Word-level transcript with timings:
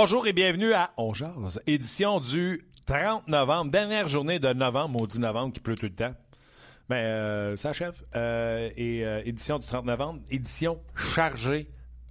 Bonjour 0.00 0.28
et 0.28 0.32
bienvenue 0.32 0.74
à 0.74 0.92
On 0.96 1.12
édition 1.66 2.20
du 2.20 2.62
30 2.86 3.26
novembre, 3.26 3.72
dernière 3.72 4.06
journée 4.06 4.38
de 4.38 4.52
novembre, 4.52 4.90
maudit 4.90 5.18
novembre 5.18 5.52
qui 5.52 5.58
pleut 5.58 5.74
tout 5.74 5.86
le 5.86 5.92
temps. 5.92 6.14
Ben, 6.88 6.98
euh, 6.98 7.56
ça 7.56 7.70
achève. 7.70 8.00
Euh, 8.14 8.70
et 8.76 9.04
euh, 9.04 9.22
édition 9.24 9.58
du 9.58 9.66
30 9.66 9.86
novembre, 9.86 10.20
édition 10.30 10.80
chargée, 10.94 11.64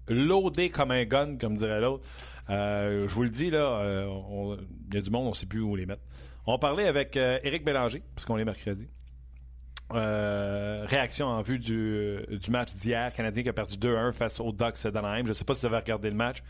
loadée 0.09 0.70
comme 0.70 0.92
un 0.92 1.05
gun, 1.05 1.38
comme 1.38 1.55
dirait 1.55 1.80
l'autre. 1.80 2.05
Euh, 2.50 3.08
je 3.08 3.14
vous 3.16 3.23
le 3.23 3.30
dis, 3.30 3.50
là, 3.52 3.81
il 4.90 4.94
y 4.94 4.98
a 4.98 5.02
du 5.02 5.09
monde, 5.09 5.28
on 5.28 5.30
ne 5.30 5.34
sait 5.34 5.45
plus 5.45 5.62
où 5.62 5.78
les 5.78 5.86
mettre. 5.86 6.04
On 6.45 6.59
parler 6.59 6.88
avec 6.88 7.16
Éric 7.16 7.64
Bélanger, 7.64 8.04
puisqu'on 8.16 8.38
est 8.38 8.44
mercredi. 8.44 8.90
Réaction 9.92 11.28
en 11.28 11.42
vue 11.42 11.58
du, 11.58 12.19
du 12.31 12.52
match 12.52 12.73
d'hier. 12.73 13.14
Canadien 13.14 13.44
qui 13.44 13.50
a 13.50 13.53
perdu 13.53 13.78
2-1 13.78 14.12
face 14.12 14.42
aux 14.42 14.52
Ducks 14.52 14.86
d'Anaheim. 14.88 15.23
Je 15.23 15.30
ne 15.30 15.34
sais 15.34 15.45
pas 15.45 15.53
si 15.53 15.62
vous 15.62 15.67
avez 15.67 15.78
regardé 15.78 16.09
le 16.09 16.17
match. 16.17 16.44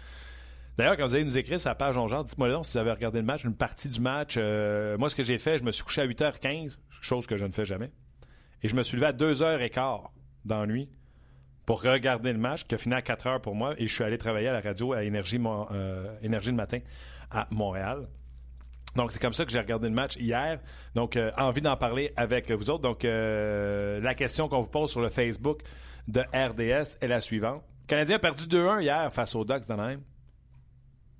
D'ailleurs, 0.77 0.95
quand 0.95 1.07
vous 1.07 1.15
allez 1.15 1.23
nous 1.23 1.37
écrire 1.39 1.59
sur 1.59 1.69
la 1.69 1.75
page 1.75 1.97
On 1.97 2.07
Genre, 2.07 2.23
dites-moi 2.23 2.49
donc 2.49 2.65
si 2.65 2.73
vous 2.73 2.77
avez 2.77 2.91
regardé 2.91 3.19
le 3.19 3.25
match, 3.25 3.43
une 3.43 3.55
partie 3.55 3.89
du 3.89 3.99
match. 3.99 4.35
Euh, 4.37 4.95
moi, 4.97 5.09
ce 5.09 5.15
que 5.15 5.23
j'ai 5.23 5.39
fait, 5.39 5.57
je 5.57 5.63
me 5.63 5.71
suis 5.71 5.83
couché 5.83 6.01
à 6.01 6.07
8h15, 6.07 6.77
chose 7.01 7.25
que 7.25 7.35
je 7.35 7.45
ne 7.45 7.51
fais 7.51 7.65
jamais. 7.65 7.91
Et 8.61 8.69
je 8.69 8.75
me 8.75 8.83
suis 8.83 8.95
levé 8.95 9.07
à 9.07 9.13
2h15 9.13 10.03
dans 10.45 10.59
la 10.59 10.67
nuit 10.67 10.89
pour 11.65 11.81
regarder 11.81 12.31
le 12.31 12.37
match, 12.37 12.65
qui 12.65 12.75
a 12.75 12.77
fini 12.77 12.93
à 12.93 13.01
4h 13.01 13.41
pour 13.41 13.55
moi. 13.55 13.73
Et 13.79 13.87
je 13.87 13.93
suis 13.93 14.03
allé 14.03 14.19
travailler 14.19 14.49
à 14.49 14.53
la 14.53 14.61
radio 14.61 14.93
à 14.93 15.03
Énergie, 15.03 15.41
euh, 15.43 16.15
Énergie 16.21 16.51
le 16.51 16.55
matin 16.55 16.77
à 17.31 17.47
Montréal. 17.51 18.07
Donc, 18.95 19.11
c'est 19.11 19.21
comme 19.21 19.33
ça 19.33 19.45
que 19.45 19.51
j'ai 19.51 19.59
regardé 19.59 19.89
le 19.89 19.95
match 19.95 20.15
hier. 20.17 20.59
Donc, 20.93 21.17
euh, 21.17 21.31
envie 21.37 21.61
d'en 21.61 21.75
parler 21.75 22.11
avec 22.17 22.51
vous 22.51 22.69
autres. 22.69 22.83
Donc, 22.83 23.01
la 23.03 24.13
question 24.13 24.47
qu'on 24.47 24.61
vous 24.61 24.69
pose 24.69 24.91
sur 24.91 25.01
le 25.01 25.09
Facebook 25.09 25.61
de 26.07 26.21
RDS 26.21 26.97
est 27.01 27.07
la 27.07 27.19
suivante. 27.19 27.63
Canadien 27.87 28.17
a 28.17 28.19
perdu 28.19 28.45
2-1 28.45 28.81
hier 28.81 29.11
face 29.11 29.33
aux 29.33 29.43
Ducks 29.43 29.67
d'Anaheim. 29.67 30.01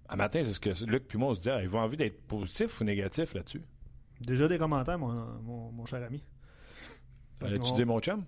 À 0.09 0.15
matin, 0.15 0.41
c'est 0.43 0.53
ce 0.53 0.59
que 0.59 0.85
Luc 0.85 1.07
puis 1.07 1.17
moi 1.17 1.29
on 1.29 1.33
se 1.33 1.41
dit. 1.41 1.49
Ah, 1.49 1.61
Ils 1.61 1.69
vont 1.69 1.79
envie 1.79 1.97
d'être 1.97 2.21
positifs 2.27 2.79
ou 2.79 2.83
négatifs 2.83 3.33
là-dessus? 3.33 3.61
Déjà 4.21 4.47
des 4.47 4.57
commentaires, 4.57 4.97
mon, 4.97 5.11
mon, 5.43 5.71
mon 5.71 5.85
cher 5.85 6.01
ami. 6.03 6.23
On- 7.41 7.73
dit 7.75 7.85
mon 7.85 7.99
chum? 7.99 8.23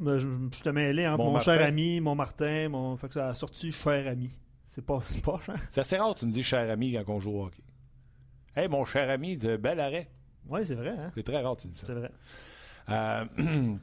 Ben, 0.00 0.18
je, 0.18 0.28
je 0.52 0.62
te 0.62 0.68
mêlé 0.68 1.06
entre 1.06 1.18
Mon 1.24 1.32
mon, 1.32 1.40
cher 1.40 1.60
ami, 1.64 2.00
mon 2.00 2.14
Martin, 2.14 2.68
mon. 2.68 2.96
Fait 2.96 3.08
que 3.08 3.14
ça 3.14 3.28
a 3.28 3.34
sorti 3.34 3.70
cher 3.72 4.06
ami. 4.08 4.30
C'est 4.68 4.84
pas, 4.84 5.00
c'est 5.04 5.22
pas 5.24 5.40
cher. 5.44 5.56
C'est 5.70 5.80
assez 5.80 5.96
rare 5.96 6.14
tu 6.14 6.26
me 6.26 6.32
dis 6.32 6.42
cher 6.42 6.70
ami 6.70 6.92
quand 6.94 7.12
on 7.14 7.20
joue 7.20 7.30
au 7.32 7.44
hockey. 7.46 7.62
Hey, 8.56 8.68
mon 8.68 8.84
cher 8.84 9.10
ami, 9.10 9.36
de 9.36 9.56
bel 9.56 9.78
arrêt. 9.80 10.08
Ouais, 10.46 10.64
c'est 10.64 10.74
vrai, 10.76 10.90
hein? 10.90 11.10
C'est 11.14 11.22
très 11.24 11.40
rare 11.42 11.56
tu 11.56 11.68
dis 11.68 11.76
ça. 11.76 11.86
C'est 11.86 11.94
vrai. 11.94 12.10
Euh, 12.90 13.24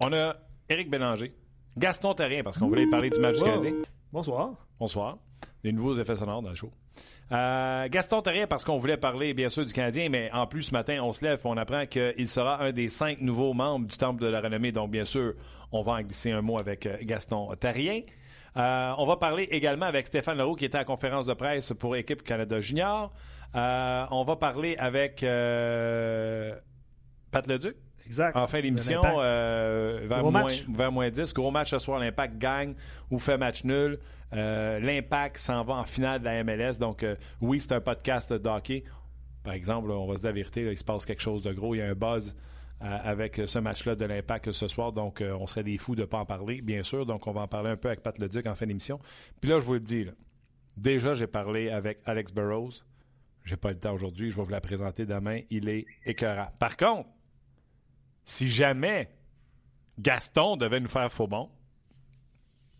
on 0.00 0.12
a 0.12 0.32
Éric 0.68 0.90
Bélanger, 0.90 1.32
Gaston 1.76 2.14
Terrien, 2.14 2.42
parce 2.42 2.58
qu'on 2.58 2.68
voulait 2.68 2.86
parler 2.88 3.10
du 3.10 3.20
match 3.20 3.36
du 3.36 3.42
Wow. 3.42 3.48
Canadien. 3.48 3.72
Bonsoir. 4.12 4.54
Bonsoir. 4.78 5.18
Des 5.64 5.72
nouveaux 5.72 5.98
effets 5.98 6.14
sonores 6.16 6.42
dans 6.42 6.50
le. 6.50 6.56
Euh, 7.32 7.88
Gaston 7.88 8.20
Terrien, 8.20 8.46
parce 8.46 8.66
qu'on 8.66 8.76
voulait 8.76 8.98
parler, 8.98 9.32
bien 9.32 9.48
sûr, 9.48 9.64
du 9.64 9.72
Canadien, 9.72 10.10
mais 10.10 10.30
en 10.32 10.46
plus, 10.46 10.64
ce 10.64 10.72
matin, 10.72 10.98
on 11.02 11.14
se 11.14 11.24
lève 11.24 11.40
et 11.42 11.46
on 11.48 11.56
apprend 11.56 11.86
qu'il 11.86 12.28
sera 12.28 12.62
un 12.62 12.70
des 12.70 12.88
cinq 12.88 13.22
nouveaux 13.22 13.54
membres 13.54 13.86
du 13.86 13.96
Temple 13.96 14.22
de 14.22 14.28
la 14.28 14.42
Renommée. 14.42 14.72
Donc, 14.72 14.90
bien 14.90 15.06
sûr, 15.06 15.32
on 15.72 15.80
va 15.80 15.92
en 15.92 16.02
glisser 16.02 16.32
un 16.32 16.42
mot 16.42 16.58
avec 16.58 16.84
euh, 16.84 16.98
Gaston 17.00 17.54
Terrien. 17.58 18.02
Euh, 18.58 18.92
on 18.98 19.06
va 19.06 19.16
parler 19.16 19.44
également 19.44 19.86
avec 19.86 20.06
Stéphane 20.06 20.36
Leroux, 20.36 20.54
qui 20.54 20.66
était 20.66 20.76
à 20.76 20.80
la 20.80 20.84
conférence 20.84 21.24
de 21.26 21.32
presse 21.32 21.72
pour 21.72 21.96
Équipe 21.96 22.22
Canada 22.22 22.60
Junior. 22.60 23.10
On 23.54 24.24
va 24.26 24.36
parler 24.36 24.76
avec 24.76 25.24
Pat 27.30 27.46
Leduc. 27.46 27.83
Exact. 28.06 28.36
En 28.36 28.46
fin 28.46 28.60
d'émission, 28.60 29.00
euh, 29.04 30.00
vers, 30.04 30.22
moins, 30.22 30.50
vers 30.68 30.92
moins 30.92 31.10
10. 31.10 31.32
Gros 31.32 31.50
match 31.50 31.70
ce 31.70 31.78
soir, 31.78 31.98
l'Impact 31.98 32.38
gagne 32.38 32.74
ou 33.10 33.18
fait 33.18 33.38
match 33.38 33.64
nul. 33.64 33.98
Euh, 34.34 34.80
L'Impact 34.80 35.38
s'en 35.38 35.62
va 35.64 35.74
en 35.74 35.84
finale 35.84 36.20
de 36.20 36.24
la 36.24 36.44
MLS. 36.44 36.78
Donc, 36.78 37.02
euh, 37.02 37.16
oui, 37.40 37.60
c'est 37.60 37.72
un 37.72 37.80
podcast 37.80 38.32
de 38.32 38.48
hockey. 38.48 38.84
Par 39.42 39.54
exemple, 39.54 39.88
là, 39.88 39.94
on 39.94 40.06
va 40.06 40.14
se 40.14 40.20
dire 40.20 40.30
la 40.30 40.34
vérité, 40.34 40.64
là, 40.64 40.72
il 40.72 40.78
se 40.78 40.84
passe 40.84 41.06
quelque 41.06 41.22
chose 41.22 41.42
de 41.42 41.52
gros. 41.52 41.74
Il 41.74 41.78
y 41.78 41.82
a 41.82 41.86
un 41.86 41.94
buzz 41.94 42.34
euh, 42.82 42.98
avec 43.02 43.40
ce 43.44 43.58
match-là 43.58 43.94
de 43.94 44.04
l'Impact 44.04 44.52
ce 44.52 44.68
soir. 44.68 44.92
Donc, 44.92 45.22
on 45.22 45.46
serait 45.46 45.64
des 45.64 45.78
fous 45.78 45.94
de 45.94 46.02
ne 46.02 46.06
pas 46.06 46.18
en 46.18 46.26
parler, 46.26 46.60
bien 46.62 46.82
sûr. 46.82 47.06
Donc, 47.06 47.26
on 47.26 47.32
va 47.32 47.42
en 47.42 47.48
parler 47.48 47.70
un 47.70 47.76
peu 47.76 47.88
avec 47.88 48.02
Pat 48.02 48.18
Leduc 48.18 48.46
en 48.46 48.54
fin 48.54 48.66
d'émission. 48.66 48.98
Puis 49.40 49.50
là, 49.50 49.60
je 49.60 49.66
vous 49.66 49.74
le 49.74 49.80
dis, 49.80 50.04
là, 50.04 50.12
déjà, 50.76 51.14
j'ai 51.14 51.26
parlé 51.26 51.70
avec 51.70 52.00
Alex 52.04 52.32
Burrows. 52.32 52.70
J'ai 53.44 53.56
pas 53.56 53.70
le 53.70 53.78
temps 53.78 53.92
aujourd'hui. 53.92 54.30
Je 54.30 54.36
vais 54.36 54.42
vous 54.42 54.50
la 54.50 54.62
présenter 54.62 55.04
demain. 55.04 55.40
Il 55.50 55.68
est 55.68 55.84
écœurant. 56.06 56.48
Par 56.58 56.76
contre, 56.76 57.10
si 58.24 58.48
jamais 58.48 59.08
Gaston 59.98 60.56
devait 60.56 60.80
nous 60.80 60.88
faire 60.88 61.10
faux 61.12 61.26
bon, 61.26 61.50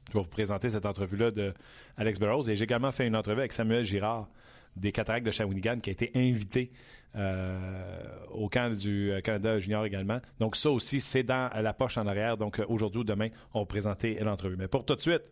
je 0.08 0.18
vais 0.18 0.22
vous 0.22 0.30
présenter 0.30 0.68
cette 0.68 0.86
entrevue-là 0.86 1.30
de 1.30 1.52
Alex 1.96 2.18
Burrows. 2.18 2.48
Et 2.48 2.56
j'ai 2.56 2.64
également 2.64 2.92
fait 2.92 3.06
une 3.06 3.16
entrevue 3.16 3.40
avec 3.40 3.52
Samuel 3.52 3.84
Girard 3.84 4.28
des 4.76 4.92
Cataractes 4.92 5.26
de 5.26 5.30
Shawinigan 5.30 5.78
qui 5.78 5.90
a 5.90 5.92
été 5.92 6.10
invité 6.14 6.72
euh, 7.16 8.26
au 8.30 8.48
camp 8.48 8.76
du 8.76 9.12
euh, 9.12 9.20
Canada 9.20 9.58
Junior 9.58 9.84
également. 9.84 10.18
Donc 10.40 10.56
ça 10.56 10.70
aussi, 10.70 11.00
c'est 11.00 11.22
dans 11.22 11.50
la 11.54 11.72
poche 11.72 11.96
en 11.96 12.06
arrière. 12.06 12.36
Donc 12.36 12.58
euh, 12.58 12.64
aujourd'hui 12.68 13.00
ou 13.00 13.04
demain, 13.04 13.28
on 13.54 13.60
va 13.60 13.66
présenter 13.66 14.18
l'entrevue. 14.20 14.56
Mais 14.56 14.68
pour 14.68 14.84
tout 14.84 14.94
de 14.94 15.00
suite, 15.00 15.30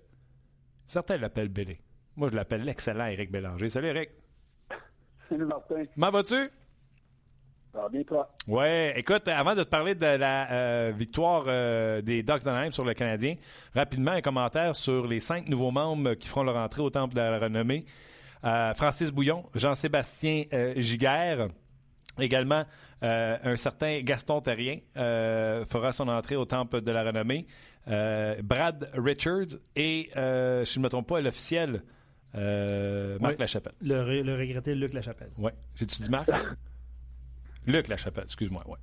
certains 0.86 1.16
l'appellent 1.16 1.48
Bélé. 1.48 1.80
Moi, 2.16 2.28
je 2.28 2.36
l'appelle 2.36 2.62
l'excellent 2.62 3.06
Éric 3.06 3.30
Bélanger. 3.30 3.68
Salut 3.68 3.88
Éric. 3.88 4.10
Salut 5.28 5.46
Martin. 5.46 5.84
Comment 5.94 6.10
vas-tu? 6.10 6.50
Bien 7.90 8.02
toi? 8.04 8.30
Ouais, 8.46 8.92
écoute, 8.96 9.26
avant 9.28 9.54
de 9.54 9.62
te 9.62 9.68
parler 9.68 9.94
de 9.94 10.04
la 10.04 10.50
euh, 10.52 10.92
victoire 10.94 11.44
euh, 11.46 12.02
des 12.02 12.22
Ducks 12.22 12.42
d'Anaheim 12.44 12.70
sur 12.70 12.84
le 12.84 12.92
Canadien, 12.94 13.34
rapidement 13.74 14.10
un 14.12 14.20
commentaire 14.20 14.76
sur 14.76 15.06
les 15.06 15.20
cinq 15.20 15.48
nouveaux 15.48 15.70
membres 15.70 16.14
qui 16.14 16.28
feront 16.28 16.42
leur 16.42 16.56
entrée 16.56 16.82
au 16.82 16.90
Temple 16.90 17.14
de 17.14 17.20
la 17.20 17.38
Renommée. 17.38 17.84
Euh, 18.44 18.74
Francis 18.74 19.10
Bouillon, 19.10 19.44
Jean-Sébastien 19.54 20.44
euh, 20.52 20.74
Giguère, 20.76 21.48
également 22.18 22.64
euh, 23.02 23.38
un 23.42 23.56
certain 23.56 24.00
Gaston 24.02 24.40
Terrien 24.42 24.78
euh, 24.96 25.64
fera 25.64 25.92
son 25.92 26.08
entrée 26.08 26.36
au 26.36 26.44
Temple 26.44 26.82
de 26.82 26.92
la 26.92 27.04
Renommée. 27.04 27.46
Euh, 27.88 28.36
Brad 28.42 28.90
Richards 28.94 29.56
et, 29.76 30.10
euh, 30.16 30.64
si 30.64 30.74
je 30.74 30.78
ne 30.78 30.84
me 30.84 30.88
trompe 30.88 31.08
pas, 31.08 31.20
l'officiel 31.20 31.82
euh, 32.34 33.18
Marc 33.20 33.32
Oui. 33.34 33.38
Lachapelle. 33.40 33.72
Le, 33.80 34.22
le 34.22 34.34
regretté 34.36 34.74
Luc 34.74 34.92
Lachapelle. 34.92 35.30
Ouais. 35.38 35.52
J'ai-tu 35.76 36.02
dit 36.02 36.10
Marc? 36.10 36.28
Luc 37.66 37.88
Lachapelle, 37.88 38.24
excuse-moi. 38.24 38.62
Ouais. 38.66 38.78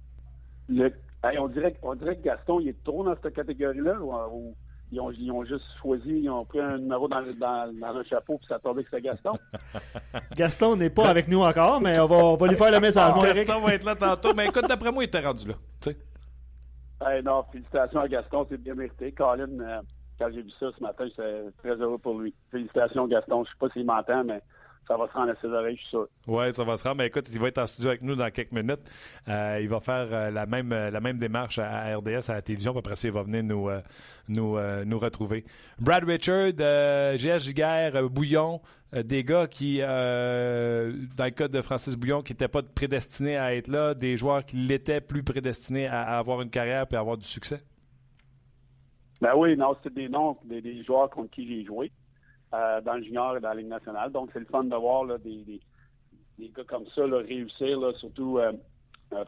Le- 0.69 0.93
hey, 1.23 1.37
on, 1.39 1.47
dirait, 1.47 1.75
on 1.81 1.95
dirait 1.95 2.15
que 2.17 2.23
Gaston, 2.23 2.59
il 2.59 2.69
est 2.69 2.83
trop 2.83 3.03
dans 3.03 3.15
cette 3.21 3.33
catégorie-là 3.33 3.99
ou, 4.01 4.13
ou 4.13 4.55
ils, 4.91 4.99
ont, 4.99 5.11
ils 5.11 5.31
ont 5.31 5.43
juste 5.45 5.65
choisi, 5.81 6.21
ils 6.23 6.29
ont 6.29 6.45
pris 6.45 6.59
un 6.61 6.77
numéro 6.77 7.07
dans, 7.07 7.19
le- 7.19 7.33
dans, 7.33 7.71
dans 7.79 7.97
un 7.97 8.03
chapeau 8.03 8.37
puis 8.37 8.47
ça 8.47 8.55
a 8.55 8.59
tombé 8.59 8.83
que 8.83 8.89
c'était 8.89 9.01
Gaston? 9.03 9.31
Gaston 10.35 10.75
n'est 10.75 10.89
pas 10.89 11.07
avec 11.09 11.27
nous 11.27 11.41
encore, 11.41 11.81
mais 11.81 11.99
on 11.99 12.07
va, 12.07 12.15
on 12.17 12.35
va 12.37 12.47
lui 12.47 12.55
faire 12.55 12.71
le 12.71 12.79
message. 12.79 13.13
Eric. 13.23 13.47
Gaston 13.47 13.65
va 13.65 13.73
être 13.73 13.85
là 13.85 13.95
tantôt, 13.95 14.33
mais 14.33 14.47
écoute, 14.47 14.67
d'après 14.67 14.91
moi, 14.91 15.03
il 15.03 15.07
était 15.07 15.19
rendu 15.19 15.47
là. 15.47 15.53
tu 15.81 15.91
sais. 15.91 15.97
hey, 17.05 17.23
non, 17.23 17.43
félicitations 17.51 17.99
à 17.99 18.07
Gaston, 18.07 18.45
c'est 18.49 18.57
bien 18.61 18.75
mérité. 18.75 19.11
Colin, 19.11 19.47
euh, 19.59 19.81
quand 20.19 20.29
j'ai 20.33 20.41
vu 20.41 20.51
ça 20.59 20.67
ce 20.77 20.81
matin, 20.83 21.05
j'étais 21.07 21.43
très 21.57 21.75
heureux 21.75 21.97
pour 21.97 22.19
lui. 22.19 22.33
Félicitations 22.51 23.07
Gaston, 23.07 23.43
je 23.43 23.49
sais 23.49 23.55
pas 23.59 23.69
s'il 23.73 23.85
m'entend, 23.85 24.23
mais 24.23 24.41
ça 24.89 24.97
va 24.97 25.07
se 25.07 25.13
rendre 25.13 25.31
à 25.31 25.35
ses 25.39 25.47
oreilles, 25.47 25.75
je 25.75 25.81
suis 25.81 25.89
sûr. 25.89 26.07
Oui, 26.25 26.51
ça 26.51 26.63
va 26.63 26.75
se 26.75 26.83
rendre. 26.83 26.97
Mais 26.97 27.07
écoute, 27.07 27.27
il 27.31 27.39
va 27.39 27.47
être 27.47 27.59
en 27.59 27.67
studio 27.67 27.89
avec 27.89 28.01
nous 28.01 28.15
dans 28.15 28.29
quelques 28.31 28.51
minutes. 28.51 28.81
Euh, 29.27 29.59
il 29.61 29.69
va 29.69 29.79
faire 29.79 30.07
euh, 30.11 30.31
la, 30.31 30.47
même, 30.47 30.73
euh, 30.73 30.89
la 30.89 30.99
même 30.99 31.17
démarche 31.17 31.59
à, 31.59 31.95
RDS, 31.95 32.29
à 32.29 32.33
la 32.33 32.41
télévision. 32.41 32.71
Puis 32.71 32.79
après 32.79 32.95
ça, 32.95 33.07
il 33.07 33.13
va 33.13 33.21
venir 33.21 33.43
nous, 33.43 33.69
euh, 33.69 33.81
nous, 34.27 34.57
euh, 34.57 34.83
nous 34.85 34.97
retrouver. 34.97 35.45
Brad 35.79 36.03
Richard, 36.05 36.53
GS 36.53 37.37
Giguère, 37.37 38.09
Bouillon, 38.09 38.61
des 38.91 39.23
gars 39.23 39.45
qui, 39.45 39.77
euh, 39.81 40.91
dans 41.15 41.25
le 41.25 41.31
cas 41.31 41.47
de 41.47 41.61
Francis 41.61 41.95
Bouillon, 41.95 42.23
qui 42.23 42.33
n'étaient 42.33 42.47
pas 42.47 42.63
prédestinés 42.63 43.37
à 43.37 43.53
être 43.53 43.67
là, 43.67 43.93
des 43.93 44.17
joueurs 44.17 44.43
qui 44.43 44.57
l'étaient 44.57 45.01
plus 45.01 45.21
prédestinés 45.21 45.85
à, 45.85 46.01
à 46.01 46.17
avoir 46.17 46.41
une 46.41 46.49
carrière 46.49 46.87
et 46.91 46.95
à 46.95 46.99
avoir 46.99 47.15
du 47.15 47.27
succès? 47.27 47.61
Ben 49.21 49.33
oui, 49.35 49.55
non, 49.55 49.75
c'est 49.83 49.93
des 49.93 50.09
noms 50.09 50.35
des, 50.45 50.61
des 50.61 50.83
joueurs 50.83 51.11
contre 51.11 51.29
qui 51.29 51.47
j'ai 51.47 51.63
joué 51.63 51.91
euh, 52.53 52.81
dans 52.81 52.95
le 52.95 53.03
junior 53.03 53.37
et 53.37 53.39
dans 53.39 53.49
la 53.49 53.55
Ligue 53.55 53.67
nationale. 53.67 54.11
Donc, 54.11 54.29
c'est 54.33 54.39
le 54.39 54.45
fun 54.45 54.63
de 54.63 54.75
voir 54.75 55.05
des, 55.19 55.43
des, 56.37 56.49
gars 56.49 56.63
comme 56.67 56.85
ça 56.95 57.03
réussir, 57.05 57.79
surtout 57.99 58.39
euh, 58.39 58.51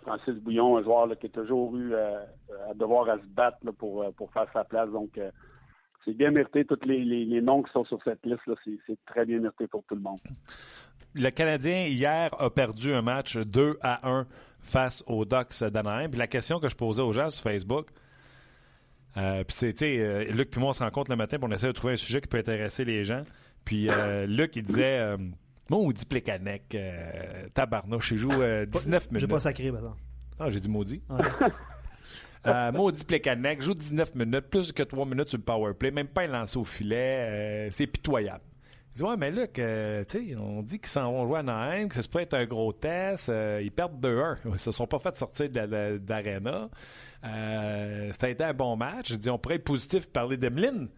Francis 0.01 0.35
Bouillon, 0.35 0.77
un 0.77 0.83
joueur 0.83 1.09
qui 1.19 1.27
a 1.27 1.29
toujours 1.29 1.75
eu 1.75 1.94
à 1.95 2.73
devoir 2.75 3.09
à 3.09 3.18
se 3.18 3.25
battre 3.25 3.71
pour, 3.77 4.06
pour 4.13 4.31
faire 4.31 4.47
sa 4.53 4.63
place. 4.63 4.89
Donc, 4.89 5.19
c'est 6.06 6.13
bien 6.13 6.31
mérité. 6.31 6.65
Tous 6.65 6.77
les, 6.85 7.41
noms 7.41 7.63
qui 7.63 7.71
sont 7.71 7.85
sur 7.85 8.00
cette 8.03 8.25
liste, 8.25 8.41
c'est 8.88 8.97
très 9.06 9.25
bien 9.25 9.39
mérité 9.39 9.67
pour 9.67 9.83
tout 9.83 9.95
le 9.95 10.01
monde. 10.01 10.19
Le 11.13 11.29
Canadien, 11.29 11.88
hier, 11.88 12.29
a 12.39 12.50
perdu 12.50 12.94
un 12.94 13.01
match 13.01 13.38
2 13.38 13.77
à 13.81 14.07
1 14.09 14.25
face 14.62 15.03
aux 15.07 15.25
Ducks 15.25 15.63
d'Anaheim. 15.63 16.12
la 16.15 16.27
question 16.27 16.59
que 16.59 16.69
je 16.69 16.75
posais 16.75 17.01
aux 17.01 17.12
gens 17.12 17.29
sur 17.29 17.44
Facebook, 17.44 17.88
euh, 19.17 19.43
puis 19.43 19.55
c'est, 19.55 19.73
tu 19.73 19.79
sais, 19.79 19.99
euh, 19.99 20.23
Luc 20.31 20.55
et 20.55 20.59
moi, 20.59 20.69
on 20.69 20.73
se 20.73 20.83
rencontre 20.83 21.11
le 21.11 21.17
matin 21.17 21.37
pour 21.37 21.49
on 21.49 21.51
essaie 21.51 21.67
de 21.67 21.71
trouver 21.71 21.93
un 21.93 21.97
sujet 21.97 22.21
qui 22.21 22.27
peut 22.27 22.37
intéresser 22.37 22.85
les 22.85 23.03
gens. 23.03 23.23
Puis 23.65 23.89
euh, 23.89 24.25
Luc, 24.25 24.55
il 24.55 24.63
disait, 24.63 24.99
euh, 24.99 25.17
maudit 25.69 26.05
Plekanec, 26.05 26.75
tabarnouche, 27.53 28.11
il 28.11 28.17
joue 28.17 28.31
19 28.31 29.11
minutes. 29.11 29.21
J'ai 29.21 29.27
pas 29.27 29.39
sacré, 29.39 29.71
maintenant. 29.71 29.95
Ah, 30.39 30.49
j'ai 30.49 30.59
dit 30.59 30.69
maudit. 30.69 31.01
Euh, 32.47 32.71
maudit 32.71 33.03
Plekanec, 33.03 33.61
joue 33.61 33.75
19 33.75 34.15
minutes, 34.15 34.49
plus 34.49 34.71
que 34.71 34.81
3 34.81 35.05
minutes 35.05 35.27
sur 35.29 35.37
le 35.37 35.43
power 35.43 35.75
play, 35.75 35.91
même 35.91 36.07
pas 36.07 36.23
un 36.23 36.27
lancé 36.27 36.57
au 36.57 36.63
filet. 36.63 37.69
c'est 37.71 37.85
pitoyable. 37.85 38.41
Dit 38.95 39.03
Ouais, 39.03 39.15
mais 39.17 39.31
Luc, 39.31 39.53
tu 39.53 39.61
sais, 39.61 40.35
on 40.39 40.61
dit 40.61 40.79
qu'ils 40.79 40.88
s'en 40.88 41.11
vont 41.11 41.25
jouer 41.25 41.39
à 41.39 41.43
Naheim, 41.43 41.88
que 41.88 41.95
ça 41.95 42.01
peut 42.11 42.19
être 42.19 42.33
un 42.33 42.45
gros 42.45 42.73
test. 42.73 43.31
ils 43.61 43.71
perdent 43.71 44.05
2-1. 44.05 44.38
Ils 44.53 44.59
se 44.59 44.71
sont 44.71 44.88
pas 44.88 44.99
fait 44.99 45.15
sortir 45.15 45.49
d'arena. 45.49 46.69
Euh, 47.23 48.11
ça 48.19 48.27
a 48.27 48.29
été 48.29 48.43
un 48.43 48.53
bon 48.53 48.75
match. 48.75 49.11
Je 49.11 49.15
dis, 49.15 49.29
on 49.29 49.38
pourrait 49.38 49.55
être 49.55 49.63
positif 49.63 50.05
et 50.05 50.09
parler 50.09 50.38
d'Emeline. 50.38 50.89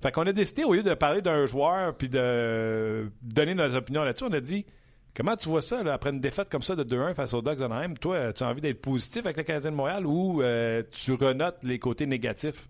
Fait 0.00 0.12
qu'on 0.12 0.26
a 0.26 0.32
décidé, 0.32 0.64
au 0.64 0.74
lieu 0.74 0.82
de 0.82 0.94
parler 0.94 1.22
d'un 1.22 1.46
joueur 1.46 1.96
puis 1.96 2.08
de 2.08 3.10
donner 3.22 3.54
nos 3.54 3.74
opinions 3.74 4.04
là-dessus, 4.04 4.24
on 4.24 4.32
a 4.32 4.40
dit 4.40 4.66
comment 5.14 5.36
tu 5.36 5.48
vois 5.48 5.62
ça 5.62 5.80
après 5.92 6.10
une 6.10 6.20
défaite 6.20 6.48
comme 6.48 6.62
ça 6.62 6.76
de 6.76 6.84
2-1 6.84 7.14
face 7.14 7.34
aux 7.34 7.42
Dogs 7.42 7.62
Anaheim? 7.62 7.94
Toi, 7.94 8.32
tu 8.32 8.42
as 8.44 8.48
envie 8.48 8.60
d'être 8.60 8.80
positif 8.80 9.24
avec 9.24 9.36
le 9.36 9.42
Canadien 9.42 9.70
de 9.70 9.76
Montréal 9.76 10.06
ou 10.06 10.42
euh, 10.42 10.82
tu 10.90 11.12
renotes 11.12 11.62
les 11.64 11.78
côtés 11.78 12.06
négatifs? 12.06 12.68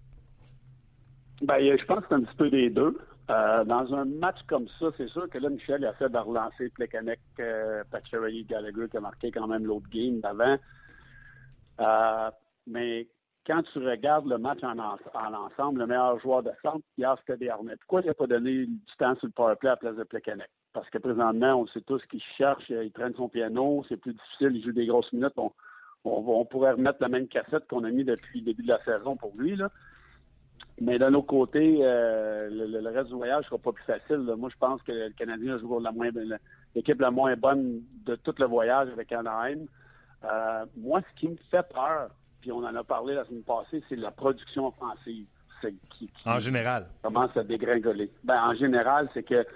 Ben, 1.43 1.59
je 1.61 1.85
pense 1.85 2.01
que 2.01 2.07
c'est 2.09 2.15
un 2.15 2.21
petit 2.21 2.37
peu 2.37 2.51
des 2.51 2.71
deux. 2.71 2.97
Euh, 3.31 3.65
dans 3.65 3.95
un 3.95 4.05
match 4.05 4.39
comme 4.49 4.67
ça, 4.81 4.87
c'est 4.97 5.09
sûr 5.09 5.29
que 5.29 5.39
là, 5.39 5.49
Michel 5.49 5.85
a 5.85 5.93
fait 5.95 6.09
de 6.09 6.19
relancer 6.19 6.69
Plekanec, 6.71 7.21
euh, 7.39 7.85
Gallagher 8.13 8.89
qui 8.91 8.97
a 8.97 9.01
marqué 9.01 9.31
quand 9.31 9.47
même 9.47 9.65
l'autre 9.65 9.89
game 9.91 10.21
d'avant. 10.21 10.57
Euh, 11.81 12.31
mais 12.67 13.09
quand 13.47 13.63
tu 13.73 13.79
regardes 13.79 14.27
le 14.27 14.39
match 14.39 14.61
en, 14.63 14.79
ensemble, 14.79 15.81
le 15.81 15.87
meilleur 15.87 16.19
joueur 16.21 16.43
de 16.43 16.51
centre, 16.63 16.85
hier, 16.99 17.17
c'était 17.21 17.37
Desharnais. 17.37 17.77
Pourquoi 17.77 18.01
il 18.03 18.07
n'a 18.07 18.15
pas 18.15 18.27
donné 18.27 18.67
du 18.67 18.97
temps 18.99 19.15
sur 19.17 19.27
le 19.27 19.33
powerplay 19.33 19.69
à 19.69 19.73
la 19.73 19.77
place 19.77 19.97
de 19.97 20.05
Plekanec? 20.05 20.51
Parce 20.73 20.89
que 20.91 20.99
présentement, 20.99 21.61
on 21.61 21.67
sait 21.69 21.81
tous 21.83 22.05
qu'il 22.07 22.23
cherche, 22.37 22.65
il 22.71 22.93
traîne 22.93 23.15
son 23.15 23.29
piano, 23.29 23.85
c'est 23.89 23.99
plus 23.99 24.15
difficile, 24.15 24.57
il 24.57 24.65
joue 24.65 24.73
des 24.73 24.87
grosses 24.87 25.13
minutes. 25.13 25.35
On, 26.05 26.45
pourrait 26.47 26.73
remettre 26.73 26.99
la 27.01 27.09
même 27.09 27.29
cassette 27.29 27.69
qu'on 27.69 27.85
a 27.85 27.91
mis 27.91 28.05
depuis 28.05 28.41
le 28.41 28.47
début 28.47 28.63
de 28.63 28.69
la 28.69 28.83
saison 28.85 29.17
pour 29.17 29.33
lui. 29.37 29.55
Là. 29.55 29.71
Mais 30.81 30.99
d'un 30.99 31.15
autre 31.15 31.27
côté, 31.27 31.79
euh, 31.81 32.49
le, 32.51 32.89
reste 32.91 33.09
du 33.09 33.15
voyage 33.15 33.45
sera 33.45 33.59
pas 33.59 33.73
plus 33.73 33.85
facile. 33.85 34.19
Moi, 34.37 34.49
je 34.51 34.59
pense 34.59 34.83
que 34.83 34.93
le 34.93 35.11
Canadien 35.11 35.59
joue 35.59 35.79
la 35.79 35.93
moins 35.93 36.11
l'équipe 36.75 37.01
la 37.01 37.11
moins 37.11 37.37
bonne 37.37 37.83
de 38.05 38.17
tout 38.17 38.35
le 38.39 38.47
voyage 38.47 38.89
avec 38.89 39.13
Anaheim. 39.13 39.67
Euh, 40.25 40.65
moi, 40.77 41.01
ce 41.01 41.21
qui 41.21 41.29
me 41.29 41.37
fait 41.51 41.67
peur, 41.73 42.11
puis 42.41 42.51
on 42.53 42.59
en 42.59 42.75
a 42.75 42.85
parlé 42.85 43.15
la 43.15 43.25
semaine 43.25 43.43
passée, 43.43 43.83
c'est 43.89 43.97
la 43.97 44.11
production 44.11 44.69
offensive. 44.69 45.27
Qui, 45.97 46.11
en 46.27 46.41
général. 46.41 46.87
Commence 47.03 47.37
à 47.37 47.45
dégringoler. 47.45 48.11
Ben, 48.25 48.43
en 48.43 48.55
général, 48.55 49.09
c'est 49.15 49.23
que 49.23 49.47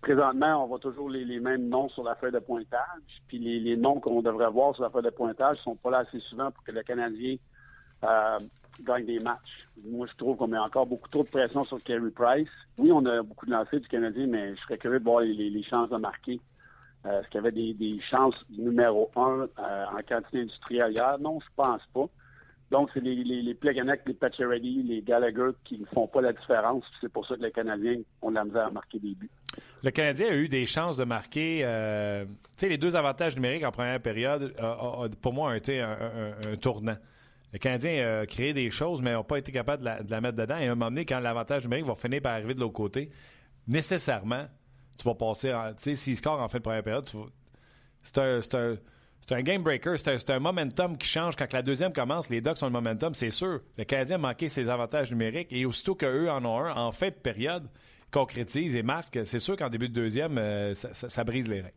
présentement, 0.00 0.62
on 0.62 0.68
voit 0.68 0.78
toujours 0.78 1.10
les, 1.10 1.40
mêmes 1.40 1.68
noms 1.68 1.88
sur 1.88 2.04
la 2.04 2.14
feuille 2.14 2.30
de 2.30 2.38
pointage, 2.38 2.78
puis 3.26 3.38
les, 3.38 3.76
noms 3.76 3.98
qu'on 3.98 4.22
devrait 4.22 4.50
voir 4.50 4.74
sur 4.74 4.84
la 4.84 4.90
feuille 4.90 5.02
de 5.02 5.10
pointage 5.10 5.56
sont 5.56 5.74
pas 5.74 5.90
là 5.90 5.98
assez 5.98 6.20
souvent 6.20 6.52
pour 6.52 6.62
que 6.62 6.70
le 6.70 6.82
Canadien 6.82 7.36
euh, 8.04 8.38
gagne 8.84 9.06
des 9.06 9.18
matchs. 9.20 9.66
Moi, 9.86 10.06
je 10.10 10.16
trouve 10.16 10.36
qu'on 10.36 10.48
met 10.48 10.58
encore 10.58 10.86
beaucoup 10.86 11.08
trop 11.08 11.22
de 11.22 11.28
pression 11.28 11.64
sur 11.64 11.82
Kerry 11.82 12.10
Price. 12.10 12.48
Oui, 12.76 12.90
on 12.92 13.04
a 13.06 13.22
beaucoup 13.22 13.46
de 13.46 13.52
lancers 13.52 13.80
du 13.80 13.88
Canadien, 13.88 14.26
mais 14.26 14.54
je 14.54 14.60
serais 14.62 14.78
curieux 14.78 15.00
de 15.00 15.04
voir 15.04 15.20
les, 15.20 15.62
chances 15.64 15.90
de 15.90 15.96
marquer. 15.96 16.40
Euh, 17.06 17.20
est-ce 17.20 17.28
qu'il 17.28 17.36
y 17.36 17.46
avait 17.46 17.74
des, 17.74 18.00
chances 18.10 18.44
numéro 18.50 19.10
un 19.16 19.48
euh, 19.58 19.84
en 19.86 19.96
quantité 20.08 20.40
industrielle? 20.42 20.92
Hier? 20.92 21.18
Non, 21.20 21.38
je 21.40 21.46
pense 21.56 21.82
pas. 21.94 22.06
Donc, 22.70 22.90
c'est 22.92 23.00
les, 23.00 23.14
les, 23.14 23.40
les 23.40 23.56
les 23.62 24.14
Pacioretty, 24.14 24.82
les 24.82 25.00
Gallagher 25.00 25.50
qui 25.64 25.78
ne 25.78 25.86
font 25.86 26.06
pas 26.06 26.20
la 26.20 26.34
différence. 26.34 26.84
C'est 27.00 27.10
pour 27.10 27.26
ça 27.26 27.36
que 27.36 27.42
les 27.42 27.50
Canadiens 27.50 28.00
ont 28.20 28.30
de 28.30 28.34
la 28.34 28.44
misère 28.44 28.66
à 28.66 28.70
marquer 28.70 28.98
des 28.98 29.14
buts. 29.14 29.30
Le 29.82 29.90
Canadien 29.90 30.28
a 30.28 30.34
eu 30.34 30.48
des 30.48 30.66
chances 30.66 30.98
de 30.98 31.04
marquer. 31.04 31.62
Euh, 31.64 32.26
tu 32.26 32.32
sais, 32.56 32.68
les 32.68 32.76
deux 32.76 32.94
avantages 32.94 33.36
numériques 33.36 33.64
en 33.64 33.72
première 33.72 34.00
période, 34.00 34.52
pour 35.22 35.32
moi, 35.32 35.50
ont 35.50 35.54
été 35.54 35.80
un, 35.80 35.96
tournant. 36.60 36.96
Le 37.52 37.58
Canadien 37.58 38.20
a 38.20 38.26
créé 38.26 38.52
des 38.52 38.70
choses, 38.70 39.00
mais 39.00 39.12
n'a 39.12 39.22
pas 39.22 39.38
été 39.38 39.52
capable 39.52 39.82
de 39.82 40.10
la, 40.10 40.20
mettre 40.20 40.36
dedans. 40.36 40.58
Et 40.58 40.68
à 40.68 40.72
un 40.72 40.74
moment 40.74 40.90
donné, 40.90 41.04
quand 41.04 41.20
l'avantage 41.20 41.64
numérique 41.64 41.86
va 41.86 41.94
finir 41.94 42.20
par 42.20 42.32
arriver 42.32 42.54
de 42.54 42.60
l'autre 42.60 42.74
côté, 42.74 43.10
nécessairement, 43.66 44.46
tu 44.98 45.04
vas 45.04 45.14
passer. 45.14 45.54
Tu 45.76 45.82
sais, 45.82 45.94
s'il 45.94 46.16
score 46.16 46.40
en 46.40 46.48
fin 46.48 46.58
de 46.58 46.62
première 46.62 46.82
période, 46.82 47.06
c'est 48.02 48.18
un 48.18 48.76
c'est 49.28 49.34
un 49.34 49.42
game 49.42 49.62
breaker, 49.62 49.98
c'est 49.98 50.30
un, 50.30 50.38
momentum 50.38 50.96
qui 50.96 51.06
change. 51.06 51.36
Quand 51.36 51.52
la 51.52 51.60
deuxième 51.60 51.92
commence, 51.92 52.30
les 52.30 52.40
Ducks 52.40 52.62
ont 52.62 52.66
le 52.66 52.72
momentum, 52.72 53.12
c'est 53.12 53.30
sûr. 53.30 53.60
Le 53.76 53.84
Canadien 53.84 54.16
a 54.16 54.18
manqué 54.18 54.48
ses 54.48 54.70
avantages 54.70 55.10
numériques 55.10 55.52
et 55.52 55.66
aussitôt 55.66 55.94
qu'eux 55.94 56.30
en 56.30 56.42
ont 56.46 56.64
un, 56.64 56.74
en 56.74 56.92
fin 56.92 57.08
de 57.08 57.14
période, 57.14 57.64
concrétise 58.10 58.74
et 58.74 58.82
marque, 58.82 59.18
c'est 59.26 59.38
sûr 59.38 59.54
qu'en 59.56 59.68
début 59.68 59.90
de 59.90 59.92
deuxième, 59.92 60.38
euh, 60.38 60.74
ça, 60.74 61.24
brise 61.24 61.46
les 61.46 61.60
reins. 61.60 61.68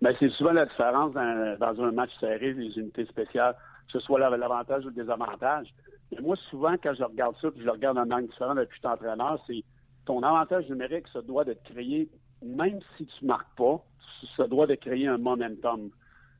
Ben, 0.00 0.12
c'est 0.18 0.30
souvent 0.30 0.50
la 0.50 0.66
différence 0.66 1.12
dans, 1.12 1.84
un 1.84 1.92
match 1.92 2.10
serré, 2.18 2.52
des 2.54 2.76
unités 2.76 3.06
spéciales, 3.06 3.54
que 3.92 3.98
ce 3.98 4.06
soit 4.06 4.18
l'avantage 4.18 4.84
ou 4.84 4.88
le 4.88 4.94
désavantage. 4.94 5.68
Mais 6.10 6.20
moi, 6.22 6.36
souvent, 6.50 6.74
quand 6.82 6.94
je 6.94 7.04
regarde 7.04 7.36
ça, 7.40 7.50
puis 7.50 7.60
je 7.60 7.66
le 7.66 7.72
regarde 7.72 7.98
en 7.98 8.10
angle 8.10 8.28
différent 8.28 8.54
depuis 8.54 8.80
que 8.80 8.88
entraîneur, 8.88 9.42
c'est 9.46 9.62
ton 10.06 10.22
avantage 10.22 10.68
numérique, 10.68 11.06
ça 11.12 11.22
doit 11.22 11.44
être 11.46 11.62
créé, 11.64 12.08
même 12.42 12.80
si 12.96 13.06
tu 13.06 13.24
ne 13.24 13.28
marques 13.28 13.54
pas, 13.56 13.82
ça 14.36 14.46
doit 14.46 14.66
de 14.66 14.74
créer 14.74 15.06
un 15.06 15.18
momentum. 15.18 15.90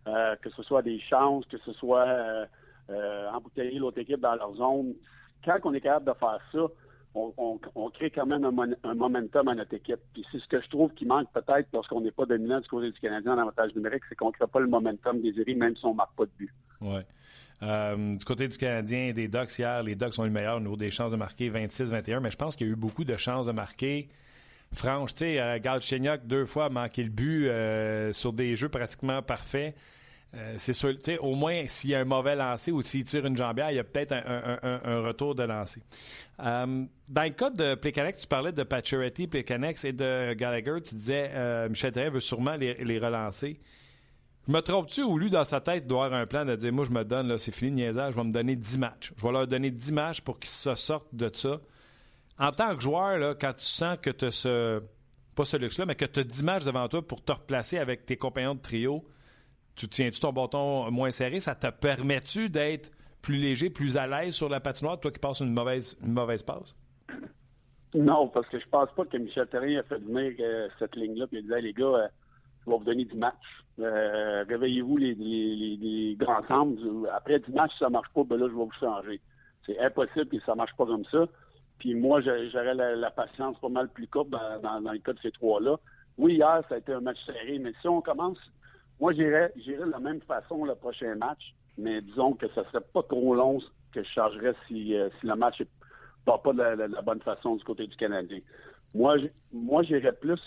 Euh, 0.08 0.34
que 0.42 0.50
ce 0.50 0.64
soit 0.64 0.82
des 0.82 0.98
chances, 0.98 1.46
que 1.46 1.58
ce 1.58 1.72
soit 1.74 2.08
euh, 2.08 2.44
euh, 2.90 3.30
embouteiller 3.30 3.78
l'autre 3.78 3.98
équipe 3.98 4.18
dans 4.18 4.34
leur 4.34 4.52
zone. 4.56 4.94
Quand 5.44 5.58
on 5.62 5.74
est 5.74 5.80
capable 5.80 6.06
de 6.06 6.18
faire 6.18 6.40
ça, 6.50 6.66
on, 7.14 7.90
crée 7.90 8.10
quand 8.10 8.26
même 8.26 8.44
un, 8.44 8.94
momentum 8.94 9.48
à 9.48 9.54
notre 9.54 9.74
équipe. 9.74 10.00
Puis 10.12 10.24
c'est 10.30 10.38
ce 10.38 10.48
que 10.48 10.60
je 10.60 10.68
trouve 10.68 10.92
qui 10.94 11.04
manque 11.04 11.30
peut-être 11.32 11.68
lorsqu'on 11.72 12.00
n'est 12.00 12.10
pas 12.10 12.24
dominant 12.26 12.60
du 12.60 12.68
côté 12.68 12.90
du 12.90 12.98
Canadien 12.98 13.34
en 13.34 13.38
avantage 13.38 13.74
numérique, 13.74 14.02
c'est 14.08 14.14
qu'on 14.14 14.28
ne 14.28 14.32
crée 14.32 14.46
pas 14.46 14.60
le 14.60 14.68
momentum 14.68 15.20
désiré, 15.20 15.54
même 15.54 15.76
si 15.76 15.84
on 15.84 15.92
ne 15.92 15.96
marque 15.96 16.14
pas 16.16 16.24
de 16.24 16.30
but. 16.38 16.52
Ouais. 16.80 17.04
du 18.16 18.24
côté 18.24 18.48
du 18.48 18.56
Canadien 18.56 19.12
des 19.12 19.28
Ducks 19.28 19.58
hier, 19.58 19.82
les 19.82 19.94
Ducks 19.94 20.18
ont 20.18 20.24
eu 20.24 20.28
le 20.28 20.32
meilleur 20.32 20.56
au 20.56 20.60
niveau 20.60 20.76
des 20.76 20.90
chances 20.90 21.12
de 21.12 21.16
marquer 21.16 21.50
26-21, 21.50 22.20
mais 22.20 22.30
je 22.30 22.36
pense 22.36 22.56
qu'il 22.56 22.66
y 22.66 22.70
a 22.70 22.72
eu 22.72 22.76
beaucoup 22.76 23.04
de 23.04 23.16
chances 23.16 23.46
de 23.46 23.52
marquer 23.52 24.08
franche. 24.72 25.14
Tu 25.14 25.18
sais, 25.18 25.40
euh, 25.40 26.18
deux 26.24 26.46
fois, 26.46 26.66
a 26.66 26.68
manqué 26.70 27.02
le 27.02 27.10
but 27.10 27.48
euh, 27.48 28.12
sur 28.12 28.32
des 28.32 28.56
jeux 28.56 28.68
pratiquement 28.68 29.22
parfaits. 29.22 29.74
Euh, 30.34 30.54
c'est 30.58 30.72
sûr, 30.72 30.94
au 31.20 31.34
moins, 31.34 31.64
s'il 31.66 31.90
y 31.90 31.94
a 31.94 32.00
un 32.00 32.04
mauvais 32.04 32.34
lancer 32.34 32.72
ou 32.72 32.80
s'il 32.80 33.04
tire 33.04 33.26
une 33.26 33.36
jambière, 33.36 33.70
il 33.70 33.76
y 33.76 33.78
a 33.78 33.84
peut-être 33.84 34.12
un, 34.12 35.00
retour 35.02 35.34
de 35.34 35.42
lancer. 35.42 35.82
dans 36.38 36.88
le 37.08 37.30
cas 37.30 37.50
de 37.50 37.74
Plekanec, 37.74 38.16
tu 38.16 38.26
parlais 38.26 38.52
de 38.52 38.62
Pacioretty, 38.62 39.26
Plekanec 39.26 39.84
et 39.84 39.92
de 39.92 40.32
Gallagher. 40.32 40.80
Tu 40.82 40.94
disais, 40.94 41.68
Michel 41.68 41.92
Therrien 41.92 42.10
veut 42.10 42.20
sûrement 42.20 42.56
les, 42.56 42.98
relancer. 42.98 43.60
Je 44.48 44.52
me 44.52 44.60
trompe-tu 44.60 45.02
ou 45.02 45.18
lui, 45.18 45.28
dans 45.28 45.44
sa 45.44 45.60
tête, 45.60 45.86
doit 45.86 46.06
avoir 46.06 46.20
un 46.20 46.26
plan 46.26 46.44
de 46.44 46.56
dire, 46.56 46.72
moi, 46.72 46.84
je 46.86 46.90
me 46.90 47.04
donne, 47.04 47.28
là, 47.28 47.38
c'est 47.38 47.54
fini 47.54 47.70
le 47.70 47.76
niaisage, 47.76 48.14
je 48.14 48.18
vais 48.18 48.26
me 48.26 48.32
donner 48.32 48.56
10 48.56 48.78
matchs. 48.78 49.12
Je 49.16 49.22
vais 49.22 49.32
leur 49.32 49.46
donner 49.46 49.70
10 49.70 49.92
matchs 49.92 50.20
pour 50.22 50.38
qu'ils 50.38 50.50
se 50.50 50.74
sortent 50.74 51.14
de 51.14 51.30
ça 51.32 51.60
en 52.38 52.52
tant 52.52 52.74
que 52.74 52.82
joueur, 52.82 53.18
là, 53.18 53.34
quand 53.34 53.52
tu 53.52 53.64
sens 53.64 53.98
que 54.00 54.10
tu 54.10 54.26
as 54.26 54.30
ce. 54.30 54.82
Pas 55.34 55.46
ce 55.46 55.56
luxe-là, 55.56 55.86
mais 55.86 55.94
que 55.94 56.04
tu 56.04 56.20
as 56.20 56.24
10 56.24 56.42
matchs 56.42 56.64
devant 56.64 56.86
toi 56.88 57.06
pour 57.06 57.24
te 57.24 57.32
replacer 57.32 57.78
avec 57.78 58.04
tes 58.04 58.18
compagnons 58.18 58.54
de 58.54 58.60
trio, 58.60 59.02
tu 59.74 59.88
tiens-tu 59.88 60.20
ton 60.20 60.32
bâton 60.32 60.90
moins 60.90 61.10
serré? 61.10 61.40
Ça 61.40 61.54
te 61.54 61.68
permet-tu 61.68 62.48
d'être 62.48 62.90
plus 63.22 63.36
léger, 63.36 63.70
plus 63.70 63.96
à 63.96 64.06
l'aise 64.06 64.34
sur 64.34 64.48
la 64.48 64.60
patinoire, 64.60 64.98
toi 64.98 65.10
qui 65.10 65.20
passes 65.20 65.40
une 65.40 65.52
mauvaise, 65.52 65.96
mauvaise 66.06 66.42
passe? 66.42 66.74
Non, 67.94 68.28
parce 68.28 68.48
que 68.48 68.58
je 68.58 68.68
pense 68.68 68.90
pas 68.92 69.04
que 69.04 69.16
Michel 69.18 69.46
Terrien 69.48 69.80
a 69.80 69.82
fait 69.82 69.98
venir 69.98 70.32
euh, 70.40 70.68
cette 70.78 70.96
ligne-là 70.96 71.26
et 71.32 71.42
disait 71.42 71.60
les 71.60 71.72
gars, 71.72 71.84
euh, 71.84 72.08
je 72.64 72.70
vais 72.70 72.76
vous 72.78 72.84
donner 72.84 73.04
10 73.04 73.16
matchs. 73.16 73.34
Euh, 73.80 74.44
réveillez-vous 74.48 74.96
les, 74.96 76.16
grands 76.18 76.42
ensembles. 76.42 77.08
Après 77.14 77.38
10 77.38 77.52
matchs, 77.52 77.72
si 77.72 77.78
ça 77.78 77.90
marche 77.90 78.08
pas, 78.14 78.24
ben 78.24 78.38
là, 78.38 78.46
je 78.48 78.54
vais 78.54 78.64
vous 78.64 78.70
changer. 78.80 79.20
C'est 79.66 79.78
impossible 79.78 80.26
que 80.26 80.40
ça 80.44 80.54
marche 80.54 80.74
pas 80.76 80.86
comme 80.86 81.04
ça. 81.06 81.26
Puis 81.78 81.94
moi, 81.94 82.20
j'aurais 82.20 82.74
la, 82.74 83.10
patience 83.10 83.58
pas 83.60 83.68
mal 83.68 83.88
plus 83.88 84.06
courte 84.06 84.30
dans, 84.30 84.92
le 84.92 84.98
cas 84.98 85.12
de 85.12 85.18
ces 85.20 85.32
trois-là. 85.32 85.76
Oui, 86.16 86.34
hier, 86.34 86.62
ça 86.68 86.76
a 86.76 86.78
été 86.78 86.92
un 86.92 87.00
match 87.00 87.18
serré, 87.26 87.58
mais 87.58 87.72
si 87.80 87.88
on 87.88 88.00
commence, 88.00 88.38
moi, 89.00 89.12
j'irais 89.12 89.52
de 89.56 89.90
la 89.90 89.98
même 89.98 90.20
façon 90.22 90.64
le 90.64 90.74
prochain 90.74 91.14
match, 91.16 91.54
mais 91.78 92.00
disons 92.02 92.34
que 92.34 92.48
ça 92.48 92.64
serait 92.64 92.84
pas 92.92 93.02
trop 93.02 93.34
long 93.34 93.58
que 93.92 94.02
je 94.02 94.08
chargerais 94.08 94.54
si, 94.66 94.94
euh, 94.96 95.08
si 95.20 95.26
le 95.26 95.34
match 95.34 95.60
ne 95.60 95.66
part 96.24 96.42
pas 96.42 96.52
de 96.52 96.62
la, 96.62 97.02
bonne 97.02 97.20
façon 97.20 97.56
du 97.56 97.64
côté 97.64 97.86
du 97.86 97.96
Canadien. 97.96 98.38
Moi, 98.94 99.16
j'irais 99.82 100.12
plus 100.12 100.40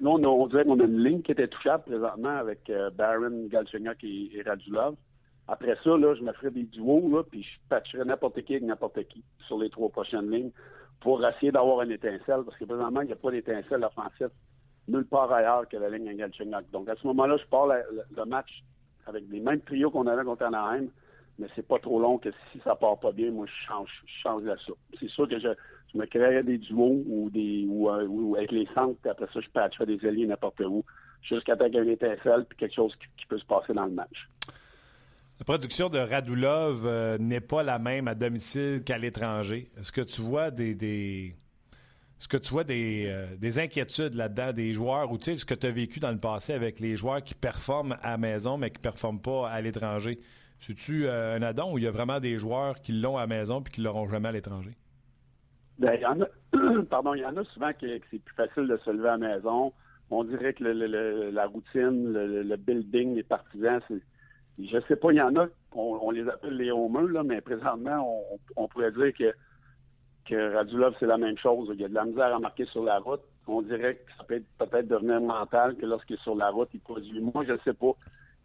Là, 0.00 0.10
on, 0.10 0.24
on 0.24 0.46
dirait 0.46 0.64
qu'on 0.64 0.78
a 0.78 0.84
une 0.84 1.02
ligne 1.02 1.22
qui 1.22 1.32
était 1.32 1.48
touchable 1.48 1.82
présentement 1.84 2.36
avec 2.36 2.70
euh, 2.70 2.90
Baron, 2.90 3.48
Galchenyuk 3.48 4.02
et, 4.04 4.30
et 4.36 4.42
Radulov. 4.42 4.94
Après 5.48 5.76
ça, 5.82 5.96
là, 5.96 6.14
je 6.14 6.22
me 6.22 6.32
ferais 6.34 6.50
des 6.50 6.64
duos, 6.64 7.08
là, 7.10 7.24
puis 7.24 7.42
je 7.42 7.58
patcherais 7.68 8.04
n'importe 8.04 8.40
qui 8.42 8.54
avec 8.54 8.64
n'importe 8.64 9.02
qui 9.08 9.24
sur 9.46 9.58
les 9.58 9.70
trois 9.70 9.88
prochaines 9.88 10.30
lignes 10.30 10.52
pour 11.00 11.26
essayer 11.26 11.50
d'avoir 11.50 11.82
une 11.82 11.92
étincelle, 11.92 12.42
parce 12.44 12.56
que 12.58 12.64
présentement, 12.64 13.00
il 13.00 13.06
n'y 13.06 13.12
a 13.12 13.16
pas 13.16 13.30
d'étincelle 13.30 13.82
offensive 13.82 14.30
nulle 14.88 15.04
part 15.06 15.30
ailleurs 15.32 15.68
que 15.68 15.76
la 15.76 15.90
ligne 15.90 16.08
à 16.08 16.14
Galchenyuk. 16.14 16.70
Donc, 16.72 16.88
à 16.88 16.96
ce 16.96 17.06
moment-là, 17.06 17.36
je 17.36 17.44
pars 17.46 17.66
le 17.66 18.24
match 18.24 18.62
avec 19.06 19.24
les 19.30 19.40
mêmes 19.40 19.60
trios 19.60 19.90
qu'on 19.90 20.06
avait 20.06 20.24
contre 20.24 20.44
Anaheim, 20.44 20.86
mais 21.38 21.46
c'est 21.54 21.66
pas 21.66 21.78
trop 21.78 22.00
long 22.00 22.18
que 22.18 22.30
si 22.52 22.60
ça 22.64 22.74
part 22.74 22.98
pas 22.98 23.12
bien, 23.12 23.30
moi, 23.30 23.46
je 23.46 23.66
change, 23.66 23.90
je 24.06 24.22
change 24.22 24.42
la 24.42 24.56
ça. 24.56 24.72
C'est 24.98 25.08
sûr 25.08 25.28
que 25.28 25.38
je, 25.38 25.48
me 25.94 26.04
créerais 26.04 26.42
des 26.42 26.58
duos 26.58 27.02
ou 27.06 27.30
des 27.30 27.64
ou, 27.68 27.88
euh, 27.88 28.06
ou 28.06 28.36
avec 28.36 28.52
les 28.52 28.66
centres, 28.74 28.98
puis 29.00 29.10
après 29.10 29.26
ça, 29.32 29.40
je 29.40 29.48
patcherais 29.48 29.86
des 29.86 30.04
alliés 30.06 30.26
n'importe 30.26 30.60
où, 30.60 30.84
jusqu'à 31.22 31.56
temps 31.56 31.66
qu'il 31.66 31.76
y 31.76 31.78
ait 31.78 31.82
une 31.82 31.90
étincelle, 31.90 32.44
puis 32.48 32.58
quelque 32.58 32.74
chose 32.74 32.94
qui, 32.96 33.06
qui 33.18 33.26
peut 33.26 33.38
se 33.38 33.46
passer 33.46 33.72
dans 33.72 33.86
le 33.86 33.92
match. 33.92 34.28
La 35.38 35.44
production 35.44 35.88
de 35.88 35.98
Radulov 35.98 36.84
euh, 36.84 37.16
n'est 37.18 37.40
pas 37.40 37.62
la 37.62 37.78
même 37.78 38.08
à 38.08 38.14
domicile 38.16 38.82
qu'à 38.84 38.98
l'étranger. 38.98 39.70
Est-ce 39.78 39.92
que 39.92 40.00
tu 40.00 40.20
vois 40.20 40.50
des, 40.50 40.74
des- 40.74 41.36
est-ce 42.18 42.26
que 42.26 42.36
tu 42.36 42.52
vois 42.52 42.64
des, 42.64 43.06
euh, 43.08 43.36
des 43.36 43.60
inquiétudes 43.60 44.14
là-dedans 44.14 44.52
des 44.52 44.72
joueurs 44.72 45.12
ou 45.12 45.18
tu 45.18 45.24
sais 45.24 45.36
ce 45.36 45.44
que 45.44 45.54
tu 45.54 45.68
as 45.68 45.70
vécu 45.70 46.00
dans 46.00 46.10
le 46.10 46.18
passé 46.18 46.52
avec 46.52 46.80
les 46.80 46.96
joueurs 46.96 47.22
qui 47.22 47.34
performent 47.34 47.96
à 48.02 48.12
la 48.12 48.18
maison 48.18 48.58
mais 48.58 48.70
qui 48.70 48.80
performent 48.80 49.20
pas 49.20 49.48
à 49.48 49.60
l'étranger? 49.60 50.18
C'est-tu 50.58 51.06
euh, 51.06 51.36
un 51.36 51.42
addon 51.42 51.72
ou 51.72 51.78
il 51.78 51.84
y 51.84 51.86
a 51.86 51.92
vraiment 51.92 52.18
des 52.18 52.36
joueurs 52.36 52.80
qui 52.80 52.92
l'ont 52.92 53.16
à 53.16 53.20
la 53.20 53.26
maison 53.28 53.62
puis 53.62 53.72
qui 53.72 53.82
l'auront 53.82 54.08
jamais 54.08 54.28
à 54.28 54.32
l'étranger? 54.32 54.72
Ben, 55.78 55.94
il 55.94 56.00
y 56.00 56.06
en 56.06 56.20
a, 56.20 56.82
pardon, 56.90 57.14
il 57.14 57.20
y 57.20 57.24
en 57.24 57.36
a 57.36 57.44
souvent 57.44 57.70
que, 57.72 57.86
c'est 58.10 58.18
plus 58.18 58.34
facile 58.34 58.66
de 58.66 58.76
se 58.78 58.90
lever 58.90 59.10
à 59.10 59.16
la 59.16 59.36
maison. 59.36 59.72
On 60.10 60.24
dirait 60.24 60.54
que 60.54 60.64
le- 60.64 61.30
la 61.30 61.46
routine, 61.46 62.12
le, 62.12 62.56
building, 62.56 63.14
les 63.14 63.22
partisans, 63.22 63.80
c'est, 63.86 64.02
je 64.58 64.80
sais 64.88 64.96
pas, 64.96 65.12
il 65.12 65.18
y 65.18 65.22
en 65.22 65.36
a, 65.36 65.46
on, 65.72 66.10
les 66.10 66.28
appelle 66.28 66.56
les 66.56 66.72
homeux, 66.72 67.06
là, 67.06 67.22
mais 67.22 67.40
présentement, 67.40 68.26
on 68.56 68.66
pourrait 68.66 68.90
dire 68.90 69.12
que, 69.16 69.32
que 70.28 70.54
Radulov, 70.54 70.94
c'est 71.00 71.06
la 71.06 71.16
même 71.16 71.38
chose. 71.38 71.70
Il 71.72 71.80
y 71.80 71.84
a 71.84 71.88
de 71.88 71.94
la 71.94 72.04
misère 72.04 72.34
à 72.34 72.38
marquer 72.38 72.66
sur 72.66 72.84
la 72.84 72.98
route. 72.98 73.22
On 73.46 73.62
dirait 73.62 73.94
que 73.96 74.12
ça 74.16 74.24
peut 74.24 74.34
être 74.34 74.46
peut-être 74.58 74.88
devenir 74.88 75.20
mental 75.20 75.74
que 75.76 75.86
lorsqu'il 75.86 76.16
est 76.16 76.22
sur 76.22 76.34
la 76.34 76.50
route, 76.50 76.68
il 76.74 76.80
produit. 76.80 77.20
Moi, 77.20 77.44
je 77.46 77.52
ne 77.52 77.58
sais 77.64 77.72
pas. 77.72 77.92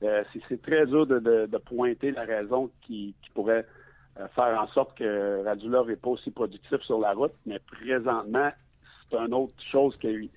Euh, 0.04 0.24
c'est, 0.50 0.62
très 0.62 0.86
dur 0.86 1.06
de, 1.06 1.58
pointer 1.66 2.12
la 2.12 2.24
raison 2.24 2.70
qui, 2.82 3.16
pourrait 3.34 3.66
euh, 4.20 4.28
faire 4.30 4.60
en 4.62 4.68
sorte 4.68 4.98
que 4.98 5.44
Radulov 5.46 5.88
n'est 5.88 5.96
pas 5.96 6.10
aussi 6.10 6.32
productif 6.32 6.82
sur 6.82 7.00
la 7.00 7.14
route, 7.14 7.34
mais 7.46 7.60
présentement, 7.60 8.50
c'est 9.10 9.18
une 9.18 9.34
autre 9.34 9.56
chose 9.72 9.96
qu'il 9.98 10.30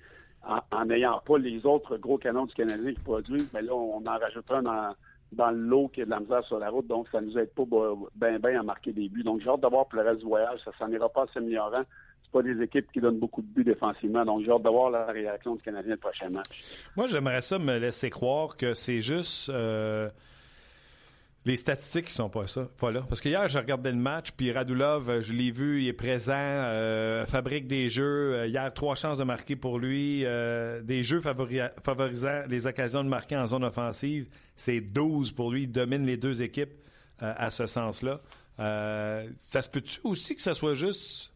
en 0.71 0.85
n'ayant 0.85 1.21
pas 1.25 1.37
les 1.37 1.65
autres 1.65 1.97
gros 1.97 2.17
canons 2.17 2.45
du 2.45 2.53
Canadien 2.53 2.93
qui 2.93 3.01
produisent, 3.01 3.51
mais 3.53 3.61
là, 3.61 3.73
on 3.73 4.05
en 4.05 4.17
rajoute 4.17 4.49
un 4.49 4.61
dans, 4.61 4.95
dans 5.31 5.51
le 5.51 5.57
lot 5.57 5.89
qui 5.89 6.01
a 6.01 6.05
de 6.05 6.09
la 6.09 6.19
misère 6.19 6.43
sur 6.45 6.59
la 6.59 6.69
route, 6.69 6.87
donc 6.87 7.07
ça 7.11 7.21
nous 7.21 7.37
aide 7.37 7.51
pas 7.53 7.63
bien 8.15 8.39
bien 8.39 8.59
à 8.59 8.63
marquer 8.63 8.93
des 8.93 9.09
buts. 9.09 9.23
Donc 9.23 9.41
j'ai 9.41 9.49
hâte 9.49 9.61
de 9.61 9.67
voir 9.67 9.87
pour 9.87 9.99
le 9.99 10.07
reste 10.07 10.19
du 10.19 10.25
voyage, 10.25 10.59
ça 10.63 10.71
s'en 10.77 10.89
ira 10.91 11.09
pas 11.09 11.23
en 11.23 11.27
s'améliorant. 11.27 11.83
C'est 12.23 12.31
pas 12.31 12.43
des 12.43 12.61
équipes 12.61 12.91
qui 12.91 12.99
donnent 12.99 13.19
beaucoup 13.19 13.41
de 13.41 13.47
buts 13.47 13.63
défensivement, 13.63 14.25
donc 14.25 14.43
j'ai 14.43 14.51
hâte 14.51 14.63
de 14.63 14.69
voir 14.69 14.89
la 14.89 15.05
réaction 15.05 15.55
du 15.55 15.61
Canadien 15.61 15.91
le 15.91 15.97
prochain 15.97 16.29
match. 16.29 16.89
Moi, 16.95 17.07
j'aimerais 17.07 17.41
ça 17.41 17.57
me 17.59 17.77
laisser 17.77 18.09
croire 18.09 18.57
que 18.57 18.73
c'est 18.73 19.01
juste 19.01 19.49
euh, 19.49 20.09
les 21.47 21.55
statistiques 21.55 22.05
qui 22.05 22.13
sont 22.13 22.29
pas 22.29 22.45
ça, 22.47 22.67
pas 22.77 22.91
là. 22.91 23.01
Parce 23.07 23.21
que 23.21 23.29
hier, 23.29 23.47
j'ai 23.47 23.57
regardé 23.57 23.89
le 23.91 23.97
match, 23.97 24.31
puis 24.35 24.51
Radulov, 24.51 25.09
euh, 25.09 25.21
je 25.21 25.33
l'ai 25.33 25.49
vu, 25.49 25.81
il 25.81 25.87
est 25.87 25.93
présent, 25.93 26.33
euh, 26.35 27.25
fabrique 27.25 27.67
des 27.67 27.89
jeux. 27.89 28.35
Euh, 28.35 28.47
hier, 28.47 28.71
trois 28.73 28.95
chances 28.95 29.17
de 29.17 29.23
marquer 29.23 29.55
pour 29.55 29.79
lui, 29.79 30.23
euh, 30.25 30.81
des 30.81 31.03
jeux 31.03 31.19
favori- 31.19 31.69
favorisant 31.81 32.43
les 32.49 32.67
occasions 32.67 33.03
de 33.03 33.09
marquer 33.09 33.37
en 33.37 33.45
zone 33.47 33.63
offensive. 33.63 34.27
C'est 34.55 34.81
12 34.81 35.31
pour 35.31 35.51
lui, 35.51 35.63
il 35.63 35.71
domine 35.71 36.05
les 36.05 36.17
deux 36.17 36.41
équipes 36.43 36.73
euh, 37.23 37.33
à 37.37 37.49
ce 37.49 37.65
sens-là. 37.65 38.19
Ça 39.37 39.61
se 39.61 39.69
peut-tu 39.69 39.99
aussi 40.03 40.35
que 40.35 40.41
ça 40.41 40.53
soit 40.53 40.75
juste 40.75 41.31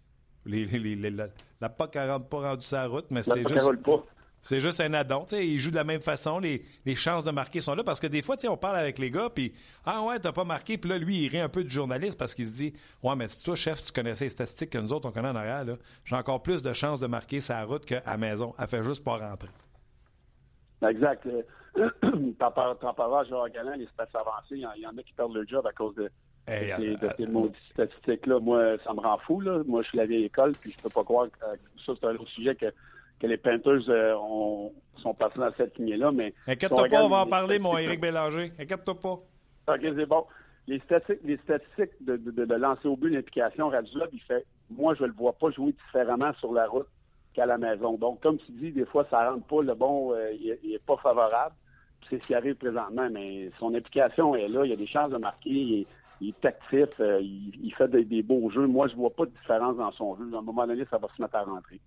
les, 0.45 0.65
les- 0.65 0.79
les- 0.79 0.95
les- 0.95 1.09
la, 1.11 1.27
la 1.61 1.69
POC 1.69 1.95
n'a 1.95 2.19
pas 2.19 2.37
rendu 2.49 2.65
sa 2.65 2.85
route, 2.87 3.05
mais 3.11 3.21
c'est 3.23 3.47
juste. 3.47 3.65
pas. 3.83 4.03
C'est 4.43 4.59
juste 4.59 4.81
un 4.81 4.93
addon. 4.93 5.21
Tu 5.25 5.35
sais, 5.35 5.47
ils 5.47 5.59
jouent 5.59 5.69
de 5.71 5.75
la 5.75 5.83
même 5.83 6.01
façon. 6.01 6.39
Les, 6.39 6.63
les 6.85 6.95
chances 6.95 7.23
de 7.23 7.31
marquer 7.31 7.61
sont 7.61 7.75
là. 7.75 7.83
Parce 7.83 7.99
que 7.99 8.07
des 8.07 8.21
fois, 8.21 8.35
tu 8.35 8.41
sais, 8.41 8.47
on 8.47 8.57
parle 8.57 8.77
avec 8.77 8.97
les 8.97 9.11
gars, 9.11 9.29
puis 9.29 9.53
Ah 9.85 10.01
ouais, 10.03 10.19
t'as 10.19 10.31
pas 10.31 10.43
marqué. 10.43 10.77
Puis 10.77 10.89
là, 10.89 10.97
lui, 10.97 11.25
il 11.25 11.27
rit 11.29 11.39
un 11.39 11.49
peu 11.49 11.63
du 11.63 11.69
journaliste 11.69 12.17
parce 12.17 12.33
qu'il 12.33 12.45
se 12.45 12.53
dit 12.55 12.73
Ouais, 13.03 13.15
mais 13.15 13.27
toi, 13.43 13.55
chef, 13.55 13.83
tu 13.83 13.91
connaissais 13.91 14.25
les 14.25 14.29
statistiques 14.29 14.71
que 14.71 14.77
nous 14.79 14.91
autres, 14.93 15.07
on 15.07 15.11
connaît 15.11 15.29
en 15.29 15.35
arrière. 15.35 15.63
J'ai 16.05 16.15
encore 16.15 16.41
plus 16.41 16.63
de 16.63 16.73
chances 16.73 16.99
de 16.99 17.07
marquer 17.07 17.39
sa 17.39 17.63
route 17.63 17.85
qu'à 17.85 18.01
la 18.05 18.17
maison. 18.17 18.53
Elle 18.59 18.67
fait 18.67 18.83
juste 18.83 19.03
pas 19.03 19.17
rentrer. 19.17 19.49
Exact. 20.87 21.25
Euh, 21.27 21.41
T'en 22.39 22.51
par- 22.51 22.77
t'en 22.79 22.93
parleras 22.93 23.21
à 23.21 23.23
Gérard 23.23 23.49
Galland, 23.49 23.75
les 23.77 23.87
stats 23.93 24.07
avancés, 24.15 24.55
il 24.55 24.57
y 24.57 24.81
y 24.81 24.85
en 24.87 24.89
a 24.89 25.03
qui 25.03 25.13
perdent 25.13 25.33
leur 25.33 25.47
job 25.47 25.65
à 25.65 25.71
cause 25.71 25.95
de, 25.95 26.09
Hey, 26.47 26.71
de 26.71 26.75
ces, 26.75 26.89
euh, 27.05 27.07
de 27.07 27.13
ces 27.17 27.27
maudites 27.27 27.55
statistiques-là. 27.71 28.39
Moi, 28.39 28.77
ça 28.83 28.93
me 28.93 28.99
rend 28.99 29.17
fou. 29.19 29.39
Là. 29.39 29.61
Moi, 29.65 29.81
je 29.83 29.87
suis 29.89 29.97
la 29.97 30.05
vieille 30.05 30.25
école, 30.25 30.51
puis 30.59 30.73
je 30.75 30.83
peux 30.83 30.89
pas 30.89 31.03
croire 31.03 31.27
que 31.27 31.45
euh, 31.45 31.55
ça, 31.85 31.93
c'est 31.97 32.07
un 32.07 32.15
autre 32.15 32.27
sujet 32.31 32.55
que, 32.55 32.65
que 33.21 33.27
les 33.27 33.37
Panthers 33.37 33.87
euh, 33.89 34.15
ont- 34.15 34.73
sont 34.97 35.13
passés 35.13 35.37
dans 35.39 35.51
cette 35.55 35.77
lignée-là. 35.77 36.11
Mais 36.11 36.33
Inquiète-toi 36.47 36.87
pas, 36.89 37.03
on 37.05 37.09
va 37.09 37.21
en 37.21 37.27
parler, 37.27 37.59
mon 37.59 37.77
Éric 37.77 38.01
Bélanger. 38.01 38.51
Inquiète-toi 38.59 38.95
pas. 38.99 39.19
OK, 39.73 39.79
c'est 39.81 40.05
bon. 40.07 40.25
Les 40.67 40.79
statistiques, 40.79 41.19
les 41.23 41.37
statistiques 41.37 41.91
de, 42.01 42.17
de, 42.17 42.31
de- 42.31 42.45
de 42.45 42.55
lancer 42.55 42.87
au 42.87 42.95
but, 42.95 43.09
l'implication, 43.09 43.69
Radulov, 43.69 44.09
il 44.13 44.21
fait, 44.21 44.45
moi, 44.69 44.93
je 44.95 45.03
le 45.05 45.13
vois 45.13 45.33
pas 45.33 45.49
jouer 45.51 45.73
différemment 45.85 46.33
sur 46.39 46.53
la 46.53 46.67
route 46.67 46.87
qu'à 47.33 47.45
la 47.45 47.57
maison. 47.57 47.93
Donc, 47.97 48.21
comme 48.21 48.37
tu 48.37 48.51
dis, 48.53 48.71
des 48.71 48.85
fois, 48.85 49.05
ça 49.09 49.29
rentre 49.31 49.45
pas, 49.45 49.61
le 49.61 49.73
bon, 49.73 50.13
euh, 50.13 50.31
il, 50.33 50.49
est- 50.49 50.59
il 50.63 50.73
est 50.73 50.83
pas 50.85 50.97
favorable. 50.97 51.55
C'est 52.09 52.21
ce 52.21 52.27
qui 52.27 52.35
arrive 52.35 52.55
présentement, 52.55 53.07
mais 53.11 53.51
son 53.59 53.73
implication 53.75 54.35
est 54.35 54.47
là. 54.47 54.65
Il 54.65 54.69
y 54.71 54.73
a 54.73 54.77
des 54.77 54.87
chances 54.87 55.09
de 55.09 55.17
marquer. 55.17 55.49
Il 55.49 55.79
est, 55.81 55.87
il 56.19 56.29
est 56.29 56.45
actif. 56.45 56.89
euh, 56.99 57.19
il, 57.21 57.51
il 57.63 57.73
fait 57.73 57.87
des, 57.87 58.03
des 58.03 58.21
beaux 58.23 58.49
jeux. 58.49 58.67
Moi, 58.67 58.87
je 58.87 58.95
vois 58.95 59.11
pas 59.11 59.25
de 59.25 59.31
différence 59.31 59.77
dans 59.77 59.91
son 59.91 60.15
jeu. 60.17 60.29
À 60.33 60.39
un 60.39 60.41
moment 60.41 60.65
donné, 60.67 60.83
ça 60.89 60.97
va 60.97 61.07
se 61.15 61.21
mettre 61.21 61.35
à 61.35 61.43
rentrer. 61.43 61.79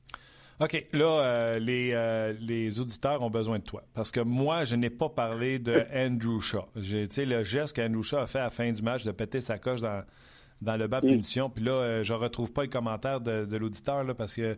OK, 0.61 0.87
là, 0.93 1.05
euh, 1.25 1.59
les, 1.59 1.91
euh, 1.95 2.33
les 2.41 2.79
auditeurs 2.81 3.23
ont 3.23 3.31
besoin 3.31 3.59
de 3.59 3.65
toi. 3.65 3.83
Parce 3.93 4.11
que 4.13 4.21
moi, 4.21 4.65
je 4.65 4.77
n'ai 4.77 4.91
pas 4.91 5.09
parlé 5.09 5.59
de 5.59 5.85
Andrew 5.95 6.41
Shaw. 6.41 6.67
J'ai- 6.77 7.09
Tu 7.09 7.15
sais, 7.17 7.25
le 7.25 7.43
geste 7.43 7.75
qu'Andrew 7.77 8.03
Shaw 8.03 8.19
a 8.19 8.27
fait 8.27 8.39
à 8.39 8.45
la 8.45 8.51
fin 8.51 8.71
du 8.73 8.81
match 8.83 9.05
de 9.05 9.11
péter 9.13 9.41
sa 9.41 9.59
coche 9.59 9.81
dans, 9.81 10.05
dans 10.63 10.77
le 10.77 10.87
banc 10.87 11.01
de 11.01 11.07
Mm. 11.07 11.11
punition. 11.11 11.51
Puis 11.51 11.65
là, 11.65 11.73
euh, 11.73 12.05
je 12.05 12.13
retrouve 12.13 12.53
pas 12.53 12.63
le 12.63 12.69
commentaire 12.69 13.21
de, 13.21 13.45
de 13.45 13.57
l'auditeur 13.57 14.05
là, 14.05 14.15
parce 14.15 14.35
que 14.35 14.57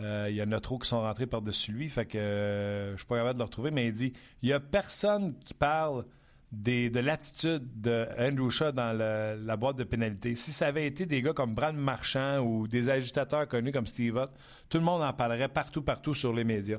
il 0.00 0.34
y 0.36 0.42
en 0.44 0.52
a 0.52 0.60
trop 0.60 0.78
qui 0.78 0.86
sont 0.88 1.00
rentrés 1.00 1.26
par-dessus 1.26 1.72
lui. 1.72 1.88
Fait 1.88 2.06
que 2.06 2.90
je 2.92 2.96
suis 2.98 3.06
pas 3.06 3.16
capable 3.16 3.34
de 3.34 3.38
le 3.40 3.44
retrouver. 3.46 3.72
Mais 3.72 3.86
il 3.88 3.92
dit 3.92 4.12
il 4.42 4.48
y 4.48 4.52
a 4.52 4.60
personne 4.60 5.34
qui 5.44 5.54
parle 5.54 6.04
de 6.50 7.00
l'attitude 7.00 7.80
de 7.80 8.06
Shaw 8.50 8.72
dans 8.72 8.96
la 8.96 9.56
boîte 9.56 9.76
de 9.76 9.84
pénalité. 9.84 10.34
Si 10.34 10.50
ça 10.50 10.68
avait 10.68 10.86
été 10.86 11.04
des 11.06 11.20
gars 11.20 11.32
comme 11.32 11.54
Brad 11.54 11.74
Marchand 11.74 12.40
ou 12.40 12.66
des 12.66 12.88
agitateurs 12.88 13.46
connus 13.46 13.72
comme 13.72 13.86
Steve 13.86 14.16
Ott, 14.16 14.30
tout 14.68 14.78
le 14.78 14.84
monde 14.84 15.02
en 15.02 15.12
parlerait 15.12 15.48
partout, 15.48 15.82
partout 15.82 16.14
sur 16.14 16.32
les 16.32 16.44
médias. 16.44 16.78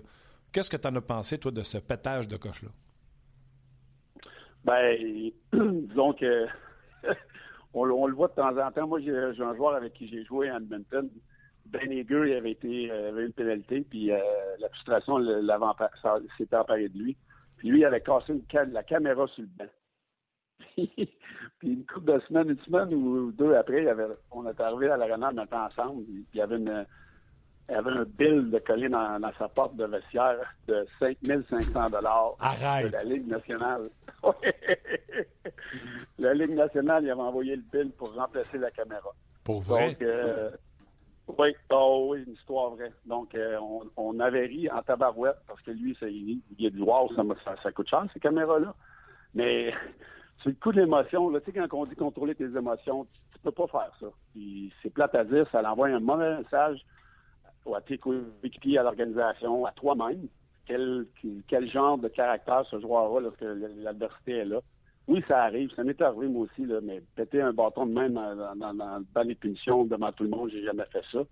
Qu'est-ce 0.52 0.70
que 0.70 0.78
tu 0.78 0.88
en 0.88 0.96
as 0.96 1.02
pensé, 1.02 1.38
toi, 1.38 1.52
de 1.52 1.62
ce 1.62 1.78
pétage 1.78 2.28
de 2.28 2.38
coche-là? 2.38 2.70
Ben, 4.66 4.98
disons 5.54 6.14
que 6.14 6.48
on, 7.74 7.86
le- 7.86 8.14
voit 8.14 8.28
de 8.30 8.34
temps 8.34 8.58
en 8.58 8.72
temps. 8.72 8.88
Moi, 8.88 9.00
j'ai 9.02 9.16
un 9.16 9.56
joueur 9.56 9.76
avec 9.76 9.94
qui 9.94 10.08
j'ai 10.10 10.26
joué 10.26 10.50
à 10.50 10.58
Edmonton. 10.58 11.10
Ben 11.68 11.92
Eger, 11.92 12.24
il 12.26 12.34
avait 12.34 12.52
été 12.52 12.90
euh, 12.90 13.28
une 13.28 13.34
pénalité, 13.34 13.82
puis 13.82 14.12
euh, 14.12 14.18
la 14.60 14.70
frustration 14.70 15.20
l'avait 15.20 15.66
s'était 16.36 16.56
emparé 16.56 16.90
de 16.90 16.98
lui. 16.98 17.16
Puis 17.60 17.70
lui, 17.70 17.80
il 17.82 17.86
avait 17.86 18.02
cassé 18.02 18.34
une 18.34 18.72
la 18.72 18.84
caméra 18.84 19.28
sur 19.28 19.44
le 19.44 19.50
banc. 19.58 19.72
puis 20.76 21.74
une 21.74 21.86
couple 21.86 22.14
de 22.14 22.20
semaines, 22.28 22.50
une 22.50 22.60
semaine 22.60 22.94
ou 22.94 23.32
deux 23.32 23.54
après, 23.54 23.80
il 23.80 23.86
y 23.86 23.90
avait, 23.90 24.08
on 24.32 24.48
est 24.48 24.60
arrivé 24.60 24.90
à 24.90 24.98
l'arena 24.98 25.30
en 25.30 25.34
même 25.34 25.48
temps 25.48 25.66
ensemble. 25.66 26.04
Puis 26.06 26.26
il 26.34 26.38
y 26.38 26.42
avait 26.42 26.58
une 26.58 26.86
il 27.70 27.74
y 27.74 27.76
avait 27.76 27.92
un 27.92 28.04
bill 28.04 28.50
de 28.50 28.58
coller 28.60 28.90
dans, 28.90 29.20
dans 29.20 29.32
sa 29.38 29.48
porte 29.48 29.76
de 29.76 29.86
vestiaire 29.86 30.56
de 30.68 30.88
5500 31.00 31.90
dollars 31.92 32.36
Arrête. 32.40 32.88
de 32.88 32.92
la 32.94 33.04
Ligue 33.04 33.28
nationale. 33.28 33.90
la 36.18 36.34
Ligue 36.34 36.56
nationale, 36.56 37.04
il 37.04 37.12
avait 37.12 37.22
envoyé 37.22 37.56
le 37.56 37.62
bill 37.72 37.92
pour 37.92 38.12
remplacer 38.16 38.58
la 38.58 38.72
caméra. 38.72 39.10
Pour 39.44 39.62
vrai? 39.62 39.90
Donc, 39.90 40.02
euh, 40.02 40.50
oui, 41.38 41.56
oh, 41.72 42.08
oui, 42.10 42.24
une 42.26 42.34
histoire 42.34 42.72
vraie. 42.72 42.92
Donc, 43.06 43.36
euh, 43.36 43.58
on, 43.62 43.84
on 43.98 44.20
avait 44.20 44.46
ri 44.46 44.70
en 44.70 44.82
tabarouette 44.82 45.38
parce 45.48 45.62
que 45.62 45.72
lui, 45.72 45.96
il, 46.02 46.42
il 46.58 46.68
a 46.68 46.70
dit 46.70 46.82
Wow, 46.82 47.10
ça, 47.16 47.24
ça, 47.62 47.72
coûte 47.72 47.90
cher, 47.90 48.06
ces 48.14 48.20
caméras-là. 48.20 48.74
Mais 49.34 49.72
c'est 50.44 50.50
le 50.50 50.56
coup 50.56 50.72
de 50.72 50.82
l'émotion. 50.82 51.32
Tu 51.40 51.52
sais, 51.52 51.68
quand 51.68 51.78
on 51.78 51.86
dit 51.86 51.96
contrôler 51.96 52.36
tes 52.36 52.46
émotions, 52.46 53.06
tu, 53.06 53.20
tu 53.34 53.40
peux 53.40 53.52
pas 53.52 53.68
faire 53.68 53.92
ça. 54.00 54.08
C'est 54.82 54.94
plate 54.94 55.16
à 55.16 55.24
dire, 55.24 55.48
ça 55.52 55.62
envoie 55.72 55.88
un 55.88 56.00
mauvais 56.00 56.38
message 56.38 56.84
à 57.76 57.82
tes 57.82 57.98
coéquipiers, 57.98 58.80
à 58.80 58.84
l'organisation, 58.84 59.66
à 59.66 59.72
toi-même. 59.72 60.28
Quel, 60.66 61.06
quel 61.48 61.70
genre 61.70 61.98
de 61.98 62.08
caractère 62.08 62.66
ce 62.70 62.80
joueur-a 62.80 63.22
lorsque 63.22 63.42
l'adversité 63.42 64.38
est 64.38 64.46
là? 64.46 64.60
Oui, 65.10 65.24
ça 65.28 65.42
arrive. 65.46 65.72
Ça 65.76 65.84
m'est 65.84 66.00
arrivé, 66.00 66.28
moi 66.28 66.44
aussi, 66.46 66.70
mais 66.84 67.02
péter 67.16 67.42
un 67.42 67.52
bâton 67.52 67.88
de 67.88 67.94
même 67.94 68.14
dans, 68.14 68.36
dans, 68.36 68.56
dans, 68.56 68.74
dans 68.76 69.00
le 69.00 69.06
banc 69.12 69.26
des 69.26 69.34
punitions 69.34 69.84
devant 69.84 70.12
tout 70.12 70.24
le 70.24 70.30
monde, 70.30 70.52
j'ai 70.52 70.64
jamais 70.64 70.86
fait 70.92 71.02
ça. 71.12 71.24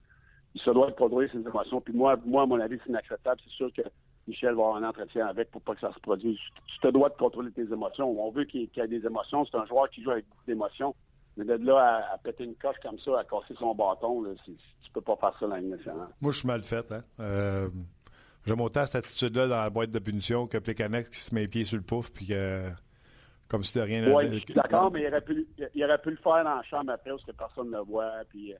Il 0.55 0.61
se 0.61 0.71
doit 0.71 0.89
de 0.89 0.95
contrôler 0.95 1.29
ses 1.29 1.37
émotions. 1.37 1.79
Puis 1.79 1.93
moi, 1.93 2.17
moi, 2.25 2.41
à 2.41 2.45
mon 2.47 2.59
avis, 2.59 2.79
c'est 2.83 2.89
inacceptable. 2.89 3.39
C'est 3.43 3.53
sûr 3.53 3.71
que 3.71 3.83
Michel 4.27 4.55
va 4.55 4.63
avoir 4.63 4.75
un 4.77 4.83
entretien 4.83 5.27
avec 5.27 5.51
pour 5.51 5.61
pas 5.61 5.75
que 5.75 5.81
ça 5.81 5.93
se 5.93 5.99
produise. 5.99 6.39
Tu 6.65 6.79
te 6.79 6.87
dois 6.87 7.09
de 7.09 7.15
contrôler 7.17 7.51
tes 7.51 7.71
émotions. 7.71 8.09
On 8.19 8.31
veut 8.31 8.45
qu'il 8.45 8.61
y 8.61 8.79
ait 8.79 8.87
des 8.87 9.05
émotions. 9.05 9.45
C'est 9.45 9.57
un 9.57 9.65
joueur 9.67 9.87
qui 9.91 10.01
joue 10.01 10.09
avec 10.09 10.27
beaucoup 10.27 10.45
d'émotions. 10.47 10.95
Mais 11.37 11.45
de 11.45 11.53
là 11.63 12.09
à, 12.11 12.17
péter 12.17 12.45
une 12.45 12.55
coche 12.55 12.77
comme 12.81 12.97
ça, 12.97 13.19
à 13.19 13.23
casser 13.25 13.53
son 13.59 13.75
bâton, 13.75 14.23
là, 14.23 14.31
tu 14.43 14.91
peux 14.91 15.01
pas 15.01 15.15
faire 15.17 15.37
ça 15.39 15.45
dans 15.45 15.61
nationale. 15.61 16.07
Moi, 16.19 16.31
je 16.31 16.39
suis 16.39 16.47
mal 16.47 16.63
fait. 16.63 16.91
Hein? 16.91 17.03
Euh, 17.19 17.69
J'aime 18.47 18.61
cette 18.73 18.95
attitude-là 18.95 19.47
dans 19.47 19.57
la 19.57 19.69
boîte 19.69 19.91
de 19.91 19.99
punition 19.99 20.47
que 20.47 20.57
Plekanex 20.57 21.09
qui 21.09 21.19
se 21.19 21.35
met 21.35 21.41
les 21.41 21.47
pieds 21.47 21.65
sur 21.65 21.77
le 21.77 21.83
pouf 21.83 22.11
puis 22.11 22.27
que, 22.27 22.71
comme 23.47 23.63
si 23.63 23.77
de 23.77 23.83
rien 23.83 24.13
Oui, 24.13 24.25
je 24.31 24.37
suis 24.39 24.53
d'accord, 24.53 24.91
mais 24.91 25.01
il 25.03 25.07
aurait, 25.07 25.21
pu, 25.21 25.47
il 25.73 25.83
aurait 25.83 26.01
pu 26.01 26.11
le 26.11 26.17
faire 26.17 26.43
dans 26.43 26.55
la 26.55 26.63
chambre 26.63 26.91
après 26.91 27.11
parce 27.11 27.23
que 27.23 27.31
personne 27.31 27.67
ne 27.67 27.77
le 27.77 27.83
voit. 27.83 28.11
Puis 28.29 28.53
euh, 28.53 28.57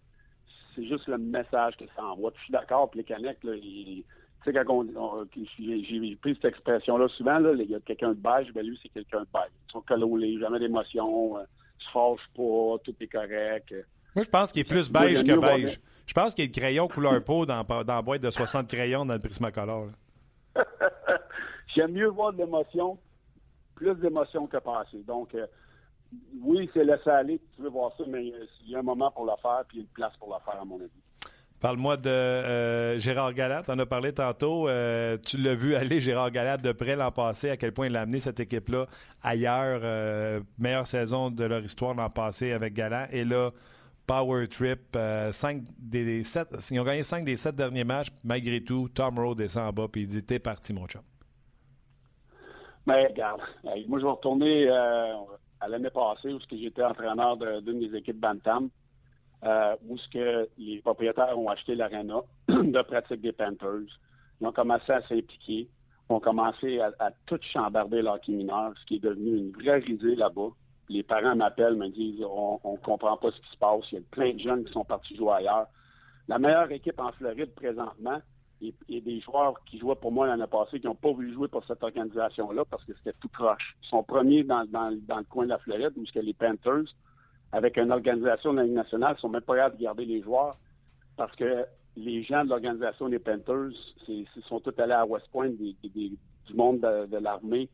c'est 0.76 0.86
juste 0.86 1.08
le 1.08 1.18
message 1.18 1.76
que 1.78 1.86
ça 1.96 2.04
envoie. 2.04 2.32
Puis 2.32 2.40
je 2.40 2.44
suis 2.46 2.54
d'accord, 2.54 2.90
Plekanex, 2.90 3.44
là, 3.44 3.56
il 3.56 4.04
tu 4.44 4.54
sais, 4.54 4.66
quand 4.66 4.86
j'ai 5.58 6.16
pris 6.18 6.36
cette 6.36 6.46
expression-là 6.46 7.08
souvent, 7.18 7.40
là, 7.40 7.54
il 7.54 7.70
y 7.70 7.76
a 7.76 7.80
quelqu'un 7.80 8.10
de 8.10 8.20
beige, 8.22 8.54
ben 8.54 8.66
lui, 8.66 8.80
c'est 8.82 8.90
quelqu'un 8.90 9.22
de 9.22 9.28
beige. 9.34 9.52
Ils 9.68 9.72
sont 9.72 9.82
collés, 9.82 10.40
jamais 10.40 10.60
d'émotion, 10.60 11.38
euh, 11.38 11.44
se 11.80 11.92
fâche 11.92 12.22
pas, 12.36 12.78
tout 12.84 12.96
est 13.00 13.08
correct. 13.08 13.74
Moi, 14.16 14.24
je 14.24 14.30
pense 14.30 14.52
qu'il 14.52 14.62
est 14.62 14.70
plus 14.70 14.90
beige 14.90 15.24
que 15.24 15.38
beige. 15.40 15.80
Je 16.06 16.14
pense 16.14 16.34
qu'il 16.34 16.46
y 16.46 16.48
a 16.48 16.52
le 16.54 16.60
crayon 16.60 16.88
couleur 16.88 17.22
peau 17.24 17.46
dans, 17.46 17.64
dans 17.64 17.96
la 17.96 18.02
boîte 18.02 18.22
de 18.22 18.30
60 18.30 18.68
crayons 18.68 19.06
dans 19.06 19.16
le 19.16 19.20
Prismacolor. 19.20 19.90
J'aime 21.76 21.92
mieux 21.92 22.08
voir 22.08 22.32
de 22.32 22.38
l'émotion, 22.38 22.98
plus 23.78 23.96
d'émotion 23.96 24.48
que 24.48 24.58
passer. 24.58 25.04
Donc, 25.08 25.34
euh, 25.36 25.46
oui, 26.42 26.70
c'est 26.74 26.84
laisser 26.84 27.10
aller, 27.10 27.40
tu 27.56 27.62
veux 27.62 27.70
voir 27.70 27.92
ça, 27.98 28.04
mais 28.08 28.26
il 28.26 28.72
y 28.72 28.76
a 28.76 28.80
un 28.80 28.84
moment 28.84 29.12
pour 29.12 29.26
le 29.26 29.34
faire, 29.42 29.64
puis 29.68 29.80
une 29.80 29.88
place 29.88 30.16
pour 30.18 30.30
le 30.30 30.44
faire, 30.44 30.60
à 30.60 30.66
mon 30.66 30.78
avis. 30.78 30.92
Parle-moi 31.60 31.98
de 31.98 32.10
euh, 32.10 33.00
Gérard 33.00 33.34
Gallat. 33.34 33.64
En 33.68 33.80
as 33.80 33.86
parlé 33.88 34.14
tantôt. 34.14 34.70
Euh, 34.70 35.18
tu 35.26 35.38
l'as 35.38 35.56
vu 35.56 35.76
aller, 35.76 36.00
Gérard 36.00 36.30
Gallat, 36.30 36.58
de 36.58 36.72
près 36.72 36.96
l'an 36.96 37.12
passé, 37.12 37.50
à 37.50 37.58
quel 37.58 37.72
point 37.72 37.88
il 37.88 37.98
a 37.98 38.02
amené 38.02 38.20
cette 38.20 38.40
équipe-là 38.40 38.86
ailleurs. 39.24 39.82
Euh, 39.84 40.40
meilleure 40.60 40.86
saison 40.86 41.32
de 41.32 41.44
leur 41.44 41.64
histoire 41.64 41.96
l'an 41.96 42.12
passé 42.12 42.52
avec 42.52 42.74
Gallat. 42.74 43.08
Et 43.12 43.24
là, 43.24 43.52
Power 44.06 44.48
Trip, 44.48 44.96
cinq 45.32 45.64
des, 45.80 46.24
sept, 46.24 46.50
ils 46.70 46.80
ont 46.80 46.84
gagné 46.84 47.02
cinq 47.02 47.26
des 47.26 47.36
sept 47.36 47.56
derniers 47.56 47.84
matchs. 47.84 48.10
Malgré 48.24 48.64
tout, 48.64 48.88
Tom 48.94 49.18
Rowe 49.18 49.34
descend 49.34 49.68
en 49.68 49.74
bas 49.74 49.88
et 49.96 50.00
il 50.02 50.08
dit 50.08 50.24
T'es 50.24 50.38
parti, 50.38 50.74
mon 50.74 50.86
chum. 50.86 51.02
Mais 52.88 53.04
ben, 53.04 53.08
regarde, 53.10 53.42
moi, 53.88 54.00
je 54.00 54.06
vais 54.06 54.12
retourner 54.12 54.70
à 54.70 55.68
l'année 55.68 55.90
passée 55.90 56.34
où 56.34 56.40
j'étais 56.50 56.84
entraîneur 56.84 57.38
d'une 57.62 57.80
des 57.80 57.98
équipes 57.98 58.20
Bantam 58.20 58.70
euh, 59.44 59.76
où 59.88 59.98
ce 59.98 60.10
que 60.10 60.50
les 60.58 60.82
propriétaires 60.82 61.38
ont 61.38 61.50
acheté 61.50 61.76
l'arena 61.76 62.22
de 62.48 62.82
pratique 62.82 63.22
des 63.22 63.32
Panthers. 63.32 64.00
Ils 64.42 64.48
ont 64.48 64.52
commencé 64.52 64.92
à 64.92 65.02
s'impliquer, 65.02 65.70
ont 66.10 66.20
commencé 66.20 66.80
à, 66.80 67.12
tout 67.26 67.40
chambarder 67.54 68.02
l'hockey 68.02 68.32
mineur, 68.32 68.74
ce 68.80 68.86
qui 68.86 68.96
est 68.96 69.04
devenu 69.04 69.38
une 69.38 69.52
vraie 69.52 69.80
risée 69.80 70.16
là-bas. 70.16 70.50
Les 70.90 71.04
parents 71.04 71.36
m'appellent, 71.36 71.76
me 71.76 71.90
disent 71.90 72.24
on, 72.24 72.60
on 72.64 72.78
comprend 72.78 73.18
pas 73.18 73.30
ce 73.32 73.40
qui 73.42 73.52
se 73.52 73.58
passe. 73.58 73.84
Il 73.92 73.96
y 73.96 73.98
a 74.00 74.02
plein 74.10 74.34
de 74.34 74.40
jeunes 74.40 74.66
qui 74.66 74.74
sont 74.74 74.86
partis 74.86 75.16
jouer 75.16 75.34
ailleurs. 75.34 75.68
La 76.28 76.40
meilleure 76.40 76.72
équipe 76.72 77.00
en 77.00 77.12
Floride 77.12 77.54
présentement, 77.56 78.20
et, 78.62 79.02
des 79.02 79.20
joueurs 79.22 79.54
qui 79.66 79.78
jouaient 79.80 79.96
pour 79.96 80.12
moi 80.12 80.28
l'année 80.28 80.48
passée 80.48 80.80
qui 80.80 80.88
n'ont 80.88 80.96
pas 80.96 81.12
voulu 81.12 81.34
jouer 81.34 81.48
pour 81.48 81.64
cette 81.66 81.84
organisation-là 81.84 82.64
parce 82.66 82.84
que 82.86 82.94
c'était 82.96 83.18
tout 83.20 83.30
croche. 83.30 83.78
Ils 83.84 83.90
sont 83.90 84.04
premiers 84.04 84.44
dans, 84.44 84.62
le 84.62 85.24
coin 85.30 85.46
de 85.46 85.50
la 85.50 85.60
Floride, 85.60 85.94
où 85.96 86.04
les 86.16 86.34
Panthers 86.34 86.86
avec 87.52 87.78
une 87.78 87.92
organisation 87.92 88.52
de 88.52 88.58
la 88.58 88.64
Ligue 88.64 88.74
nationale, 88.74 89.16
ils 89.18 89.22
sont 89.22 89.30
même 89.30 89.42
pas 89.42 89.56
capables 89.56 89.78
de 89.78 89.84
garder 89.84 90.06
les 90.06 90.22
joueurs 90.22 90.58
parce 91.16 91.36
que 91.36 91.66
les 91.96 92.24
gens 92.24 92.44
de 92.44 92.50
l'organisation 92.50 93.10
des 93.10 93.20
Panthers, 93.20 93.72
ils 94.08 94.28
sont 94.48 94.60
tous 94.60 94.80
allés 94.80 94.94
à 94.94 95.06
West 95.06 95.28
Point, 95.32 95.50
du 95.50 96.18
monde 96.54 96.80
de, 96.80 97.18
l'armée, 97.18 97.70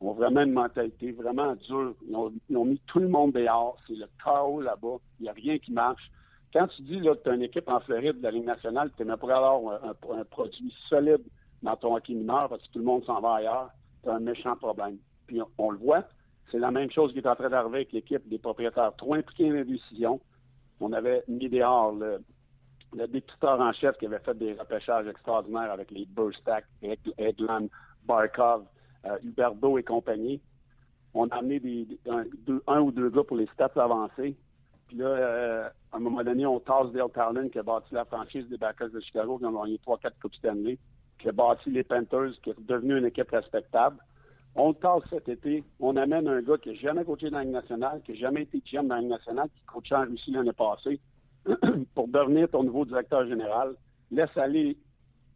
ont 0.00 0.12
vraiment 0.12 0.42
une 0.42 0.52
mentalité 0.52 1.12
vraiment 1.12 1.54
dure. 1.56 1.94
Ils 2.08 2.56
ont, 2.56 2.64
mis 2.64 2.80
tout 2.86 3.00
le 3.00 3.08
monde 3.08 3.32
dehors. 3.32 3.76
C'est 3.86 3.94
le 3.94 4.06
chaos 4.22 4.60
là-bas. 4.60 4.96
Il 5.18 5.24
n'y 5.24 5.28
a 5.28 5.32
rien 5.32 5.58
qui 5.58 5.72
marche. 5.72 6.10
Quand 6.54 6.68
tu 6.68 6.82
dis 6.82 7.00
que 7.00 7.14
tu 7.14 7.28
as 7.28 7.34
une 7.34 7.42
équipe 7.42 7.68
en 7.68 7.80
Floride 7.80 8.18
de 8.18 8.22
la 8.22 8.30
Ligue 8.30 8.44
nationale, 8.44 8.88
tu 8.96 9.04
n'es 9.04 9.16
pas 9.16 9.36
avoir 9.36 9.82
un, 9.82 10.24
produit 10.24 10.72
solide 10.88 11.24
dans 11.62 11.74
ton 11.74 11.96
hockey 11.96 12.14
mineur 12.14 12.48
parce 12.48 12.62
que 12.62 12.72
tout 12.72 12.78
le 12.78 12.84
monde 12.84 13.04
s'en 13.04 13.20
va 13.20 13.34
ailleurs, 13.34 13.70
tu 14.04 14.08
as 14.08 14.14
un 14.14 14.20
méchant 14.20 14.54
problème. 14.54 14.98
Puis 15.26 15.40
on 15.58 15.70
le 15.72 15.78
voit, 15.78 16.04
c'est 16.52 16.60
la 16.60 16.70
même 16.70 16.92
chose 16.92 17.12
qui 17.12 17.18
est 17.18 17.26
en 17.26 17.34
train 17.34 17.48
d'arriver 17.48 17.78
avec 17.78 17.92
l'équipe 17.92 18.28
des 18.28 18.38
propriétaires 18.38 18.94
trop 18.96 19.14
impliqués 19.14 19.48
dans 19.48 19.56
les 19.56 19.64
décisions. 19.64 20.20
On 20.78 20.92
avait 20.92 21.24
mis 21.26 21.48
dehors 21.48 21.92
le, 21.92 22.22
le 22.92 23.08
en 23.42 23.72
chef 23.72 23.96
qui 23.98 24.06
avait 24.06 24.20
fait 24.20 24.38
des 24.38 24.52
repêchages 24.52 25.08
extraordinaires 25.08 25.72
avec 25.72 25.90
les 25.90 26.06
Burstak, 26.06 26.66
Edland, 27.18 27.68
Barkov, 28.06 28.64
euh, 29.06 29.78
et 29.78 29.82
compagnie. 29.82 30.40
On 31.14 31.26
a 31.28 31.36
amené 31.36 31.58
des, 31.58 31.98
un, 32.68 32.80
ou 32.80 32.92
deux 32.92 33.10
gars 33.10 33.24
pour 33.24 33.38
les 33.38 33.46
stats 33.54 33.72
avancés. 33.74 34.36
Puis 34.88 34.96
là, 34.96 35.06
euh, 35.06 35.68
à 35.92 35.96
un 35.96 36.00
moment 36.00 36.22
donné, 36.22 36.46
on 36.46 36.60
tasse 36.60 36.92
Dale 36.92 37.10
Talon 37.12 37.48
qui 37.48 37.58
a 37.58 37.62
bâti 37.62 37.94
la 37.94 38.04
franchise 38.04 38.48
des 38.48 38.58
Backers 38.58 38.90
de 38.90 39.00
Chicago, 39.00 39.38
qui 39.38 39.44
ont 39.46 39.62
gagné 39.62 39.78
3-4 39.86 40.10
Coupes 40.20 40.34
Stanley, 40.34 40.78
qui 41.18 41.28
a 41.28 41.32
bâti 41.32 41.70
les 41.70 41.84
Panthers, 41.84 42.32
qui 42.42 42.50
est 42.50 42.60
devenu 42.60 42.98
une 42.98 43.06
équipe 43.06 43.30
respectable. 43.30 43.96
On 44.56 44.72
tasse 44.72 45.02
cet 45.10 45.28
été. 45.28 45.64
On 45.80 45.96
amène 45.96 46.28
un 46.28 46.40
gars 46.42 46.58
qui 46.58 46.70
n'a 46.70 46.74
jamais 46.76 47.04
coaché 47.04 47.30
dans 47.30 47.38
la 47.38 47.44
Ligue 47.44 47.54
nationale, 47.54 48.02
qui 48.04 48.12
n'a 48.12 48.18
jamais 48.18 48.42
été 48.42 48.62
GM 48.64 48.86
dans 48.86 48.96
la 48.96 49.00
Ligue 49.00 49.10
nationale, 49.10 49.48
qui 49.54 49.62
coachait 49.66 49.96
en 49.96 50.04
Russie 50.04 50.30
l'année 50.30 50.52
passée, 50.52 51.00
pour 51.94 52.08
devenir 52.08 52.48
ton 52.48 52.62
nouveau 52.62 52.84
directeur 52.84 53.26
général. 53.26 53.74
Laisse 54.10 54.36
aller 54.36 54.76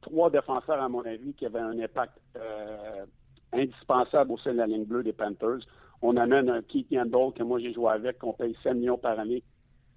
trois 0.03 0.31
défenseurs, 0.31 0.81
à 0.81 0.89
mon 0.89 1.05
avis, 1.05 1.35
qui 1.35 1.47
avaient 1.47 1.59
un 1.59 1.79
impact 1.79 2.17
euh, 2.37 3.05
indispensable 3.53 4.33
au 4.33 4.39
sein 4.39 4.53
de 4.53 4.59
la 4.59 4.67
ligne 4.67 4.85
bleue 4.85 5.03
des 5.03 5.13
Panthers. 5.13 5.61
On 6.03 6.17
amène 6.17 6.49
un 6.49 6.63
Keith 6.63 6.91
Yandel, 6.91 7.33
que 7.35 7.43
moi 7.43 7.59
j'ai 7.59 7.73
joué 7.73 7.91
avec, 7.91 8.19
qu'on 8.19 8.33
paye 8.33 8.57
5 8.63 8.75
millions 8.75 8.99
par 8.99 9.19
année, 9.19 9.43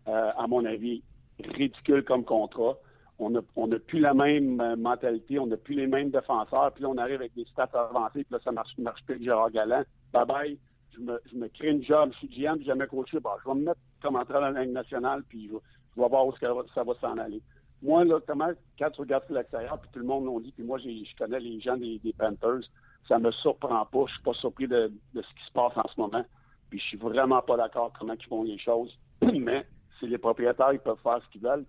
euh, 0.07 0.31
à 0.37 0.47
mon 0.47 0.65
avis, 0.65 1.03
ridicule 1.39 2.03
comme 2.03 2.25
contrat. 2.25 2.77
On 3.19 3.29
n'a 3.29 3.79
plus 3.79 3.99
la 3.99 4.15
même 4.15 4.59
euh, 4.59 4.75
mentalité, 4.75 5.37
on 5.37 5.45
n'a 5.45 5.57
plus 5.57 5.75
les 5.75 5.85
mêmes 5.85 6.09
défenseurs, 6.09 6.71
puis 6.73 6.81
là, 6.81 6.89
on 6.89 6.97
arrive 6.97 7.17
avec 7.17 7.35
des 7.35 7.45
stats 7.45 7.69
avancés, 7.73 8.23
puis 8.23 8.31
là, 8.31 8.39
ça 8.43 8.51
marche, 8.51 8.75
marche 8.79 9.03
plus 9.05 9.13
avec 9.13 9.23
Gérard 9.23 9.51
Galland. 9.51 9.83
Bye 10.11 10.25
bye, 10.25 10.57
je 10.95 11.35
me, 11.35 11.47
crée 11.49 11.69
une 11.69 11.83
job, 11.83 12.11
je 12.13 12.17
suis 12.17 12.27
GM, 12.29 12.57
j'ai 12.59 12.65
jamais 12.65 12.87
coaché, 12.87 13.19
bah, 13.19 13.37
je 13.43 13.49
vais 13.49 13.55
me 13.55 13.65
mettre 13.65 13.79
comme 14.01 14.15
entraîneur 14.15 14.49
dans 14.49 14.57
la 14.57 14.63
Ligue 14.63 14.73
nationale, 14.73 15.23
puis 15.29 15.47
je, 15.47 15.53
vais 15.53 16.09
voir 16.09 16.25
où 16.25 16.33
ça 16.37 16.83
va, 16.83 16.93
s'en 16.99 17.17
aller. 17.17 17.41
Moi, 17.83 18.05
là, 18.05 18.19
comment, 18.25 18.49
quand 18.77 18.89
tu 18.89 19.01
regardes 19.01 19.25
sur 19.25 19.35
l'extérieur, 19.35 19.79
puis 19.79 19.89
tout 19.93 19.99
le 19.99 20.05
monde 20.05 20.25
l'a 20.25 20.41
dit, 20.41 20.51
puis 20.51 20.63
moi, 20.63 20.77
je 20.79 21.17
connais 21.17 21.39
les 21.39 21.59
gens 21.59 21.77
des, 21.77 21.99
Panthers, 22.17 22.69
ça 23.07 23.19
me 23.19 23.31
surprend 23.31 23.85
pas, 23.85 24.05
je 24.07 24.13
suis 24.13 24.23
pas 24.23 24.33
surpris 24.33 24.67
de, 24.67 24.91
ce 25.13 25.19
qui 25.19 25.45
se 25.47 25.51
passe 25.53 25.73
en 25.75 25.87
ce 25.93 25.99
moment, 25.99 26.23
puis 26.69 26.79
je 26.79 26.85
suis 26.85 26.97
vraiment 26.97 27.41
pas 27.41 27.57
d'accord 27.57 27.91
comment 27.97 28.13
ils 28.13 28.25
font 28.25 28.43
les 28.43 28.59
choses, 28.59 28.97
mais 29.21 29.65
c'est 29.99 30.07
les 30.07 30.17
propriétaires, 30.17 30.73
ils 30.73 30.79
peuvent 30.79 31.01
faire 31.03 31.21
ce 31.23 31.29
qu'ils 31.29 31.41
veulent, 31.41 31.65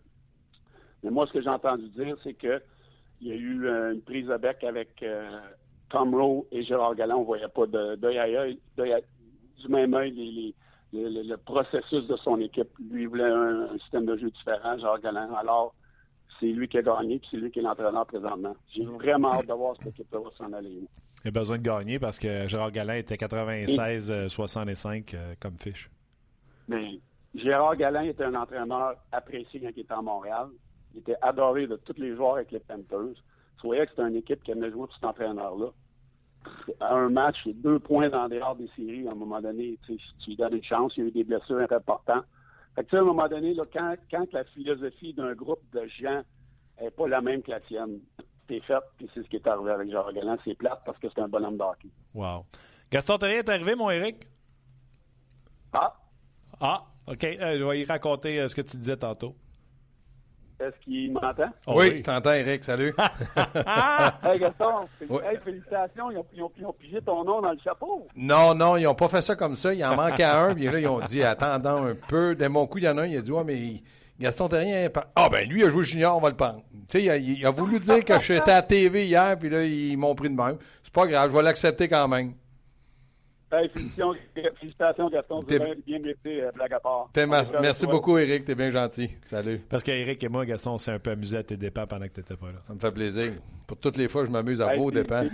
mais 1.03 1.11
moi, 1.11 1.27
ce 1.27 1.33
que 1.33 1.43
j'ai 1.43 1.49
entendu 1.49 1.89
dire, 1.91 2.17
c'est 2.23 2.35
qu'il 2.35 2.61
y 3.23 3.33
a 3.33 3.35
eu 3.35 3.67
euh, 3.67 3.93
une 3.93 4.03
prise 4.03 4.27
de 4.27 4.37
bec 4.37 4.63
avec 4.63 5.03
euh, 5.03 5.41
Tom 5.91 6.15
Rowe 6.15 6.47
et 6.53 6.63
Gérard 6.63 6.95
Galland. 6.95 7.19
On 7.19 7.25
voyait 7.25 7.49
pas 7.49 7.67
d'œil 7.67 8.19
à 8.19 8.25
œil, 8.25 8.59
du 8.77 9.69
même 9.69 9.95
œil 9.95 10.55
le, 10.93 11.37
processus 11.37 12.07
de 12.07 12.17
son 12.19 12.41
équipe. 12.41 12.69
Lui, 12.79 13.03
il 13.03 13.09
voulait 13.09 13.25
un, 13.25 13.77
système 13.79 14.07
de 14.07 14.17
jeu 14.17 14.31
différent, 14.31 14.79
Gérard 14.79 15.01
Galland. 15.01 15.35
Alors, 15.35 15.75
c'est 16.39 16.47
lui 16.47 16.69
qui 16.69 16.79
a 16.79 16.83
gagné, 16.83 17.19
puis 17.19 17.29
c'est 17.31 17.37
lui 17.37 17.51
qui 17.51 17.59
est 17.59 17.63
l'entraîneur 17.63 18.07
présentement. 18.07 18.55
J'ai 18.75 18.85
vraiment 18.85 19.33
hâte 19.33 19.49
de 19.49 19.53
voir 19.53 19.75
cette 19.79 19.89
équipe-là 19.95 20.21
s'en 20.37 20.53
aller. 20.53 20.83
Il 21.25 21.29
a 21.29 21.31
besoin 21.31 21.59
de 21.59 21.63
gagner 21.63 21.99
parce 21.99 22.19
que 22.19 22.49
Gérard 22.49 22.73
Galland 22.73 22.95
était 22.95 23.15
96-65 23.15 25.15
euh, 25.15 25.35
comme 25.41 25.57
fiche. 25.57 25.89
Mais 26.67 26.99
Gérard 27.35 27.77
Galland 27.77 28.03
était 28.03 28.25
un 28.25 28.35
entraîneur 28.35 28.97
apprécié 29.13 29.61
quand 29.61 29.71
il 29.77 29.81
était 29.81 29.93
à 29.93 30.03
Montréal. 30.03 30.49
Il 30.95 31.01
était 31.01 31.17
adoré 31.23 31.67
de 31.67 31.77
tous 31.77 31.95
les 31.97 32.17
joueurs 32.17 32.37
avec 32.37 32.51
les 32.51 32.59
Panthers. 32.59 33.15
Tu 33.61 33.67
voyais 33.67 33.85
que 33.85 33.91
c'était 33.91 34.09
une 34.09 34.17
équipe 34.17 34.43
qui 34.43 34.51
aimait 34.51 34.71
jouer 34.71 34.87
pour 34.87 34.95
cet 34.95 35.05
entraîneur-là. 35.05 35.69
un 36.81 37.09
match, 37.09 37.37
deux 37.47 37.79
points 37.79 38.09
dans 38.09 38.29
des 38.29 38.41
des 38.59 38.69
séries, 38.75 39.07
à 39.07 39.13
un 39.13 39.15
moment 39.15 39.41
donné, 39.41 39.79
tu 39.87 39.97
lui 40.27 40.37
donnes 40.37 40.57
une 40.57 40.65
chance, 40.65 40.93
il 40.97 41.05
y 41.05 41.07
a 41.07 41.09
eu 41.09 41.13
des 41.13 41.25
blessures 41.25 41.61
importantes. 41.61 42.25
Fait 42.75 42.85
que, 42.85 42.97
à 42.97 43.01
un 43.01 43.05
moment 43.05 43.29
donné, 43.29 43.55
quand, 43.73 43.95
quand 44.11 44.33
la 44.33 44.45
philosophie 44.45 45.15
d'un 45.15 45.35
groupe 45.35 45.63
de 45.73 45.87
gens 46.01 46.23
n'est 46.81 46.91
pas 46.91 47.07
la 47.07 47.21
même 47.21 47.43
que 47.43 47.51
la 47.51 47.61
tienne, 47.61 48.01
t'es 48.47 48.61
fait, 48.61 48.79
puis 48.97 49.09
c'est 49.15 49.23
ce 49.23 49.29
qui 49.29 49.37
est 49.37 49.47
arrivé 49.47 49.71
avec 49.71 49.91
Jean 49.91 50.11
Galland, 50.13 50.37
c'est 50.45 50.55
plate 50.55 50.83
parce 50.85 50.99
que 50.99 51.09
c'est 51.15 51.21
un 51.21 51.29
bonhomme 51.29 51.57
d'hockey. 51.57 51.89
Wow. 52.15 52.45
Gaston 52.91 53.19
Terrier 53.19 53.39
est 53.39 53.49
arrivé, 53.49 53.75
mon 53.75 53.91
Eric? 53.91 54.17
Ah. 55.73 55.95
Ah, 56.61 56.85
OK. 57.07 57.25
Euh, 57.25 57.59
je 57.59 57.65
vais 57.65 57.81
y 57.81 57.85
raconter 57.85 58.39
euh, 58.39 58.49
ce 58.49 58.55
que 58.55 58.61
tu 58.61 58.77
disais 58.77 58.97
tantôt. 58.97 59.35
Est-ce 60.61 60.79
qu'il 60.85 61.13
m'entend? 61.13 61.51
Oh 61.67 61.75
oui, 61.77 61.97
je 61.97 62.03
t'entends, 62.03 62.35
Eric. 62.35 62.63
Salut. 62.63 62.95
hey, 64.23 64.39
Gaston, 64.39 64.87
félicitations. 65.43 66.11
Ils 66.11 66.43
ont, 66.43 66.73
pigé 66.73 67.01
ton 67.03 67.25
nom 67.25 67.41
dans 67.41 67.51
le 67.51 67.59
chapeau. 67.59 68.07
Non, 68.15 68.55
non, 68.55 68.77
ils 68.77 68.85
n'ont 68.85 68.95
pas 68.95 69.09
fait 69.09 69.23
ça 69.23 69.35
comme 69.35 69.57
ça. 69.57 69.75
Il 69.75 69.85
en 69.85 69.97
manquait 69.97 70.23
un. 70.23 70.55
Puis 70.55 70.67
là, 70.67 70.79
ils 70.79 70.87
ont 70.87 71.01
dit 71.01 71.25
attendons 71.25 71.87
un 71.87 71.95
peu. 72.09 72.37
Dès 72.37 72.49
mon 72.49 72.67
coup, 72.67 72.79
il 72.79 72.85
y 72.85 72.89
en 72.89 72.97
a 72.99 73.03
un. 73.03 73.07
Il 73.07 73.17
a 73.17 73.21
dit 73.23 73.33
Ouais, 73.33 73.43
mais 73.45 73.83
Gaston 74.23 74.49
Terrien, 74.49 74.89
ah 75.17 75.29
ben 75.29 75.49
lui, 75.49 75.61
il 75.61 75.67
a 75.67 75.69
joué 75.71 75.85
junior, 75.85 76.17
on 76.17 76.21
va 76.21 76.31
le 76.31 76.37
prendre. 76.37 76.63
Tu 76.89 76.99
sais, 76.99 77.03
il 77.03 77.11
a, 77.11 77.17
il 77.17 77.45
a 77.45 77.51
voulu 77.51 77.79
dire 77.81 78.05
que 78.05 78.19
j'étais 78.21 78.51
à 78.51 78.57
la 78.57 78.63
TV 78.63 79.07
hier, 79.07 79.37
puis 79.39 79.51
là, 79.51 79.65
ils 79.65 79.97
m'ont 79.97 80.15
pris 80.15 80.31
de 80.31 80.35
même. 80.35 80.57
C'est 80.83 80.93
pas 80.93 81.07
grave, 81.07 81.31
je 81.31 81.37
vais 81.37 81.43
l'accepter 81.43 81.89
quand 81.89 82.07
même. 82.09 82.35
Hey, 83.55 83.69
félicitations, 83.69 84.15
félicitations, 84.59 85.11
Gaston. 85.11 85.43
T'es- 85.43 85.59
bien, 85.59 85.99
mérité, 85.99 86.43
euh, 86.43 86.51
blague 86.55 86.73
à 86.73 86.81
part. 86.81 87.09
On 87.15 87.27
ma- 87.27 87.43
Merci 87.61 87.87
beaucoup, 87.87 88.17
Eric. 88.17 88.47
T'es 88.47 88.55
bien 88.55 88.71
gentil. 88.71 89.11
Salut. 89.23 89.61
Parce 89.69 89.83
qu'Éric 89.83 90.25
et 90.25 90.29
moi, 90.29 90.47
Gaston, 90.47 90.73
on 90.73 90.79
s'est 90.79 90.93
un 90.93 90.99
peu 90.99 91.11
amusés 91.11 91.37
à 91.37 91.43
tes 91.43 91.59
dépens 91.59 91.87
pendant 91.87 92.07
que 92.07 92.13
t'étais 92.13 92.37
pas 92.37 92.47
là. 92.47 92.61
Ça 92.67 92.73
me 92.73 92.79
fait 92.79 92.91
plaisir. 92.93 93.33
Pour 93.67 93.77
toutes 93.77 93.99
les 93.99 94.09
fois, 94.09 94.25
je 94.25 94.31
m'amuse 94.31 94.61
à 94.63 94.73
Hey, 94.73 94.79
vos 94.79 94.89
c'est- 94.91 94.95
dépens. 95.03 95.25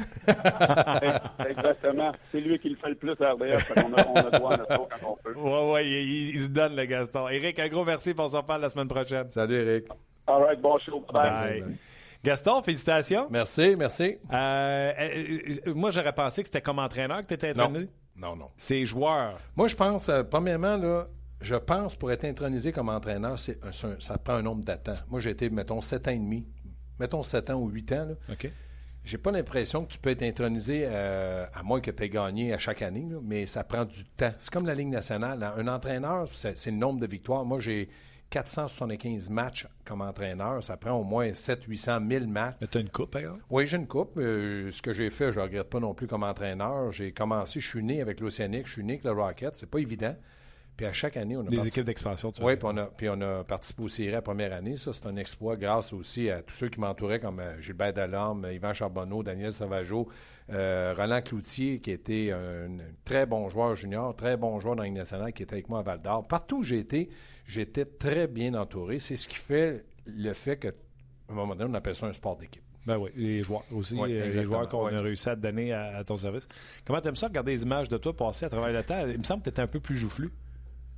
Exactement. 1.48 2.12
C'est 2.32 2.40
lui 2.40 2.58
qui 2.58 2.70
le 2.70 2.76
fait 2.76 2.88
le 2.88 2.94
plus 2.96 3.12
à 3.20 3.32
RDS. 3.32 3.74
qu'on 3.74 3.92
a, 3.94 4.06
on 4.08 4.14
a 4.16 4.30
droit 4.38 4.52
à 4.54 4.56
notre 4.58 4.74
tour 4.76 4.88
quand 5.00 5.08
on 5.12 5.16
peut. 5.22 5.38
Ouais, 5.38 5.72
ouais, 5.72 5.88
il, 5.88 6.40
se 6.40 6.48
donne, 6.48 6.74
le 6.76 6.84
Gaston. 6.86 7.28
Éric, 7.28 7.58
un 7.58 7.68
gros 7.68 7.84
merci, 7.84 8.12
on 8.18 8.28
s'en 8.28 8.38
reparle 8.40 8.62
la 8.62 8.68
semaine 8.68 8.88
prochaine. 8.88 9.30
Salut, 9.30 9.54
Eric. 9.56 9.86
All 10.26 10.42
right, 10.42 10.60
bon 10.60 10.76
show. 10.78 11.04
Bye. 11.12 11.60
Bye. 11.62 11.76
Gaston, 12.24 12.62
félicitations. 12.62 13.28
Merci, 13.30 13.76
merci. 13.78 14.16
Euh, 14.32 14.92
euh, 14.98 15.72
moi, 15.74 15.90
j'aurais 15.90 16.12
pensé 16.12 16.42
que 16.42 16.48
c'était 16.48 16.60
comme 16.60 16.80
entraîneur 16.80 17.20
que 17.22 17.26
tu 17.28 17.34
étais 17.34 17.50
entraîné. 17.52 17.80
Non, 17.80 17.86
non. 18.18 18.50
C'est 18.56 18.84
joueur. 18.84 19.38
Moi, 19.56 19.68
je 19.68 19.76
pense, 19.76 20.08
euh, 20.08 20.22
premièrement, 20.24 20.76
là, 20.76 21.08
je 21.40 21.54
pense 21.54 21.94
pour 21.96 22.10
être 22.10 22.24
intronisé 22.24 22.72
comme 22.72 22.88
entraîneur, 22.88 23.38
c'est 23.38 23.64
un- 23.64 23.72
c'est 23.72 23.86
un- 23.86 24.00
ça 24.00 24.18
prend 24.18 24.34
un 24.34 24.42
nombre 24.42 24.64
d'attentes. 24.64 25.04
Moi, 25.08 25.20
j'ai 25.20 25.30
été, 25.30 25.48
mettons, 25.50 25.80
7 25.80 26.08
ans 26.08 26.12
et 26.12 26.18
demi. 26.18 26.46
Mettons 26.98 27.22
7 27.22 27.48
ans 27.50 27.60
ou 27.60 27.68
8 27.68 27.92
ans. 27.92 28.06
Là. 28.06 28.14
OK. 28.32 28.50
J'ai 29.04 29.18
pas 29.18 29.30
l'impression 29.30 29.84
que 29.86 29.92
tu 29.92 29.98
peux 29.98 30.10
être 30.10 30.22
intronisé, 30.24 30.82
euh, 30.84 31.46
à 31.54 31.62
moins 31.62 31.80
que 31.80 31.90
tu 31.90 32.02
aies 32.02 32.08
gagné 32.10 32.52
à 32.52 32.58
chaque 32.58 32.82
année, 32.82 33.06
là, 33.08 33.18
mais 33.22 33.46
ça 33.46 33.62
prend 33.64 33.84
du 33.84 34.04
temps. 34.04 34.32
C'est 34.36 34.50
comme 34.52 34.66
la 34.66 34.74
Ligue 34.74 34.88
nationale. 34.88 35.42
hein. 35.42 35.54
Un 35.56 35.68
entraîneur, 35.68 36.28
c'est 36.34 36.58
c'est 36.58 36.72
le 36.72 36.76
nombre 36.76 37.00
de 37.00 37.06
victoires. 37.06 37.44
Moi, 37.44 37.60
j'ai 37.60 37.88
475 38.30 39.30
matchs 39.30 39.66
comme 39.84 40.00
entraîneur. 40.02 40.62
Ça 40.62 40.76
prend 40.76 40.92
au 40.92 41.04
moins 41.04 41.32
700, 41.32 41.64
800, 41.68 42.00
1000 42.00 42.26
matchs. 42.28 42.56
Mais 42.60 42.66
t'as 42.66 42.80
une 42.80 42.90
coupe, 42.90 43.10
par 43.12 43.20
exemple? 43.22 43.42
Oui, 43.50 43.66
j'ai 43.66 43.76
une 43.76 43.86
coupe. 43.86 44.16
Euh, 44.18 44.70
ce 44.70 44.82
que 44.82 44.92
j'ai 44.92 45.10
fait, 45.10 45.32
je 45.32 45.38
ne 45.38 45.44
regrette 45.44 45.68
pas 45.70 45.80
non 45.80 45.94
plus 45.94 46.06
comme 46.06 46.22
entraîneur. 46.22 46.92
J'ai 46.92 47.12
commencé, 47.12 47.60
je 47.60 47.68
suis 47.68 47.82
né 47.82 48.00
avec 48.00 48.20
l'Océanique, 48.20 48.66
je 48.66 48.72
suis 48.72 48.84
né 48.84 48.94
avec 48.94 49.04
le 49.04 49.12
Rocket. 49.12 49.56
C'est 49.56 49.70
pas 49.70 49.78
évident. 49.78 50.14
Puis 50.76 50.86
à 50.86 50.92
chaque 50.92 51.16
année, 51.16 51.36
on 51.36 51.40
a 51.40 51.42
Des 51.44 51.56
participé- 51.56 51.68
équipes 51.80 51.84
d'expansion, 51.86 52.30
tu 52.30 52.40
oui, 52.40 52.54
vois. 52.54 52.56
puis 52.56 52.66
on, 52.66 52.76
a, 52.76 52.86
puis 52.86 53.08
on 53.08 53.20
a 53.20 53.42
participé 53.42 53.82
aux 53.82 53.88
séries 53.88 54.12
la 54.12 54.22
première 54.22 54.52
année. 54.52 54.76
Ça, 54.76 54.92
c'est 54.92 55.08
un 55.08 55.16
exploit 55.16 55.56
grâce 55.56 55.92
aussi 55.92 56.30
à 56.30 56.40
tous 56.40 56.54
ceux 56.54 56.68
qui 56.68 56.78
m'entouraient, 56.78 57.18
comme 57.18 57.40
euh, 57.40 57.58
Gilbert 57.60 57.92
Delorme, 57.94 58.46
Yvan 58.52 58.72
Charbonneau, 58.74 59.24
Daniel 59.24 59.52
Sauvageau, 59.52 60.06
euh, 60.52 60.94
Roland 60.96 61.20
Cloutier, 61.20 61.80
qui 61.80 61.90
était 61.90 62.30
un, 62.30 62.76
très 63.04 63.26
bon 63.26 63.48
joueur 63.48 63.74
junior, 63.74 64.14
très 64.14 64.36
bon 64.36 64.60
joueur 64.60 64.76
dans 64.76 64.84
la 64.84 64.90
nationale, 64.90 65.32
qui 65.32 65.42
était 65.42 65.54
avec 65.54 65.68
moi 65.68 65.80
à 65.80 65.82
Val 65.82 66.00
d'Or. 66.00 66.28
Partout 66.28 66.58
où 66.58 66.62
j'ai 66.62 66.78
été, 66.78 67.08
j'étais 67.48 67.84
très 67.84 68.28
bien 68.28 68.54
entouré. 68.54 69.00
C'est 69.00 69.16
ce 69.16 69.26
qui 69.28 69.34
fait 69.36 69.84
le 70.06 70.32
fait 70.34 70.56
que, 70.58 70.68
à 70.68 70.72
un 71.30 71.34
moment 71.34 71.56
donné, 71.56 71.68
on 71.70 71.74
appelle 71.74 71.96
ça 71.96 72.06
un 72.06 72.12
sport 72.12 72.36
d'équipe. 72.36 72.62
Ben 72.86 72.96
oui, 72.96 73.10
les 73.16 73.42
joueurs 73.42 73.64
aussi, 73.72 73.94
Oui, 73.94 74.12
euh, 74.16 74.26
les 74.30 74.44
joueurs 74.44 74.68
qu'on 74.68 74.86
oui. 74.86 74.94
a 74.94 75.00
réussi 75.02 75.28
à 75.28 75.34
te 75.36 75.40
donner 75.40 75.72
à, 75.72 75.96
à 75.98 76.04
ton 76.04 76.16
service. 76.16 76.46
Comment 76.86 77.00
t'aimes 77.00 77.16
ça, 77.16 77.26
regarder 77.26 77.50
les 77.52 77.62
images 77.64 77.88
de 77.88 77.98
toi 77.98 78.16
passer 78.16 78.46
à 78.46 78.48
travers 78.48 78.72
le 78.72 78.82
temps? 78.84 79.04
Il 79.06 79.18
me 79.18 79.24
semble 79.24 79.40
que 79.40 79.46
t'étais 79.50 79.60
un 79.62 79.66
peu 79.66 79.80
plus 79.80 79.96
joufflu. 79.96 80.30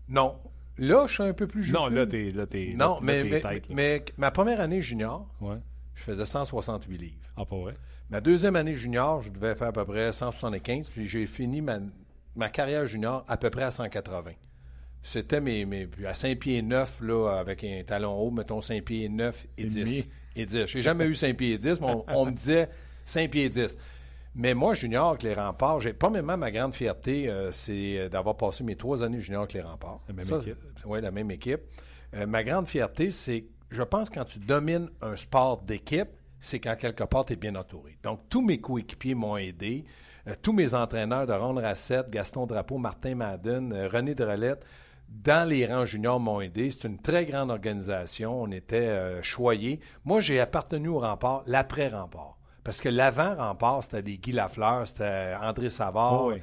Non. 0.09 0.37
Là, 0.79 1.07
je 1.09 1.15
suis 1.15 1.23
un 1.23 1.33
peu 1.33 1.47
plus 1.47 1.73
Non, 1.73 1.85
joufflu. 1.85 1.97
là, 1.97 2.07
t'es 2.07 2.31
là, 2.31 2.47
t'es 2.47 2.71
Non, 2.77 2.95
là, 2.95 3.01
mais, 3.03 3.41
tête, 3.41 3.69
là. 3.69 3.75
mais 3.75 4.05
ma 4.19 4.31
première 4.31 4.61
année 4.61 4.81
junior, 4.83 5.27
Ouais. 5.41 5.57
je 5.95 6.03
faisais 6.03 6.25
168 6.25 6.97
livres. 6.99 7.17
Ah, 7.37 7.45
pas 7.45 7.57
vrai? 7.57 7.75
Ma 8.09 8.21
deuxième 8.21 8.57
année 8.57 8.75
junior, 8.75 9.21
je 9.23 9.31
devais 9.31 9.55
faire 9.55 9.69
à 9.69 9.73
peu 9.73 9.85
près 9.85 10.13
175, 10.13 10.91
puis 10.91 11.07
j'ai 11.09 11.27
fini 11.27 11.61
ma, 11.61 11.79
ma 12.37 12.49
carrière 12.51 12.87
junior 12.87 13.25
à 13.29 13.37
peu 13.37 13.51
près 13.51 13.65
à 13.65 13.71
180. 13.71 14.31
C'était 15.03 15.41
mes, 15.41 15.65
mes 15.65 15.89
à 16.07 16.15
5 16.15 16.39
pieds 16.39 16.63
9, 16.63 17.01
là, 17.03 17.39
avec 17.39 17.65
un 17.65 17.83
talon 17.85 18.13
haut, 18.19 18.31
mettons 18.31 18.61
5 18.61 18.85
pieds 18.85 19.09
9 19.09 19.47
et, 19.57 19.63
Et 19.63 19.65
10. 19.67 19.75
demi. 19.77 20.05
Et 20.37 20.47
10. 20.47 20.67
J'ai 20.67 20.83
jamais 20.83 21.07
eu 21.07 21.15
5 21.15 21.37
pieds 21.37 21.57
10, 21.59 21.81
mais 21.81 21.87
on, 21.87 22.05
on 22.09 22.27
me 22.27 22.33
disait 22.33 22.69
5 23.05 23.31
pieds 23.31 23.49
10. 23.49 23.77
Mais 24.37 24.55
moi, 24.55 24.75
junior 24.75 25.09
avec 25.11 25.23
les 25.25 25.35
remparts, 25.35 25.81
j'ai 25.81 25.93
premièrement 25.93 26.37
ma 26.37 26.51
grande 26.53 26.73
fierté, 26.75 27.29
euh, 27.29 27.51
c'est 27.51 28.09
d'avoir 28.11 28.37
passé 28.37 28.63
mes 28.63 28.77
trois 28.77 29.03
années 29.03 29.21
junior 29.21 29.43
avec 29.43 29.55
les 29.55 29.63
remparts. 29.63 30.01
La 30.07 30.15
même 30.15 30.25
Ça, 30.25 30.37
équipe. 30.37 30.57
Oui, 30.85 31.01
la 31.01 31.11
même 31.11 31.31
équipe. 31.33 31.61
Euh, 32.15 32.27
ma 32.27 32.45
grande 32.45 32.69
fierté, 32.69 33.11
c'est, 33.11 33.47
je 33.71 33.83
pense, 33.83 34.09
quand 34.09 34.25
tu 34.25 34.39
domines 34.39 34.89
un 35.01 35.17
sport 35.17 35.63
d'équipe, 35.63 36.09
c'est 36.39 36.61
quand 36.61 36.77
quelque 36.77 37.05
part 37.05 37.25
tu 37.25 37.33
es 37.33 37.37
bien 37.37 37.55
entouré. 37.57 37.99
Donc, 38.05 38.21
tous 38.29 38.41
mes 38.43 38.61
coéquipiers 38.61 39.15
m'ont 39.15 39.37
aidé. 39.37 39.85
Euh, 40.29 40.35
tous 40.41 40.53
mes 40.53 40.75
entraîneurs 40.75 41.27
de 41.27 41.33
Ron 41.33 41.55
Rassette, 41.55 42.09
Gaston 42.11 42.47
Drapeau, 42.47 42.79
Martin 42.79 43.17
Madden, 43.17 43.89
René 43.93 44.15
Drolette, 44.15 44.65
dans 45.11 45.49
les 45.49 45.66
rangs 45.66 45.85
juniors 45.85 46.20
m'ont 46.20 46.40
aidé. 46.40 46.70
C'est 46.70 46.88
une 46.88 46.99
très 46.99 47.27
grande 47.27 47.51
organisation. 47.51 48.42
On 48.42 48.51
était 48.51 48.88
euh, 48.88 49.23
choyés. 49.23 49.81
Moi, 50.05 50.20
j'ai 50.20 50.40
appartenu 50.40 50.88
au 50.88 51.01
rempart, 51.01 51.42
l'après-rempart. 51.46 52.38
Parce 52.64 52.81
que 52.81 52.88
l'avant-rempart, 52.88 53.85
c'était 53.85 54.03
des 54.03 54.18
Guy 54.18 54.33
Lafleur, 54.33 54.87
c'était 54.87 55.35
André 55.40 55.70
Savard. 55.70 56.25
Oh 56.25 56.33
oui. 56.33 56.40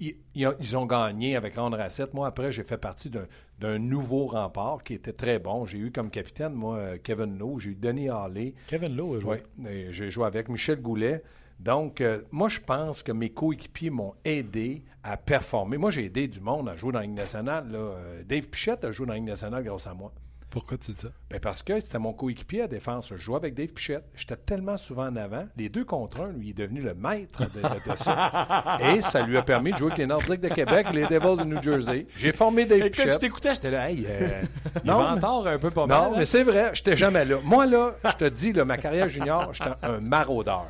Ils, 0.00 0.16
ils 0.34 0.46
ont, 0.46 0.54
ils 0.60 0.76
ont 0.76 0.86
gagné 0.86 1.36
avec 1.36 1.56
Ron 1.56 1.70
Rassette. 1.70 2.14
Moi, 2.14 2.26
après, 2.26 2.52
j'ai 2.52 2.64
fait 2.64 2.78
partie 2.78 3.10
d'un, 3.10 3.78
nouveau 3.78 4.26
rempart 4.26 4.82
qui 4.82 4.94
était 4.94 5.12
très 5.12 5.38
bon. 5.38 5.64
J'ai 5.64 5.78
eu 5.78 5.92
comme 5.92 6.10
capitaine, 6.10 6.52
moi, 6.52 6.76
euh, 6.76 6.98
Kevin 7.02 7.38
Lowe. 7.38 7.58
J'ai 7.58 7.70
eu 7.70 7.74
Denis 7.74 8.08
Harley. 8.08 8.54
Kevin 8.66 8.96
Lowe 8.96 9.16
a 9.16 9.20
joué. 9.20 9.42
Oui, 9.58 9.86
j'ai 9.90 10.10
joué 10.10 10.26
avec 10.26 10.48
Michel 10.48 10.80
Goulet. 10.80 11.22
Donc, 11.62 12.00
euh, 12.00 12.22
moi, 12.32 12.48
je 12.48 12.58
pense 12.60 13.02
que 13.02 13.12
mes 13.12 13.30
coéquipiers 13.30 13.90
m'ont 13.90 14.14
aidé 14.24 14.82
à 15.04 15.16
performer. 15.16 15.76
Moi, 15.76 15.90
j'ai 15.92 16.04
aidé 16.06 16.26
du 16.26 16.40
monde 16.40 16.68
à 16.68 16.76
jouer 16.76 16.92
dans 16.92 16.98
la 16.98 17.06
Ligue 17.06 17.14
nationale. 17.16 17.70
là. 17.70 17.78
Euh, 17.78 18.22
Dave 18.24 18.46
Pichette 18.48 18.84
a 18.84 18.90
joué 18.92 19.06
dans 19.06 19.12
la 19.12 19.18
Ligue 19.20 19.28
nationale 19.28 19.62
grâce 19.62 19.86
à 19.86 19.94
moi. 19.94 20.12
Pourquoi 20.50 20.76
tu 20.76 20.90
dis 20.90 20.98
ça? 21.00 21.08
Ben 21.30 21.40
parce 21.40 21.62
que 21.62 21.80
c'était 21.80 21.98
mon 21.98 22.12
coéquipier 22.12 22.62
à 22.62 22.68
défense. 22.68 23.08
Je 23.10 23.16
jouais 23.16 23.36
avec 23.36 23.54
Dave 23.54 23.68
Pichette. 23.72 24.04
J'étais 24.14 24.36
tellement 24.36 24.76
souvent 24.76 25.06
en 25.06 25.16
avant. 25.16 25.46
Les 25.56 25.68
deux 25.70 25.84
contre 25.86 26.20
un, 26.22 26.32
lui, 26.32 26.48
il 26.48 26.50
est 26.50 26.54
devenu 26.54 26.82
le 26.82 26.92
maître 26.94 27.40
de, 27.54 27.60
de- 27.62 27.90
de 27.92 27.96
ça. 27.96 28.78
Et 28.94 29.00
ça 29.00 29.22
lui 29.22 29.36
a 29.38 29.42
permis 29.42 29.72
de 29.72 29.76
jouer 29.78 29.86
avec 29.86 29.98
les 29.98 30.06
Nordiques 30.06 30.40
de 30.42 30.48
Québec 30.48 30.88
et 30.90 30.94
les 30.94 31.06
Devils 31.06 31.38
de 31.38 31.44
New 31.44 31.62
Jersey. 31.62 32.06
J'ai 32.18 32.32
formé 32.32 32.66
Dave 32.66 32.82
je 32.82 32.88
Pichette. 32.88 33.18
t'écoutais, 33.20 33.54
j'étais 33.54 33.70
là, 33.70 33.88
hey, 33.90 34.04
euh, 34.06 34.42
Non, 34.84 34.98
un 35.46 35.58
peu 35.58 35.70
pas 35.70 35.86
mal. 35.86 35.98
Non, 35.98 36.12
hein? 36.12 36.16
mais 36.18 36.26
c'est 36.26 36.42
vrai, 36.42 36.70
j'étais 36.74 36.96
jamais 36.98 37.24
là. 37.24 37.36
Moi, 37.44 37.64
là, 37.66 37.92
je 38.04 38.16
te 38.16 38.28
dis, 38.28 38.52
là, 38.52 38.64
ma 38.66 38.76
carrière 38.76 39.08
junior, 39.08 39.54
j'étais 39.54 39.70
un 39.82 40.00
maraudeur. 40.00 40.66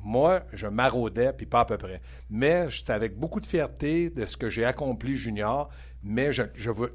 Moi, 0.00 0.42
je 0.52 0.66
maraudais, 0.66 1.32
puis 1.32 1.46
pas 1.46 1.60
à 1.60 1.64
peu 1.64 1.76
près. 1.76 2.00
Mais 2.30 2.70
j'étais 2.70 2.92
avec 2.92 3.18
beaucoup 3.18 3.40
de 3.40 3.46
fierté 3.46 4.10
de 4.10 4.26
ce 4.26 4.36
que 4.36 4.48
j'ai 4.48 4.64
accompli 4.64 5.16
junior, 5.16 5.70
mais 6.02 6.32
je 6.32 6.42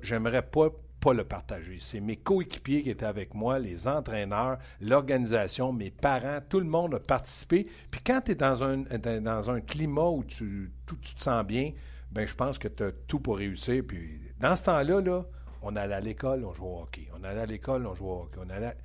j'aimerais 0.02 0.42
pas 0.42 0.70
le 1.12 1.26
partager. 1.26 1.80
C'est 1.82 2.00
mes 2.00 2.16
coéquipiers 2.16 2.84
qui 2.84 2.92
étaient 2.92 3.06
avec 3.06 3.34
moi, 3.34 3.60
les 3.60 3.88
entraîneurs, 3.88 4.60
l'organisation, 4.80 5.74
mes 5.74 5.92
parents, 5.92 6.40
tout 6.48 6.60
le 6.62 6.68
monde 6.68 6.96
a 6.96 7.00
participé. 7.00 7.68
Puis 7.92 8.00
quand 8.06 8.22
tu 8.22 8.32
es 8.32 8.36
dans 8.36 8.64
un, 8.64 9.62
climat 9.62 10.10
où 10.10 10.24
tu, 10.24 10.72
te 10.86 11.22
sens 11.22 11.44
bien, 11.46 11.72
ben 12.12 12.26
je 12.26 12.36
pense 12.36 12.58
que 12.58 12.70
tu 12.70 12.84
as 12.84 12.92
tout 13.08 13.20
pour 13.20 13.38
réussir. 13.38 13.84
Puis 13.86 14.22
dans 14.40 14.56
ce 14.56 14.64
temps-là, 14.64 15.02
là, 15.02 15.26
on 15.62 15.76
allait 15.76 15.96
à 15.96 16.00
l'école, 16.00 16.46
on 16.46 16.54
jouait 16.54 16.68
au 16.68 16.82
hockey. 16.84 17.10
On 17.20 17.24
allait 17.24 17.42
à 17.42 17.46
l'école, 17.46 17.86
on 17.88 17.96
jouait 17.96 18.10
au 18.10 18.22
hockey. 18.22 18.40
On 18.46 18.50
allait... 18.50 18.76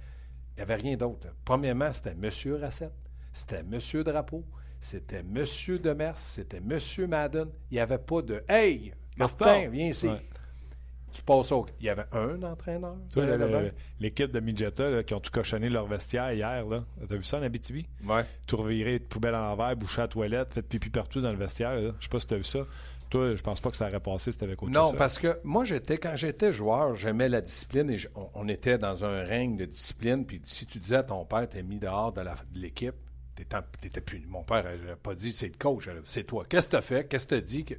Il 0.57 0.61
n'y 0.61 0.63
avait 0.63 0.83
rien 0.83 0.97
d'autre. 0.97 1.29
Premièrement, 1.45 1.93
c'était 1.93 2.17
Monsieur 2.17 2.57
Rassette, 2.57 2.93
c'était 3.39 3.63
Monsieur 3.63 4.03
Drapeau, 4.05 4.45
c'était 4.81 5.23
Monsieur 5.23 5.79
Demers, 5.79 6.19
c'était 6.19 6.61
Monsieur 6.61 7.07
Madden. 7.07 7.49
Il 7.71 7.75
n'y 7.75 7.81
avait 7.81 7.99
pas 7.99 8.23
de 8.23 8.43
Hey, 8.49 8.93
Martin, 9.17 9.69
viens 9.71 9.89
ici. 9.89 10.09
Ouais. 10.09 10.21
Tu 11.11 11.23
passes 11.23 11.53
au. 11.53 11.67
Il 11.81 11.87
y 11.87 11.89
avait 11.89 12.05
un 12.13 12.43
entraîneur. 12.43 12.95
L'équipe 13.99 14.31
de 14.31 14.41
Midgetta 14.41 14.91
là, 14.91 15.03
qui 15.03 15.15
ont 15.15 15.21
tout 15.21 15.31
cochonné 15.31 15.69
leur 15.71 15.87
vestiaire 15.87 16.33
hier, 16.33 16.67
là. 16.67 16.85
T'as 17.09 17.17
vu 17.17 17.25
ça 17.25 17.39
en 17.39 17.43
Abitibi? 17.43 17.87
Ouais. 18.05 18.25
Tout 18.47 18.59
reviré 18.59 18.99
de 18.99 19.05
poubelle 19.05 19.35
en 19.35 19.41
l'envers, 19.43 19.75
bouché 19.75 20.01
à 20.01 20.05
la 20.05 20.09
toilette, 20.09 20.53
fait 20.55 20.63
pipi 20.63 20.91
partout 20.91 21.21
dans 21.21 21.31
le 21.33 21.39
vestiaire. 21.39 21.79
Je 21.81 22.03
sais 22.05 22.09
pas 22.11 22.21
si 22.21 22.27
t'as 22.27 22.37
vu 22.37 22.45
ça. 22.45 22.61
Toi, 23.09 23.35
je 23.37 23.43
pense 23.43 23.59
pas 23.61 23.71
que 23.71 23.77
ça 23.79 23.89
aurait 23.89 24.01
passé 24.01 24.33
si 24.33 24.39
t'avais 24.39 24.55
coaché 24.55 24.71
Non, 24.73 24.91
ça. 24.91 24.97
parce 24.99 25.19
que 25.19 25.41
moi, 25.43 25.65
j'étais 25.65 25.97
quand 25.97 26.15
j'étais 26.15 26.53
joueur, 26.53 26.95
j'aimais 26.95 27.31
la 27.31 27.41
discipline 27.41 27.89
et 27.89 27.97
je- 27.97 28.09
on, 28.15 28.29
on 28.35 28.49
était 28.49 28.77
dans 28.77 29.03
un 29.03 29.25
règne 29.25 29.57
de 29.57 29.65
discipline. 29.65 30.27
Puis 30.27 30.43
si 30.45 30.67
tu 30.67 30.79
disais 30.79 30.97
à 30.97 31.03
ton 31.05 31.25
père, 31.25 31.49
t'es 31.49 31.63
mis 31.63 31.79
dehors 31.79 32.13
de 32.13 32.21
l'équipe, 32.55 32.95
t'étais 33.45 34.01
puni. 34.01 34.27
Mon 34.27 34.43
père 34.43 34.65
n'a 34.65 34.97
pas 34.97 35.15
dit 35.15 35.33
c'est 35.33 35.49
le 35.49 35.59
coach, 35.59 35.89
a 35.89 35.93
c'est 36.03 36.25
toi. 36.25 36.45
Qu'est-ce 36.49 36.67
que 36.67 36.73
t'as 36.73 36.83
fait? 36.83 37.07
Qu'est-ce 37.09 37.27
que 37.27 37.35
t'as 37.35 37.41
dit? 37.41 37.65
Que... 37.65 37.75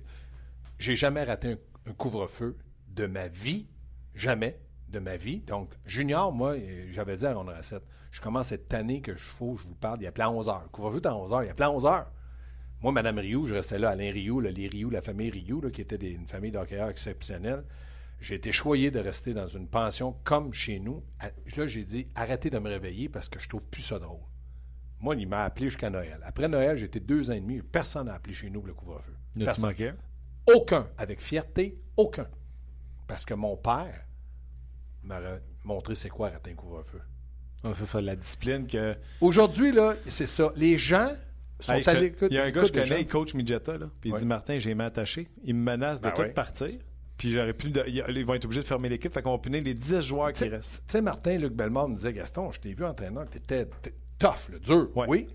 J'ai 0.77 0.95
jamais 0.95 1.23
raté 1.23 1.57
un, 1.87 1.93
couvre-feu 1.93 2.57
de 2.87 3.05
ma 3.05 3.27
vie. 3.27 3.67
Jamais 4.15 4.59
de 4.89 4.99
ma 4.99 5.17
vie. 5.17 5.39
Donc, 5.41 5.71
junior, 5.85 6.31
moi, 6.31 6.53
euh, 6.53 6.87
j'avais 6.91 7.17
dit 7.17 7.25
à 7.25 7.33
Ron 7.33 7.45
Rassette, 7.45 7.83
je 8.11 8.21
commence 8.21 8.47
cette 8.47 8.73
année 8.73 9.01
que 9.01 9.15
je 9.15 9.23
faut, 9.23 9.55
je 9.55 9.67
vous 9.67 9.75
parle, 9.75 10.01
il 10.01 10.07
appelait 10.07 10.23
à 10.23 10.31
11 10.31 10.47
h. 10.47 10.67
Couvre-feu 10.71 11.01
à 11.03 11.15
11 11.15 11.31
h. 11.31 11.45
Il 11.45 11.49
appelait 11.49 11.65
à 11.65 11.71
11 11.71 11.85
h. 11.85 12.05
Moi, 12.81 12.91
Mme 12.91 13.19
Rioux, 13.19 13.45
je 13.45 13.55
restais 13.55 13.77
là, 13.77 13.89
Alain 13.89 14.11
Rioux, 14.11 14.39
les 14.39 14.67
Rioux, 14.67 14.89
la 14.89 15.01
famille 15.01 15.29
Rioux, 15.29 15.61
qui 15.69 15.81
était 15.81 15.97
une 16.11 16.27
famille 16.27 16.51
d'hockeyeurs 16.51 16.89
exceptionnelle. 16.89 17.65
J'ai 18.21 18.35
été 18.35 18.51
choyé 18.51 18.91
de 18.91 18.99
rester 18.99 19.33
dans 19.33 19.47
une 19.47 19.67
pension 19.67 20.15
comme 20.23 20.53
chez 20.53 20.79
nous. 20.79 21.03
Là, 21.55 21.67
j'ai 21.67 21.83
dit, 21.83 22.07
arrêtez 22.15 22.49
de 22.49 22.59
me 22.59 22.69
réveiller 22.69 23.09
parce 23.09 23.29
que 23.29 23.39
je 23.39 23.47
trouve 23.47 23.67
plus 23.67 23.81
ça 23.81 23.99
drôle. 23.99 24.21
Moi, 25.01 25.15
il 25.15 25.27
m'a 25.27 25.43
appelé 25.45 25.67
jusqu'à 25.67 25.89
Noël. 25.89 26.19
Après 26.23 26.47
Noël, 26.47 26.81
été 26.83 26.99
deux 26.99 27.29
ans 27.29 27.33
et 27.33 27.39
demi. 27.39 27.61
Personne 27.61 28.07
n'a 28.07 28.15
appelé 28.15 28.33
chez 28.33 28.49
nous 28.49 28.59
pour 28.59 28.67
le 28.67 28.73
couvre-feu. 28.73 29.13
Tu 29.37 29.45
Personne. 29.45 29.73
Aucun. 30.53 30.87
Avec 30.97 31.21
fierté, 31.21 31.79
aucun. 31.95 32.27
Parce 33.07 33.23
que 33.25 33.33
mon 33.33 33.55
père, 33.55 34.05
m'aurait- 35.03 35.41
montrer 35.63 35.95
c'est 35.95 36.09
quoi 36.09 36.29
rater 36.29 36.51
un 36.51 36.55
couvre-feu. 36.55 36.99
Ah, 37.63 37.69
c'est 37.75 37.85
ça, 37.85 38.01
la 38.01 38.15
discipline 38.15 38.67
que. 38.67 38.95
Aujourd'hui, 39.21 39.71
là, 39.71 39.93
c'est 40.07 40.25
ça. 40.25 40.51
Les 40.55 40.77
gens 40.77 41.11
sont 41.59 41.73
Hey, 41.73 41.87
à 41.89 41.93
l'écoute. 41.93 42.27
il 42.31 42.35
y 42.35 42.39
a 42.39 42.45
un 42.45 42.51
gars 42.51 42.61
que 42.61 42.67
je 42.67 42.73
connais, 42.73 43.01
il 43.01 43.07
coach 43.07 43.33
Midgetta, 43.33 43.77
là. 43.77 43.89
Puis 43.99 44.11
il 44.11 44.15
dit 44.17 44.25
Martin, 44.25 44.59
j'ai 44.59 44.71
aimé 44.71 44.85
attaché. 44.85 45.29
Il 45.43 45.55
me 45.55 45.63
menace 45.63 45.99
de 46.01 46.07
Ben 46.09 46.13
tout 46.13 46.33
partir. 46.33 46.69
Puis 47.17 47.33
j'aurais 47.33 47.53
pu. 47.53 47.69
de- 47.69 47.83
Ils 47.87 48.25
vont 48.25 48.33
être 48.33 48.45
obligés 48.45 48.61
de 48.61 48.67
fermer 48.67 48.87
l'équipe. 48.87 49.11
Fait 49.11 49.21
qu'on 49.21 49.31
va 49.33 49.37
punir 49.39 49.61
les 49.61 49.73
10 49.73 49.99
joueurs 49.99 50.31
qui 50.31 50.43
Tu 50.45 50.49
restent. 50.49 50.83
sais, 50.89 51.01
Martin, 51.01 51.37
Luc 51.37 51.51
Bellemare 51.53 51.89
me 51.89 51.95
disait 51.95 52.13
Gaston, 52.13 52.49
je 52.51 52.61
t'ai 52.61 52.73
vu 52.73 52.85
entraîneur, 52.85 53.27
t'étais 53.29 53.67
tough, 54.19 54.49
le 54.49 54.59
dur. 54.59 54.89
Ouais. 54.95 55.05
Oui. 55.07 55.27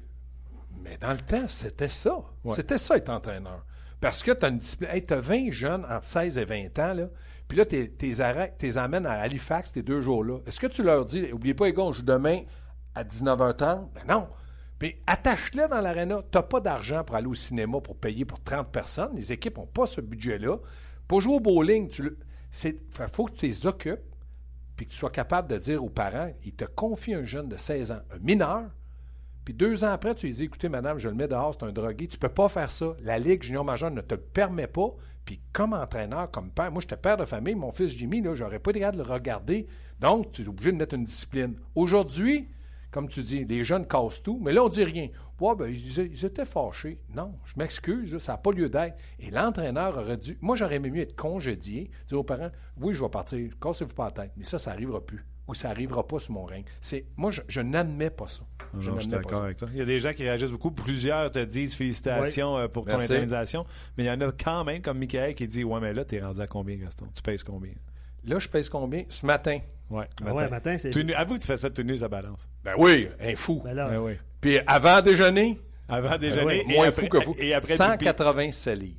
Mais 0.83 0.97
dans 0.99 1.13
le 1.13 1.19
temps, 1.19 1.49
c'était 1.49 1.89
ça. 1.89 2.19
Ouais. 2.45 2.55
C'était 2.55 2.79
ça 2.79 2.97
être 2.97 3.09
entraîneur. 3.11 3.65
Parce 4.01 4.23
que 4.23 4.33
tu 4.33 4.45
as 4.45 4.49
une 4.49 4.59
discipline. 4.59 4.91
Hey, 4.93 5.05
as 5.11 5.21
20 5.21 5.51
jeunes 5.51 5.85
entre 5.89 6.05
16 6.05 6.37
et 6.39 6.45
20 6.45 6.79
ans, 6.79 6.95
là. 6.95 7.07
Puis 7.49 7.59
là, 7.59 7.65
tu 7.67 7.91
les 8.01 8.79
amènes 8.79 9.07
à 9.07 9.13
Halifax 9.21 9.73
ces 9.73 9.83
deux 9.83 10.01
jours-là. 10.01 10.39
Est-ce 10.47 10.61
que 10.61 10.67
tu 10.67 10.83
leur 10.83 11.05
dis, 11.05 11.33
oubliez 11.33 11.55
pas, 11.55 11.67
les 11.67 11.73
gars, 11.73 11.83
on 11.83 11.93
joue 11.93 12.03
demain 12.03 12.43
à 12.95 13.03
19h30? 13.05 13.89
Ben 13.95 14.03
non. 14.09 14.29
Puis 14.79 14.97
attache-les 15.07 15.69
dans 15.69 15.81
l'aréna. 15.81 16.23
Tu 16.31 16.39
pas 16.51 16.61
d'argent 16.61 17.05
pour 17.05 17.17
aller 17.17 17.27
au 17.27 17.35
cinéma 17.35 17.81
pour 17.81 17.97
payer 17.97 18.25
pour 18.25 18.43
30 18.43 18.71
personnes. 18.71 19.13
Les 19.15 19.33
équipes 19.33 19.59
n'ont 19.59 19.67
pas 19.67 19.87
ce 19.87 20.01
budget-là. 20.01 20.59
Pour 21.09 21.21
jouer 21.21 21.35
au 21.35 21.41
bowling, 21.41 21.89
tu 21.89 22.03
le- 22.03 22.19
faut 23.13 23.27
que 23.27 23.33
tu 23.37 23.47
les 23.47 23.67
occupes 23.67 24.01
puis 24.77 24.87
que 24.87 24.91
tu 24.91 24.97
sois 24.97 25.11
capable 25.11 25.49
de 25.49 25.57
dire 25.57 25.85
aux 25.85 25.91
parents, 25.91 26.31
ils 26.45 26.55
te 26.55 26.65
confient 26.65 27.15
un 27.15 27.25
jeune 27.25 27.49
de 27.49 27.57
16 27.57 27.93
ans, 27.93 28.01
un 28.11 28.19
mineur, 28.19 28.71
puis 29.45 29.53
deux 29.53 29.85
ans 29.85 29.93
après, 29.93 30.15
tu 30.15 30.27
lui 30.27 30.33
dis, 30.33 30.45
écoutez, 30.45 30.69
madame, 30.69 30.99
je 30.99 31.09
le 31.09 31.15
mets 31.15 31.29
dehors, 31.29 31.55
c'est 31.59 31.67
un 31.67 31.73
drogué, 31.73 32.07
tu 32.07 32.19
peux 32.19 32.31
pas 32.31 32.49
faire 32.49 32.71
ça. 32.71 32.95
La 33.03 33.19
Ligue 33.19 33.43
junior 33.43 33.65
majeure 33.65 33.91
ne 33.91 34.01
te 34.01 34.15
le 34.15 34.21
permet 34.21 34.67
pas. 34.67 34.95
Puis 35.25 35.41
comme 35.53 35.75
entraîneur, 35.75 36.31
comme 36.31 36.51
père, 36.51 36.71
moi, 36.73 36.81
j'étais 36.81 36.97
père 36.97 37.17
de 37.17 37.25
famille, 37.25 37.55
mon 37.55 37.71
fils 37.71 37.97
Jimmy, 37.97 38.21
là, 38.21 38.35
j'aurais 38.35 38.59
pas 38.59 38.73
capable 38.73 38.99
de 38.99 39.03
le 39.03 39.11
regarder. 39.11 39.67
Donc, 40.01 40.33
tu 40.33 40.43
es 40.43 40.49
obligé 40.49 40.73
de 40.73 40.77
mettre 40.77 40.95
une 40.95 41.05
discipline. 41.05 41.57
Aujourd'hui, 41.75 42.49
comme 42.95 43.09
tu 43.09 43.25
dis, 43.25 43.45
les 43.45 43.65
jeunes 43.65 43.89
cassent 43.89 44.23
tout, 44.23 44.39
mais 44.41 44.53
là, 44.53 44.63
on 44.63 44.69
dit 44.69 44.85
rien. 44.85 45.09
Ouais, 45.41 45.57
ben, 45.57 45.67
ils, 45.67 46.13
ils 46.13 46.25
étaient 46.25 46.45
fâchés. 46.45 47.01
Non, 47.13 47.35
je 47.45 47.55
m'excuse, 47.57 48.17
ça 48.19 48.33
n'a 48.33 48.39
pas 48.39 48.53
lieu 48.53 48.69
d'être. 48.69 48.97
Et 49.19 49.33
l'entraîneur 49.33 49.99
aurait 49.99 50.17
dû. 50.17 50.39
Moi, 50.41 50.55
j'aurais 50.55 50.77
aimé 50.77 50.93
mieux 50.93 51.03
être 51.03 51.17
congédié, 51.17 51.91
dire 52.07 52.21
aux 52.21 52.23
parents 52.23 52.53
Oui, 52.77 52.95
je 52.95 53.03
vais 53.03 53.09
partir, 53.09 53.51
cassez-vous 53.61 53.95
pas 53.95 54.05
la 54.05 54.11
tête. 54.13 54.33
Mais 54.37 54.45
ça, 54.45 54.61
ça 54.61 54.71
n'arrivera 54.71 55.05
plus. 55.05 55.27
Ou 55.49 55.55
ça 55.55 55.69
n'arrivera 55.69 56.07
pas 56.07 56.21
sous 56.21 56.33
mon 56.33 56.45
règne. 56.45 56.63
C'est, 56.81 57.07
moi, 57.17 57.33
je, 57.33 57.43
je 57.49 57.61
n'admets 57.61 58.11
pas 58.11 58.29
ça. 58.29 58.45
Je 58.79 58.89
Non, 58.91 58.97
je 58.97 59.03
suis 59.03 59.11
d'accord 59.11 59.43
avec 59.43 59.57
toi. 59.57 59.69
Il 59.73 59.79
y 59.79 59.83
a 59.83 59.85
des 59.85 59.99
gens 59.99 60.13
qui 60.13 60.23
réagissent 60.23 60.53
beaucoup. 60.53 60.71
Plusieurs 60.71 61.33
te 61.33 61.45
disent 61.45 61.75
félicitations 61.75 62.57
euh, 62.59 62.69
pour 62.69 62.85
ton 62.85 62.97
Merci. 62.97 63.57
Mais 63.99 64.05
il 64.05 64.07
y 64.07 64.11
en 64.11 64.21
a 64.21 64.31
quand 64.31 64.63
même, 64.63 64.81
comme 64.81 64.99
Michael, 64.99 65.35
qui 65.35 65.49
dit 65.49 65.65
Ouais, 65.65 65.81
mais 65.81 65.93
là, 65.93 66.05
t'es 66.05 66.21
rendu 66.21 66.41
à 66.41 66.47
combien, 66.47 66.77
Gaston? 66.77 67.07
Tu 67.13 67.23
pèses 67.23 67.43
combien 67.43 67.73
Là, 68.25 68.39
je 68.39 68.49
pèse 68.49 68.71
combien? 68.71 69.03
Ce 69.09 69.27
matin. 69.27 69.59
Ouais, 69.91 70.07
Ah 70.25 70.33
ouais, 70.35 70.49
matin, 70.49 70.77
c'est. 70.79 71.15
Avoue 71.15 71.35
que 71.35 71.41
tu 71.41 71.47
fais 71.47 71.57
ça 71.57 71.69
nu, 71.83 71.97
ça 71.97 72.09
balance. 72.09 72.49
Ben 72.65 72.75
oui, 72.79 73.09
un 73.21 73.37
fou. 73.37 73.61
Ben 73.65 73.75
là, 73.75 73.89
Ouais, 73.91 73.97
ouais. 73.99 74.21
Puis 74.41 74.59
avant 74.67 75.03
déjeuner, 75.03 75.61
Avant 75.89 76.17
déjeuner. 76.19 76.45
ouais, 76.45 76.65
et 76.69 76.75
moins 76.75 76.89
après- 76.89 77.03
fou 77.03 77.09
que 77.09 77.25
vous. 77.25 77.35
Et 77.39 77.53
après, 77.55 77.75
pipi. 77.75 77.77
187 77.85 78.79
livres. 78.79 78.97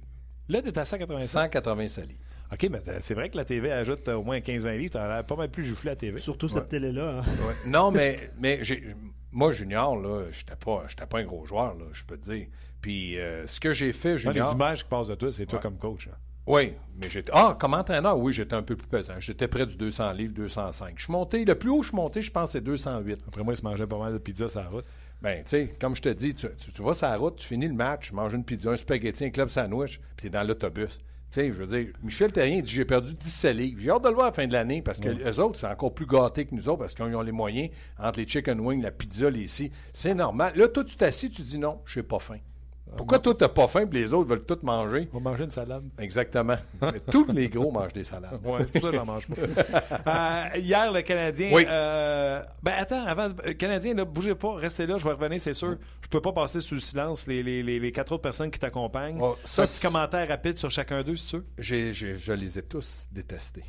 Là, 0.48 0.62
t'es 0.62 0.78
à 0.78 0.86
185. 0.86 1.28
187 1.28 2.08
livres. 2.08 2.20
OK, 2.54 2.68
mais 2.72 2.80
c'est 3.02 3.16
vrai 3.16 3.30
que 3.30 3.38
la 3.38 3.44
TV 3.46 3.72
ajoute 3.72 4.08
au 4.10 4.22
moins 4.24 4.40
15-20 4.40 4.78
livres. 4.78 4.94
T'as 4.94 5.08
l'air 5.08 5.26
pas 5.26 5.36
mal 5.36 5.50
plus 5.50 5.64
joufflé 5.66 5.90
à 5.90 5.94
la 5.94 5.96
TV. 5.98 6.20
surtout 6.20 6.48
cette 6.48 6.70
télé-là. 6.70 7.20
hein. 7.20 7.24
Non, 7.66 7.90
mais, 7.92 8.30
mais 8.40 8.60
j'ai- 8.62 8.96
moi, 9.32 9.52
junior, 9.52 9.98
là, 10.00 10.26
j'étais 10.32 10.56
pas, 10.56 10.84
j'étais 10.88 11.08
pas 11.08 11.20
un 11.20 11.24
gros 11.26 11.46
joueur, 11.46 11.74
là, 11.74 11.86
je 11.92 12.04
peux 12.06 12.18
te 12.18 12.32
dire. 12.32 12.48
Puis 12.82 13.18
euh, 13.20 13.48
ce 13.48 13.60
que 13.60 13.74
j'ai 13.74 13.92
fait, 13.92 14.18
junior. 14.20 14.48
les 14.50 14.54
images 14.54 14.84
qui 14.84 14.90
passent 14.90 15.08
de 15.08 15.16
toi, 15.16 15.32
c'est 15.32 15.48
toi 15.48 15.58
comme 15.60 15.78
coach. 15.80 16.08
hein. 16.08 16.16
Oui, 16.48 16.74
mais 17.02 17.10
j'étais. 17.10 17.32
Ah, 17.34 17.58
comme 17.60 17.74
entraîneur, 17.74 18.20
oui, 18.20 18.32
j'étais 18.32 18.54
un 18.54 18.62
peu 18.62 18.76
plus 18.76 18.88
pesant. 18.88 19.16
J'étais 19.20 19.48
près 19.48 19.66
du 19.66 19.76
200 19.78 20.12
livres, 20.14 20.34
205. 20.36 20.94
Je 20.96 21.04
suis 21.04 21.12
monté, 21.12 21.44
le 21.44 21.56
plus 21.56 21.70
haut 21.70 21.80
que 21.80 21.84
je 21.84 21.90
suis 21.90 21.96
monté, 21.96 22.22
je 22.22 22.32
pense, 22.32 22.52
c'est 22.52 22.62
208. 22.62 23.24
Après 23.28 23.44
moi, 23.44 23.54
il 23.54 23.58
se 23.58 23.64
mangeait 23.64 23.88
pas 23.88 23.98
mal 23.98 24.14
de 24.14 24.18
pizza 24.20 24.48
sur 24.48 24.62
la 24.62 24.70
route. 24.70 24.86
Ben, 25.22 25.44
tu 25.44 25.50
sais, 25.50 25.76
comme 25.80 25.96
je 25.96 26.02
te 26.04 26.10
dis, 26.10 26.36
tu, 26.36 26.48
tu, 26.58 26.72
tu 26.72 26.84
vas 26.84 26.94
sur 26.94 27.08
la 27.08 27.18
route, 27.18 27.38
tu 27.38 27.48
finis 27.48 27.68
le 27.68 27.74
match, 27.74 28.10
tu 28.10 28.16
manges 28.16 28.34
une 28.34 28.44
pizza, 28.44 28.70
un 28.70 28.78
spaghetti, 28.78 29.26
un 29.26 29.30
club 29.32 29.50
sandwich, 29.50 30.00
puis 30.16 30.22
tu 30.22 30.28
es 30.28 30.30
dans 30.30 30.44
l'autobus. 30.44 31.00
Tu 31.32 31.42
sais, 31.42 31.48
je 31.48 31.64
veux 31.64 31.66
dire, 31.66 31.94
Michel 32.04 32.32
Terrien 32.32 32.62
dit 32.62 32.70
j'ai 32.70 32.86
perdu 32.86 33.16
17 33.16 33.56
livres. 33.56 33.80
J'ai 33.82 33.90
hâte 33.90 34.04
de 34.04 34.10
le 34.10 34.14
voir 34.14 34.28
à 34.28 34.30
la 34.30 34.34
fin 34.36 34.46
de 34.46 34.54
l'année 34.54 34.84
parce 34.84 35.00
que 35.00 35.10
les 35.10 35.40
autres, 35.40 35.58
c'est 35.58 35.68
encore 35.68 35.96
plus 35.96 36.06
gâté 36.06 36.46
que 36.46 36.54
nous 36.54 36.70
autres 36.70 36.80
parce 36.80 36.94
qu'ils 36.94 37.16
ont 37.16 37.22
les 37.22 37.32
moyens 37.32 37.72
entre 37.98 38.20
les 38.20 38.28
chicken 38.28 38.60
wings, 38.60 38.84
la 38.84 38.92
pizza, 38.92 39.30
les 39.30 39.42
ici. 39.42 39.72
C'est 39.92 40.14
normal. 40.14 40.54
Là, 40.56 40.68
toi, 40.68 40.84
tu 40.84 40.96
t'assis, 40.96 41.32
tu 41.32 41.42
dis 41.42 41.58
non, 41.58 41.82
je 41.86 42.00
n'ai 42.00 42.04
pas 42.04 42.20
faim. 42.20 42.38
Pourquoi 42.98 43.20
toi, 43.20 43.36
t'as 43.38 43.50
pas 43.50 43.68
faim, 43.68 43.86
puis 43.86 44.00
les 44.00 44.14
autres 44.14 44.30
veulent 44.30 44.46
tout 44.46 44.58
manger? 44.64 45.08
On 45.14 45.20
va 45.20 45.32
manger 45.32 45.44
une 45.46 45.50
salade. 45.50 45.84
Exactement. 46.00 46.56
Mais 46.82 47.00
tous 47.12 47.26
les 47.32 47.50
gros 47.50 47.72
mangent 47.72 47.94
des 47.94 48.04
salades. 48.04 48.40
C'est 48.72 48.82
pour 48.82 48.92
ça 48.92 48.98
j'en 48.98 49.06
mange 49.06 49.28
pas. 49.28 49.36
Euh, 50.56 50.58
hier, 50.58 50.92
le 50.92 51.02
Canadien. 51.02 51.52
Oui. 51.54 51.66
euh, 51.68 52.42
ben 52.64 52.74
attends, 52.78 53.06
avant, 53.06 53.28
le 53.46 53.54
Canadien, 53.54 53.94
là, 53.94 54.06
bougez 54.06 54.36
pas, 54.36 54.56
restez 54.56 54.86
là, 54.86 54.98
je 54.98 55.04
vais 55.04 55.12
revenir, 55.14 55.40
c'est 55.42 55.54
sûr. 55.54 55.78
Je 56.02 56.08
peux 56.08 56.22
pas 56.22 56.32
passer 56.32 56.62
sous 56.62 56.76
le 56.76 56.82
silence 56.82 57.28
les, 57.28 57.44
les, 57.44 57.64
les, 57.64 57.80
les 57.80 57.92
quatre 57.92 58.12
autres 58.14 58.22
personnes 58.22 58.52
qui 58.52 58.60
t'accompagnent. 58.60 59.18
Oh, 59.22 59.36
ça, 59.44 59.64
Un 59.64 59.66
petit 59.66 59.82
commentaire 59.82 60.28
rapide 60.28 60.58
sur 60.60 60.72
chacun 60.72 61.04
d'eux, 61.04 61.16
si 61.16 61.28
tu 61.28 61.36
veux. 61.38 61.46
Je 61.58 62.34
les 62.34 62.60
ai 62.60 62.62
tous 62.64 63.08
détestés. 63.12 63.66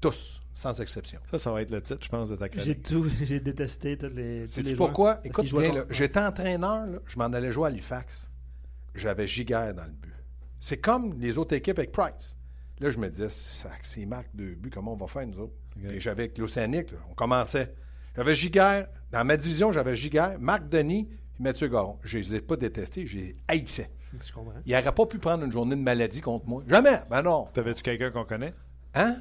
Tous, 0.00 0.40
sans 0.58 0.80
exception. 0.80 1.20
Ça, 1.30 1.38
ça 1.38 1.52
va 1.52 1.62
être 1.62 1.70
le 1.70 1.80
titre, 1.80 2.00
je 2.02 2.08
pense, 2.08 2.28
de 2.28 2.34
ta 2.34 2.46
J'ai 2.46 2.58
chronique. 2.80 2.82
tout, 2.82 3.08
j'ai 3.24 3.38
détesté 3.38 3.96
tous 3.96 4.08
les. 4.08 4.40
tous 4.46 4.54
Sais-tu 4.54 4.70
les 4.70 4.74
pourquoi? 4.74 5.20
Écoute 5.22 5.44
bien, 5.52 5.72
là, 5.72 5.82
contre- 5.82 5.92
j'étais 5.94 6.18
entraîneur, 6.18 6.86
là, 6.86 6.98
je 7.06 7.16
m'en 7.16 7.26
allais 7.26 7.52
jouer 7.52 7.66
à 7.66 7.68
Halifax. 7.68 8.28
J'avais 8.96 9.28
Giguère 9.28 9.72
dans 9.72 9.84
le 9.84 9.92
but. 9.92 10.12
C'est 10.58 10.78
comme 10.78 11.16
les 11.20 11.38
autres 11.38 11.54
équipes 11.54 11.78
avec 11.78 11.92
Price. 11.92 12.36
Là, 12.80 12.90
je 12.90 12.98
me 12.98 13.08
disais, 13.08 13.28
c'est 13.30 14.06
marque 14.06 14.34
de 14.34 14.54
but, 14.56 14.74
comment 14.74 14.94
on 14.94 14.96
va 14.96 15.06
faire, 15.06 15.26
nous 15.28 15.38
autres? 15.38 15.54
Et 15.80 16.00
j'avais 16.00 16.24
avec 16.24 16.38
l'Océanique, 16.38 16.88
on 17.08 17.14
commençait. 17.14 17.72
J'avais 18.16 18.34
Giguère, 18.34 18.88
dans 19.12 19.24
ma 19.24 19.36
division, 19.36 19.70
j'avais 19.70 19.94
Giguère, 19.94 20.38
Marc 20.40 20.68
Denis 20.68 21.08
et 21.38 21.42
Mathieu 21.42 21.68
Garon. 21.68 21.98
Je 22.02 22.18
les 22.18 22.34
ai 22.34 22.40
pas 22.40 22.56
détestés, 22.56 23.06
je 23.06 23.18
les 23.18 23.36
haïssais. 23.46 23.90
Je 24.26 24.32
comprends. 24.32 24.54
Il 24.66 24.74
n'aurait 24.74 24.92
pas 24.92 25.06
pu 25.06 25.18
prendre 25.18 25.44
une 25.44 25.52
journée 25.52 25.76
de 25.76 25.82
maladie 25.82 26.20
contre 26.20 26.48
moi. 26.48 26.64
Jamais! 26.66 26.98
Ben 27.08 27.22
non! 27.22 27.46
T'avais-tu 27.54 27.84
quelqu'un 27.84 28.10
qu'on 28.10 28.24
connaît? 28.24 28.54
Hein? 28.94 29.16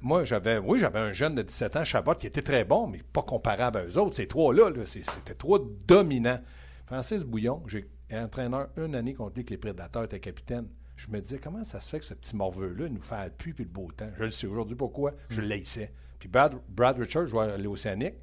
Moi, 0.00 0.24
j'avais, 0.24 0.58
oui, 0.58 0.78
j'avais 0.78 1.00
un 1.00 1.12
jeune 1.12 1.34
de 1.34 1.42
17 1.42 1.76
ans, 1.76 1.84
Chabot, 1.84 2.14
qui 2.14 2.26
était 2.26 2.42
très 2.42 2.64
bon, 2.64 2.86
mais 2.86 3.02
pas 3.12 3.22
comparable 3.22 3.78
à 3.78 3.84
eux 3.84 3.98
autres. 3.98 4.16
Ces 4.16 4.28
trois-là, 4.28 4.70
là, 4.70 4.86
c'était 4.86 5.34
trois 5.34 5.60
dominants. 5.86 6.40
Francis 6.86 7.24
Bouillon, 7.24 7.62
j'ai 7.66 7.90
entraîneur 8.12 8.68
une 8.76 8.94
année 8.94 9.14
contre 9.14 9.36
lui 9.36 9.44
que 9.44 9.50
les 9.50 9.58
Prédateurs 9.58 10.04
étaient 10.04 10.20
capitaine. 10.20 10.68
Je 10.96 11.10
me 11.10 11.20
disais, 11.20 11.38
comment 11.38 11.62
ça 11.62 11.80
se 11.80 11.90
fait 11.90 12.00
que 12.00 12.06
ce 12.06 12.14
petit 12.14 12.34
morveux-là 12.34 12.88
nous 12.88 13.02
fait 13.02 13.26
le 13.26 13.30
pluie 13.30 13.52
puis 13.52 13.64
le 13.64 13.70
beau 13.70 13.90
temps? 13.92 14.10
Je 14.18 14.24
le 14.24 14.30
sais 14.30 14.46
aujourd'hui 14.46 14.76
pourquoi. 14.76 15.12
Je 15.28 15.40
l'haïssais. 15.40 15.92
Puis 16.18 16.28
Brad, 16.28 16.54
Brad 16.68 16.98
Richards 16.98 17.26
jouait 17.26 17.52
à 17.52 17.56
l'Océanique. 17.56 18.14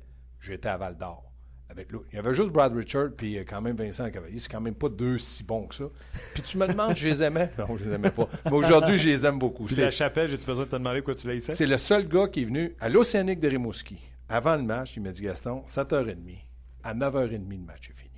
J'étais 0.41 0.69
à 0.69 0.77
Val 0.77 0.97
d'Or. 0.97 1.31
Avec. 1.76 1.90
Il 2.12 2.16
y 2.16 2.20
avait 2.20 2.34
juste 2.34 2.50
Brad 2.52 2.74
Richards 2.74 3.12
puis 3.18 3.38
euh, 3.38 3.44
quand 3.48 3.62
même 3.62 3.76
Vincent 3.76 4.10
Cavalier. 4.10 4.40
C'est 4.40 4.50
quand 4.52 4.62
même 4.62 4.76
pas 4.76 4.90
deux 4.90 5.20
si 5.20 5.44
bons 5.44 5.68
que 5.68 5.76
ça. 5.76 5.86
Puis 6.34 6.42
tu 6.44 6.58
me 6.58 6.68
demandes, 6.68 6.96
je 6.96 7.08
les 7.08 7.22
aimais? 7.22 7.52
Non, 7.58 7.78
je 7.78 7.84
les 7.86 7.92
aimais 7.92 8.12
pas. 8.12 8.30
Mais 8.46 8.52
aujourd'hui, 8.54 8.98
je 8.98 9.10
les 9.10 9.26
aime 9.26 9.38
beaucoup. 9.40 9.66
Puis 9.66 9.76
C'est- 9.76 9.82
la 9.82 9.92
chapelle, 9.92 10.30
j'ai-tu 10.30 10.46
besoin 10.46 10.66
de 10.66 10.70
te 10.70 10.76
demander 10.76 11.02
quoi 11.02 11.14
tu 11.16 11.28
l'as 11.28 11.40
c'est 11.40 11.66
le 11.68 11.78
seul 11.78 12.08
gars 12.08 12.28
qui 12.28 12.42
est 12.44 12.46
venu 12.46 12.76
à 12.80 12.88
l'Océanique 12.90 13.40
de 13.40 13.48
Rimouski. 13.50 13.98
Avant 14.30 14.56
le 14.56 14.64
match, 14.64 14.96
il 14.96 15.04
m'a 15.04 15.12
dit 15.12 15.22
Gaston, 15.24 15.64
7h30. 15.68 16.40
À 16.84 16.94
9h30, 16.94 17.50
le 17.50 17.58
match 17.66 17.90
est 17.90 17.94
fini. 17.94 18.12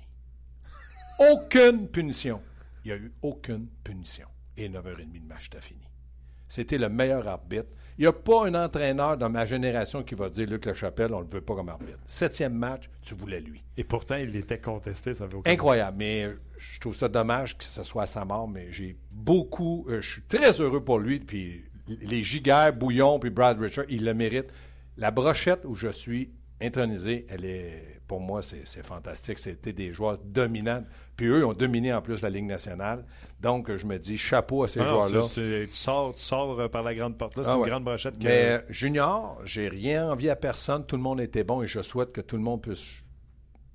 Aucune 1.18 1.88
punition. 1.88 2.40
Il 2.84 2.92
n'y 2.92 2.98
a 2.98 3.00
eu 3.00 3.12
aucune 3.22 3.66
punition. 3.82 4.28
Et 4.56 4.68
9h30, 4.68 5.12
le 5.14 5.20
match 5.28 5.46
était 5.46 5.60
fini. 5.60 5.80
C'était 6.46 6.78
le 6.78 6.88
meilleur 6.88 7.26
arbitre. 7.28 7.68
Il 7.98 8.02
n'y 8.02 8.06
a 8.06 8.12
pas 8.12 8.46
un 8.46 8.54
entraîneur 8.54 9.16
dans 9.16 9.28
ma 9.28 9.44
génération 9.44 10.04
qui 10.04 10.14
va 10.14 10.30
dire 10.30 10.48
Luc 10.48 10.66
Lachapelle, 10.66 11.12
on 11.12 11.18
ne 11.18 11.24
le 11.24 11.30
veut 11.30 11.40
pas 11.40 11.56
comme 11.56 11.68
arbitre. 11.68 11.98
Septième 12.06 12.54
match, 12.54 12.88
tu 13.02 13.16
voulais 13.16 13.40
lui. 13.40 13.64
Et 13.76 13.82
pourtant, 13.82 14.14
il 14.14 14.36
était 14.36 14.60
contesté, 14.60 15.14
ça 15.14 15.26
veut 15.26 15.38
aucun 15.38 15.50
Incroyable, 15.50 15.96
mais 15.98 16.24
euh, 16.24 16.40
je 16.58 16.78
trouve 16.78 16.94
ça 16.94 17.08
dommage 17.08 17.58
que 17.58 17.64
ce 17.64 17.82
soit 17.82 18.04
à 18.04 18.06
sa 18.06 18.24
mort, 18.24 18.46
mais 18.46 18.70
j'ai 18.70 18.96
beaucoup, 19.10 19.84
euh, 19.88 20.00
je 20.00 20.12
suis 20.12 20.22
très 20.22 20.60
heureux 20.60 20.84
pour 20.84 21.00
lui, 21.00 21.18
puis 21.18 21.64
les 21.88 22.22
Giguère, 22.22 22.72
Bouillon, 22.72 23.18
puis 23.18 23.30
Brad 23.30 23.58
Richard, 23.58 23.86
il 23.88 24.04
le 24.04 24.14
mérite. 24.14 24.46
La 24.96 25.10
brochette 25.10 25.64
où 25.64 25.74
je 25.74 25.88
suis 25.88 26.30
intronisé, 26.60 27.26
elle 27.28 27.44
est, 27.44 27.97
pour 28.08 28.20
moi, 28.20 28.40
c'est 28.42 28.64
fantastique. 28.82 29.38
C'était 29.38 29.72
des 29.72 29.92
joueurs 29.92 30.18
dominants, 30.24 30.82
puis 31.16 31.26
eux 31.26 31.46
ont 31.46 31.52
dominé 31.52 31.92
en 31.92 32.02
plus 32.02 32.22
la 32.22 32.30
Ligue 32.30 32.46
nationale. 32.46 33.04
Donc, 33.40 33.72
je 33.76 33.86
me 33.86 33.96
dis 33.98 34.18
chapeau 34.18 34.64
à 34.64 34.68
ces 34.68 34.80
joueurs-là. 34.84 35.22
tu 35.32 35.68
sors, 35.72 36.12
tu 36.14 36.22
sors 36.22 36.58
euh, 36.58 36.68
par 36.68 36.82
la 36.82 36.94
grande 36.94 37.16
porte 37.16 37.36
là, 37.36 37.44
c'est 37.44 37.50
Ah 37.50 37.54
une 37.54 37.60
ouais. 37.60 37.68
grande 37.68 37.84
brochette. 37.84 38.18
que- 38.18 38.24
Mais 38.24 38.44
euh, 38.46 38.60
junior, 38.68 39.38
j'ai 39.44 39.68
rien 39.68 40.10
envie 40.10 40.28
à 40.30 40.34
personne. 40.36 40.84
Tout 40.84 40.96
le 40.96 41.02
monde 41.02 41.20
était 41.20 41.44
bon 41.44 41.62
et 41.62 41.66
je 41.68 41.80
souhaite 41.82 42.10
que 42.12 42.20
tout 42.20 42.36
le 42.36 42.42
monde 42.42 42.62
puisse. 42.62 43.04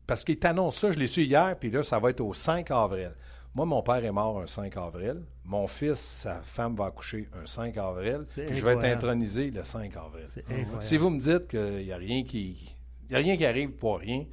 Parce 0.06 0.24
qu'il 0.26 0.38
t'annonce 0.38 0.78
ça, 0.80 0.92
je 0.92 0.98
l'ai 1.00 1.08
su 1.08 1.22
hier, 1.24 1.56
puis 1.58 1.72
là, 1.72 1.82
ça 1.84 1.98
va 2.00 2.10
être 2.10 2.20
au 2.20 2.34
5 2.34 2.70
avril. 2.72 3.12
Moi, 3.56 3.66
mon 3.66 3.84
père 3.84 4.04
est 4.04 4.12
mort 4.12 4.42
un 4.42 4.48
5 4.48 4.76
avril. 4.78 5.22
Mon 5.46 5.68
fils, 5.68 6.00
sa 6.00 6.42
femme 6.42 6.74
va 6.76 6.86
accoucher 6.86 7.30
un 7.42 7.46
5 7.46 7.78
avril. 7.78 8.22
Puis 8.28 8.56
je 8.58 8.66
vais 8.66 8.74
être 8.74 8.84
intronisé 8.86 9.52
le 9.52 9.64
5 9.64 9.96
avril. 9.96 10.26
C'est 10.28 10.42
incroyable. 10.50 10.82
Si 10.82 10.98
vous 10.98 11.10
me 11.12 11.20
dites 11.20 11.48
qu'il 11.48 11.86
n'y 11.86 11.92
a 11.92 11.98
rien 11.98 12.24
qui. 12.24 12.73
Il 13.14 13.18
y 13.18 13.20
a 13.20 13.24
rien 13.26 13.38
qui 13.38 13.46
arrive 13.46 13.72
pour 13.74 14.00
rien, 14.00 14.26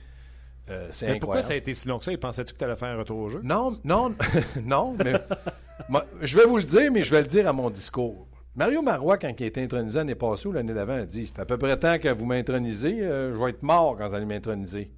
euh, 0.71 0.89
c'est 0.91 1.09
Mais 1.13 1.19
pourquoi 1.19 1.43
ça 1.43 1.53
a 1.53 1.57
été 1.57 1.75
si 1.75 1.87
long 1.87 1.99
que 1.99 2.07
ça? 2.07 2.13
Il 2.13 2.19
pensait-tu 2.19 2.55
que 2.55 2.59
tu 2.59 2.65
allais 2.65 2.77
faire 2.77 2.89
un 2.89 2.97
retour 2.97 3.19
au 3.19 3.29
jeu? 3.29 3.41
Non, 3.43 3.79
non, 3.85 4.15
non, 4.65 4.97
mais 5.05 5.13
moi, 5.91 6.07
je 6.23 6.39
vais 6.39 6.47
vous 6.47 6.57
le 6.57 6.63
dire, 6.63 6.91
mais 6.91 7.03
je 7.03 7.11
vais 7.11 7.21
le 7.21 7.27
dire 7.27 7.47
à 7.47 7.53
mon 7.53 7.69
discours. 7.69 8.27
Mario 8.55 8.81
Marois, 8.81 9.19
quand 9.19 9.29
il 9.39 9.45
a 9.45 9.47
été 9.47 9.63
intronisé 9.63 9.99
l'année 9.99 10.15
passée 10.15 10.49
ou 10.49 10.53
l'année 10.53 10.73
d'avant, 10.73 10.95
a 10.95 11.05
dit 11.05 11.27
C'est 11.27 11.41
à 11.41 11.45
peu 11.45 11.59
près 11.59 11.77
temps 11.79 11.99
que 11.99 12.09
vous 12.09 12.25
m'intronisez, 12.25 13.03
euh, 13.03 13.35
je 13.35 13.39
vais 13.39 13.51
être 13.51 13.63
mort 13.63 13.99
quand 13.99 14.09
vous 14.09 14.15
allez 14.15 14.25
m'introniser. 14.25 14.91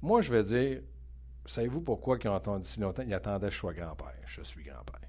Moi, 0.00 0.22
je 0.22 0.32
vais 0.32 0.42
dire 0.42 0.80
Savez-vous 1.44 1.82
pourquoi 1.82 2.16
ils 2.22 2.28
ont 2.28 2.34
attendu 2.34 2.64
si 2.64 2.80
longtemps? 2.80 3.02
Ils 3.06 3.12
attendaient 3.12 3.48
que 3.48 3.52
je 3.52 3.58
sois 3.58 3.74
grand-père. 3.74 4.14
Je 4.24 4.42
suis 4.42 4.62
grand-père. 4.62 5.08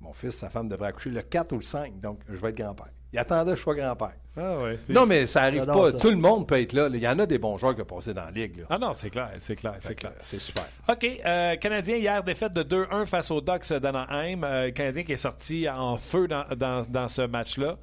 Mon 0.00 0.12
fils, 0.12 0.34
sa 0.34 0.50
femme 0.50 0.68
devrait 0.68 0.88
accoucher 0.88 1.10
le 1.10 1.22
4 1.22 1.52
ou 1.52 1.56
le 1.56 1.62
5, 1.62 2.00
donc 2.00 2.18
je 2.28 2.34
vais 2.34 2.48
être 2.48 2.56
grand-père. 2.56 2.92
Il 3.14 3.18
attendait 3.18 3.52
que 3.52 3.56
je 3.56 3.62
sois 3.62 3.76
grand-père. 3.76 4.12
Ah 4.36 4.58
ouais. 4.58 4.76
Non, 4.88 5.06
mais 5.06 5.26
ça 5.26 5.42
arrive 5.42 5.64
pas. 5.64 5.92
ça. 5.92 5.98
Tout 6.00 6.10
le 6.10 6.16
monde 6.16 6.48
peut 6.48 6.60
être 6.60 6.72
là. 6.72 6.88
Il 6.92 6.98
y 6.98 7.06
en 7.06 7.16
a 7.20 7.26
des 7.26 7.38
bons 7.38 7.56
joueurs 7.56 7.76
qui 7.76 7.82
ont 7.82 7.84
passé 7.84 8.12
dans 8.12 8.24
la 8.24 8.32
ligue. 8.32 8.58
là. 8.58 8.64
Ah 8.70 8.78
non, 8.78 8.92
c'est 8.92 9.08
clair, 9.08 9.30
c'est 9.38 9.54
clair, 9.54 9.74
c'est 9.78 9.94
clair. 9.94 10.12
C'est 10.22 10.40
super. 10.40 10.64
OK. 10.88 11.06
Euh, 11.24 11.54
Canadien, 11.56 11.96
hier, 11.96 12.24
défaite 12.24 12.52
de 12.52 12.64
2-1 12.64 13.06
face 13.06 13.30
aux 13.30 13.40
Ducks 13.40 13.72
d'Anaheim. 13.72 14.42
Euh, 14.42 14.72
Canadien 14.72 15.04
qui 15.04 15.12
est 15.12 15.16
sorti 15.16 15.68
en 15.70 15.96
feu 15.96 16.26
dans, 16.26 16.44
dans, 16.56 16.84
dans 16.90 17.06
ce 17.06 17.22
match-là. 17.22 17.76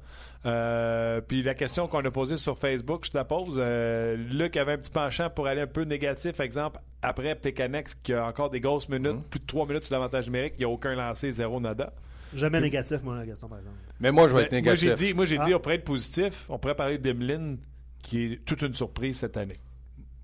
Euh, 0.44 1.20
puis 1.22 1.42
la 1.42 1.54
question 1.54 1.86
qu'on 1.88 2.04
a 2.04 2.10
posée 2.10 2.36
sur 2.36 2.58
Facebook, 2.58 3.06
je 3.06 3.12
te 3.12 3.16
la 3.16 3.24
pose. 3.24 3.56
Euh, 3.58 4.16
Luc 4.16 4.56
avait 4.58 4.72
un 4.72 4.78
petit 4.78 4.90
penchant 4.90 5.30
pour 5.30 5.46
aller 5.46 5.62
un 5.62 5.66
peu 5.66 5.84
négatif. 5.84 6.38
Exemple, 6.40 6.80
après 7.00 7.34
Pécanex, 7.34 7.94
qui 7.94 8.12
a 8.12 8.26
encore 8.26 8.50
des 8.50 8.60
grosses 8.60 8.90
minutes, 8.90 9.24
plus 9.30 9.40
de 9.40 9.46
3 9.46 9.66
minutes 9.66 9.84
sur 9.84 9.94
l'avantage 9.94 10.26
numérique, 10.26 10.54
il 10.58 10.60
n'y 10.60 10.64
a 10.66 10.68
aucun 10.68 10.94
lancé, 10.94 11.30
zéro 11.30 11.60
nada. 11.60 11.94
Jamais 12.34 12.60
négatif, 12.60 13.02
moi, 13.02 13.16
la 13.16 13.26
question, 13.26 13.48
par 13.48 13.58
exemple. 13.58 13.76
Mais 14.00 14.10
moi, 14.10 14.28
je 14.28 14.34
vais 14.34 14.42
être 14.42 14.52
Mais 14.52 14.62
moi, 14.62 14.74
j'ai 14.74 14.86
négatif. 14.86 15.06
dit, 15.08 15.14
moi, 15.14 15.24
j'ai 15.24 15.38
Ah. 15.38 15.44
dit, 15.44 15.54
on 15.54 15.60
pourrait 15.60 15.74
être 15.76 15.84
positif. 15.84 16.46
On 16.48 16.58
pourrait 16.58 16.74
parler 16.74 16.98
d'Emeline, 16.98 17.58
qui 18.02 18.24
est 18.32 18.44
toute 18.44 18.62
une 18.62 18.74
surprise 18.74 19.18
cette 19.18 19.36
année. 19.36 19.58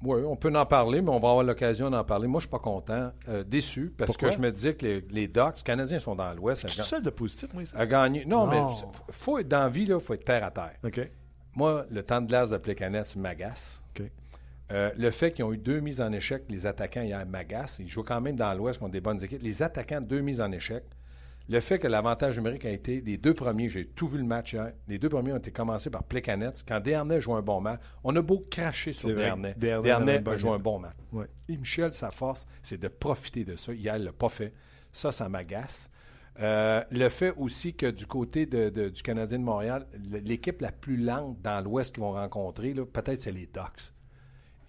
Oui, 0.04 0.22
on 0.24 0.36
peut 0.36 0.54
en 0.54 0.64
parler, 0.64 1.02
mais 1.02 1.10
on 1.10 1.18
va 1.18 1.28
avoir 1.30 1.42
l'occasion 1.44 1.90
d'en 1.90 2.04
parler. 2.04 2.28
Moi, 2.28 2.38
je 2.38 2.44
suis 2.46 2.50
pas 2.50 2.60
content, 2.60 3.10
euh, 3.28 3.42
déçu, 3.42 3.92
parce 3.96 4.12
Pourquoi? 4.12 4.28
que 4.28 4.34
je 4.36 4.40
me 4.40 4.50
disais 4.52 4.74
que 4.74 4.86
les, 4.86 5.00
les 5.10 5.26
Ducks, 5.26 5.56
les 5.58 5.62
Canadiens 5.64 5.98
sont 5.98 6.14
dans 6.14 6.32
l'Ouest. 6.34 6.62
Je 6.66 6.72
suis 6.72 6.80
à- 6.80 6.84
tout 6.84 6.88
seul 6.88 7.02
de 7.02 7.10
positif, 7.10 7.52
moi, 7.52 7.64
ça. 7.66 7.78
à 7.78 7.84
gagner. 7.86 8.24
Non, 8.24 8.46
Non. 8.46 8.70
mais 8.74 8.76
faut 9.10 9.38
être 9.38 9.48
dans 9.48 9.58
la 9.58 9.68
vie, 9.68 9.82
il 9.88 9.98
faut 10.00 10.14
être 10.14 10.24
terre 10.24 10.44
à 10.44 10.50
terre. 10.52 10.74
OK. 10.84 11.00
Moi, 11.56 11.84
le 11.90 12.02
temps 12.04 12.20
de 12.20 12.28
glace 12.28 12.50
de 12.50 12.58
Plecanet 12.58 13.16
m'agace. 13.16 13.82
OK. 13.90 14.04
Euh, 14.70 14.92
le 14.96 15.10
fait 15.10 15.32
qu'ils 15.32 15.44
ont 15.44 15.52
eu 15.52 15.58
deux 15.58 15.80
mises 15.80 16.00
en 16.00 16.12
échec, 16.12 16.44
les 16.48 16.66
attaquants 16.66 17.02
hier 17.02 17.26
m'agace. 17.26 17.78
Ils 17.80 17.88
jouent 17.88 18.04
quand 18.04 18.20
même 18.20 18.36
dans 18.36 18.54
l'Ouest 18.54 18.78
contre 18.78 18.92
des 18.92 19.00
bonnes 19.00 19.20
équipes. 19.24 19.42
Les 19.42 19.62
attaquants, 19.64 20.00
deux 20.00 20.20
mises 20.20 20.40
en 20.40 20.52
échec. 20.52 20.84
Le 21.48 21.60
fait 21.60 21.78
que 21.78 21.86
l'avantage 21.86 22.36
numérique 22.36 22.64
a 22.66 22.70
été 22.70 23.00
les 23.00 23.16
deux 23.16 23.32
premiers, 23.32 23.68
j'ai 23.70 23.86
tout 23.86 24.06
vu 24.06 24.18
le 24.18 24.24
match 24.24 24.52
hier. 24.52 24.72
Les 24.86 24.98
deux 24.98 25.08
premiers 25.08 25.32
ont 25.32 25.38
été 25.38 25.50
commencés 25.50 25.88
par 25.88 26.04
Plecanet. 26.04 26.52
Quand 26.66 26.78
Dernay 26.80 27.20
joue 27.22 27.34
un 27.34 27.42
bon 27.42 27.60
match, 27.60 27.80
on 28.04 28.14
a 28.16 28.20
beau 28.22 28.46
cracher 28.50 28.92
sur. 28.92 29.08
Dernay. 29.16 29.54
Dernay 29.82 30.12
a 30.18 30.36
joué 30.36 30.50
un 30.50 30.58
bon 30.58 30.78
match. 30.78 30.96
Ouais. 31.12 31.26
Et 31.48 31.56
Michel, 31.56 31.92
sa 31.94 32.10
force, 32.10 32.46
c'est 32.62 32.78
de 32.78 32.88
profiter 32.88 33.44
de 33.46 33.56
ça. 33.56 33.72
Hier, 33.72 33.96
il 33.96 34.04
l'a 34.04 34.12
pas 34.12 34.28
fait. 34.28 34.52
Ça, 34.92 35.10
ça 35.10 35.28
m'agace. 35.28 35.90
Euh, 36.40 36.84
le 36.90 37.08
fait 37.08 37.32
aussi 37.36 37.74
que 37.74 37.86
du 37.90 38.06
côté 38.06 38.46
de- 38.46 38.68
de- 38.68 38.90
du 38.90 39.02
Canadien 39.02 39.38
de 39.38 39.44
Montréal, 39.44 39.86
l'équipe 40.24 40.60
la 40.60 40.70
plus 40.70 40.96
lente 40.96 41.40
dans 41.42 41.64
l'Ouest 41.64 41.94
qu'ils 41.94 42.02
vont 42.04 42.12
rencontrer, 42.12 42.74
peut-être 42.74 43.20
c'est 43.20 43.32
les 43.32 43.46
Ducks. 43.46 43.92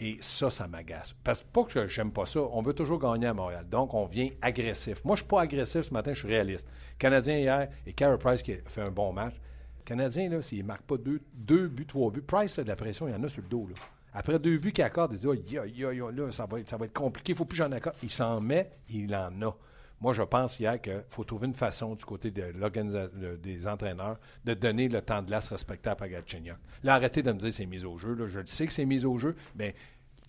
Et 0.01 0.17
ça, 0.21 0.49
ça 0.49 0.67
m'agace. 0.67 1.13
Parce 1.23 1.41
que 1.41 1.47
pas 1.47 1.63
que 1.65 1.87
j'aime 1.87 2.11
pas 2.11 2.25
ça, 2.25 2.39
on 2.39 2.61
veut 2.61 2.73
toujours 2.73 2.99
gagner 2.99 3.27
à 3.27 3.33
Montréal. 3.33 3.67
Donc, 3.69 3.93
on 3.93 4.05
vient 4.05 4.29
agressif. 4.41 5.03
Moi, 5.03 5.15
je 5.15 5.21
suis 5.21 5.27
pas 5.27 5.41
agressif 5.41 5.81
ce 5.81 5.93
matin, 5.93 6.13
je 6.13 6.19
suis 6.19 6.27
réaliste. 6.29 6.67
Canadien 6.97 7.37
hier 7.37 7.69
et 7.85 7.93
Carey 7.93 8.17
Price 8.17 8.41
qui 8.41 8.53
a 8.53 8.57
fait 8.65 8.81
un 8.81 8.91
bon 8.91 9.11
match. 9.11 9.35
Canadien, 9.83 10.29
là, 10.29 10.41
s'il 10.41 10.59
ne 10.59 10.67
marque 10.67 10.83
pas 10.83 10.95
deux, 10.97 11.67
buts, 11.67 11.85
trois 11.85 12.11
buts, 12.11 12.21
Price 12.21 12.53
fait 12.53 12.63
de 12.63 12.69
la 12.69 12.75
pression, 12.77 13.07
il 13.07 13.11
y 13.11 13.15
en 13.15 13.23
a 13.23 13.27
sur 13.27 13.41
le 13.41 13.49
dos. 13.49 13.67
Après 14.13 14.39
deux 14.39 14.57
buts 14.57 14.71
qu'il 14.71 14.83
accorde, 14.83 15.13
il 15.13 15.43
dit 15.43 15.57
aïe, 15.57 16.01
là, 16.13 16.31
ça 16.31 16.45
va 16.45 16.59
être, 16.59 16.69
ça 16.69 16.77
va 16.77 16.85
être 16.85 16.93
compliqué, 16.93 17.33
il 17.33 17.35
faut 17.35 17.45
plus 17.45 17.57
j'en 17.57 17.71
accorde. 17.71 17.95
Il 18.01 18.09
s'en 18.09 18.39
met, 18.39 18.69
il 18.87 19.13
en 19.13 19.41
a. 19.41 19.55
Moi, 20.01 20.13
je 20.13 20.21
pense 20.21 20.59
hier 20.59 20.79
qu'il 20.79 21.03
faut 21.09 21.25
trouver 21.25 21.47
une 21.47 21.53
façon 21.53 21.93
du 21.93 22.05
côté 22.05 22.31
des 22.31 23.67
entraîneurs 23.67 24.17
de 24.45 24.53
donner 24.53 24.87
le 24.87 25.01
temps 25.01 25.21
de 25.21 25.27
glace 25.27 25.49
respectable 25.49 26.03
à 26.03 26.09
Galchenyuk. 26.09 26.55
Là, 26.83 26.95
arrêtez 26.95 27.21
de 27.21 27.31
me 27.31 27.37
dire 27.37 27.53
c'est 27.53 27.65
mis 27.65 27.83
au 27.83 27.97
jeu. 27.97 28.15
Je 28.27 28.39
le 28.39 28.45
sais 28.45 28.65
que 28.65 28.73
c'est 28.73 28.85
mis 28.85 29.03
au 29.03 29.17
jeu. 29.17 29.35
Mais 29.55 29.75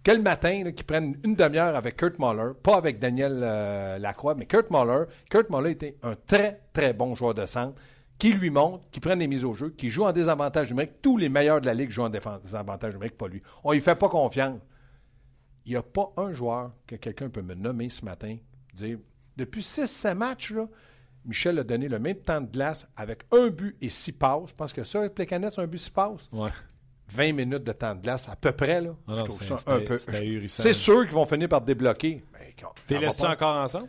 que 0.03 0.11
le 0.11 0.23
matin, 0.23 0.73
qu'ils 0.73 0.87
prennent 0.87 1.17
une 1.25 1.37
demi-heure 1.37 1.77
avec 1.77 1.97
Kurt 1.97 2.19
Muller, 2.19 2.53
pas 2.63 2.77
avec 2.77 2.99
Daniel 2.99 3.41
euh, 3.43 3.99
Lacroix, 3.99 4.35
mais 4.35 4.47
Kurt 4.47 4.71
Muller. 4.71 5.05
Kurt 5.29 5.51
Muller 5.51 5.73
était 5.73 5.97
un 6.03 6.15
très, 6.15 6.63
très 6.73 6.93
bon 6.93 7.15
joueur 7.15 7.35
de 7.35 7.47
centre 7.47 7.75
qui 8.19 8.33
lui 8.33 8.51
montre, 8.51 8.85
qui 8.91 9.01
prennent 9.01 9.21
des 9.21 9.27
mises 9.27 9.45
au 9.45 9.55
jeu, 9.55 9.71
qui 9.71 9.89
joue 9.89 10.05
en 10.05 10.13
désavantage 10.13 10.71
numérique. 10.71 11.01
Tous 11.01 11.17
les 11.17 11.29
meilleurs 11.29 11.61
de 11.61 11.67
la 11.67 11.75
Ligue 11.75 11.91
jouent 11.91 12.03
en 12.03 12.11
désavantage 12.11 12.93
numérique, 12.93 13.17
pas 13.17 13.29
lui. 13.29 13.41
On 13.63 13.73
lui 13.73 13.81
fait 13.81 13.95
pas 13.95 14.09
confiance. 14.09 14.59
Il 15.65 15.73
n'y 15.73 15.77
a 15.77 15.83
pas 15.83 16.13
un 16.17 16.33
joueur 16.33 16.73
que 16.87 16.97
quelqu'un 16.97 17.31
peut 17.31 17.43
me 17.43 17.55
nommer 17.55 17.89
ce 17.89 18.05
matin, 18.05 18.37
dire 18.75 18.99
depuis 19.37 19.63
6-7 19.63 20.15
matchs, 20.15 20.53
là, 20.53 20.67
Michel 21.25 21.59
a 21.59 21.65
donné 21.65 21.89
le 21.89 21.99
même 21.99 22.17
temps 22.17 22.41
de 22.41 22.51
glace 22.51 22.89
avec 22.97 23.23
un 23.33 23.49
but 23.49 23.77
et 23.81 23.89
six 23.89 24.13
passes. 24.13 24.49
Je 24.51 24.55
pense 24.55 24.73
que 24.73 24.85
ça, 24.85 25.01
avec 25.01 25.15
Plecanet, 25.15 25.51
c'est 25.53 25.61
un 25.61 25.67
but, 25.67 25.79
six 25.79 25.91
passes. 25.91 26.29
Ouais. 26.33 26.51
20 27.09 27.33
minutes 27.33 27.65
de 27.65 27.73
temps 27.73 27.95
de 27.95 28.01
glace 28.01 28.29
à 28.29 28.37
peu 28.37 28.53
près. 28.53 28.81
Là. 28.81 28.91
Ah 29.07 29.11
non, 29.13 29.17
je 29.19 29.25
trouve 29.25 29.43
c'est- 29.43 29.59
ça 29.59 29.73
un 29.75 29.81
peu. 29.81 29.99
C'est 30.49 30.73
sûr 30.73 31.03
qu'ils 31.05 31.15
vont 31.15 31.27
finir 31.27 31.49
par 31.49 31.61
débloquer. 31.61 32.23
Mais 32.33 32.55
quand- 32.59 32.73
T'es 32.87 32.99
pas. 33.01 33.31
encore 33.31 33.57
ensemble? 33.57 33.89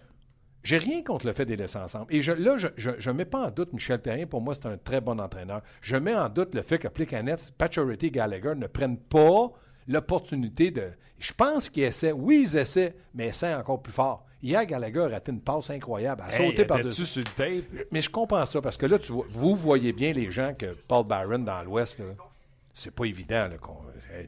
J'ai 0.64 0.78
rien 0.78 1.02
contre 1.04 1.26
le 1.26 1.34
fait 1.34 1.46
de 1.46 1.52
les 1.52 1.58
laisser 1.58 1.78
ensemble. 1.80 2.06
Et 2.14 2.22
je, 2.22 2.32
là, 2.34 2.56
je 2.58 3.10
ne 3.10 3.16
mets 3.16 3.26
pas 3.26 3.48
en 3.48 3.52
doute 3.52 3.74
Michel 3.74 4.00
Terrien. 4.02 4.28
Pour 4.28 4.42
moi, 4.42 4.54
c'est 4.54 4.68
un 4.68 4.78
très 4.78 5.02
bon 5.02 5.20
entraîneur. 5.20 5.62
Je 5.82 5.96
mets 5.96 6.16
en 6.16 6.30
doute 6.30 6.54
le 6.54 6.62
fait 6.62 6.78
que 6.78 6.88
Plecanet, 6.88 7.36
Pacioretty 7.58 8.08
et 8.08 8.12
Gallagher 8.12 8.54
ne 8.56 8.68
prennent 8.68 8.98
pas 9.00 9.52
l'opportunité 9.88 10.70
de... 10.72 10.92
Je 11.20 11.34
pense 11.34 11.70
qu'ils 11.70 11.84
essaient. 11.84 12.12
Oui, 12.12 12.46
ils 12.48 12.58
essaient, 12.58 12.96
mais 13.14 13.28
essaient 13.28 13.54
encore 13.56 13.82
plus 13.82 13.94
fort. 13.94 14.26
Hier, 14.44 14.66
Gallagher 14.66 15.02
a 15.02 15.08
raté 15.10 15.32
une 15.32 15.42
passe 15.42 15.70
incroyable. 15.70 16.24
A 16.28 16.32
Hey, 16.36 16.50
sauté 16.50 16.66
par-dessus. 16.66 17.06
sur 17.06 17.22
le 17.22 17.36
tape? 17.36 17.86
Mais 17.92 18.02
je 18.02 18.10
comprends 18.10 18.46
ça, 18.46 18.62
parce 18.62 18.78
que 18.78 18.86
là, 18.86 18.98
tu 18.98 19.12
vois- 19.12 19.26
vous 19.30 19.56
voyez 19.56 19.94
bien 19.94 20.14
les 20.14 20.32
gens 20.32 20.54
que 20.58 20.68
Paul 20.88 21.06
Byron 21.06 21.44
dans 21.46 21.62
l'Ouest, 21.64 22.00
là, 22.00 22.06
c'est 22.74 22.94
pas 22.94 23.06
évident. 23.06 23.48
Là, 23.48 23.58
qu'on- 23.62 23.78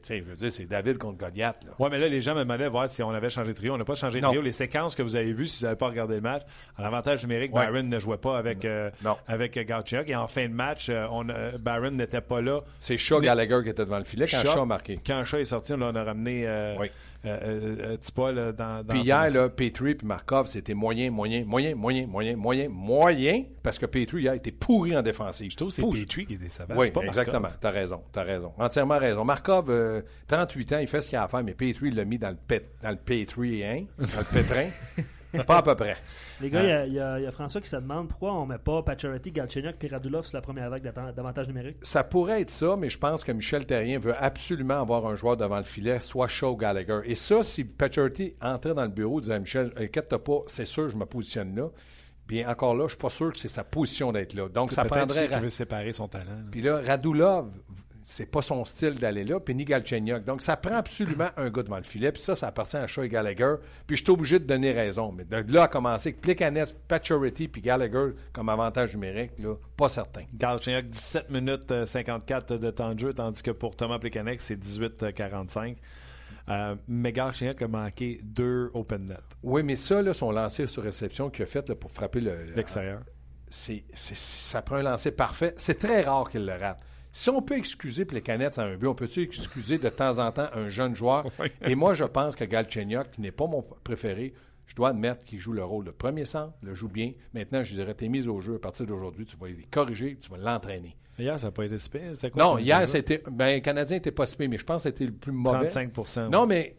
je 0.08 0.14
veux 0.22 0.36
dire, 0.36 0.50
c'est 0.52 0.64
David 0.66 0.98
contre 0.98 1.18
Goliath. 1.18 1.56
Ouais, 1.78 1.88
mais 1.90 1.98
là, 1.98 2.08
les 2.08 2.20
gens 2.20 2.34
me 2.34 2.40
demandaient 2.40 2.68
voir 2.68 2.88
si 2.88 3.02
on 3.02 3.10
avait 3.10 3.28
changé 3.28 3.52
de 3.52 3.56
trio. 3.56 3.74
On 3.74 3.78
n'a 3.78 3.84
pas 3.84 3.94
changé 3.96 4.18
de 4.18 4.22
Non. 4.22 4.30
trio. 4.30 4.40
Les 4.42 4.52
séquences 4.52 4.94
que 4.94 5.02
vous 5.02 5.14
avez 5.16 5.32
vues, 5.32 5.46
si 5.46 5.60
vous 5.60 5.64
n'avez 5.66 5.76
pas 5.76 5.88
regardé 5.88 6.14
le 6.14 6.20
match, 6.20 6.42
en 6.78 6.84
avantage 6.84 7.22
numérique, 7.22 7.54
Ouais. 7.54 7.66
Byron 7.66 7.88
ne 7.88 7.98
jouait 7.98 8.16
pas 8.16 8.38
avec, 8.38 8.64
euh, 8.64 8.90
avec 9.28 9.56
euh, 9.56 9.64
Galchenyuk. 9.64 10.08
Et 10.08 10.16
en 10.16 10.26
fin 10.28 10.48
de 10.48 10.54
match, 10.54 10.88
euh, 10.88 11.06
on, 11.10 11.28
a- 11.28 11.58
Byron 11.58 11.96
n'était 11.96 12.20
pas 12.22 12.40
là. 12.40 12.60
C'est 12.78 12.96
Shaw 12.98 13.20
Gallagher 13.20 13.60
qui 13.64 13.70
était 13.70 13.84
devant 13.84 13.98
le 13.98 14.04
filet 14.04 14.26
quand 14.26 14.38
Shaw- 14.42 14.62
a 14.62 14.66
marqué. 14.66 14.98
Quand 15.04 15.24
Shaw 15.24 15.38
est 15.38 15.44
sorti, 15.44 15.72
on 15.74 15.80
a 15.82 16.04
ramené 16.04 16.44
euh, 16.46 16.76
Oui. 16.80 16.90
Euh, 17.26 17.38
euh, 17.42 17.76
euh, 17.80 17.96
Tipa, 17.96 18.32
là, 18.32 18.52
dans, 18.52 18.84
dans 18.84 18.92
Puis 18.92 19.02
hier, 19.02 19.30
là, 19.30 19.48
Petrie 19.48 19.94
puis 19.94 20.06
Markov, 20.06 20.46
c'était 20.46 20.74
moyen, 20.74 21.10
moyen, 21.10 21.44
moyen, 21.44 21.74
moyen, 21.74 22.06
moyen, 22.06 22.36
moyen, 22.36 22.68
moyen, 22.68 23.44
parce 23.62 23.78
que 23.78 23.86
Petrie, 23.86 24.22
hier, 24.22 24.34
était 24.34 24.52
pourri 24.52 24.96
en 24.96 25.02
défensive. 25.02 25.50
Je 25.50 25.56
trouve 25.56 25.68
que 25.68 25.74
c'est. 25.74 25.82
Petrie 25.82 26.26
qui 26.26 26.34
est 26.34 26.38
décevant. 26.38 26.74
Oui, 26.76 26.86
c'est 26.86 26.92
pas 26.92 27.02
exactement. 27.02 27.48
T'as 27.60 27.70
raison. 27.70 28.02
T'as 28.12 28.24
raison. 28.24 28.52
Entièrement 28.58 28.98
raison. 28.98 29.24
Markov, 29.24 29.66
euh, 29.70 30.02
38 30.28 30.72
ans, 30.72 30.78
il 30.78 30.86
fait 30.86 31.00
ce 31.00 31.08
qu'il 31.08 31.16
a 31.16 31.24
à 31.24 31.28
faire, 31.28 31.42
mais 31.42 31.54
Petrie 31.54 31.88
il 31.88 31.94
l'a 31.94 32.04
mis 32.04 32.18
dans 32.18 32.30
le, 32.30 32.36
pet, 32.36 32.68
dans 32.82 32.90
le 32.90 32.96
hein? 32.96 33.84
Dans 33.98 34.04
le 34.04 34.32
pétrin. 34.32 34.68
pas 35.46 35.58
à 35.58 35.62
peu 35.62 35.74
près. 35.74 35.96
Les 36.40 36.50
gars, 36.50 36.62
il 36.62 36.68
y 36.68 36.72
a- 36.72 36.86
il 36.86 36.92
y, 36.94 37.00
a- 37.00 37.18
il 37.18 37.24
y 37.24 37.26
a 37.26 37.32
François 37.32 37.60
qui 37.60 37.68
se 37.68 37.76
demande 37.76 38.08
pourquoi 38.08 38.32
on 38.34 38.46
met 38.46 38.58
pas 38.58 38.82
Pacioretty, 38.82 39.32
Galchenyuk 39.32 39.82
et 39.82 39.86
Radulov 39.88 40.24
sur 40.26 40.36
la 40.36 40.42
première 40.42 40.70
vague 40.70 40.82
d'avantage 40.82 41.48
numérique. 41.48 41.76
Ça 41.82 42.04
pourrait 42.04 42.40
être 42.42 42.50
ça, 42.50 42.76
mais 42.76 42.88
je 42.90 42.98
pense 42.98 43.24
que 43.24 43.32
Michel 43.32 43.66
Terrien 43.66 43.98
veut 43.98 44.14
absolument 44.22 44.80
avoir 44.80 45.06
un 45.06 45.16
joueur 45.16 45.36
devant 45.36 45.58
le 45.58 45.62
filet, 45.64 46.00
soit 46.00 46.28
Shaw 46.28 46.52
ou 46.52 46.56
Gallagher. 46.56 47.00
Et 47.04 47.14
ça, 47.14 47.42
si 47.42 47.64
Pacioretty 47.64 48.34
entrait 48.40 48.74
dans 48.74 48.82
le 48.82 48.88
bureau 48.88 49.18
et 49.18 49.22
disait 49.22 49.40
Michel, 49.40 49.72
inquiète-toi 49.76 50.22
pas, 50.22 50.38
c'est 50.46 50.64
sûr, 50.66 50.88
je 50.88 50.96
me 50.96 51.06
positionne 51.06 51.54
là. 51.56 51.68
Bien, 52.26 52.48
encore 52.48 52.74
là, 52.74 52.84
je 52.84 52.92
suis 52.92 52.98
pas 52.98 53.10
sûr 53.10 53.30
que 53.32 53.38
c'est 53.38 53.48
sa 53.48 53.64
position 53.64 54.10
d'être 54.10 54.32
là. 54.32 54.48
Donc, 54.48 54.72
ça 54.72 54.82
Peut-être 54.84 54.96
prendrait... 55.08 55.28
qu'il 55.28 55.38
veut 55.40 55.50
séparer 55.50 55.92
son 55.92 56.08
talent. 56.08 56.24
là. 56.30 56.44
Puis 56.50 56.62
là, 56.62 56.80
Radulov, 56.80 57.50
c'est 58.06 58.30
pas 58.30 58.42
son 58.42 58.66
style 58.66 58.92
d'aller 58.94 59.24
là, 59.24 59.40
puis 59.40 59.54
ni 59.54 59.64
Galchenyuk. 59.64 60.24
Donc, 60.24 60.42
ça 60.42 60.58
prend 60.58 60.74
absolument 60.74 61.30
un 61.38 61.48
gars 61.48 61.62
devant 61.62 61.78
le 61.78 61.84
filet, 61.84 62.12
puis 62.12 62.20
ça, 62.20 62.36
ça 62.36 62.48
appartient 62.48 62.76
à 62.76 62.86
Shaw 62.86 63.04
et 63.04 63.08
Gallagher. 63.08 63.54
Puis 63.86 63.96
je 63.96 64.02
suis 64.04 64.12
obligé 64.12 64.38
de 64.38 64.44
donner 64.44 64.72
raison. 64.72 65.10
Mais 65.10 65.24
de 65.24 65.52
là 65.52 65.62
à 65.62 65.68
commencer 65.68 66.10
avec 66.10 66.20
Plecanet, 66.20 66.66
Pacioretty, 66.86 67.48
puis 67.48 67.62
Gallagher 67.62 68.10
comme 68.34 68.50
avantage 68.50 68.92
numérique, 68.92 69.32
là, 69.38 69.54
pas 69.78 69.88
certain. 69.88 70.20
Galchenyuk, 70.34 70.90
17 70.90 71.30
minutes 71.30 71.72
euh, 71.72 71.86
54 71.86 72.58
de 72.58 72.70
temps 72.70 72.92
de 72.94 72.98
jeu, 73.00 73.14
tandis 73.14 73.42
que 73.42 73.50
pour 73.52 73.74
Thomas 73.74 73.98
Plekanec, 73.98 74.42
c'est 74.42 74.62
18-45. 74.62 75.76
Euh, 76.50 76.74
mais 76.88 77.10
Galchenyuk 77.12 77.62
a 77.62 77.68
manqué 77.68 78.20
deux 78.22 78.70
open 78.74 79.06
net. 79.06 79.22
Oui, 79.42 79.62
mais 79.62 79.76
ça, 79.76 80.02
là, 80.02 80.12
son 80.12 80.30
lancer 80.30 80.66
sur 80.66 80.82
réception 80.82 81.30
qu'il 81.30 81.44
a 81.44 81.46
fait 81.46 81.66
là, 81.70 81.74
pour 81.74 81.90
frapper 81.90 82.20
le, 82.20 82.44
L'extérieur. 82.54 83.00
c'est- 83.48 83.84
ça 83.94 84.60
prend 84.60 84.76
un 84.76 84.82
lancer 84.82 85.10
parfait. 85.10 85.54
C'est 85.56 85.78
très 85.78 86.02
rare 86.02 86.28
qu'il 86.28 86.44
le 86.44 86.52
rate. 86.52 86.80
Si 87.16 87.30
on 87.30 87.40
peut 87.40 87.56
excuser 87.56 88.04
Plecanet 88.04 88.58
à 88.58 88.64
un 88.64 88.74
but, 88.74 88.88
on 88.88 88.94
peut-tu 88.96 89.22
excuser 89.22 89.78
de 89.78 89.88
temps 89.88 90.18
en 90.18 90.32
temps 90.32 90.48
un 90.52 90.68
jeune 90.68 90.96
joueur? 90.96 91.24
Et 91.64 91.76
moi, 91.76 91.94
je 91.94 92.02
pense 92.02 92.34
que 92.34 92.42
Galchenyuk, 92.42 93.12
qui 93.12 93.20
n'est 93.20 93.30
pas 93.30 93.46
mon 93.46 93.62
préféré, 93.62 94.34
je 94.66 94.74
dois 94.74 94.88
admettre 94.88 95.22
qu'il 95.22 95.38
joue 95.38 95.52
le 95.52 95.62
rôle 95.62 95.84
de 95.84 95.92
premier 95.92 96.24
centre, 96.24 96.54
le 96.60 96.74
joue 96.74 96.88
bien. 96.88 97.12
Maintenant, 97.32 97.62
je 97.62 97.72
dirais, 97.72 97.94
t'es 97.94 98.08
mis 98.08 98.26
au 98.26 98.40
jeu 98.40 98.56
à 98.56 98.58
partir 98.58 98.84
d'aujourd'hui, 98.86 99.26
tu 99.26 99.36
vas 99.36 99.46
les 99.46 99.62
corriger, 99.70 100.18
tu 100.20 100.28
vas 100.28 100.38
l'entraîner. 100.38 100.96
Hier, 101.16 101.38
ça 101.38 101.46
n'a 101.46 101.52
pas 101.52 101.66
été 101.66 101.76
quoi 102.30 102.42
Non, 102.42 102.58
hier, 102.58 102.88
c'était. 102.88 103.22
Ben, 103.30 103.54
le 103.54 103.60
Canadien 103.60 103.98
n'était 103.98 104.10
pas 104.10 104.26
si 104.26 104.36
mais 104.48 104.58
je 104.58 104.64
pense 104.64 104.82
que 104.82 104.88
c'était 104.88 105.06
le 105.06 105.12
plus 105.12 105.30
mauvais. 105.30 105.68
35% 105.68 106.30
Non, 106.30 106.46
mais 106.46 106.74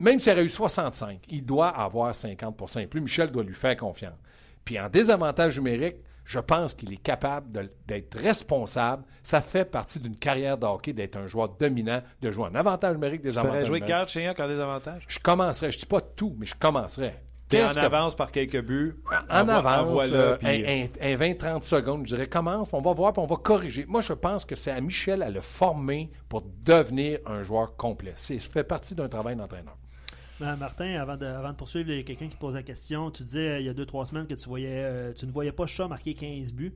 même 0.00 0.20
s'il 0.20 0.32
aurait 0.32 0.44
eu 0.46 0.48
65, 0.48 1.20
il 1.28 1.44
doit 1.44 1.68
avoir 1.68 2.14
50% 2.14 2.80
et 2.80 2.86
plus. 2.86 3.02
Michel 3.02 3.30
doit 3.30 3.44
lui 3.44 3.54
faire 3.54 3.76
confiance. 3.76 4.16
Puis 4.64 4.80
en 4.80 4.88
désavantage 4.88 5.58
numérique, 5.58 5.96
Je 6.28 6.38
pense 6.40 6.74
qu'il 6.74 6.92
est 6.92 6.98
capable 7.02 7.70
d'être 7.86 8.18
responsable. 8.18 9.02
Ça 9.22 9.40
fait 9.40 9.64
partie 9.64 9.98
d'une 9.98 10.14
carrière 10.16 10.58
de 10.58 10.66
hockey 10.66 10.92
d'être 10.92 11.16
un 11.16 11.26
joueur 11.26 11.48
dominant, 11.58 12.02
de 12.20 12.30
jouer 12.30 12.44
en 12.48 12.54
avantage 12.54 12.92
numérique, 12.92 13.22
des 13.22 13.32
Tu 13.32 13.38
avantages 13.38 13.66
jouer 13.66 13.76
numériques. 13.80 13.88
Gard 13.88 14.08
Chignac 14.08 14.38
en 14.38 14.46
désavantage? 14.46 15.04
Je 15.08 15.18
commencerai. 15.20 15.72
Je 15.72 15.78
dis 15.78 15.86
pas 15.86 16.02
tout, 16.02 16.36
mais 16.38 16.44
je 16.44 16.54
commencerai. 16.54 17.14
T'es 17.48 17.64
en 17.64 17.68
que- 17.72 17.78
avance 17.78 18.14
par 18.14 18.30
quelques 18.30 18.60
buts. 18.60 18.96
en 19.30 19.48
avance, 19.48 19.80
envoie-le, 19.88 20.14
euh, 20.14 20.36
puis- 20.36 20.66
un, 20.66 20.84
un- 20.84 21.12
un 21.14 21.16
20-30 21.16 21.62
secondes, 21.62 22.06
je 22.06 22.14
dirais, 22.14 22.26
commence, 22.26 22.68
puis 22.68 22.76
on 22.76 22.82
va 22.82 22.92
voir, 22.92 23.14
puis 23.14 23.22
on 23.22 23.26
va 23.26 23.36
corriger. 23.36 23.86
Moi, 23.88 24.02
je 24.02 24.12
pense 24.12 24.44
que 24.44 24.54
c'est 24.54 24.70
à 24.70 24.82
Michel 24.82 25.22
à 25.22 25.30
le 25.30 25.40
former 25.40 26.10
pour 26.28 26.42
devenir 26.42 27.20
un 27.24 27.42
joueur 27.42 27.74
complet. 27.76 28.12
C'est 28.16 28.38
ça 28.38 28.50
fait 28.50 28.64
partie 28.64 28.94
d'un 28.94 29.08
travail 29.08 29.34
d'entraîneur. 29.34 29.78
Ben, 30.40 30.56
Martin, 30.56 30.94
avant 31.00 31.16
de, 31.16 31.26
avant 31.26 31.50
de 31.50 31.56
poursuivre, 31.56 31.90
il 31.90 31.96
y 31.96 32.00
a 32.00 32.02
quelqu'un 32.04 32.28
qui 32.28 32.36
te 32.36 32.40
pose 32.40 32.54
la 32.54 32.62
question. 32.62 33.10
Tu 33.10 33.24
disais 33.24 33.48
euh, 33.48 33.58
il 33.60 33.66
y 33.66 33.68
a 33.68 33.74
2-3 33.74 34.06
semaines 34.06 34.26
que 34.26 34.34
tu 34.34 34.48
voyais 34.48 34.68
euh, 34.84 35.12
tu 35.12 35.26
ne 35.26 35.32
voyais 35.32 35.52
pas 35.52 35.66
Shaw 35.66 35.88
marquer 35.88 36.14
15 36.14 36.52
buts. 36.52 36.74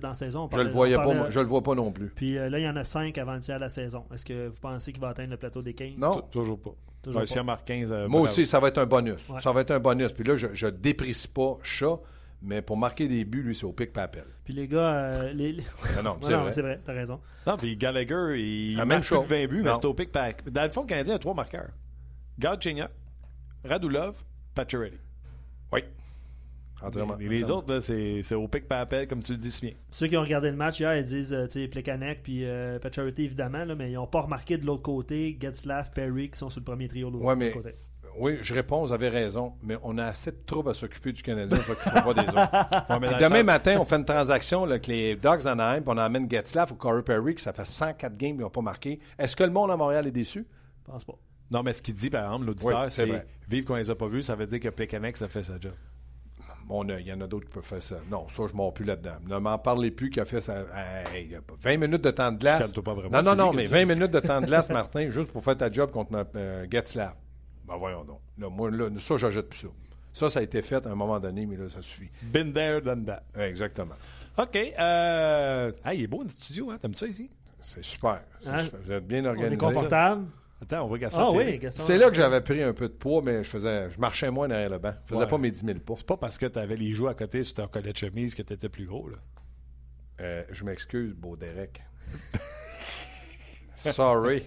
Dans 0.00 0.08
la 0.08 0.14
saison, 0.14 0.48
on 0.50 0.56
Je 0.56 0.62
le 0.62 0.70
voyais 0.70 0.94
on 0.96 1.00
pas, 1.00 1.04
parlait- 1.04 1.18
moi, 1.20 1.30
je 1.30 1.38
le 1.40 1.44
vois 1.46 1.62
pas 1.62 1.74
non 1.74 1.92
plus. 1.92 2.08
Puis 2.16 2.38
euh, 2.38 2.48
là, 2.48 2.58
il 2.58 2.64
y 2.64 2.68
en 2.68 2.76
a 2.76 2.84
5 2.84 3.18
avant 3.18 3.34
le 3.34 3.40
tiers 3.40 3.56
de 3.56 3.64
la 3.64 3.68
saison. 3.68 4.04
Est-ce 4.14 4.24
que 4.24 4.48
vous 4.48 4.58
pensez 4.58 4.90
qu'il 4.90 5.02
va 5.02 5.08
atteindre 5.08 5.28
le 5.32 5.36
plateau 5.36 5.60
des 5.60 5.74
15 5.74 5.98
Non. 5.98 6.22
Toujours 6.30 6.58
pas. 6.58 6.70
Toujours 7.02 7.20
Ouais, 7.20 7.26
pas. 7.26 7.32
Si 7.32 7.44
marque 7.44 7.66
15, 7.66 7.92
euh, 7.92 8.08
Moi 8.08 8.20
bravo. 8.20 8.24
aussi, 8.24 8.46
ça 8.46 8.58
va 8.58 8.68
être 8.68 8.78
un 8.78 8.86
bonus. 8.86 9.28
Ouais. 9.28 9.38
Ça 9.40 9.52
va 9.52 9.60
être 9.60 9.70
un 9.72 9.80
bonus. 9.80 10.12
Puis 10.14 10.24
là, 10.24 10.34
je, 10.36 10.46
je 10.54 10.66
déprécie 10.68 11.28
pas 11.28 11.58
chat, 11.62 11.98
mais 12.40 12.62
pour 12.62 12.78
marquer 12.78 13.06
des 13.06 13.26
buts, 13.26 13.42
lui, 13.42 13.54
c'est 13.54 13.66
au 13.66 13.72
pic 13.72 13.92
papel. 13.92 14.24
Puis 14.44 14.54
les 14.54 14.66
gars, 14.66 14.78
euh, 14.94 15.32
les, 15.34 15.52
Non, 16.02 16.02
non, 16.02 16.50
c'est 16.50 16.62
vrai. 16.62 16.80
t'as 16.82 16.92
raison. 16.94 17.20
Non, 17.46 17.58
puis 17.58 17.76
Gallagher, 17.76 18.36
il 18.40 18.76
La 18.76 18.86
marque 18.86 18.88
même 18.88 19.00
plus 19.00 19.08
chose. 19.08 19.24
que 19.26 19.34
20 19.34 19.46
buts, 19.48 19.62
mais 19.62 19.74
c'est 19.74 19.84
au 19.84 19.92
pic 19.92 20.10
pack. 20.10 20.48
Dans 20.50 20.64
le 20.64 20.70
fond, 20.70 20.80
le 20.82 20.86
Canadien 20.86 21.16
a 21.16 21.18
trois 21.18 21.34
marqueurs. 21.34 21.68
Chignac, 22.60 22.90
Radulov, 23.64 24.16
Pacioretty. 24.54 24.98
Oui. 25.72 25.80
Entièrement. 26.82 27.14
Les, 27.16 27.28
les 27.28 27.50
autres, 27.50 27.72
là, 27.74 27.80
c'est 27.80 28.22
c'est 28.22 28.34
au 28.34 28.48
pic 28.48 28.66
par 28.66 28.80
appel, 28.80 29.06
comme 29.06 29.22
tu 29.22 29.32
le 29.32 29.38
dis 29.38 29.52
si 29.52 29.66
bien. 29.66 29.74
Ceux 29.92 30.08
qui 30.08 30.16
ont 30.16 30.22
regardé 30.22 30.50
le 30.50 30.56
match 30.56 30.80
hier, 30.80 30.96
ils 30.96 31.04
disent, 31.04 31.32
euh, 31.32 31.46
tu 31.46 31.60
sais, 31.62 31.68
Plekanec 31.68 32.22
puis 32.24 32.44
euh, 32.44 32.78
Pacioretty, 32.80 33.22
évidemment, 33.24 33.64
là, 33.64 33.76
mais 33.76 33.90
ils 33.90 33.94
n'ont 33.94 34.06
pas 34.08 34.22
remarqué 34.22 34.56
de 34.58 34.66
l'autre 34.66 34.82
côté 34.82 35.38
Getzlaff, 35.40 35.92
Perry 35.92 36.30
qui 36.30 36.38
sont 36.38 36.50
sur 36.50 36.60
le 36.60 36.64
premier 36.64 36.88
trio 36.88 37.08
de 37.08 37.14
l'autre 37.14 37.24
Ouais, 37.26 37.36
mais- 37.36 37.50
côté. 37.52 37.70
Oui, 38.18 38.36
je 38.42 38.52
réponds, 38.52 38.84
vous 38.84 38.92
avez 38.92 39.08
raison, 39.08 39.54
mais 39.62 39.78
on 39.82 39.96
a 39.96 40.04
assez 40.04 40.32
de 40.32 40.36
troubles 40.44 40.68
à 40.68 40.74
s'occuper 40.74 41.12
du 41.12 41.22
Canadien, 41.22 41.56
on 41.58 41.62
s'occupera 41.62 42.02
pas 42.02 42.12
des 42.12 42.20
autres. 42.28 42.90
Ouais, 42.90 42.98
mais 43.00 43.08
demain 43.18 43.36
sens- 43.38 43.46
matin, 43.46 43.76
on 43.80 43.84
fait 43.86 43.96
une 43.96 44.04
transaction 44.04 44.66
là, 44.66 44.72
avec 44.72 44.86
les 44.86 45.16
Dogs 45.16 45.46
Anaheim, 45.46 45.80
puis 45.80 45.90
on 45.94 45.96
amène 45.96 46.28
Getzlaff 46.30 46.72
ou 46.72 46.74
Corey 46.74 47.02
Perry, 47.04 47.34
que 47.36 47.40
ça 47.40 47.54
fait 47.54 47.64
104 47.64 48.14
games 48.18 48.32
qu'ils 48.32 48.40
n'ont 48.42 48.50
pas 48.50 48.60
marqué. 48.60 48.98
Est-ce 49.18 49.34
que 49.34 49.44
le 49.44 49.50
monde 49.50 49.70
à 49.70 49.78
Montréal 49.78 50.06
est 50.06 50.10
déçu? 50.10 50.46
Je 50.86 50.92
pense 50.92 51.04
pas. 51.06 51.14
Non, 51.52 51.62
mais 51.62 51.72
ce 51.72 51.82
qu'il 51.82 51.94
dit, 51.94 52.10
par 52.10 52.24
exemple, 52.24 52.46
l'auditeur, 52.46 52.84
Oui, 52.84 52.90
c'est 52.90 53.26
vivre 53.48 53.66
qu'on 53.66 53.74
les 53.76 53.90
a 53.90 53.94
pas 53.94 54.08
vus, 54.08 54.22
ça 54.22 54.34
veut 54.34 54.46
dire 54.46 54.60
que 54.60 54.68
Plekanec, 54.70 55.16
ça 55.16 55.28
fait 55.28 55.42
sa 55.42 55.58
job. 55.60 55.72
Mon 56.66 56.88
œil, 56.88 57.02
il 57.04 57.08
y 57.08 57.12
en 57.12 57.20
a 57.20 57.26
d'autres 57.26 57.46
qui 57.46 57.52
peuvent 57.52 57.64
faire 57.64 57.82
ça. 57.82 57.96
Non, 58.10 58.28
ça, 58.28 58.44
je 58.46 58.52
ne 58.52 58.56
mords 58.56 58.72
plus 58.72 58.84
là-dedans. 58.84 59.16
Ne 59.26 59.36
m'en 59.38 59.58
parlez 59.58 59.90
plus 59.90 60.10
qui 60.10 60.20
a 60.20 60.24
fait 60.24 60.40
ça. 60.40 60.60
Hey, 61.12 61.24
il 61.26 61.30
y 61.32 61.34
a 61.34 61.42
pas- 61.42 61.54
20 61.60 61.76
minutes 61.76 62.02
de 62.04 62.10
temps 62.12 62.30
de 62.32 62.38
glace. 62.38 62.70
Pas 62.72 62.94
vraiment, 62.94 63.20
Non, 63.22 63.34
non, 63.34 63.46
non, 63.46 63.52
mais 63.52 63.64
qui 63.64 63.72
20 63.72 63.84
minutes 63.84 64.10
de 64.12 64.20
temps 64.20 64.40
de 64.40 64.46
glace, 64.46 64.70
Martin, 64.70 65.10
juste 65.10 65.32
pour 65.32 65.42
faire 65.44 65.56
ta 65.56 65.70
job 65.70 65.90
contre 65.90 66.26
euh, 66.36 66.66
Getzlaff. 66.70 67.14
Ben 67.66 67.76
voyons 67.76 68.04
donc. 68.04 68.20
Là, 68.38 68.48
moi, 68.48 68.70
là, 68.70 68.88
ça, 68.98 69.16
je 69.16 69.30
jette 69.30 69.48
plus 69.48 69.58
ça. 69.58 69.68
Ça, 70.12 70.30
ça 70.30 70.38
a 70.38 70.42
été 70.42 70.62
fait 70.62 70.86
à 70.86 70.90
un 70.90 70.94
moment 70.94 71.18
donné, 71.18 71.46
mais 71.46 71.56
là, 71.56 71.68
ça 71.68 71.82
suffit. 71.82 72.10
Been 72.22 72.52
there, 72.52 72.80
done 72.80 73.04
that. 73.06 73.22
Exactement. 73.38 73.94
OK. 74.38 74.56
Euh... 74.56 75.72
Ah, 75.84 75.94
il 75.94 76.02
est 76.02 76.06
beau, 76.06 76.18
notre 76.18 76.30
studio, 76.30 76.70
hein? 76.70 76.78
T'aimes 76.80 76.94
ça 76.94 77.06
ici? 77.06 77.28
C'est 77.60 77.84
super. 77.84 78.22
C'est 78.40 78.48
Hein? 78.50 78.58
super. 78.58 78.80
Vous 78.84 78.92
êtes 78.92 79.06
bien 79.06 79.20
On 79.22 79.24
est 79.24 79.28
organisé. 79.28 79.56
confortable? 79.56 80.26
Attends, 80.62 80.84
on 80.84 80.86
va 80.88 80.98
Gaston. 80.98 81.18
Ah 81.20 81.30
oui, 81.32 81.58
Gaston. 81.58 81.82
C'est 81.82 81.98
là 81.98 82.08
que 82.08 82.14
j'avais 82.14 82.40
pris 82.40 82.62
un 82.62 82.72
peu 82.72 82.88
de 82.88 82.92
poids, 82.94 83.20
mais 83.20 83.42
je 83.42 83.48
faisais, 83.50 83.90
je 83.90 83.98
marchais 83.98 84.30
moins 84.30 84.46
derrière 84.46 84.70
le 84.70 84.78
banc. 84.78 84.94
Je 85.06 85.10
faisais 85.10 85.24
Ouais. 85.24 85.28
pas 85.30 85.38
mes 85.38 85.50
10 85.50 85.64
000 85.66 85.78
pas. 85.80 85.94
C'est 85.96 86.06
pas 86.06 86.16
parce 86.16 86.38
que 86.38 86.46
t'avais 86.46 86.76
les 86.76 86.92
joues 86.94 87.08
à 87.08 87.14
côté 87.14 87.42
sur 87.42 87.54
ton 87.56 87.66
collet 87.66 87.92
de 87.92 87.96
chemise 87.98 88.34
que 88.36 88.42
t'étais 88.42 88.68
plus 88.68 88.86
gros, 88.86 89.08
là. 89.08 89.16
Euh, 90.20 90.44
je 90.52 90.62
m'excuse, 90.64 91.14
beau 91.14 91.36
Derek. 91.36 91.82
Sorry. 93.74 94.44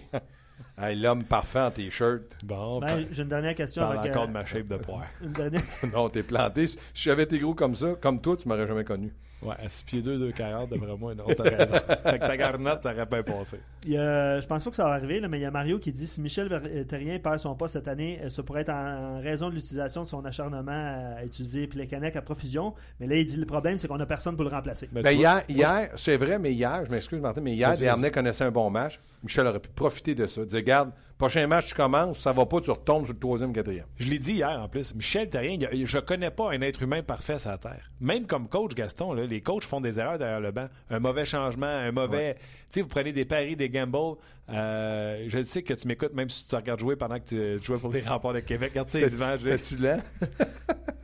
Hey, 0.78 0.96
L'homme 0.96 1.24
parfait 1.24 1.60
en 1.60 1.70
T-shirt. 1.70 2.22
Bon, 2.44 2.80
Ben, 2.80 3.06
J'ai 3.10 3.22
une 3.22 3.28
dernière 3.28 3.54
question. 3.54 3.82
parle 3.82 3.98
avec, 3.98 4.12
encore 4.12 4.24
euh, 4.24 4.26
de 4.28 4.32
ma 4.32 4.44
shape 4.46 4.68
de 4.68 4.76
poire. 4.76 5.04
une 5.22 5.32
dernière... 5.32 5.62
non, 5.92 6.08
t'es 6.08 6.22
planté. 6.22 6.66
Si 6.66 6.78
j'avais 6.94 7.24
été 7.24 7.38
gros 7.38 7.54
comme 7.54 7.74
ça, 7.74 7.94
comme 8.00 8.20
toi, 8.20 8.36
tu 8.36 8.48
m'aurais 8.48 8.66
jamais 8.66 8.84
connu. 8.84 9.12
Ouais, 9.42 9.54
à 9.62 9.68
6 9.68 9.84
pieds 9.84 10.00
2, 10.02 10.18
2, 10.18 10.32
40, 10.32 10.70
d'après 10.70 10.96
moi, 10.96 11.14
non, 11.14 11.24
t'as 11.26 11.42
raison. 11.42 11.74
Avec 12.04 12.20
ta 12.22 12.36
garnotte, 12.38 12.82
ça 12.82 12.92
aurait 12.92 13.04
pas 13.06 13.22
passé. 13.22 13.58
Il 13.84 13.92
y 13.92 13.98
a- 13.98 14.40
je 14.40 14.46
pense 14.46 14.64
pas 14.64 14.70
que 14.70 14.76
ça 14.76 14.84
va 14.84 14.92
arriver, 14.92 15.20
là, 15.20 15.28
mais 15.28 15.38
il 15.38 15.42
y 15.42 15.44
a 15.44 15.50
Mario 15.50 15.78
qui 15.78 15.92
dit 15.92 16.06
si 16.06 16.22
Michel 16.22 16.48
Terrien 16.88 17.18
perd 17.18 17.38
son 17.38 17.54
poste 17.54 17.74
cette 17.74 17.86
année, 17.86 18.18
euh, 18.24 18.30
ça 18.30 18.42
pourrait 18.42 18.62
être 18.62 18.70
en, 18.70 19.16
en 19.18 19.20
raison 19.20 19.50
de 19.50 19.54
l'utilisation 19.54 20.02
de 20.02 20.06
son 20.06 20.24
acharnement 20.24 21.16
à 21.18 21.24
utiliser 21.24 21.66
Plekanec 21.66 22.16
à 22.16 22.22
profusion. 22.22 22.72
Mais 22.98 23.06
là, 23.06 23.16
il 23.16 23.26
dit 23.26 23.36
le 23.36 23.44
problème, 23.46 23.76
c'est 23.76 23.88
qu'on 23.88 24.00
a 24.00 24.06
personne 24.06 24.36
pour 24.36 24.44
le 24.44 24.50
remplacer. 24.50 24.88
Ben, 24.90 25.02
vois, 25.02 25.12
hier, 25.12 25.42
hier 25.50 25.90
c'est 25.96 26.16
vrai, 26.16 26.38
mais 26.38 26.52
hier, 26.52 26.82
je 26.86 26.90
m'excuse, 26.90 27.20
Martin, 27.20 27.42
mais 27.42 27.52
hier, 27.54 27.70
Desharnais 27.72 28.10
connaissait 28.10 28.44
un 28.44 28.50
bon 28.50 28.70
match. 28.70 28.98
Michel 29.26 29.46
aurait 29.46 29.60
pu 29.60 29.68
profiter 29.68 30.14
de 30.14 30.26
ça. 30.26 30.44
Dire, 30.44 30.56
regarde, 30.58 30.92
prochain 31.18 31.46
match, 31.46 31.66
tu 31.66 31.74
commences, 31.74 32.18
ça 32.20 32.32
va 32.32 32.46
pas, 32.46 32.60
tu 32.60 32.70
retombes 32.70 33.04
sur 33.04 33.12
le 33.12 33.18
troisième, 33.20 33.52
quatrième. 33.52 33.86
Je 33.96 34.08
l'ai 34.08 34.18
dit 34.18 34.34
hier 34.34 34.48
en 34.60 34.68
plus. 34.68 34.94
Michel 34.94 35.28
Terrien, 35.28 35.58
je 35.72 35.98
connais 35.98 36.30
pas 36.30 36.50
un 36.52 36.60
être 36.60 36.82
humain 36.82 37.02
parfait 37.02 37.38
sur 37.38 37.50
la 37.50 37.58
Terre. 37.58 37.90
Même 38.00 38.26
comme 38.26 38.48
coach 38.48 38.74
Gaston, 38.74 39.12
là, 39.12 39.24
les 39.26 39.40
coachs 39.40 39.64
font 39.64 39.80
des 39.80 39.98
erreurs 40.00 40.18
derrière 40.18 40.40
le 40.40 40.52
banc. 40.52 40.66
Un 40.90 41.00
mauvais 41.00 41.24
changement, 41.24 41.66
un 41.66 41.92
mauvais. 41.92 42.34
Tu 42.34 42.40
sais, 42.74 42.80
vous 42.82 42.88
prenez 42.88 43.12
des 43.12 43.24
paris, 43.24 43.56
des 43.56 43.68
gambles. 43.68 44.16
Euh, 44.48 45.24
je 45.28 45.42
sais 45.42 45.62
que 45.62 45.74
tu 45.74 45.88
m'écoutes 45.88 46.14
même 46.14 46.28
si 46.28 46.44
tu 46.44 46.50
te 46.50 46.56
regardes 46.56 46.80
jouer 46.80 46.96
pendant 46.96 47.18
que 47.18 47.24
tu, 47.28 47.60
tu 47.60 47.66
jouais 47.66 47.78
pour 47.78 47.92
les 47.92 48.00
remparts 48.02 48.32
de 48.34 48.40
Québec. 48.40 48.70
Regarde 48.70 48.88
ces 48.88 49.12
images. 49.14 49.44
là. 49.44 49.58
T'es-tu 49.58 49.76
lent? 49.76 49.98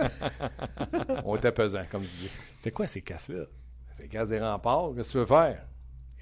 On 1.25 1.37
était 1.37 1.53
pesant, 1.53 1.83
comme 1.91 2.03
tu 2.03 2.16
dis. 2.23 2.31
C'est 2.62 2.70
quoi 2.70 2.87
ces 2.87 3.03
casses-là? 3.03 3.45
C'est 3.95 4.09
casse 4.09 4.29
des 4.29 4.39
remparts, 4.41 4.91
qu'est-ce 4.97 5.09
que 5.09 5.12
tu 5.12 5.18
veux 5.18 5.27
faire? 5.27 5.66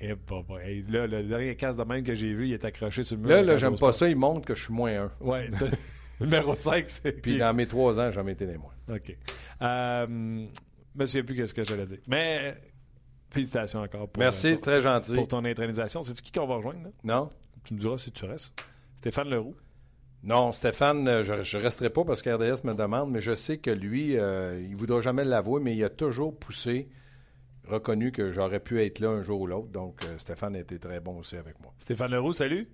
Eh, 0.00 0.14
bah, 0.14 0.42
bah, 0.48 0.56
là, 0.88 1.06
le 1.06 1.22
dernier 1.24 1.56
casse 1.56 1.76
de 1.76 1.84
même 1.84 2.02
que 2.02 2.14
j'ai 2.14 2.32
vu, 2.32 2.48
il 2.48 2.52
est 2.54 2.64
accroché 2.64 3.02
sur 3.02 3.16
le 3.16 3.22
mur. 3.22 3.30
Là, 3.30 3.42
là, 3.42 3.56
j'aime 3.56 3.78
pas 3.78 3.92
ça, 3.92 4.08
il 4.08 4.16
montre 4.16 4.46
que 4.46 4.54
je 4.54 4.64
suis 4.64 4.72
moins 4.72 5.04
un. 5.04 5.12
Ouais. 5.20 5.50
Numéro 6.20 6.54
5, 6.54 6.84
c'est. 6.88 7.12
Puis 7.20 7.38
dans 7.38 7.52
mes 7.54 7.66
trois 7.66 7.98
ans, 7.98 8.06
j'ai 8.06 8.12
jamais 8.12 8.32
été 8.32 8.46
des 8.46 8.58
moins. 8.58 8.74
OK. 8.88 9.16
Euh, 9.62 10.06
je 10.94 11.00
me 11.00 11.06
souviens 11.06 11.24
plus 11.24 11.46
ce 11.46 11.54
que 11.54 11.64
j'allais 11.64 11.86
dire. 11.86 11.98
Mais 12.06 12.54
félicitations 13.30 13.80
encore 13.80 14.08
pour, 14.08 14.20
Merci, 14.20 14.48
euh, 14.48 14.56
très 14.56 14.82
gentil. 14.82 15.14
pour 15.14 15.28
ton 15.28 15.44
intronisation. 15.44 16.02
C'est 16.02 16.20
qui 16.20 16.32
qu'on 16.32 16.46
va 16.46 16.56
rejoindre? 16.56 16.84
Là? 16.84 16.90
Non? 17.04 17.30
Tu 17.64 17.74
me 17.74 17.78
diras 17.78 17.98
si 17.98 18.10
tu 18.10 18.24
restes. 18.24 18.52
Stéphane 18.96 19.28
Leroux. 19.28 19.54
Non, 20.22 20.52
Stéphane, 20.52 21.08
euh, 21.08 21.24
je 21.24 21.56
ne 21.56 21.62
resterai 21.62 21.88
pas 21.88 22.04
parce 22.04 22.20
qu'RDS 22.20 22.64
me 22.64 22.74
demande, 22.74 23.10
mais 23.10 23.22
je 23.22 23.34
sais 23.34 23.56
que 23.56 23.70
lui, 23.70 24.18
euh, 24.18 24.60
il 24.62 24.72
ne 24.72 24.76
voudra 24.76 25.00
jamais 25.00 25.24
l'avouer, 25.24 25.62
mais 25.62 25.74
il 25.74 25.82
a 25.82 25.88
toujours 25.88 26.38
poussé, 26.38 26.88
reconnu 27.70 28.12
que 28.12 28.30
j'aurais 28.30 28.60
pu 28.60 28.82
être 28.84 28.98
là 28.98 29.08
un 29.08 29.22
jour 29.22 29.40
ou 29.40 29.46
l'autre. 29.46 29.68
Donc, 29.68 30.04
euh, 30.04 30.18
Stéphane 30.18 30.54
a 30.56 30.58
été 30.58 30.78
très 30.78 31.00
bon 31.00 31.18
aussi 31.18 31.36
avec 31.36 31.58
moi. 31.60 31.72
Stéphane 31.78 32.10
Leroux, 32.10 32.32
salut. 32.32 32.68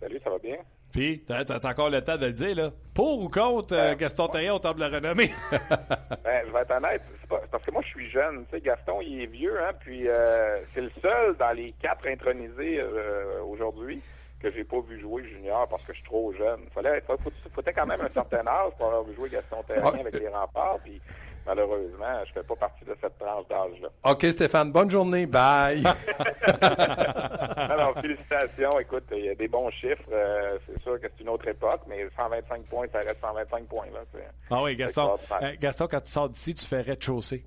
Salut, 0.00 0.20
ça 0.22 0.30
va 0.30 0.38
bien? 0.38 0.56
Puis, 0.92 1.22
t'as 1.24 1.44
t'as 1.44 1.70
encore 1.70 1.88
le 1.88 2.02
temps 2.04 2.18
de 2.18 2.26
le 2.26 2.32
dire, 2.32 2.54
là. 2.54 2.70
Pour 2.94 3.20
ou 3.22 3.28
contre 3.30 3.74
euh, 3.74 3.94
Gaston 3.94 4.28
Terrien 4.28 4.54
au 4.54 4.58
temple 4.58 4.80
de 4.80 4.84
la 4.84 4.88
renommée? 4.98 5.30
Ben, 6.24 6.44
je 6.46 6.52
vais 6.52 6.60
être 6.60 6.70
honnête, 6.76 7.02
c'est 7.20 7.28
pas- 7.28 7.42
parce 7.50 7.64
que 7.64 7.70
moi, 7.70 7.80
je 7.82 7.88
suis 7.88 8.10
jeune. 8.10 8.44
Tu 8.46 8.56
sais, 8.56 8.60
Gaston, 8.60 9.00
il 9.00 9.22
est 9.22 9.26
vieux, 9.26 9.58
hein, 9.62 9.72
puis 9.80 10.06
euh, 10.08 10.58
c'est 10.74 10.82
le 10.82 10.90
seul 11.00 11.34
dans 11.38 11.52
les 11.52 11.72
quatre 11.80 12.06
intronisés 12.06 12.78
euh, 12.80 13.42
aujourd'hui 13.42 14.02
que 14.40 14.50
j'ai 14.50 14.64
pas 14.64 14.80
vu 14.80 15.00
jouer 15.00 15.22
junior 15.24 15.66
parce 15.68 15.82
que 15.84 15.92
je 15.92 15.98
suis 15.98 16.06
trop 16.06 16.32
jeune. 16.34 16.60
Fallait, 16.74 17.00
faut, 17.06 17.16
faut, 17.16 17.30
fallait 17.54 17.72
quand 17.72 17.86
même 17.86 18.00
un 18.00 18.08
certain 18.10 18.44
âge 18.46 18.72
pour 18.76 18.86
avoir 18.88 19.04
vu 19.04 19.14
jouer 19.14 19.30
Gaston 19.30 19.62
Terrien 19.66 19.92
Ah. 19.94 19.98
avec 20.00 20.18
les 20.18 20.28
remparts, 20.28 20.78
puis 20.82 21.00
malheureusement, 21.46 22.24
je 22.26 22.32
fais 22.32 22.42
pas 22.42 22.56
partie 22.56 22.84
de 22.84 22.96
cette 23.00 23.18
tranche 23.18 23.46
d'âge-là. 23.48 23.88
OK, 24.10 24.26
Stéphane, 24.30 24.72
bonne 24.72 24.90
journée. 24.90 25.26
Bye. 25.26 25.82
Alors, 27.56 27.94
félicitations. 28.00 28.78
Écoute, 28.80 29.04
il 29.12 29.24
y 29.24 29.28
a 29.28 29.34
des 29.34 29.48
bons 29.48 29.70
chiffres. 29.70 30.02
euh, 30.12 30.58
c'est 30.66 30.82
sûr 30.82 31.00
que 31.00 31.06
c'est 31.16 31.22
une 31.22 31.30
autre 31.30 31.48
époque, 31.48 31.80
mais 31.88 32.06
125 32.16 32.64
points, 32.64 32.86
ça 32.92 32.98
reste 32.98 33.20
125 33.20 33.64
points. 33.66 33.86
Là, 33.92 34.00
Ah 34.50 34.62
oui, 34.62 34.76
Gaston. 34.76 35.16
Euh, 35.42 35.52
Gaston, 35.60 35.88
quand 35.90 36.00
tu 36.00 36.10
sors 36.10 36.28
d'ici, 36.28 36.54
tu 36.54 36.66
fais 36.66 36.80
rez-de-chaussée. 36.80 37.44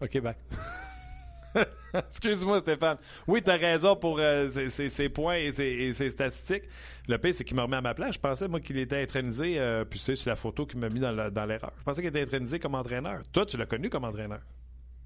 OK, 0.00 0.20
bye. 0.20 0.34
Excuse-moi, 1.94 2.60
Stéphane. 2.60 2.96
Oui, 3.26 3.42
t'as 3.42 3.56
raison 3.56 3.96
pour 3.96 4.18
euh, 4.18 4.48
ces 4.68 5.08
points 5.08 5.36
et 5.36 5.52
ces 5.92 6.10
statistiques. 6.10 6.64
Le 7.08 7.18
pire, 7.18 7.34
c'est 7.34 7.44
qu'il 7.44 7.56
me 7.56 7.62
remet 7.62 7.76
à 7.76 7.80
ma 7.80 7.94
place. 7.94 8.14
Je 8.14 8.20
pensais, 8.20 8.48
moi, 8.48 8.60
qu'il 8.60 8.78
était 8.78 9.02
intronisé, 9.02 9.58
euh, 9.58 9.84
puis 9.84 9.98
tu 9.98 10.06
sais, 10.06 10.16
c'est 10.16 10.30
la 10.30 10.36
photo 10.36 10.66
qu'il 10.66 10.80
m'a 10.80 10.88
mis 10.88 11.00
dans 11.00 11.12
l'erreur. 11.12 11.72
Je 11.78 11.82
pensais 11.82 12.00
qu'il 12.00 12.08
était 12.08 12.22
intronisé 12.22 12.58
comme 12.58 12.74
entraîneur. 12.74 13.20
Toi, 13.32 13.46
tu 13.46 13.56
l'as 13.56 13.66
connu 13.66 13.90
comme 13.90 14.04
entraîneur. 14.04 14.40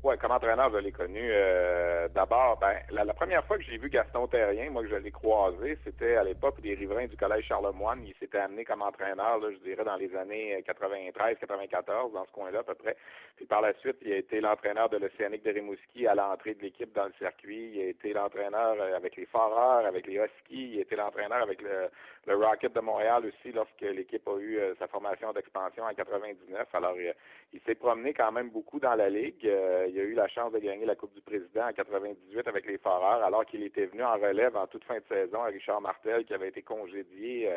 Oui, 0.04 0.16
comme 0.18 0.30
entraîneur, 0.30 0.70
je 0.72 0.76
l'ai 0.78 0.92
connu. 0.92 1.18
euh, 1.20 2.06
D'abord, 2.14 2.56
ben, 2.60 2.76
la, 2.90 3.04
la 3.04 3.14
première 3.14 3.44
fois 3.44 3.58
que 3.58 3.64
j'ai 3.64 3.78
vu 3.78 3.90
Gaston 3.90 4.28
Terrien, 4.28 4.70
moi 4.70 4.82
que 4.82 4.88
je 4.88 4.94
l'ai 4.94 5.10
croisé, 5.10 5.76
c'était 5.82 6.14
à 6.14 6.22
l'époque 6.22 6.60
des 6.60 6.74
riverains 6.74 7.06
du 7.08 7.16
Collège 7.16 7.46
Charlemagne. 7.46 8.04
Il 8.06 8.14
s'était 8.14 8.38
amené 8.38 8.64
comme 8.64 8.80
entraîneur, 8.82 9.38
là, 9.38 9.48
je 9.50 9.58
dirais, 9.68 9.82
dans 9.84 9.96
les 9.96 10.14
années 10.14 10.62
93-94, 10.68 12.12
dans 12.12 12.24
ce 12.24 12.30
coin-là 12.30 12.60
à 12.60 12.62
peu 12.62 12.76
près. 12.76 12.96
Puis 13.36 13.46
par 13.46 13.60
la 13.60 13.74
suite, 13.74 13.96
il 14.02 14.12
a 14.12 14.16
été 14.18 14.40
l'entraîneur 14.40 14.88
de 14.88 14.98
l'Océanique 14.98 15.42
de 15.44 15.50
Rimouski 15.50 16.06
à 16.06 16.14
l'entrée 16.14 16.54
de 16.54 16.62
l'équipe 16.62 16.94
dans 16.94 17.06
le 17.06 17.12
circuit. 17.18 17.72
Il 17.74 17.80
a 17.80 17.88
été 17.88 18.12
l'entraîneur 18.12 18.76
euh, 18.80 18.96
avec 18.96 19.16
les 19.16 19.26
Foreurs, 19.26 19.84
avec 19.84 20.06
les 20.06 20.14
Huskies. 20.14 20.74
Il 20.74 20.78
a 20.78 20.82
été 20.82 20.94
l'entraîneur 20.94 21.42
avec 21.42 21.60
le, 21.60 21.88
le 22.28 22.36
Rocket 22.36 22.74
de 22.74 22.80
Montréal 22.80 23.24
aussi 23.24 23.52
lorsque 23.52 23.80
l'équipe 23.80 24.26
a 24.28 24.38
eu 24.38 24.58
euh, 24.58 24.74
sa 24.78 24.86
formation 24.86 25.32
d'expansion 25.32 25.84
en 25.84 25.94
99. 25.94 26.68
Alors, 26.74 26.94
euh, 26.98 27.12
il 27.54 27.60
s'est 27.62 27.74
promené 27.74 28.12
quand 28.12 28.30
même 28.30 28.50
beaucoup 28.50 28.78
dans 28.78 28.94
la 28.94 29.08
ligue. 29.08 29.46
Euh, 29.46 29.86
il 29.88 29.98
a 29.98 30.02
eu 30.02 30.12
la 30.14 30.28
chance 30.28 30.52
de 30.52 30.58
gagner 30.58 30.84
la 30.84 30.94
Coupe 30.94 31.14
du 31.14 31.22
Président 31.22 31.66
en 31.66 31.72
98 31.72 32.46
avec 32.46 32.66
les 32.66 32.76
Foreurs, 32.78 33.24
alors 33.24 33.46
qu'il 33.46 33.62
était 33.62 33.86
venu 33.86 34.04
en 34.04 34.16
relève 34.16 34.56
en 34.56 34.66
toute 34.66 34.84
fin 34.84 34.98
de 34.98 35.04
saison 35.08 35.42
à 35.42 35.46
Richard 35.46 35.80
Martel, 35.80 36.24
qui 36.26 36.34
avait 36.34 36.48
été 36.48 36.62
congédié 36.62 37.50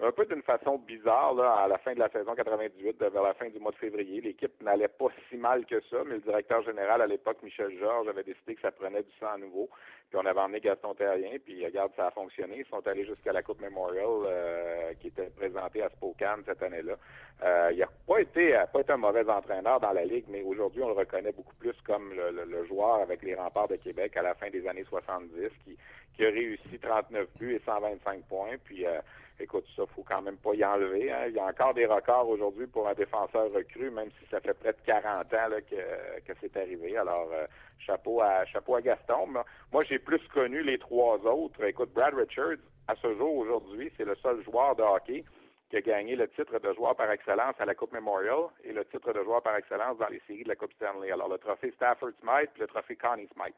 un 0.00 0.10
peu 0.10 0.26
d'une 0.26 0.42
façon 0.42 0.78
bizarre 0.78 1.34
là, 1.34 1.52
à 1.52 1.68
la 1.68 1.78
fin 1.78 1.94
de 1.94 2.00
la 2.00 2.08
saison 2.08 2.34
98, 2.34 3.00
vers 3.00 3.22
la 3.22 3.34
fin 3.34 3.48
du 3.48 3.60
mois 3.60 3.70
de 3.70 3.76
février. 3.76 4.20
L'équipe 4.20 4.60
n'allait 4.60 4.88
pas 4.88 5.06
si 5.28 5.36
mal 5.36 5.64
que 5.66 5.80
ça, 5.82 5.98
mais 6.04 6.14
le 6.14 6.20
directeur 6.20 6.62
général 6.62 7.00
à 7.00 7.06
l'époque, 7.06 7.38
Michel 7.42 7.78
Georges, 7.78 8.08
avait 8.08 8.24
décidé 8.24 8.56
que 8.56 8.60
ça 8.60 8.72
prenait 8.72 9.02
du 9.02 9.12
sang 9.20 9.28
à 9.34 9.38
nouveau. 9.38 9.68
Puis 10.10 10.18
on 10.20 10.26
avait 10.26 10.40
emmené 10.40 10.60
Gaston 10.60 10.94
Terrien, 10.94 11.38
puis 11.44 11.64
regarde, 11.64 11.92
ça 11.96 12.08
a 12.08 12.10
fonctionné. 12.10 12.58
Ils 12.58 12.66
sont 12.66 12.86
allés 12.86 13.04
jusqu'à 13.04 13.32
la 13.32 13.42
Coupe 13.42 13.60
Memorial 13.60 14.26
euh, 14.26 14.94
qui 15.00 15.08
était 15.08 15.30
présentée 15.30 15.82
à 15.82 15.88
Spokane 15.90 16.42
cette 16.44 16.62
année-là. 16.62 16.94
Euh, 17.42 17.70
il 17.72 17.78
n'a 17.78 17.88
pas 18.06 18.20
été 18.20 18.60
pas 18.72 18.80
été 18.80 18.92
un 18.92 18.96
mauvais 18.96 19.28
entraîneur 19.28 19.80
dans 19.80 19.92
la 19.92 20.04
Ligue, 20.04 20.26
mais 20.28 20.42
aujourd'hui, 20.42 20.82
on 20.82 20.88
le 20.88 20.94
reconnaît 20.94 21.32
beaucoup 21.32 21.54
plus 21.56 21.74
comme 21.82 22.12
le, 22.14 22.44
le, 22.44 22.64
joueur 22.64 23.00
avec 23.00 23.22
les 23.22 23.34
remparts 23.34 23.68
de 23.68 23.76
Québec 23.76 24.16
à 24.16 24.22
la 24.22 24.34
fin 24.34 24.50
des 24.50 24.66
années 24.66 24.84
70 24.84 25.30
qui, 25.64 25.76
qui 26.16 26.24
a 26.24 26.30
réussi 26.30 26.78
39 26.78 27.28
buts 27.38 27.54
et 27.54 27.62
125 27.64 28.24
points. 28.24 28.56
Puis 28.64 28.86
euh, 28.86 29.00
écoute, 29.40 29.64
ça, 29.76 29.82
faut 29.94 30.02
quand 30.02 30.22
même 30.22 30.36
pas 30.36 30.54
y 30.54 30.64
enlever. 30.64 31.10
Hein. 31.10 31.26
Il 31.28 31.34
y 31.34 31.38
a 31.38 31.46
encore 31.46 31.74
des 31.74 31.86
records 31.86 32.28
aujourd'hui 32.28 32.66
pour 32.66 32.88
un 32.88 32.94
défenseur 32.94 33.50
recru, 33.52 33.90
même 33.90 34.10
si 34.18 34.26
ça 34.30 34.40
fait 34.40 34.54
près 34.54 34.72
de 34.72 34.78
40 34.86 35.34
ans 35.34 35.48
là, 35.48 35.60
que, 35.60 36.20
que 36.26 36.32
c'est 36.40 36.56
arrivé. 36.56 36.96
Alors, 36.96 37.30
euh, 37.32 37.46
chapeau 37.78 38.20
à 38.20 38.44
chapeau 38.46 38.76
à 38.76 38.82
Gaston. 38.82 39.28
Moi, 39.72 39.82
j'ai 39.88 39.98
plus 39.98 40.26
connu 40.28 40.62
les 40.62 40.78
trois 40.78 41.18
autres. 41.26 41.62
Écoute, 41.64 41.92
Brad 41.92 42.14
Richards, 42.14 42.62
à 42.88 42.94
ce 42.96 43.14
jour, 43.16 43.36
aujourd'hui, 43.36 43.90
c'est 43.96 44.04
le 44.04 44.14
seul 44.16 44.42
joueur 44.44 44.76
de 44.76 44.82
hockey 44.82 45.24
qui 45.70 45.76
a 45.76 45.80
gagné 45.80 46.14
le 46.14 46.28
titre 46.28 46.58
de 46.58 46.72
joueur 46.74 46.94
par 46.94 47.10
excellence 47.10 47.56
à 47.58 47.64
la 47.64 47.74
Coupe 47.74 47.92
Memorial 47.92 48.48
et 48.62 48.72
le 48.72 48.84
titre 48.84 49.12
de 49.12 49.22
joueur 49.24 49.42
par 49.42 49.56
excellence 49.56 49.98
dans 49.98 50.08
les 50.08 50.20
séries 50.26 50.44
de 50.44 50.48
la 50.48 50.56
Coupe 50.56 50.72
Stanley. 50.74 51.10
Alors, 51.10 51.28
le 51.28 51.38
trophée 51.38 51.72
Stafford 51.72 52.12
Smythe 52.20 52.50
et 52.56 52.60
le 52.60 52.66
trophée 52.66 52.96
Connie 52.96 53.28
Smythe. 53.34 53.56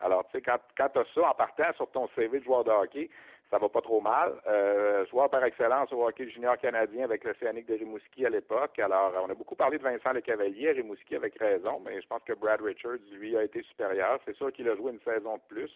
Alors, 0.00 0.24
tu 0.26 0.32
sais, 0.32 0.42
quand, 0.42 0.58
quand 0.76 0.88
tu 0.88 1.00
ça 1.14 1.28
en 1.28 1.34
partant 1.34 1.72
sur 1.76 1.90
ton 1.90 2.08
CV 2.14 2.38
de 2.38 2.44
joueur 2.44 2.64
de 2.64 2.70
hockey, 2.70 3.10
ça 3.50 3.58
va 3.58 3.68
pas 3.68 3.80
trop 3.80 4.00
mal. 4.00 4.34
Euh, 4.46 5.06
joueur 5.06 5.30
par 5.30 5.42
excellence 5.44 5.92
au 5.92 6.06
hockey 6.06 6.28
junior 6.28 6.58
canadien 6.58 7.04
avec 7.04 7.24
l'Océanique 7.24 7.66
de 7.66 7.74
Rimouski 7.74 8.26
à 8.26 8.30
l'époque. 8.30 8.78
Alors, 8.78 9.12
on 9.24 9.30
a 9.30 9.34
beaucoup 9.34 9.56
parlé 9.56 9.78
de 9.78 9.82
Vincent 9.82 10.12
Le 10.12 10.20
Cavalier 10.20 10.68
à 10.68 10.72
Rimouski 10.72 11.16
avec 11.16 11.38
raison, 11.38 11.80
mais 11.84 12.00
je 12.00 12.06
pense 12.06 12.22
que 12.24 12.34
Brad 12.34 12.60
Richards, 12.60 12.98
lui, 13.12 13.36
a 13.36 13.42
été 13.42 13.62
supérieur. 13.62 14.20
C'est 14.26 14.36
sûr 14.36 14.52
qu'il 14.52 14.68
a 14.68 14.76
joué 14.76 14.92
une 14.92 15.00
saison 15.00 15.36
de 15.36 15.42
plus. 15.48 15.70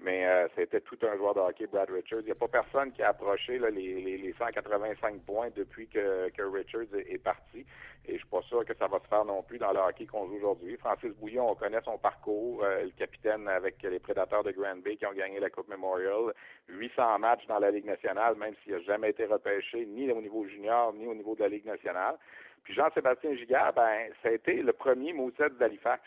Mais 0.00 0.26
euh, 0.26 0.48
c'était 0.56 0.80
tout 0.80 0.98
un 1.02 1.16
joueur 1.16 1.34
de 1.34 1.40
hockey, 1.40 1.66
Brad 1.66 1.88
Richards. 1.88 2.20
Il 2.20 2.26
n'y 2.26 2.32
a 2.32 2.34
pas 2.34 2.48
personne 2.48 2.92
qui 2.92 3.02
a 3.02 3.10
approché 3.10 3.58
là, 3.58 3.70
les, 3.70 4.18
les, 4.18 4.34
185 4.36 5.22
points 5.22 5.50
depuis 5.54 5.86
que, 5.86 6.28
que 6.30 6.42
Richards 6.42 6.94
est, 6.94 7.22
parti. 7.22 7.64
Et 8.06 8.14
je 8.14 8.18
suis 8.18 8.26
pas 8.26 8.42
sûr 8.42 8.64
que 8.64 8.74
ça 8.74 8.88
va 8.88 8.98
se 8.98 9.08
faire 9.08 9.24
non 9.24 9.42
plus 9.42 9.58
dans 9.58 9.72
le 9.72 9.78
hockey 9.78 10.06
qu'on 10.06 10.26
joue 10.26 10.36
aujourd'hui. 10.36 10.76
Francis 10.76 11.12
Bouillon, 11.14 11.48
on 11.50 11.54
connaît 11.54 11.80
son 11.84 11.96
parcours. 11.96 12.64
Euh, 12.64 12.84
le 12.84 12.90
capitaine 12.90 13.48
avec 13.48 13.82
les 13.82 14.00
Prédateurs 14.00 14.42
de 14.42 14.50
Grand 14.50 14.76
Bay 14.76 14.96
qui 14.96 15.06
ont 15.06 15.12
gagné 15.12 15.38
la 15.38 15.48
Coupe 15.48 15.68
Memorial. 15.68 16.34
800 16.68 17.20
matchs 17.20 17.46
dans 17.46 17.60
la 17.60 17.70
Ligue 17.70 17.86
nationale, 17.86 18.34
même 18.36 18.54
s'il 18.62 18.72
n'a 18.72 18.80
jamais 18.80 19.10
été 19.10 19.26
repêché 19.26 19.86
ni 19.86 20.10
au 20.10 20.20
niveau 20.20 20.44
junior, 20.46 20.92
ni 20.92 21.06
au 21.06 21.14
niveau 21.14 21.34
de 21.36 21.40
la 21.40 21.48
Ligue 21.48 21.66
nationale. 21.66 22.16
Puis 22.64 22.74
Jean-Sébastien 22.74 23.34
Gigard, 23.36 23.74
ben, 23.74 24.08
ça 24.22 24.30
a 24.30 24.32
été 24.32 24.54
le 24.54 24.72
premier 24.72 25.12
Moussette 25.12 25.56
d'Halifax. 25.58 26.02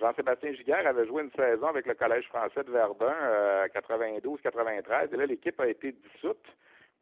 Jean-Sébastien 0.00 0.52
Giguère 0.54 0.86
avait 0.86 1.06
joué 1.06 1.22
une 1.22 1.30
saison 1.32 1.66
avec 1.68 1.86
le 1.86 1.94
Collège 1.94 2.26
français 2.28 2.64
de 2.64 2.70
Verdun, 2.70 3.14
euh, 3.22 3.66
92-93, 3.68 5.12
et 5.12 5.16
là, 5.16 5.26
l'équipe 5.26 5.60
a 5.60 5.68
été 5.68 5.92
dissoute. 5.92 6.44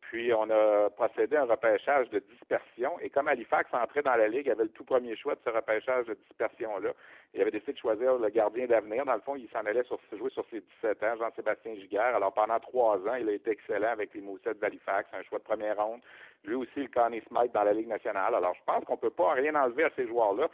Puis, 0.01 0.33
on 0.33 0.49
a 0.49 0.89
procédé 0.91 1.37
à 1.37 1.43
un 1.43 1.45
repêchage 1.45 2.09
de 2.09 2.21
dispersion. 2.21 2.99
Et 3.01 3.11
comme 3.11 3.29
Halifax 3.29 3.69
entrait 3.75 4.01
dans 4.01 4.15
la 4.15 4.27
Ligue, 4.27 4.47
il 4.47 4.53
avait 4.53 4.65
le 4.65 4.71
tout 4.71 4.85
premier 4.85 5.15
choix 5.17 5.35
de 5.35 5.41
ce 5.45 5.51
repêchage 5.51 6.07
de 6.07 6.15
dispersion-là. 6.15 6.93
Il 7.35 7.43
avait 7.43 7.51
décidé 7.51 7.75
de 7.75 7.79
choisir 7.79 8.17
le 8.17 8.29
gardien 8.31 8.67
d'avenir. 8.67 9.05
Dans 9.05 9.15
le 9.15 9.21
fond, 9.21 9.37
il 9.37 9.51
s'en 9.51 9.61
allait 9.67 9.85
sur, 9.85 10.01
jouer 10.17 10.31
sur 10.31 10.47
ses 10.51 10.63
17 10.83 11.03
ans, 11.03 11.17
Jean-Sébastien 11.19 11.75
Giguère. 11.75 12.17
Alors, 12.17 12.33
pendant 12.33 12.59
trois 12.59 12.97
ans, 13.07 13.17
il 13.21 13.29
a 13.29 13.33
été 13.33 13.51
excellent 13.51 13.91
avec 13.91 14.15
les 14.15 14.23
Moussettes 14.23 14.59
d'Halifax, 14.61 15.11
un 15.13 15.23
choix 15.25 15.41
de 15.41 15.45
première 15.45 15.77
ronde. 15.77 16.01
Lui 16.45 16.55
aussi, 16.55 16.81
le 16.81 16.89
Connie 16.89 17.21
Smith 17.29 17.53
dans 17.53 17.65
la 17.65 17.75
Ligue 17.75 17.89
nationale. 17.89 18.35
Alors, 18.35 18.55
je 18.55 18.65
pense 18.65 18.85
qu'on 18.87 18.97
peut 18.97 19.11
pas 19.11 19.33
rien 19.33 19.55
enlever 19.57 19.85
à 19.85 19.91
ces 19.95 20.07
joueurs-là. 20.07 20.49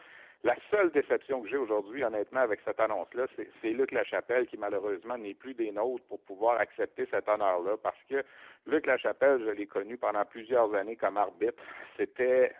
La 0.44 0.54
seule 0.70 0.90
déception 0.90 1.40
que 1.40 1.48
j'ai 1.48 1.56
aujourd'hui, 1.56 2.04
honnêtement, 2.04 2.40
avec 2.40 2.60
cette 2.66 2.78
annonce-là, 2.78 3.24
c'est 3.62 3.70
Luc 3.70 3.92
Lachapelle 3.92 4.46
qui, 4.46 4.58
malheureusement, 4.58 5.16
n'est 5.16 5.32
plus 5.32 5.54
des 5.54 5.72
nôtres 5.72 6.04
pour 6.04 6.20
pouvoir 6.20 6.60
accepter 6.60 7.08
cet 7.10 7.26
honneur-là. 7.30 7.78
Parce 7.82 7.96
que 8.10 8.22
Luc 8.66 8.84
Lachapelle, 8.84 9.42
je 9.42 9.50
l'ai 9.50 9.66
connu 9.66 9.96
pendant 9.96 10.22
plusieurs 10.26 10.74
années 10.74 10.96
comme 10.96 11.16
arbitre. 11.16 11.62
C'était 11.96 12.52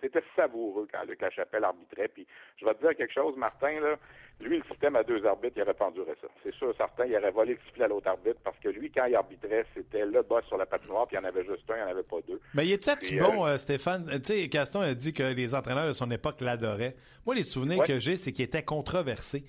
c'était 0.00 0.24
savoureux 0.34 0.88
quand 0.92 1.04
Luc 1.04 1.20
Lachapelle 1.20 1.64
arbitrait. 1.64 2.08
Puis 2.08 2.26
je 2.56 2.64
vais 2.64 2.74
te 2.74 2.80
dire 2.80 2.96
quelque 2.96 3.14
chose, 3.14 3.36
Martin, 3.36 3.80
là, 3.80 3.96
lui, 4.40 4.58
le 4.58 4.64
système 4.64 4.94
à 4.96 5.02
deux 5.02 5.24
arbitres, 5.26 5.54
il 5.56 5.62
aurait 5.62 5.74
pas 5.74 5.86
enduré 5.86 6.12
ça. 6.20 6.28
C'est 6.44 6.54
sûr, 6.54 6.72
certain, 6.76 7.06
il 7.06 7.16
aurait 7.16 7.30
volé 7.30 7.54
le 7.54 7.60
sifflet 7.66 7.84
à 7.84 7.88
l'autre 7.88 8.08
arbitre 8.08 8.38
parce 8.44 8.56
que 8.58 8.68
lui, 8.68 8.90
quand 8.90 9.04
il 9.06 9.16
arbitrait, 9.16 9.64
c'était 9.74 10.06
le 10.06 10.22
boss 10.22 10.44
sur 10.46 10.56
la 10.56 10.66
patinoire, 10.66 11.06
puis 11.06 11.16
il 11.16 11.20
y 11.20 11.24
en 11.24 11.28
avait 11.28 11.44
juste 11.44 11.68
un, 11.70 11.74
il 11.74 11.78
n'y 11.78 11.82
en 11.82 11.90
avait 11.90 12.02
pas 12.04 12.16
deux. 12.26 12.40
Mais 12.54 12.66
il 12.66 12.72
était-tu 12.72 13.18
bon, 13.18 13.44
euh, 13.46 13.56
Stéphane? 13.56 14.06
Tu 14.06 14.24
sais, 14.24 14.48
Gaston 14.48 14.80
a 14.80 14.94
dit 14.94 15.12
que 15.12 15.22
les 15.22 15.54
entraîneurs 15.54 15.88
de 15.88 15.92
son 15.92 16.10
époque 16.10 16.40
l'adoraient. 16.40 16.94
Moi, 17.26 17.34
les 17.34 17.42
souvenirs 17.42 17.82
que 17.82 17.98
j'ai, 17.98 18.16
c'est 18.16 18.32
qu'il 18.32 18.44
était 18.44 18.62
controversé. 18.62 19.44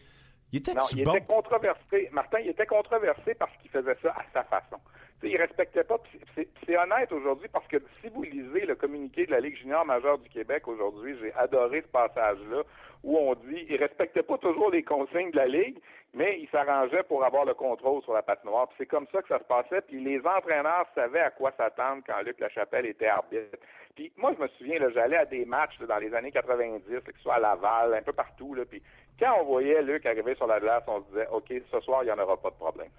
Il 0.52 0.60
était-tu 0.60 1.04
bon? 1.04 1.14
il 1.14 1.18
était 1.18 1.26
controversé. 1.26 2.10
Martin, 2.12 2.40
il 2.40 2.50
était 2.50 2.66
controversé 2.66 3.36
parce 3.36 3.56
qu'il 3.62 3.70
faisait 3.70 3.98
ça 4.02 4.10
à 4.10 4.24
sa 4.34 4.44
façon. 4.44 4.78
Il 5.24 5.30
il 5.30 5.38
respectait 5.38 5.84
pas. 5.84 5.98
C'est 6.36 6.78
honnête 6.78 7.12
aujourd'hui 7.12 7.48
parce 7.52 7.68
que 7.68 7.78
si 8.02 8.10
vous 8.10 8.24
lisez 8.24 8.66
le 8.66 8.76
communiqué 8.76 9.26
de 9.26 9.32
la 9.32 9.40
Ligue 9.40 9.58
junior 9.58 9.86
majeure 9.86 10.18
du 10.18 10.30
Québec 10.30 10.68
aujourd'hui, 10.68 11.18
j'ai 11.22 11.34
adoré 11.34 11.82
ce 11.82 11.88
passage-là 11.88 12.64
où 13.04 13.18
on 13.18 13.36
dit 13.36 13.64
il 13.70 13.78
respectait 13.78 14.24
pas 14.24 14.38
toujours 14.38 14.72
les 14.72 14.84
consignes 14.84 15.32
de 15.32 15.38
la 15.38 15.48
Ligue, 15.48 15.78
mais 16.14 16.40
il 16.40 16.48
s'arrangeait 16.50 17.04
pour 17.04 17.24
avoir 17.24 17.46
le 17.46 17.54
contrôle 17.54 18.02
sur 18.04 18.14
la 18.14 18.22
patinoire. 18.22 18.70
C'est 18.78 18.86
comme 18.86 19.08
ça 19.12 19.22
que 19.22 19.28
ça 19.28 19.40
se 19.40 19.44
passait. 19.44 19.82
Puis 19.82 20.02
les 20.02 20.20
entraîneurs 20.26 20.88
savaient 20.96 21.20
à 21.20 21.32
quoi 21.32 21.52
s'attendre 21.58 22.02
quand 22.08 22.22
Luc 22.26 22.40
Lachapelle 22.40 22.86
était 22.86 23.08
arbitre. 23.08 23.58
Puis 23.96 24.12
moi, 24.16 24.34
je 24.38 24.42
me 24.42 24.48
souviens, 24.50 24.80
j'allais 24.94 25.18
à 25.18 25.26
des 25.26 25.46
matchs 25.46 25.78
dans 25.80 25.98
les 25.98 26.14
années 26.14 26.32
90, 26.32 26.84
que 27.04 27.12
ce 27.14 27.22
soit 27.22 27.36
à 27.36 27.40
Laval, 27.40 27.94
un 27.94 28.02
peu 28.02 28.14
partout. 28.14 28.56
Là, 28.56 28.64
puis 28.66 28.82
quand 29.20 29.36
on 29.42 29.44
voyait 29.44 29.82
Luc 29.82 30.06
arriver 30.06 30.36
sur 30.36 30.48
la 30.48 30.60
glace, 30.60 30.84
on 30.88 31.02
se 31.02 31.08
disait 31.10 31.28
OK, 31.32 31.54
ce 31.72 31.80
soir, 31.82 32.04
il 32.04 32.06
n'y 32.06 32.12
en 32.12 32.20
aura 32.20 32.38
pas 32.38 32.50
de 32.50 32.56
problème. 32.56 32.90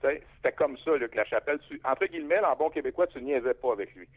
C'était 0.00 0.52
comme 0.56 0.76
ça, 0.78 0.96
Luc 0.96 1.14
Lachapelle. 1.14 1.58
Tu, 1.68 1.80
entre 1.84 2.06
guillemets, 2.06 2.40
en 2.40 2.56
bon 2.56 2.70
québécois, 2.70 3.06
tu 3.06 3.20
niaisais 3.20 3.54
pas 3.54 3.72
avec 3.72 3.94
lui. 3.94 4.08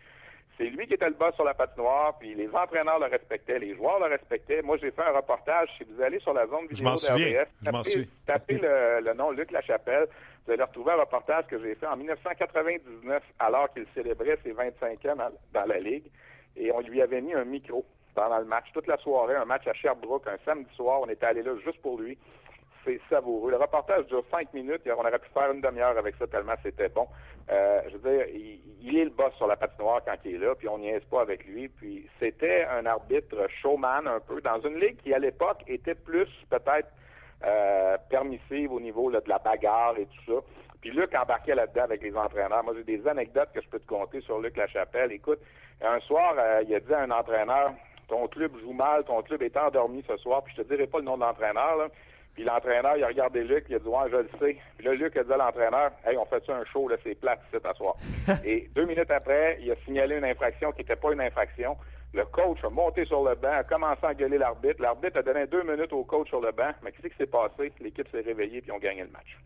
C'est 0.58 0.66
lui 0.66 0.86
qui 0.86 0.94
était 0.94 1.08
le 1.08 1.16
boss 1.16 1.34
sur 1.34 1.44
la 1.44 1.54
patinoire, 1.54 2.18
puis 2.20 2.36
les 2.36 2.50
entraîneurs 2.50 3.00
le 3.00 3.08
respectaient, 3.08 3.58
les 3.58 3.76
joueurs 3.76 4.00
le 4.00 4.06
respectaient. 4.06 4.62
Moi, 4.62 4.78
j'ai 4.80 4.92
fait 4.92 5.02
un 5.02 5.12
reportage. 5.12 5.70
Si 5.78 5.86
vous 5.86 6.02
allez 6.02 6.20
sur 6.20 6.34
la 6.34 6.46
zone 6.46 6.68
vidéo 6.68 6.96
d'RDS, 6.96 7.48
tapez, 7.64 8.08
tapez 8.28 8.58
le, 8.58 9.02
le, 9.04 9.14
nom 9.14 9.32
Luc 9.32 9.52
Lachapelle. 9.52 10.08
Vous 10.46 10.52
allez 10.52 10.64
retrouver 10.64 10.92
un 10.92 10.98
reportage 10.98 11.46
que 11.48 11.60
j'ai 11.60 11.76
fait 11.76 11.88
en 11.88 11.98
1999, 11.98 13.24
alors 13.40 13.74
qu'il 13.74 13.86
célébrait 13.96 14.38
ses 14.44 14.52
25 14.52 15.06
ans 15.06 15.30
dans, 15.54 15.66
la 15.66 15.80
Ligue. 15.80 16.06
Et 16.56 16.72
on 16.72 16.82
lui 16.82 17.02
avait 17.02 17.22
mis 17.22 17.34
un 17.34 17.46
micro 17.46 17.86
pendant 18.14 18.40
le 18.40 18.46
match, 18.46 18.66
toute 18.74 18.88
la 18.88 18.98
soirée, 18.98 19.36
un 19.36 19.46
match 19.46 19.66
à 19.68 19.74
Sherbrooke, 19.74 20.28
un 20.28 20.38
samedi 20.46 20.70
soir. 20.76 21.02
On 21.02 21.10
était 21.10 21.26
allé 21.26 21.42
là 21.42 21.54
juste 21.64 21.82
pour 21.82 21.98
lui 21.98 22.18
c'est 22.86 23.00
savoureux. 23.10 23.52
Le 23.52 23.58
reportage 23.58 24.06
dure 24.08 24.24
cinq 24.32 24.54
minutes. 24.54 24.82
On 24.88 25.00
aurait 25.00 25.20
pu 25.20 25.30
faire 25.34 25.52
une 25.52 25.62
demi-heure 25.62 25.98
avec 25.98 26.16
ça 26.16 26.28
tellement 26.28 26.54
c'était 26.64 26.90
bon. 26.90 27.08
Euh, 27.50 27.82
je 27.90 27.98
veux 27.98 28.18
dire, 28.18 28.26
il, 28.82 28.98
est 28.98 29.04
le 29.04 29.10
boss 29.10 29.34
sur 29.36 29.48
la 29.48 29.56
patinoire 29.56 30.02
quand 30.06 30.16
il 30.26 30.36
est 30.36 30.38
là, 30.38 30.56
puis 30.56 30.68
on 30.68 30.78
n'y 30.78 30.90
est 30.90 31.06
pas 31.10 31.22
avec 31.22 31.46
lui. 31.46 31.70
Puis 31.70 32.08
c'était 32.20 32.66
un 32.66 32.86
arbitre 32.86 33.48
showman 33.62 34.08
un 34.08 34.20
peu 34.20 34.42
dans 34.42 34.60
une 34.62 34.80
ligue 34.80 34.98
qui 34.98 35.14
à 35.14 35.20
l'époque 35.20 35.64
était 35.68 35.96
plus 35.96 36.30
peut-être 36.50 36.90
euh, 37.44 37.98
permissive 38.10 38.72
au 38.72 38.80
niveau 38.80 39.12
de 39.12 39.22
la 39.28 39.40
bagarre 39.40 39.98
et 39.98 40.06
tout 40.06 40.34
ça. 40.34 40.46
Puis 40.82 40.92
Luc 40.92 41.14
embarquait 41.16 41.56
là-dedans 41.56 41.84
avec 41.84 42.02
les 42.02 42.16
entraîneurs. 42.16 42.64
Moi, 42.64 42.74
j'ai 42.76 42.84
des 42.84 43.08
anecdotes 43.08 43.50
que 43.54 43.62
je 43.62 43.70
peux 43.70 43.80
te 43.80 43.88
conter 43.88 44.22
sur 44.22 44.40
Luc 44.40 44.58
Lachapelle. 44.58 45.12
Écoute, 45.12 45.40
un 45.82 46.00
soir, 46.02 46.36
euh, 46.38 46.64
il 46.68 46.74
a 46.74 46.80
dit 46.80 46.94
à 46.94 47.02
un 47.02 47.12
entraîneur, 47.12 47.74
ton 48.08 48.28
club 48.28 48.52
joue 48.60 48.74
mal, 48.74 49.04
ton 49.06 49.22
club 49.22 49.42
est 49.42 49.56
endormi 49.58 50.04
ce 50.08 50.18
soir, 50.18 50.44
puis 50.44 50.54
je 50.56 50.64
te 50.64 50.68
dirai 50.68 50.88
pas 50.88 51.00
le 51.00 51.06
nom 51.06 51.16
de 51.16 51.22
l'entraîneur, 51.22 51.78
là, 51.78 51.88
puis 52.34 52.44
l'entraîneur, 52.44 52.96
il 52.98 53.04
a 53.04 53.08
regardé 53.08 53.44
Luc, 53.44 53.66
il 53.70 53.76
a 53.76 53.80
dit 53.80 53.88
Ouais, 53.88 54.10
je 54.10 54.18
le 54.18 54.30
sais. 54.40 54.58
Puis 54.78 54.86
là, 54.86 54.94
Luc 54.94 55.16
a 55.18 55.24
dit 55.24 55.34
à 55.34 55.38
l'entraîneur 55.38 55.92
Hey, 56.06 56.18
on 56.18 56.26
fait 56.26 56.44
ça 56.46 56.56
un 56.56 56.66
show, 56.66 56.88
là, 56.88 56.96
c'est 57.04 57.16
plate 57.16 57.42
ici, 57.50 57.62
t'asseoir. 57.62 57.96
Et 58.46 58.70
deux 58.74 58.86
minutes 58.86 59.12
après, 59.12 59.58
il 59.62 59.72
a 59.72 59.76
signalé 59.86 60.18
une 60.18 60.26
infraction 60.26 60.72
qui 60.72 60.80
n'était 60.80 60.96
pas 60.96 61.12
une 61.12 61.22
infraction. 61.22 61.76
Le 62.14 62.26
coach 62.26 62.64
a 62.64 62.70
monté 62.70 63.06
sur 63.06 63.24
le 63.24 63.36
banc, 63.36 63.52
a 63.52 63.64
commencé 63.64 64.06
à 64.06 64.14
gueuler 64.14 64.38
l'arbitre. 64.38 64.82
L'arbitre 64.82 65.20
a 65.20 65.24
donné 65.24 65.48
deux 65.48 65.64
minutes 65.64 65.94
au 65.94 66.04
coach 66.04 66.28
sur 66.28 66.42
le 66.42 66.52
banc. 66.52 66.72
Mais 66.84 66.92
qu'est-ce 66.92 67.08
qui 67.08 67.18
s'est 67.18 67.26
passé? 67.26 67.72
L'équipe 67.80 68.10
s'est 68.12 68.22
réveillée 68.22 68.62
puis 68.62 68.72
ont 68.72 68.80
gagné 68.80 69.04
le 69.04 69.10
match. 69.10 69.38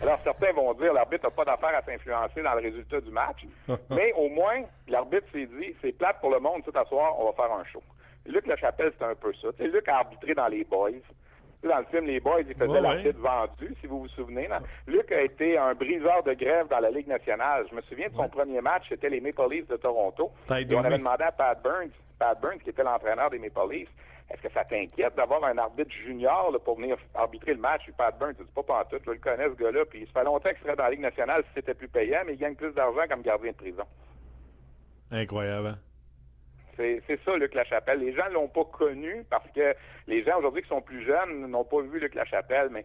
Alors, 0.00 0.20
certains 0.22 0.52
vont 0.52 0.72
dire 0.74 0.92
l'arbitre 0.92 1.24
n'a 1.24 1.30
pas 1.30 1.44
d'affaire 1.44 1.76
à 1.76 1.82
s'influencer 1.82 2.42
dans 2.42 2.54
le 2.54 2.60
résultat 2.60 3.00
du 3.00 3.10
match. 3.10 3.44
mais 3.90 4.12
au 4.14 4.28
moins, 4.28 4.62
l'arbitre 4.86 5.26
s'est 5.32 5.46
dit 5.46 5.74
c'est 5.82 5.92
plate 5.92 6.20
pour 6.20 6.30
le 6.30 6.38
monde, 6.38 6.62
cet 6.64 6.76
asseoir, 6.76 7.18
on 7.18 7.26
va 7.26 7.32
faire 7.32 7.52
un 7.52 7.64
show. 7.64 7.82
Luc 8.26 8.46
Lachapelle, 8.46 8.92
c'était 8.92 9.04
un 9.04 9.14
peu 9.14 9.32
ça. 9.40 9.48
sais, 9.56 9.66
Luc 9.66 9.88
a 9.88 9.98
arbitré 9.98 10.34
dans 10.34 10.48
les 10.48 10.64
boys. 10.64 10.90
Dans 11.64 11.78
le 11.78 11.84
film 11.86 12.06
Les 12.06 12.20
Boys, 12.20 12.42
il 12.48 12.54
faisait 12.54 12.80
l'arbitre 12.80 13.18
vendu, 13.18 13.74
si 13.80 13.86
vous 13.88 14.00
vous 14.00 14.08
souvenez. 14.08 14.48
Luc 14.86 15.10
a 15.10 15.22
été 15.22 15.58
un 15.58 15.74
briseur 15.74 16.22
de 16.22 16.32
grève 16.34 16.68
dans 16.68 16.78
la 16.78 16.90
Ligue 16.90 17.08
nationale. 17.08 17.66
Je 17.68 17.74
me 17.74 17.82
souviens 17.82 18.08
de 18.08 18.14
son 18.14 18.28
premier 18.28 18.60
match, 18.60 18.84
c'était 18.88 19.08
les 19.08 19.20
Maple 19.20 19.50
Leafs 19.50 19.66
de 19.68 19.76
Toronto. 19.76 20.30
Et 20.50 20.74
on 20.74 20.84
avait 20.84 20.98
demandé 20.98 21.24
à 21.24 21.32
Pat 21.32 21.60
Burns, 21.60 21.90
Pat 22.18 22.40
Burns, 22.40 22.58
qui 22.62 22.70
était 22.70 22.84
l'entraîneur 22.84 23.28
des 23.30 23.38
Maple 23.40 23.72
Leafs, 23.72 23.88
Est-ce 24.30 24.42
que 24.42 24.52
ça 24.52 24.62
t'inquiète 24.64 25.16
d'avoir 25.16 25.42
un 25.44 25.58
arbitre 25.58 25.90
junior 25.90 26.52
là, 26.52 26.58
pour 26.60 26.76
venir 26.76 26.96
arbitrer 27.14 27.54
le 27.54 27.60
match? 27.60 27.82
Pat 27.96 28.16
Burns, 28.18 28.34
dis 28.38 28.44
pas 28.54 28.62
pantoute, 28.62 29.02
je 29.04 29.10
le 29.10 29.18
connais 29.18 29.48
ce 29.48 29.60
gars-là, 29.60 29.84
puis 29.86 30.06
ça 30.06 30.20
fait 30.20 30.26
longtemps 30.26 30.50
qu'il 30.50 30.58
serait 30.58 30.76
dans 30.76 30.84
la 30.84 30.90
Ligue 30.90 31.00
nationale 31.00 31.42
si 31.44 31.50
c'était 31.56 31.74
plus 31.74 31.88
payant, 31.88 32.20
mais 32.26 32.34
il 32.34 32.38
gagne 32.38 32.54
plus 32.54 32.72
d'argent 32.72 33.02
comme 33.10 33.22
gardien 33.22 33.50
de 33.50 33.56
prison. 33.56 33.84
Incroyable. 35.10 35.76
C'est 36.78 37.20
ça, 37.24 37.36
Luc 37.36 37.54
Lachapelle. 37.54 37.98
Les 37.98 38.14
gens 38.14 38.28
l'ont 38.32 38.48
pas 38.48 38.64
connu 38.64 39.24
parce 39.28 39.48
que 39.50 39.74
les 40.06 40.22
gens 40.22 40.38
aujourd'hui 40.38 40.62
qui 40.62 40.68
sont 40.68 40.80
plus 40.80 41.04
jeunes 41.04 41.46
n'ont 41.48 41.64
pas 41.64 41.80
vu 41.82 41.98
Luc 41.98 42.14
Lachapelle, 42.14 42.68
mais 42.70 42.84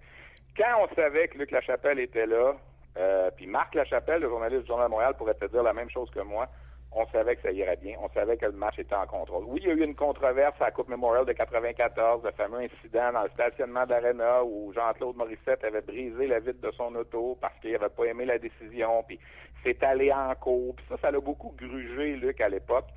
quand 0.58 0.88
on 0.88 0.96
savait 0.96 1.28
que 1.28 1.38
Luc 1.38 1.52
Lachapelle 1.52 2.00
était 2.00 2.26
là, 2.26 2.56
euh, 2.98 3.32
puis 3.36 3.48
Marc 3.48 3.76
Lachapelle, 3.76 4.22
le 4.22 4.30
journaliste 4.30 4.64
du 4.64 4.68
Journal 4.68 4.88
de 4.88 4.91
Montréal, 4.91 5.16
pourrait 5.18 5.34
te 5.36 5.46
dire 5.46 5.64
la 5.64 5.74
même 5.74 5.89
chose 5.89 6.10
que 6.12 6.20
moi, 6.20 6.48
on 6.96 7.08
savait 7.08 7.36
que 7.36 7.41
ça 7.41 7.52
irait 7.52 7.78
bien. 7.78 7.96
On 8.02 8.10
savait 8.10 8.38
que 8.38 8.46
le 8.46 8.52
match 8.52 8.78
était 8.78 8.96
en 8.96 9.08
contrôle. 9.08 9.46
Oui, 9.48 9.60
il 9.64 9.68
y 9.68 9.72
a 9.72 9.74
eu 9.74 9.84
une 9.84 9.96
controverse 9.96 10.56
à 10.62 10.66
la 10.66 10.72
Coupe 10.72 10.89
Memorial 10.89 11.26
de 11.26 11.34
94, 11.34 12.24
le 12.24 12.32
fameux 12.32 12.60
incident 12.60 13.12
dans 13.14 13.24
le 13.24 13.30
stationnement 13.30 13.86
d'Arena 13.86 14.44
où 14.44 14.72
Jean-Claude 14.74 15.16
Morissette 15.16 15.64
avait 15.64 15.82
brisé 15.82 16.28
la 16.28 16.39
vitre 16.39 16.62
de 16.62 16.72
son 16.72 16.94
auto 16.96 17.38
parce 17.41 17.58
qu'il 17.62 17.72
n'avait 17.72 17.89
pas 17.89 18.06
aimé 18.06 18.26
la 18.26 18.38
décision, 18.38 19.04
puis 19.08 19.20
c'est 19.64 19.82
allé 19.84 20.12
en 20.12 20.34
cours. 20.36 20.76
Puis 20.76 20.86
ça, 20.89 20.98
ça 21.02 21.12
l'a 21.12 21.20
beaucoup 21.20 21.54
grugé, 21.58 22.16
Luc, 22.16 22.39
à 22.41 22.50
l'époque. 22.50 22.88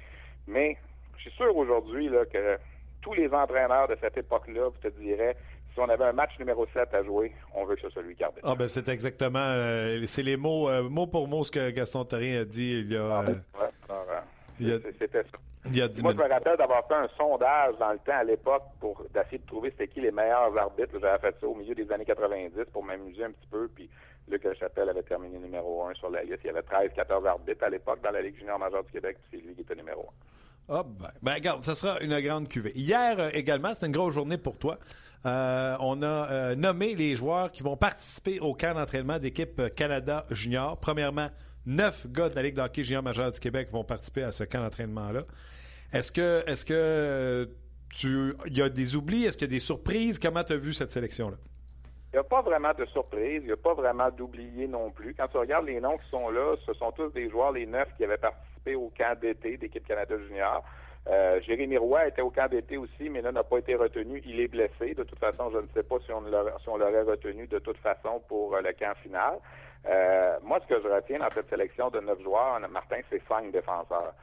Mais 0.47 0.77
je 1.17 1.23
suis 1.23 1.31
sûr 1.33 1.57
aujourd'hui 1.57 2.11
que 2.33 2.59
tous 3.03 3.15
les 3.15 3.29
entraîneurs 3.33 3.89
de 3.89 3.97
cette 4.01 4.17
époque-là, 4.17 4.69
vous 4.69 4.79
te 4.79 4.89
diraient, 4.99 5.37
si 5.73 5.81
on 5.81 5.89
avait 5.89 6.05
un 6.05 6.13
match 6.13 6.39
numéro 6.39 6.67
7 6.73 6.93
à 6.95 7.03
jouer, 7.03 7.33
on 7.55 7.65
veut 7.65 7.77
que 7.77 7.83
ce 7.83 7.91
soit 7.91 8.03
lui 8.03 8.15
garde. 8.15 8.35
Ah 8.43 8.55
ben 8.55 8.67
c'est 8.67 8.89
exactement, 8.89 9.39
euh, 9.39 10.03
c'est 10.07 10.23
les 10.23 10.37
mots, 10.37 10.69
euh, 10.69 10.89
mot 10.89 11.07
pour 11.07 11.29
mot 11.29 11.45
ce 11.45 11.51
que 11.51 11.71
Gaston 11.71 12.05
Terrien 12.05 12.41
a 12.41 12.45
dit 12.45 12.81
il 12.83 12.93
y 12.93 12.97
a... 12.97 13.19
Ah, 13.19 13.23
ben, 13.23 14.81
c'était 14.99 15.23
ça. 15.23 15.39
Moi, 16.03 16.13
je 16.13 16.17
me 16.17 16.29
rappelle 16.29 16.57
d'avoir 16.57 16.87
fait 16.87 16.95
un 16.95 17.09
sondage 17.17 17.77
dans 17.79 17.93
le 17.93 17.99
temps 17.99 18.17
à 18.19 18.25
l'époque 18.25 18.63
pour 18.81 19.03
d'essayer 19.13 19.39
de 19.39 19.47
trouver 19.47 19.71
c'était 19.71 19.89
qui 19.89 20.01
les 20.01 20.13
meilleurs 20.13 20.57
arbitres. 20.57 20.99
J'avais 21.01 21.19
fait 21.19 21.37
ça 21.41 21.47
au 21.47 21.55
milieu 21.55 21.75
des 21.75 21.91
années 21.91 22.05
90 22.05 22.53
pour 22.73 22.85
m'amuser 22.85 23.25
un 23.25 23.33
petit 23.33 23.49
peu. 23.51 23.69
Puis 23.75 23.89
Luc 24.29 24.47
Chapelle 24.59 24.89
avait 24.89 25.03
terminé 25.03 25.39
numéro 25.39 25.85
1 25.85 25.95
sur 25.95 26.11
la 26.11 26.22
liste. 26.22 26.41
Il 26.45 26.49
y 26.49 26.51
avait 26.51 26.61
13-14 26.61 27.27
arbitres 27.27 27.64
à 27.64 27.70
l'époque 27.70 28.01
dans 28.03 28.11
la 28.11 28.22
Ligue 28.22 28.37
junior 28.37 28.59
majeure 28.59 28.83
du 28.85 28.91
Québec. 28.91 29.18
Puis 29.20 29.39
c'est 29.39 29.47
lui 29.47 29.55
qui 29.55 29.61
était 29.61 29.77
numéro 29.77 30.03
1. 30.03 30.05
Ah 30.68 30.83
ben, 30.85 31.09
ben, 31.22 31.35
regarde, 31.35 31.64
ça 31.64 31.74
sera 31.74 32.01
une 32.01 32.18
grande 32.20 32.49
cuvée. 32.49 32.72
Hier 32.74 33.18
euh, 33.18 33.31
également, 33.33 33.72
c'est 33.74 33.87
une 33.87 33.93
grosse 33.93 34.14
journée 34.14 34.39
pour 34.39 34.59
toi. 34.59 34.79
Euh, 35.24 35.77
on 35.81 36.03
a 36.03 36.31
euh, 36.31 36.55
nommé 36.57 36.95
les 36.95 37.14
joueurs 37.14 37.53
qui 37.53 37.62
vont 37.62 37.77
participer 37.77 38.41
au 38.41 38.53
camp 38.55 38.74
d'entraînement 38.74 39.18
d'équipe 39.18 39.62
Canada 39.74 40.24
Junior. 40.31 40.79
Premièrement, 40.79 41.29
neuf 41.66 42.07
gars 42.11 42.29
de 42.29 42.35
la 42.35 42.43
Ligue 42.43 42.57
d'hockey 42.57 42.83
junior 42.83 43.03
majeure 43.03 43.31
du 43.31 43.39
Québec 43.39 43.68
vont 43.70 43.85
participer 43.85 44.24
à 44.24 44.33
ce 44.33 44.45
camp 44.45 44.61
d'entraînement-là. 44.61 45.22
Est-ce 45.93 46.11
que, 46.11 46.43
est-ce 46.49 46.64
que 46.64 47.49
tu, 47.95 48.35
il 48.47 48.57
y 48.57 48.62
a 48.62 48.68
des 48.68 48.97
oublis, 48.97 49.24
est-ce 49.24 49.39
qu'il 49.39 49.47
y 49.47 49.51
a 49.51 49.55
des 49.55 49.61
surprises? 49.61 50.18
Comment 50.18 50.43
tu 50.43 50.53
as 50.53 50.57
vu 50.57 50.72
cette 50.72 50.91
sélection-là? 50.91 51.37
Il 52.17 52.21
n'y 52.21 52.25
a 52.25 52.31
pas 52.31 52.41
vraiment 52.41 52.73
de 52.73 52.87
surprise, 52.87 53.43
il 53.43 53.49
n'y 53.49 53.53
a 53.53 53.59
pas 53.59 53.75
vraiment 53.75 54.09
d'oubliés 54.11 54.67
non 54.67 54.91
plus. 54.91 55.14
Quand 55.14 55.29
tu 55.29 55.37
regardes 55.37 55.67
les 55.67 55.81
noms 55.81 55.99
qui 55.99 56.09
sont 56.09 56.31
là, 56.31 56.57
ce 56.64 56.73
sont 56.73 56.91
tous 56.93 57.12
des 57.12 57.29
joueurs, 57.29 57.53
les 57.53 57.67
neuf 57.67 57.89
qui 57.95 58.05
avaient 58.05 58.17
participé 58.17 58.75
au 58.75 58.91
camp 58.97 59.21
d'été 59.21 59.59
d'équipe 59.59 59.87
Canada 59.87 60.17
Junior. 60.17 60.64
Euh, 61.11 61.43
Jérémy 61.43 61.77
Roy 61.77 62.09
était 62.09 62.23
au 62.23 62.31
camp 62.31 62.49
d'été 62.49 62.79
aussi, 62.79 63.11
mais 63.11 63.21
là 63.21 63.33
n'a 63.33 63.45
pas 63.45 63.59
été 63.59 63.75
retenu. 63.75 64.23
Il 64.25 64.41
est 64.41 64.49
blessé. 64.49 64.95
De 64.95 65.03
toute 65.03 65.19
façon, 65.19 65.51
je 65.51 65.59
ne 65.59 65.67
sais 65.75 65.83
pas 65.83 65.97
si 66.07 66.11
on 66.11 66.23
l'aurait 66.79 67.03
retenu 67.03 67.49
de 67.49 67.59
toute 67.59 67.77
façon 67.77 68.23
pour 68.29 68.57
euh, 68.57 68.62
le 68.62 68.73
camp 68.73 68.97
final. 69.03 69.35
Euh, 69.87 70.39
moi, 70.43 70.59
ce 70.62 70.75
que 70.75 70.81
je 70.81 70.89
retiens 70.89 71.19
dans 71.19 71.29
cette 71.29 71.51
sélection 71.51 71.91
de 71.91 72.01
neuf 72.01 72.23
joueurs, 72.23 72.59
Martin, 72.71 73.01
c'est 73.11 73.23
cinq 73.29 73.53
défenseurs. 73.53 74.14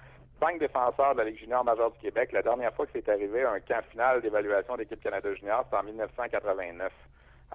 Cinq 0.42 0.58
défenseurs 0.58 1.14
de 1.14 1.20
la 1.20 1.26
Ligue 1.26 1.38
junior 1.38 1.64
majeure 1.64 1.92
du 1.92 2.00
Québec. 2.00 2.32
La 2.32 2.42
dernière 2.42 2.74
fois 2.74 2.88
que 2.88 2.92
c'est 2.96 3.08
arrivé 3.08 3.44
un 3.44 3.60
camp 3.60 3.84
final 3.92 4.20
d'évaluation 4.24 4.78
d'équipe 4.78 5.00
Canada 5.00 5.32
junior, 5.36 5.64
c'était 5.66 5.78
en 5.78 5.84
1989. 5.84 6.92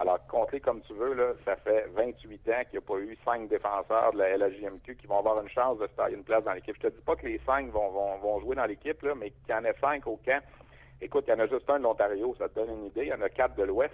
Alors, 0.01 0.25
compter 0.27 0.61
comme 0.61 0.81
tu 0.83 0.93
veux, 0.93 1.13
là, 1.13 1.33
ça 1.43 1.57
fait 1.57 1.87
28 1.93 2.49
ans 2.49 2.61
qu'il 2.69 2.79
n'y 2.79 2.85
a 2.85 2.87
pas 2.87 2.97
eu 2.99 3.17
cinq 3.25 3.49
défenseurs 3.49 4.13
de 4.13 4.19
la 4.19 4.37
LHJMQ 4.37 4.95
qui 4.95 5.07
vont 5.07 5.19
avoir 5.19 5.41
une 5.41 5.49
chance 5.49 5.77
de 5.77 5.87
se 5.87 5.91
tailler 5.91 6.15
une 6.15 6.23
place 6.23 6.43
dans 6.45 6.53
l'équipe. 6.53 6.75
Je 6.81 6.87
te 6.87 6.93
dis 6.93 7.01
pas 7.01 7.17
que 7.17 7.27
les 7.27 7.37
cinq 7.45 7.69
vont, 7.71 7.89
vont, 7.89 8.17
vont 8.19 8.39
jouer 8.39 8.55
dans 8.55 8.65
l'équipe, 8.65 9.03
mais 9.17 9.31
qu'il 9.31 9.49
y 9.49 9.53
en 9.53 9.65
ait 9.65 9.75
cinq 9.81 10.07
au 10.07 10.17
camp. 10.25 10.41
Écoute, 11.01 11.25
il 11.27 11.31
y 11.31 11.33
en 11.33 11.39
a 11.39 11.47
juste 11.47 11.69
un 11.69 11.79
de 11.79 11.83
l'Ontario, 11.83 12.33
ça 12.39 12.47
te 12.47 12.55
donne 12.55 12.69
une 12.69 12.85
idée. 12.85 13.03
Il 13.03 13.07
y 13.07 13.13
en 13.13 13.21
a 13.21 13.29
quatre 13.29 13.55
de 13.55 13.63
l'Ouest. 13.63 13.93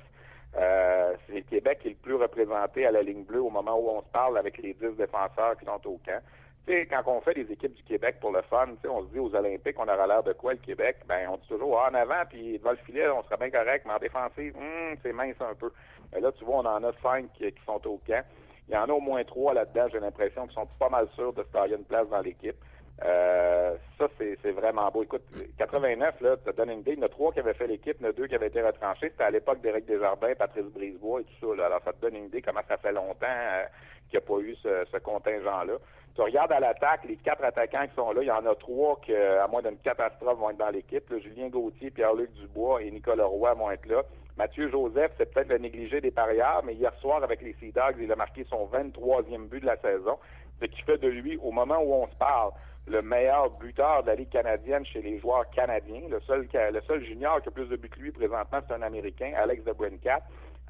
Euh, 0.56 1.16
c'est 1.26 1.38
le 1.38 1.42
Québec 1.42 1.80
qui 1.82 1.88
est 1.88 1.92
le 1.92 1.98
plus 1.98 2.16
représenté 2.16 2.86
à 2.86 2.92
la 2.92 3.02
ligne 3.02 3.24
bleue 3.24 3.42
au 3.42 3.50
moment 3.50 3.76
où 3.76 3.90
on 3.90 4.02
se 4.02 4.10
parle 4.14 4.38
avec 4.38 4.60
les 4.60 4.74
dix 4.74 4.96
défenseurs 4.96 5.58
qui 5.58 5.66
sont 5.66 5.82
au 5.86 6.00
camp. 6.06 6.22
Tu 6.66 6.74
sais, 6.74 6.88
quand 6.88 7.04
on 7.06 7.22
fait 7.22 7.36
des 7.36 7.52
équipes 7.52 7.76
du 7.76 7.84
Québec 7.84 8.18
pour 8.20 8.32
le 8.32 8.42
fun, 8.44 8.68
on 8.90 9.04
se 9.04 9.12
dit 9.12 9.20
aux 9.20 9.36
Olympiques, 9.36 9.76
on 9.78 9.84
aura 9.84 10.08
l'air 10.08 10.24
de 10.24 10.34
quoi 10.34 10.54
le 10.54 10.60
Québec? 10.60 10.98
Ben, 11.08 11.30
on 11.30 11.38
dit 11.38 11.48
toujours 11.48 11.80
ah, 11.80 11.92
en 11.92 11.94
avant, 11.94 12.26
puis 12.28 12.58
devant 12.58 12.72
le 12.72 12.78
filet, 12.78 13.08
on 13.08 13.22
sera 13.24 13.38
bien 13.38 13.52
correct, 13.52 13.84
mais 13.86 13.94
en 13.94 14.00
défensive, 14.00 14.56
hum, 14.58 14.96
c'est 15.04 15.14
mince 15.14 15.40
un 15.42 15.54
peu. 15.54 15.72
Mais 16.14 16.20
là, 16.20 16.32
tu 16.32 16.46
vois, 16.46 16.58
on 16.58 16.66
en 16.66 16.84
a 16.84 16.92
cinq 17.02 17.32
qui, 17.34 17.54
sont 17.66 17.86
au 17.88 18.00
camp. 18.06 18.24
Il 18.68 18.74
y 18.74 18.78
en 18.78 18.90
a 18.90 18.94
au 18.94 19.00
moins 19.00 19.24
trois 19.24 19.54
là-dedans, 19.54 19.88
j'ai 19.92 20.00
l'impression, 20.00 20.48
qui 20.48 20.56
sont 20.56 20.68
pas 20.80 20.90
mal 20.90 21.08
sûrs 21.16 21.34
de 21.34 21.44
se 21.44 21.50
tailler 21.50 21.76
une 21.76 21.84
place 21.84 22.08
dans 22.10 22.22
l'équipe. 22.22 22.56
Euh, 23.04 23.76
ça, 23.98 24.08
c'est 24.18 24.52
vraiment 24.52 24.90
beau. 24.90 25.04
Écoute, 25.04 25.24
89, 25.58 26.22
là, 26.22 26.38
tu 26.38 26.44
te 26.44 26.56
donnes 26.56 26.70
une 26.70 26.80
idée. 26.80 26.94
Il 26.94 27.00
y 27.00 27.04
en 27.04 27.06
a 27.06 27.10
trois 27.10 27.34
qui 27.34 27.40
avaient 27.40 27.54
fait 27.54 27.68
l'équipe, 27.68 27.98
il 28.00 28.04
y 28.04 28.08
en 28.08 28.10
a 28.10 28.14
deux 28.14 28.28
qui 28.28 28.36
avaient 28.36 28.48
été 28.48 28.62
retranchés. 28.62 29.10
C'était 29.10 29.26
à 29.26 29.30
l'époque 29.30 29.62
d'Éric 29.62 29.86
Desjardins, 29.86 30.34
Patrice 30.38 30.66
Brisebois 30.66 31.22
et 31.22 31.24
tout 31.26 31.56
ça. 31.56 31.66
Alors, 31.66 31.82
ça 31.84 31.92
te 31.94 32.02
donne 32.02 32.16
une 32.16 32.26
idée 32.26 32.42
comment 32.42 32.62
ça 32.68 32.78
fait 32.78 32.94
longtemps 32.94 33.28
euh, 33.28 33.66
qu'il 34.10 34.20
n'y 34.20 34.26
a 34.26 34.28
pas 34.28 34.40
eu 34.40 34.56
ce, 34.64 34.86
ce 34.92 34.98
contingent-là. 34.98 35.74
Tu 36.16 36.22
regardes 36.22 36.54
à 36.54 36.62
l'attaque, 36.62 37.04
les 37.04 37.18
quatre 37.18 37.44
attaquants 37.44 37.86
qui 37.88 37.96
sont 37.96 38.14
là, 38.14 38.22
il 38.22 38.28
y 38.28 38.32
en 38.32 38.46
a 38.46 38.56
trois 38.56 38.98
qui, 39.02 39.14
à 39.14 39.46
moins 39.48 39.62
d'une 39.62 39.78
catastrophe, 39.80 40.40
vont 40.40 40.50
être 40.50 40.58
dans 40.58 40.70
l'équipe. 40.70 41.14
Julien 41.22 41.50
Gauthier, 41.50 41.92
Pierre-Luc 41.92 42.32
Dubois 42.32 42.82
et 42.84 42.90
Nicolas 42.90 43.26
Roy 43.26 43.54
vont 43.56 43.70
être 43.72 43.86
là. 43.86 44.02
Mathieu 44.38 44.70
Joseph, 44.70 45.12
c'est 45.18 45.34
peut-être 45.34 45.50
le 45.50 45.58
négligé 45.58 46.02
des 46.02 46.12
parieurs, 46.12 46.62
mais 46.66 46.74
hier 46.74 46.94
soir, 47.00 47.24
avec 47.24 47.42
les 47.42 47.54
Sea 47.54 47.72
Dogs, 47.72 47.96
il 48.00 48.12
a 48.12 48.16
marqué 48.16 48.46
son 48.50 48.68
23e 48.68 49.48
but 49.48 49.62
de 49.62 49.66
la 49.66 49.78
saison, 49.78 50.18
ce 50.60 50.66
qui 50.66 50.82
fait 50.82 50.98
de 50.98 51.08
lui, 51.08 51.38
au 51.38 51.52
moment 51.52 51.80
où 51.82 51.94
on 51.94 52.08
se 52.08 52.16
parle, 52.16 52.52
le 52.88 53.02
meilleur 53.02 53.50
buteur 53.52 54.04
de 54.04 54.08
la 54.08 54.16
Ligue 54.16 54.30
canadienne 54.30 54.86
chez 54.86 55.02
les 55.02 55.20
joueurs 55.20 55.50
canadiens. 55.50 56.02
Le 56.10 56.20
seul, 56.22 57.04
junior 57.04 57.42
qui 57.42 57.48
a 57.48 57.52
plus 57.52 57.68
de 57.68 57.76
buts 57.78 57.90
que 57.90 58.00
lui 58.00 58.12
présentement, 58.12 58.60
c'est 58.68 58.74
un 58.74 58.82
Américain, 58.82 59.34
Alex 59.36 59.64
de 59.64 59.72
Brincat. 59.72 60.22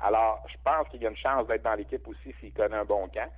Alors, 0.02 0.44
je 0.48 0.56
pense 0.64 0.88
qu'il 0.90 1.02
y 1.02 1.08
a 1.08 1.10
une 1.10 1.18
chance 1.18 1.48
d'être 1.48 1.64
dans 1.64 1.76
l'équipe 1.76 2.08
aussi 2.08 2.34
s'il 2.40 2.54
connaît 2.54 2.78
un 2.78 2.86
bon 2.86 3.08
camp. 3.10 3.30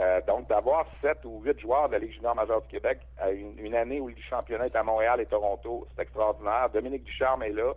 Euh, 0.00 0.20
donc, 0.26 0.48
d'avoir 0.48 0.86
sept 1.00 1.24
ou 1.24 1.40
huit 1.44 1.58
joueurs 1.60 1.88
de 1.88 1.92
la 1.92 1.98
Ligue 2.00 2.12
junior 2.12 2.34
majeure 2.34 2.62
du 2.62 2.68
Québec 2.68 2.98
à 3.18 3.30
une, 3.30 3.74
année 3.74 4.00
où 4.00 4.08
le 4.08 4.14
championnat 4.28 4.66
est 4.66 4.74
à 4.74 4.82
Montréal 4.82 5.20
et 5.20 5.26
Toronto, 5.26 5.86
c'est 5.94 6.02
extraordinaire. 6.02 6.68
Dominique 6.70 7.04
Ducharme 7.04 7.44
est 7.44 7.52
là. 7.52 7.72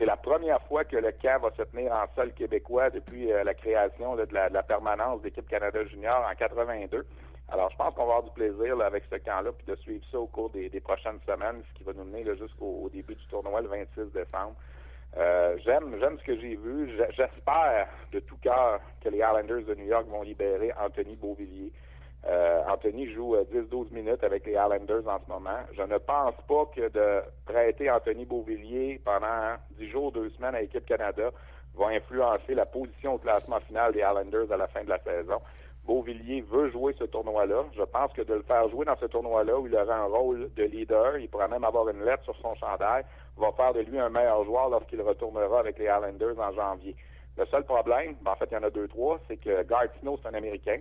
C'est 0.00 0.06
la 0.06 0.16
première 0.16 0.62
fois 0.62 0.82
que 0.84 0.96
le 0.96 1.12
camp 1.12 1.42
va 1.42 1.50
se 1.50 1.62
tenir 1.64 1.92
en 1.92 2.06
sol 2.16 2.32
québécois 2.32 2.88
depuis 2.88 3.30
euh, 3.30 3.44
la 3.44 3.52
création 3.52 4.16
de, 4.16 4.26
la, 4.32 4.62
permanence 4.62 5.20
d'équipe 5.20 5.46
Canada 5.46 5.84
Junior 5.84 6.26
en 6.26 6.34
82. 6.34 7.04
Alors, 7.50 7.70
je 7.70 7.76
pense 7.76 7.94
qu'on 7.94 8.06
va 8.06 8.14
avoir 8.14 8.22
du 8.22 8.30
plaisir 8.30 8.80
avec 8.80 9.04
ce 9.12 9.16
camp-là, 9.16 9.52
puis 9.52 9.66
de 9.66 9.76
suivre 9.76 10.02
ça 10.10 10.18
au 10.18 10.26
cours 10.26 10.48
des, 10.48 10.70
prochaines 10.80 11.20
semaines, 11.26 11.62
ce 11.68 11.74
qui 11.74 11.84
va 11.84 11.92
nous 11.92 12.04
mener 12.04 12.24
jusqu'au 12.34 12.88
début 12.90 13.14
du 13.14 13.26
tournoi 13.26 13.60
le 13.60 13.68
26 13.68 14.10
décembre. 14.14 14.54
Euh, 15.18 15.58
j'aime, 15.66 15.94
j'aime 16.00 16.18
ce 16.18 16.24
que 16.24 16.40
j'ai 16.40 16.56
vu. 16.56 16.96
J'espère 17.14 17.88
de 18.10 18.20
tout 18.20 18.38
cœur 18.38 18.80
que 19.04 19.10
les 19.10 19.18
Islanders 19.18 19.66
de 19.66 19.74
New 19.74 19.86
York 19.86 20.06
vont 20.08 20.22
libérer 20.22 20.72
Anthony 20.80 21.14
Beauvillier. 21.14 21.72
Euh, 22.28 22.62
Anthony 22.68 23.10
joue 23.12 23.34
10-12 23.34 23.86
euh, 23.86 23.94
minutes 23.94 24.22
avec 24.22 24.44
les 24.44 24.52
Islanders 24.52 25.08
en 25.08 25.18
ce 25.24 25.30
moment. 25.30 25.58
Je 25.72 25.82
ne 25.82 25.96
pense 25.96 26.34
pas 26.46 26.66
que 26.74 26.88
de 26.88 27.22
prêter 27.46 27.90
Anthony 27.90 28.26
Beauvillier 28.26 29.00
pendant 29.04 29.56
10 29.78 29.88
jours, 29.88 30.12
2 30.12 30.28
semaines 30.30 30.54
à 30.54 30.60
l'équipe 30.60 30.84
Canada 30.84 31.30
va 31.74 31.86
influencer 31.86 32.54
la 32.54 32.66
position 32.66 33.14
au 33.14 33.18
classement 33.18 33.60
final 33.60 33.92
des 33.92 34.00
Islanders 34.00 34.52
à 34.52 34.56
la 34.56 34.66
fin 34.66 34.84
de 34.84 34.90
la 34.90 34.98
saison. 34.98 35.40
Beauvillier 35.84 36.42
veut 36.42 36.70
jouer 36.70 36.94
ce 36.98 37.04
tournoi-là. 37.04 37.64
Je 37.74 37.82
pense 37.82 38.12
que 38.12 38.22
de 38.22 38.34
le 38.34 38.42
faire 38.42 38.68
jouer 38.68 38.84
dans 38.84 38.96
ce 38.96 39.06
tournoi-là, 39.06 39.58
où 39.58 39.66
il 39.66 39.74
aura 39.74 39.96
un 39.96 40.04
rôle 40.04 40.50
de 40.54 40.64
leader, 40.64 41.16
il 41.16 41.28
pourra 41.28 41.48
même 41.48 41.64
avoir 41.64 41.88
une 41.88 42.04
lettre 42.04 42.24
sur 42.24 42.36
son 42.36 42.54
chandail, 42.56 43.04
va 43.38 43.50
faire 43.52 43.72
de 43.72 43.80
lui 43.80 43.98
un 43.98 44.10
meilleur 44.10 44.44
joueur 44.44 44.68
lorsqu'il 44.68 45.00
retournera 45.00 45.60
avec 45.60 45.78
les 45.78 45.86
Islanders 45.86 46.38
en 46.38 46.52
janvier. 46.52 46.94
Le 47.38 47.46
seul 47.46 47.64
problème, 47.64 48.16
ben, 48.20 48.32
en 48.32 48.36
fait, 48.36 48.48
il 48.50 48.54
y 48.54 48.56
en 48.58 48.62
a 48.62 48.70
deux, 48.70 48.88
trois, 48.88 49.18
c'est 49.26 49.38
que 49.38 49.64
Snow, 50.00 50.18
c'est 50.20 50.28
un 50.28 50.34
Américain, 50.34 50.78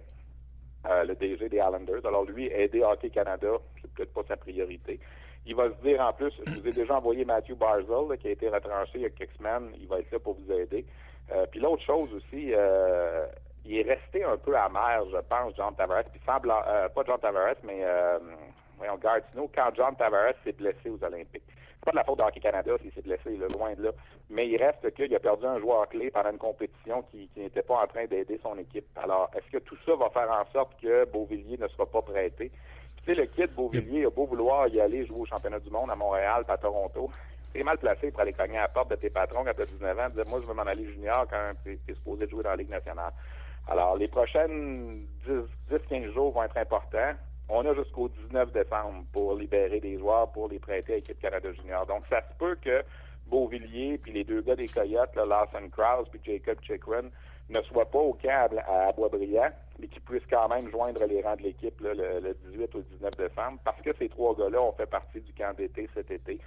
euh, 0.88 1.04
le 1.04 1.16
DG 1.16 1.50
des 1.50 1.58
Islanders. 1.58 2.06
Alors 2.06 2.24
lui, 2.24 2.48
aider 2.48 2.84
Hockey 2.84 3.10
Canada, 3.10 3.54
c'est 3.82 3.92
peut-être 3.92 4.14
pas 4.14 4.24
sa 4.28 4.38
priorité. 4.38 5.00
Il 5.46 5.56
va 5.56 5.70
se 5.70 5.82
dire 5.84 6.02
en 6.02 6.14
plus, 6.14 6.34
je 6.46 6.54
vous 6.60 6.68
ai 6.68 6.72
déjà 6.72 6.98
envoyé 6.98 7.26
Matthew 7.26 7.56
Barzell, 7.56 8.18
qui 8.20 8.28
a 8.28 8.32
été 8.32 8.50
retranché 8.50 8.92
il 8.96 9.02
y 9.02 9.06
a 9.06 9.10
quelques 9.10 9.38
semaines, 9.38 9.72
il 9.80 9.88
va 9.88 10.00
être 10.00 10.12
là 10.12 10.20
pour 10.20 10.36
vous 10.36 10.52
aider. 10.52 10.86
Euh, 11.32 11.46
puis 11.50 11.60
l'autre 11.60 11.84
chose 11.84 12.14
aussi, 12.14 12.54
euh, 12.54 13.26
il 13.66 13.78
est 13.78 13.94
resté 13.94 14.24
un 14.24 14.38
peu 14.38 14.56
amer, 14.56 15.04
je 15.12 15.18
pense, 15.30 15.56
John 15.56 15.76
Tavares. 15.76 16.06
Puis 16.12 16.22
semble, 16.26 16.52
euh, 16.52 16.90
pas 16.90 17.04
John 17.06 17.20
Tavares, 17.20 17.56
mais 17.64 17.82
euh, 17.84 18.20
voyons, 18.78 18.98
Gardino, 18.98 19.50
quand 19.54 19.70
John 19.76 19.96
Tavares 19.96 20.34
s'est 20.44 20.54
blessé 20.54 20.90
aux 20.90 21.04
Olympiques. 21.04 21.44
C'est 21.80 21.86
pas 21.86 21.92
de 21.92 21.96
la 21.96 22.04
faute 22.04 22.18
d'Hockey 22.18 22.42
Canada 22.42 22.72
s'il 22.82 22.92
s'est 22.92 23.02
blessé, 23.02 23.38
là, 23.38 23.48
loin 23.54 23.74
de 23.74 23.84
là. 23.84 23.92
Mais 24.30 24.50
il 24.50 24.58
reste 24.58 24.94
qu'il 24.94 25.16
a 25.16 25.20
perdu 25.20 25.46
un 25.46 25.60
joueur 25.60 25.88
clé 25.88 26.12
pendant 26.12 26.32
une 26.32 26.38
compétition 26.38 27.04
qui, 27.04 27.30
qui 27.34 27.40
n'était 27.40 27.62
pas 27.62 27.84
en 27.84 27.88
train 27.88 28.06
d'aider 28.06 28.40
son 28.44 28.58
équipe. 28.58 28.86
Alors, 29.02 29.32
est-ce 29.36 29.50
que 29.50 29.64
tout 29.64 29.78
ça 29.86 29.96
va 29.96 30.10
faire 30.10 30.30
en 30.30 30.46
sorte 30.52 30.74
que 30.82 31.06
Beauvillier 31.06 31.58
ne 31.58 31.68
sera 31.70 31.86
pas 31.86 32.02
prêté? 32.02 32.52
Tu 32.98 33.06
sais, 33.06 33.16
le 33.16 33.26
kit 33.28 33.48
Beauvillier 33.56 34.06
a 34.06 34.10
beau 34.10 34.26
vouloir 34.26 34.68
y 34.68 34.82
aller 34.82 35.06
jouer 35.06 35.22
au 35.22 35.26
championnat 35.26 35.60
du 35.60 35.70
monde 35.70 35.90
à 35.90 35.96
Montréal, 35.96 36.44
à 36.48 36.58
Toronto. 36.58 37.10
t'es 37.54 37.64
mal 37.64 37.78
placé 37.78 38.12
pour 38.12 38.22
aller 38.22 38.34
cogner 38.34 38.58
à 38.58 38.64
la 38.64 38.68
porte 38.68 38.92
de 38.92 38.96
tes 38.96 39.10
patrons 39.10 39.44
quand 39.46 39.54
tu 39.54 39.62
as 39.62 39.66
19 39.66 40.00
ans, 40.00 40.10
dire 40.10 40.24
moi 40.28 40.40
je 40.42 40.46
veux 40.46 40.54
m'en 40.54 40.64
aller 40.64 40.86
junior 40.86 41.26
quand 41.30 41.52
tu 41.64 41.80
es, 41.88 41.94
supposé 41.94 42.28
jouer 42.28 42.44
dans 42.44 42.52
la 42.52 42.58
Ligue 42.58 42.70
nationale. 42.70 43.14
Alors, 43.68 43.96
les 43.96 44.08
prochaines 44.08 45.08
10-15 45.72 46.14
jours 46.14 46.34
vont 46.34 46.44
être 46.44 46.58
importants. 46.58 47.14
On 47.50 47.66
a 47.66 47.74
jusqu'au 47.74 48.10
19 48.10 48.52
décembre 48.52 49.06
pour 49.12 49.36
libérer 49.36 49.80
des 49.80 49.98
joueurs 49.98 50.32
pour 50.32 50.48
les 50.50 50.60
prêter 50.60 50.94
à 50.94 50.96
l'équipe 50.98 51.20
Canada 51.20 51.52
Junior. 51.52 51.86
Donc, 51.88 52.06
ça 52.06 52.22
se 52.22 52.38
peut 52.38 52.56
que 52.62 52.84
Beauvillier 53.26 53.98
puis 53.98 54.12
les 54.12 54.24
deux 54.24 54.42
gars 54.42 54.56
des 54.56 54.68
Coyotes, 54.68 55.16
là, 55.16 55.26
Lawson 55.26 55.68
Krause 55.72 56.08
puis 56.12 56.22
Jacob 56.24 56.58
Chikrin, 56.62 57.10
ne 57.50 57.62
soient 57.64 57.90
pas 57.90 58.00
au 58.00 58.14
camp 58.14 58.50
à, 58.68 58.92
Boisbriand, 58.92 59.50
mais 59.80 59.88
qu'ils 59.88 60.02
puissent 60.02 60.28
quand 60.30 60.48
même 60.50 60.70
joindre 60.70 61.04
les 61.06 61.22
rangs 61.22 61.36
de 61.36 61.42
l'équipe 61.44 61.80
le, 61.82 61.94
le, 61.94 62.36
18 62.52 62.76
ou 62.76 62.82
19 62.82 63.12
décembre, 63.18 63.60
parce 63.64 63.82
que 63.82 63.90
ces 63.98 64.10
trois 64.10 64.36
gars-là 64.36 64.62
ont 64.62 64.74
fait 64.74 64.86
partie 64.86 65.20
du 65.20 65.34
camp 65.34 65.56
d'été 65.58 65.90
cet 65.96 66.12
été 66.12 66.40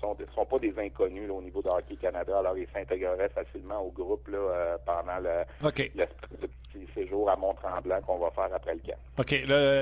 sont, 0.00 0.16
sont 0.34 0.46
pas 0.46 0.58
des 0.58 0.74
inconnus 0.78 1.30
au 1.30 1.40
niveau 1.40 1.62
de 1.62 1.68
Hockey 1.68 1.96
Canada, 1.96 2.38
alors 2.38 2.56
ils 2.56 2.68
s'intégreraient 2.72 3.28
facilement 3.28 3.80
au 3.80 3.90
groupe 3.90 4.26
là, 4.28 4.38
euh, 4.38 4.76
pendant 4.84 5.18
le, 5.18 5.44
petit 5.70 6.86
séjour 6.94 7.30
à 7.30 7.36
Mont-Tremblant 7.36 8.00
qu'on 8.02 8.18
va 8.18 8.30
faire 8.30 8.48
après 8.54 8.74
le 8.74 8.80
camp. 8.80 8.98
OK. 9.18 9.30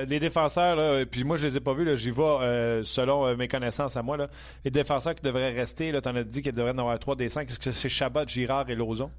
les 0.09 0.19
défenseurs, 0.19 1.05
puis 1.07 1.23
moi 1.23 1.37
je 1.37 1.47
les 1.47 1.57
ai 1.57 1.59
pas 1.59 1.73
vus, 1.73 1.97
j'y 1.97 2.11
vais 2.11 2.21
euh, 2.23 2.83
selon 2.83 3.25
euh, 3.25 3.35
mes 3.35 3.47
connaissances 3.47 3.97
à 3.97 4.03
moi. 4.03 4.17
Là, 4.17 4.27
les 4.63 4.71
défenseurs 4.71 5.15
qui 5.15 5.23
devraient 5.23 5.51
rester, 5.51 5.91
tu 5.91 6.09
en 6.09 6.15
as 6.15 6.23
dit 6.23 6.41
qu'il 6.41 6.53
devrait 6.53 6.71
en 6.71 6.79
avoir 6.79 6.97
trois 6.99 7.15
des 7.15 7.29
cinq. 7.29 7.49
Est-ce 7.49 7.59
que 7.59 7.71
c'est 7.71 7.89
Chabot, 7.89 8.27
Girard 8.27 8.69
et 8.69 8.75
Lozon? 8.75 9.11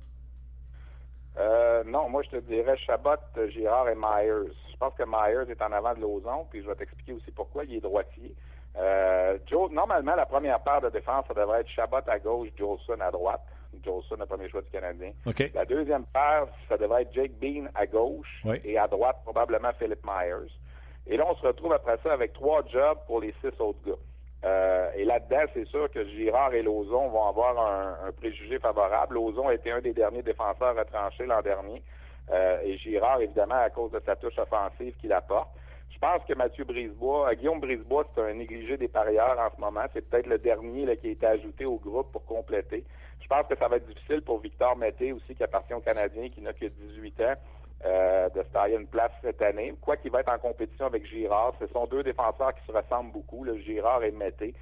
non, 1.84 2.08
moi 2.08 2.22
je 2.24 2.30
te 2.30 2.36
dirais 2.36 2.76
Chabot, 2.78 3.10
Girard 3.50 3.88
et 3.88 3.94
Myers. 3.94 4.50
Je 4.72 4.76
pense 4.76 4.92
que 4.94 5.04
Myers 5.04 5.50
est 5.50 5.62
en 5.62 5.70
avant 5.70 5.94
de 5.94 6.00
Lozon, 6.00 6.46
puis 6.50 6.62
je 6.62 6.66
vais 6.66 6.74
t'expliquer 6.74 7.12
aussi 7.12 7.30
pourquoi. 7.30 7.64
Il 7.64 7.76
est 7.76 7.80
droitier. 7.80 8.34
Euh, 8.78 9.38
Joe, 9.46 9.70
normalement, 9.70 10.14
la 10.14 10.26
première 10.26 10.60
paire 10.60 10.80
de 10.80 10.90
défense, 10.90 11.24
ça 11.28 11.34
devrait 11.34 11.60
être 11.60 11.70
Chabot 11.70 11.96
à 12.06 12.18
gauche, 12.18 12.48
Jolson 12.58 13.00
à 13.00 13.10
droite. 13.10 13.42
Jolson, 13.84 14.16
le 14.18 14.26
premier 14.26 14.48
choix 14.48 14.62
du 14.62 14.70
Canadien. 14.70 15.12
La 15.54 15.64
deuxième 15.64 16.04
paire, 16.06 16.46
ça 16.68 16.76
devrait 16.76 17.02
être 17.02 17.12
Jake 17.14 17.32
Bean 17.40 17.66
à 17.74 17.86
gauche 17.86 18.42
et 18.64 18.78
à 18.78 18.88
droite, 18.88 19.18
probablement 19.24 19.70
Philip 19.78 20.00
Myers. 20.04 20.50
Et 21.06 21.16
là, 21.16 21.24
on 21.28 21.36
se 21.36 21.46
retrouve 21.46 21.72
après 21.72 21.98
ça 22.02 22.12
avec 22.12 22.32
trois 22.32 22.64
jobs 22.66 22.98
pour 23.06 23.20
les 23.20 23.34
six 23.40 23.60
autres 23.60 23.78
gars. 23.86 23.92
Euh, 24.44 24.90
et 24.96 25.04
là-dedans, 25.04 25.44
c'est 25.54 25.66
sûr 25.66 25.90
que 25.90 26.04
Girard 26.08 26.52
et 26.52 26.62
Lozon 26.62 27.08
vont 27.08 27.26
avoir 27.26 27.58
un, 27.58 28.12
préjugé 28.12 28.58
favorable. 28.58 29.14
Lozon 29.14 29.48
a 29.48 29.54
été 29.54 29.70
un 29.70 29.80
des 29.80 29.92
derniers 29.92 30.22
défenseurs 30.22 30.76
retranchés 30.76 31.26
l'an 31.26 31.42
dernier. 31.42 31.82
Euh, 32.30 32.60
et 32.64 32.76
Girard, 32.78 33.20
évidemment, 33.20 33.54
à 33.54 33.70
cause 33.70 33.92
de 33.92 34.00
sa 34.04 34.16
touche 34.16 34.38
offensive 34.38 34.94
qu'il 35.00 35.12
apporte. 35.12 35.48
Je 35.96 36.00
pense 36.00 36.22
que 36.28 36.34
Mathieu 36.34 36.64
Brisebois, 36.64 37.30
euh, 37.30 37.34
Guillaume 37.34 37.58
Brisebois, 37.58 38.04
c'est 38.14 38.20
un 38.20 38.34
négligé 38.34 38.76
des 38.76 38.86
parieurs 38.86 39.38
en 39.38 39.48
ce 39.56 39.58
moment. 39.58 39.80
C'est 39.94 40.06
peut-être 40.06 40.26
le 40.26 40.36
dernier 40.36 40.94
qui 40.98 41.08
a 41.08 41.10
été 41.10 41.24
ajouté 41.24 41.64
au 41.64 41.76
groupe 41.76 42.12
pour 42.12 42.26
compléter. 42.26 42.84
Je 43.22 43.26
pense 43.26 43.46
que 43.48 43.56
ça 43.56 43.66
va 43.66 43.76
être 43.76 43.86
difficile 43.86 44.20
pour 44.20 44.38
Victor 44.42 44.76
Mété 44.76 45.14
aussi, 45.14 45.34
qui 45.34 45.42
appartient 45.42 45.72
au 45.72 45.80
Canadien, 45.80 46.28
qui 46.28 46.42
n'a 46.42 46.52
que 46.52 46.66
18 46.66 47.22
ans, 47.22 47.34
euh, 47.86 48.28
de 48.28 48.42
se 48.42 48.48
tailler 48.48 48.76
une 48.76 48.86
place 48.86 49.10
cette 49.22 49.40
année. 49.40 49.72
Quoi 49.80 49.96
qu'il 49.96 50.10
va 50.10 50.20
être 50.20 50.30
en 50.30 50.38
compétition 50.38 50.84
avec 50.84 51.06
Girard, 51.06 51.54
ce 51.58 51.66
sont 51.68 51.86
deux 51.86 52.02
défenseurs 52.02 52.54
qui 52.54 52.66
se 52.66 52.72
ressemblent 52.72 53.12
beaucoup, 53.12 53.46
Girard 53.64 54.04
et 54.04 54.10
Mété. 54.10 54.54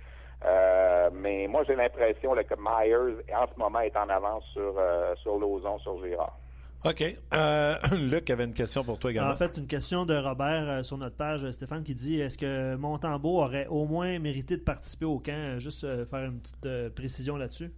Euh, 0.45 1.11
mais 1.13 1.49
moi, 1.49 1.65
j'ai 1.67 1.75
l'impression 1.75 2.33
que 2.37 2.55
Myers, 2.57 3.25
en 3.35 3.47
ce 3.53 3.59
moment, 3.59 3.81
est 3.81 3.97
en 3.97 4.09
avance 4.09 4.45
sur, 4.53 4.81
sur 5.17 5.37
Lozon, 5.37 5.81
sur 5.81 6.01
Girard. 6.05 6.39
OK. 6.85 7.03
Euh, 7.33 7.77
Luc 8.11 8.29
avait 8.29 8.45
une 8.45 8.53
question 8.53 8.85
pour 8.85 8.99
toi 8.99 9.11
également. 9.11 9.31
En 9.31 9.37
fait, 9.37 9.57
une 9.57 9.67
question 9.67 10.05
de 10.05 10.15
Robert 10.15 10.69
euh, 10.69 10.83
sur 10.83 10.99
notre 10.99 11.17
page, 11.17 11.51
Stéphane, 11.51 11.83
qui 11.83 11.95
dit 11.95 12.21
est-ce 12.21 12.37
que 12.37 12.77
Montembeau 12.77 13.41
aurait 13.41 13.67
au 13.69 13.87
moins 13.87 14.19
mérité 14.19 14.59
de 14.59 14.63
participer 14.63 15.07
au 15.07 15.19
camp 15.19 15.59
Juste 15.59 15.85
euh, 15.85 16.05
faire 16.05 16.25
une 16.25 16.41
petite 16.41 16.95
précision 16.95 17.37
là-dessus? 17.39 17.73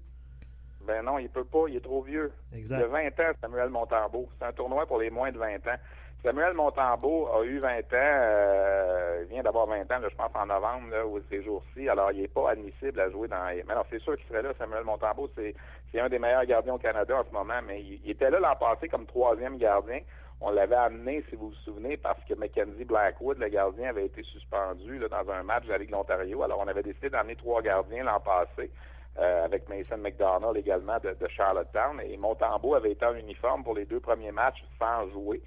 Ben 0.89 1.05
non, 1.05 1.19
il 1.19 1.29
peut 1.29 1.45
pas, 1.45 1.65
il 1.69 1.77
est 1.77 1.81
trop 1.81 2.03
vieux. 2.03 2.33
Exact. 2.53 2.79
Il 2.79 2.85
a 2.85 2.89
20 2.89 3.07
ans, 3.21 3.33
Samuel 3.41 3.69
Montembeau. 3.71 4.29
C'est 4.39 4.47
un 4.47 4.53
tournoi 4.53 4.87
pour 4.87 4.99
les 4.99 5.11
moins 5.11 5.31
de 5.31 5.39
20 5.39 5.55
ans. 5.67 5.79
Samuel 6.23 6.55
Montembeau 6.55 7.29
a 7.29 7.45
eu 7.45 7.59
20 7.59 7.79
ans, 7.79 7.83
euh, 7.93 9.21
il 9.23 9.29
vient 9.29 9.43
d'avoir 9.43 9.67
20 9.67 9.83
ans, 9.83 10.01
je 10.03 10.17
pense, 10.17 10.31
en 10.35 10.47
novembre, 10.47 10.89
là, 10.91 11.07
ou 11.07 11.21
ces 11.31 11.43
jours-ci. 11.43 11.89
Alors, 11.89 12.11
il 12.11 12.23
n'est 12.23 12.29
pas 12.29 12.51
admissible 12.51 12.99
à 13.01 13.11
jouer 13.11 13.29
dans... 13.29 13.45
Mais 13.47 13.71
alors, 13.71 13.87
c'est 13.91 14.01
sûr 14.01 14.17
qu'il 14.17 14.27
serait 14.27 14.43
là, 14.43 14.51
Samuel 14.59 14.83
Montembeau. 14.83 15.29
C'est, 15.37 15.55
c'est 15.93 16.01
un 16.01 16.09
des 16.09 16.19
meilleurs 16.19 16.45
gardiens 16.47 16.75
au 16.75 16.79
Canada 16.79 17.19
en 17.21 17.25
ce 17.25 17.33
moment, 17.33 17.61
mais 17.65 17.81
il, 17.83 18.11
était 18.11 18.31
là 18.31 18.41
l'an 18.41 18.57
passé 18.57 18.89
comme 18.89 19.07
troisième 19.07 19.57
gardien. 19.59 20.01
On 20.41 20.51
l'avait 20.51 20.75
amené, 20.77 21.23
si 21.31 21.37
vous 21.37 21.51
vous 21.51 21.55
souvenez, 21.65 21.97
parce 21.97 22.23
que 22.25 22.35
Mackenzie 22.35 22.85
Blackwood, 22.85 23.39
le 23.39 23.49
gardien, 23.49 23.91
avait 23.91 24.07
été 24.07 24.23
suspendu 24.25 24.99
là, 24.99 25.09
dans 25.09 25.31
un 25.31 25.43
match 25.45 25.65
de 25.67 25.71
la 25.71 25.79
de 25.79 25.91
l'Ontario. 25.91 26.43
Alors, 26.43 26.59
on 26.61 26.69
avait 26.69 26.83
décidé 26.83 27.09
d'amener 27.09 27.37
trois 27.37 27.63
gardiens 27.63 28.05
l'an 28.05 28.21
passé. 28.21 28.71
Euh, 29.19 29.47
avec 29.47 29.67
Mason 29.71 29.97
McDonald 29.97 30.55
également 30.59 30.99
de, 30.99 31.17
de 31.19 31.29
Charlottetown. 31.29 32.03
Et 32.03 32.19
Montembeau 32.19 32.75
avait 32.75 32.93
été 32.93 33.07
en 33.07 33.15
uniforme 33.15 33.65
pour 33.65 33.75
les 33.75 33.87
deux 33.87 34.01
premiers 34.01 34.31
matchs 34.31 34.63
sans 34.79 35.09
jouer 35.09 35.41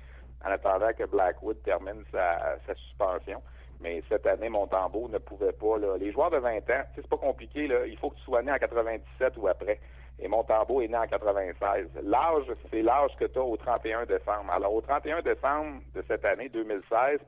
en 0.45 0.51
attendant 0.51 0.91
que 0.97 1.05
Blackwood 1.05 1.61
termine 1.63 2.03
sa, 2.11 2.57
suspension. 2.75 3.41
Mais 3.81 4.03
cette 4.09 4.27
année, 4.27 4.49
Montembeau 4.49 5.07
ne 5.07 5.17
pouvait 5.19 5.53
pas. 5.53 5.77
Les 5.99 6.11
joueurs 6.11 6.31
de 6.31 6.37
20 6.37 6.57
ans, 6.57 6.83
c'est 6.95 7.07
pas 7.07 7.17
compliqué. 7.17 7.67
Là, 7.67 7.85
il 7.85 7.97
faut 7.97 8.09
que 8.09 8.15
tu 8.15 8.23
sois 8.23 8.41
né 8.41 8.51
en 8.51 8.57
97 8.57 9.37
ou 9.37 9.47
après. 9.47 9.79
Et 10.21 10.27
Montembeau 10.27 10.81
est 10.81 10.89
né 10.89 10.97
en 10.97 11.07
96. 11.07 11.87
L'âge, 12.03 12.43
c'est 12.69 12.81
l'âge 12.81 13.11
que 13.17 13.25
tu 13.25 13.39
as 13.39 13.43
au 13.43 13.55
31 13.55 14.05
décembre. 14.05 14.51
Alors, 14.51 14.73
au 14.73 14.81
31 14.81 15.21
décembre 15.21 15.81
de 15.95 16.03
cette 16.07 16.25
année, 16.25 16.49
2016, 16.49 17.19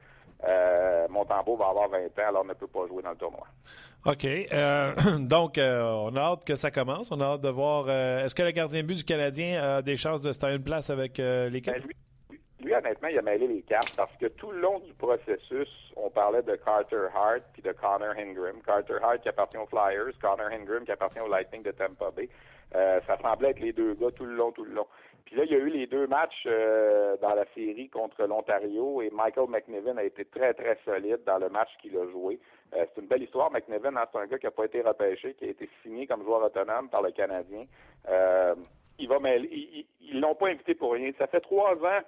euh, 0.44 1.08
Montembeau 1.10 1.56
va 1.56 1.68
avoir 1.68 1.90
20 1.90 1.98
ans, 2.00 2.28
alors 2.28 2.46
ne 2.46 2.54
peut 2.54 2.68
pas 2.68 2.88
jouer 2.88 3.04
dans 3.04 3.12
le 3.12 3.16
tournoi. 3.16 3.46
OK. 4.06 4.26
Euh, 4.26 4.94
donc, 5.20 5.58
euh, 5.58 5.84
on 5.84 6.16
a 6.16 6.22
hâte 6.22 6.46
que 6.46 6.56
ça 6.56 6.72
commence. 6.72 7.12
On 7.12 7.22
a 7.22 7.26
hâte 7.26 7.42
de 7.42 7.50
voir. 7.50 7.86
Euh, 7.88 8.26
est-ce 8.26 8.34
que 8.34 8.44
le 8.44 8.52
gardien 8.52 8.82
but 8.84 8.96
du 8.96 9.04
Canadien 9.04 9.62
a 9.62 9.82
des 9.82 9.98
chances 9.98 10.22
de 10.22 10.32
se 10.32 10.40
faire 10.40 10.50
une 10.50 10.64
place 10.64 10.90
avec 10.90 11.18
l'équipe? 11.20 11.74
Ben, 11.74 11.84
lui, 12.62 12.74
honnêtement, 12.74 13.08
il 13.10 13.18
a 13.18 13.22
mêlé 13.22 13.48
les 13.48 13.62
cartes 13.64 13.96
parce 13.98 14.16
que 14.18 14.28
tout 14.28 14.52
le 14.52 14.60
long 14.60 14.80
du 14.80 14.94
processus, 14.94 15.70
on 15.96 16.10
parlait 16.10 16.44
de 16.44 16.56
Carter 16.56 17.08
Hart 17.14 17.44
puis 17.54 17.62
de 17.62 17.72
Connor 17.72 18.16
Ingram. 18.18 18.62
Carter 18.66 18.98
Hart 19.02 19.22
qui 19.22 19.30
appartient 19.30 19.58
aux 19.58 19.66
Flyers, 19.66 20.14
Connor 20.22 20.52
Ingram 20.52 20.86
qui 20.86 20.92
appartient 20.92 21.20
au 21.20 21.28
Lightning 21.28 21.64
de 21.64 21.72
Tampa 21.72 22.12
Bay. 22.12 22.30
Euh, 22.76 23.00
ça 23.06 23.18
semblait 23.18 23.50
être 23.50 23.60
les 23.60 23.74
deux 23.74 23.96
gars 23.96 24.12
tout 24.12 24.26
le 24.26 24.36
long, 24.36 24.52
tout 24.52 24.64
le 24.64 24.74
long. 24.74 24.88
Puis 25.26 25.36
là, 25.36 25.44
il 25.46 25.52
y 25.52 25.56
a 25.56 25.60
eu 25.60 25.70
les 25.70 25.88
deux 25.88 26.08
matchs 26.08 26.44
euh, 26.46 27.18
dans 27.22 27.34
la 27.34 27.46
série 27.54 27.90
contre 27.90 28.24
l'Ontario 28.24 29.02
et 29.02 29.10
Michael 29.10 29.50
McNiven 29.50 29.98
a 29.98 30.04
été 30.04 30.26
très, 30.26 30.54
très 30.54 30.78
solide 30.86 31.22
dans 31.26 31.38
le 31.38 31.50
match 31.50 31.70
qu'il 31.82 31.98
a 31.98 32.08
joué. 32.10 32.40
Euh, 32.76 32.86
c'est 32.94 33.02
une 33.02 33.08
belle 33.08 33.24
histoire. 33.24 33.52
McNiven, 33.52 33.98
hein, 33.98 34.06
c'est 34.12 34.20
un 34.20 34.28
gars 34.28 34.38
qui 34.38 34.46
n'a 34.46 34.52
pas 34.52 34.66
été 34.66 34.82
repêché, 34.82 35.34
qui 35.34 35.46
a 35.46 35.50
été 35.50 35.70
signé 35.84 36.08
comme 36.08 36.24
joueur 36.24 36.44
autonome 36.44 36.90
par 36.90 37.02
le 37.02 37.12
Canadien. 37.12 37.66
il 39.00 39.08
va 39.08 39.20
mêler, 39.20 39.86
ils 40.00 40.20
l'ont 40.20 40.36
pas 40.36 40.50
invité 40.50 40.76
pour 40.76 40.94
rien. 40.94 41.12
Ça 41.18 41.28
fait 41.28 41.42
trois 41.42 41.74
ans 41.76 42.02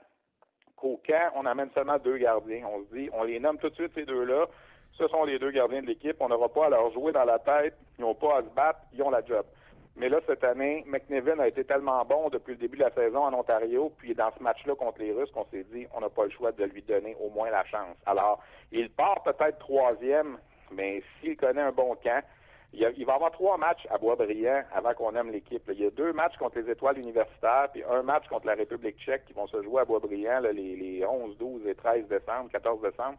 au 0.83 0.99
camp, 1.05 1.31
on 1.35 1.45
amène 1.45 1.69
seulement 1.73 1.97
deux 1.97 2.17
gardiens. 2.17 2.65
On 2.65 2.83
se 2.83 2.95
dit, 2.95 3.09
on 3.13 3.23
les 3.23 3.39
nomme 3.39 3.57
tout 3.57 3.69
de 3.69 3.75
suite, 3.75 3.91
ces 3.95 4.05
deux-là. 4.05 4.47
Ce 4.93 5.07
sont 5.07 5.23
les 5.23 5.39
deux 5.39 5.51
gardiens 5.51 5.81
de 5.81 5.87
l'équipe. 5.87 6.17
On 6.19 6.29
n'aura 6.29 6.49
pas 6.49 6.67
à 6.67 6.69
leur 6.69 6.91
jouer 6.91 7.11
dans 7.11 7.23
la 7.23 7.39
tête. 7.39 7.75
Ils 7.97 8.01
n'ont 8.01 8.15
pas 8.15 8.37
à 8.37 8.41
se 8.43 8.49
battre. 8.49 8.79
Ils 8.93 9.01
ont 9.01 9.09
la 9.09 9.25
job. 9.25 9.45
Mais 9.95 10.09
là, 10.09 10.19
cette 10.25 10.43
année, 10.43 10.83
McNevin 10.87 11.39
a 11.39 11.47
été 11.47 11.63
tellement 11.63 12.03
bon 12.03 12.29
depuis 12.29 12.53
le 12.53 12.57
début 12.57 12.77
de 12.77 12.83
la 12.83 12.91
saison 12.91 13.25
en 13.25 13.33
Ontario, 13.33 13.91
puis 13.99 14.15
dans 14.15 14.31
ce 14.35 14.41
match-là 14.41 14.73
contre 14.75 14.99
les 14.99 15.11
Russes, 15.11 15.29
qu'on 15.31 15.45
s'est 15.51 15.65
dit, 15.71 15.85
on 15.93 16.01
n'a 16.01 16.09
pas 16.09 16.23
le 16.23 16.31
choix 16.31 16.51
de 16.51 16.63
lui 16.63 16.81
donner 16.81 17.15
au 17.19 17.29
moins 17.29 17.51
la 17.51 17.63
chance. 17.65 17.95
Alors, 18.07 18.41
il 18.71 18.89
part 18.89 19.21
peut-être 19.21 19.59
troisième, 19.59 20.39
mais 20.71 21.03
s'il 21.19 21.37
connaît 21.37 21.61
un 21.61 21.71
bon 21.71 21.95
camp, 22.03 22.23
il, 22.73 23.05
va 23.05 23.13
y 23.13 23.15
avoir 23.15 23.31
trois 23.31 23.57
matchs 23.57 23.85
à 23.89 23.97
Boisbriand 23.97 24.63
avant 24.73 24.93
qu'on 24.93 25.15
aime 25.15 25.31
l'équipe. 25.31 25.63
Il 25.71 25.79
y 25.79 25.85
a 25.85 25.91
deux 25.91 26.11
matchs 26.11 26.37
contre 26.37 26.59
les 26.59 26.71
étoiles 26.71 26.97
universitaires, 26.97 27.69
puis 27.71 27.83
un 27.83 28.01
match 28.01 28.27
contre 28.27 28.47
la 28.47 28.55
République 28.55 28.97
tchèque 28.99 29.25
qui 29.25 29.33
vont 29.33 29.47
se 29.47 29.61
jouer 29.61 29.81
à 29.81 29.85
Boisbriand 29.85 30.39
les, 30.39 30.53
les 30.53 31.05
11, 31.05 31.37
12 31.37 31.67
et 31.67 31.75
13 31.75 32.07
décembre, 32.07 32.49
14 32.51 32.81
décembre. 32.81 33.17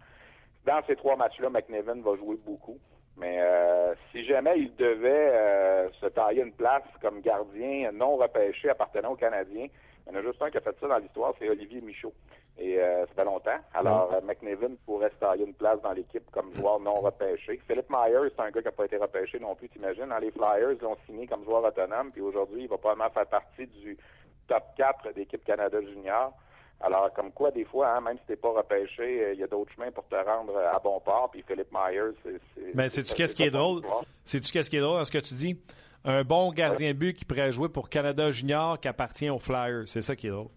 Dans 0.67 0.83
ces 0.87 0.97
trois 0.97 1.17
matchs-là, 1.17 1.51
McNevin 1.51 2.01
va 2.01 2.17
jouer 2.17 2.37
beaucoup. 2.45 2.79
Mais 3.17 3.39
euh, 3.41 3.95
si 4.11 4.25
jamais 4.25 4.59
il 4.59 4.75
devait 4.75 5.31
euh, 5.33 5.91
se 6.01 6.07
tailler 6.07 6.43
une 6.43 6.53
place 6.53 6.83
comme 7.01 7.21
gardien 7.21 7.93
non 7.93 8.17
repêché 8.17 8.71
appartenant 8.71 9.13
aux 9.13 9.17
Canadiens, 9.17 9.69
il 10.07 10.13
y 10.13 10.17
en 10.17 10.19
a 10.19 10.23
juste 10.23 10.43
un 10.43 10.51
qui 10.51 10.57
a 10.57 10.61
fait 10.61 10.77
ça 10.81 10.89
dans 10.89 10.99
l'histoire, 10.99 11.33
c'est 11.39 11.49
Olivier 11.49 11.81
Michaud. 11.81 12.13
Et 12.59 12.79
euh, 12.79 13.05
ça 13.07 13.15
fait 13.15 13.25
longtemps. 13.25 13.59
Alors, 13.75 14.13
euh, 14.13 14.21
McNevin 14.21 14.75
pourrait 14.87 15.11
se 15.11 15.17
tailler 15.17 15.45
une 15.45 15.55
place 15.55 15.81
dans 15.83 15.93
l'équipe 15.93 16.31
comme 16.31 16.53
joueur 16.55 16.79
non 16.79 16.95
repêché. 16.95 17.61
Philippe 17.67 17.91
Myers, 17.91 18.31
c'est 18.35 18.43
un 18.43 18.51
gars 18.51 18.61
qui 18.61 18.67
n'a 18.67 18.73
pas 18.73 18.85
été 18.85 18.97
repêché 18.97 19.41
non 19.41 19.57
plus, 19.57 19.69
t'imagines. 19.69 20.07
Dans 20.07 20.19
les 20.19 20.31
Flyers, 20.31 20.77
l'ont 20.81 20.97
signé 21.07 21.27
comme 21.27 21.45
joueur 21.45 21.65
autonome, 21.65 22.13
puis 22.13 22.21
aujourd'hui, 22.21 22.63
il 22.63 22.69
va 22.69 22.79
probablement 22.79 23.11
faire 23.11 23.27
partie 23.27 23.67
du 23.67 23.99
top 24.47 24.63
4 24.77 25.15
d'équipe 25.15 25.43
Canada 25.45 25.81
Junior. 25.81 26.33
Alors, 26.81 27.13
comme 27.15 27.33
quoi, 27.33 27.51
des 27.51 27.65
fois, 27.65 27.97
hein, 27.97 28.01
même 28.01 28.19
si 28.19 28.27
t'es 28.27 28.37
pas 28.37 28.51
repêché, 28.51 29.03
euh, 29.03 29.33
il 29.35 29.41
y 29.41 29.43
a 29.43 29.47
d'autres 29.47 29.73
chemins 29.73 29.91
pour 29.91 30.07
te 30.07 30.15
rendre 30.15 30.57
à 30.57 30.79
bon 30.79 31.01
port. 31.01 31.31
Puis 31.33 31.43
Philippe 31.47 31.73
Myers, 31.73 32.13
c'est. 32.23 32.75
Mais 32.75 32.89
sais-tu 32.89 33.15
qu'est-ce 33.15 33.35
qui 33.35 33.45
est 33.45 33.51
drôle? 33.51 33.83
Sais-tu 34.23 34.53
qu'est-ce 34.53 34.71
qui 34.71 34.77
est 34.77 34.81
drôle 34.81 34.99
dans 34.99 35.05
ce 35.05 35.13
que 35.13 35.19
tu 35.19 35.35
dis? 35.35 35.61
Un 36.05 36.23
bon 36.23 36.53
gardien 36.53 36.93
but 36.93 37.17
qui 37.17 37.25
pourrait 37.25 37.51
jouer 37.51 37.69
pour 37.69 37.89
Canada 37.89 38.31
Junior 38.31 38.79
qui 38.79 38.89
appartient 38.89 39.31
aux 39.31 39.39
Flyers. 39.39 39.85
C'est 39.87 40.03
ça 40.03 40.15
qui 40.15 40.27
est 40.27 40.31
drôle. 40.31 40.49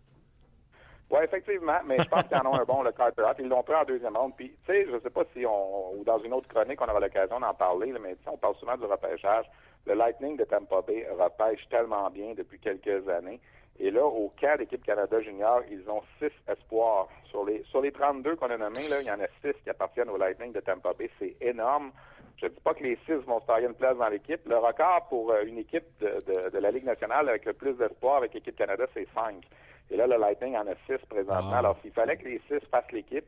Oui, 1.09 1.19
effectivement, 1.23 1.79
mais 1.85 1.97
je 1.99 2.07
pense 2.09 2.23
qu'ils 2.23 2.37
en 2.37 2.45
ont 2.47 2.55
un 2.59 2.65
bon, 2.65 2.83
le 2.83 2.91
Carter 2.91 3.21
Hart. 3.21 3.37
Ils 3.39 3.47
l'ont 3.47 3.63
pris 3.63 3.75
en 3.75 3.85
deuxième 3.85 4.17
ronde. 4.17 4.33
Puis, 4.35 4.49
tu 4.65 4.73
sais, 4.73 4.85
je 4.91 4.99
sais 4.99 5.09
pas 5.09 5.23
si 5.33 5.45
on, 5.45 5.93
ou 5.93 6.03
dans 6.03 6.19
une 6.19 6.33
autre 6.33 6.49
chronique, 6.49 6.81
on 6.81 6.89
aura 6.89 6.99
l'occasion 6.99 7.39
d'en 7.39 7.53
parler, 7.53 7.93
mais 8.01 8.17
on 8.25 8.37
parle 8.37 8.55
souvent 8.55 8.75
du 8.75 8.83
repêchage. 8.83 9.45
le 9.85 9.93
Lightning 9.93 10.35
de 10.35 10.43
Tampa 10.43 10.81
Bay 10.81 11.07
repêche 11.17 11.65
tellement 11.69 12.09
bien 12.09 12.33
depuis 12.35 12.59
quelques 12.59 13.07
années. 13.07 13.39
Et 13.79 13.91
là, 13.91 14.03
au 14.05 14.33
cas 14.41 14.57
d'équipe 14.57 14.83
Canada 14.83 15.21
Junior, 15.21 15.61
ils 15.69 15.89
ont 15.89 16.01
six 16.19 16.31
espoirs. 16.47 17.07
Sur 17.29 17.45
les, 17.45 17.63
sur 17.69 17.81
les 17.81 17.91
32 17.91 18.35
qu'on 18.35 18.49
a 18.49 18.57
nommés, 18.57 18.89
là, 18.89 19.01
il 19.01 19.07
y 19.07 19.11
en 19.11 19.19
a 19.19 19.27
six 19.41 19.53
qui 19.63 19.69
appartiennent 19.69 20.09
au 20.09 20.17
Lightning 20.17 20.51
de 20.51 20.59
Tampa 20.59 20.93
Bay. 20.93 21.09
C'est 21.19 21.35
énorme. 21.39 21.91
Je 22.37 22.45
ne 22.45 22.51
dis 22.51 22.59
pas 22.61 22.73
que 22.73 22.83
les 22.83 22.97
six 23.05 23.13
vont 23.25 23.39
se 23.39 23.45
tailler 23.45 23.67
une 23.67 23.73
place 23.73 23.97
dans 23.97 24.09
l'équipe. 24.09 24.41
Le 24.47 24.57
record 24.57 25.07
pour 25.09 25.31
euh, 25.31 25.43
une 25.45 25.57
équipe 25.57 25.85
de, 25.99 26.49
de, 26.49 26.57
la 26.59 26.71
Ligue 26.71 26.85
nationale 26.85 27.29
avec 27.29 27.45
le 27.45 27.53
plus 27.53 27.73
d'espoir 27.73 28.17
avec 28.17 28.33
l'équipe 28.33 28.55
Canada, 28.55 28.85
c'est 28.93 29.07
cinq. 29.13 29.43
Et 29.91 29.97
là, 29.97 30.07
le 30.07 30.17
Lightning 30.17 30.55
en 30.55 30.67
a 30.67 30.75
six 30.85 31.03
présentement. 31.09 31.51
Ah. 31.53 31.59
Alors, 31.59 31.77
s'il 31.81 31.91
fallait 31.91 32.17
que 32.17 32.25
les 32.25 32.41
six 32.47 32.59
fassent 32.69 32.91
l'équipe, 32.91 33.25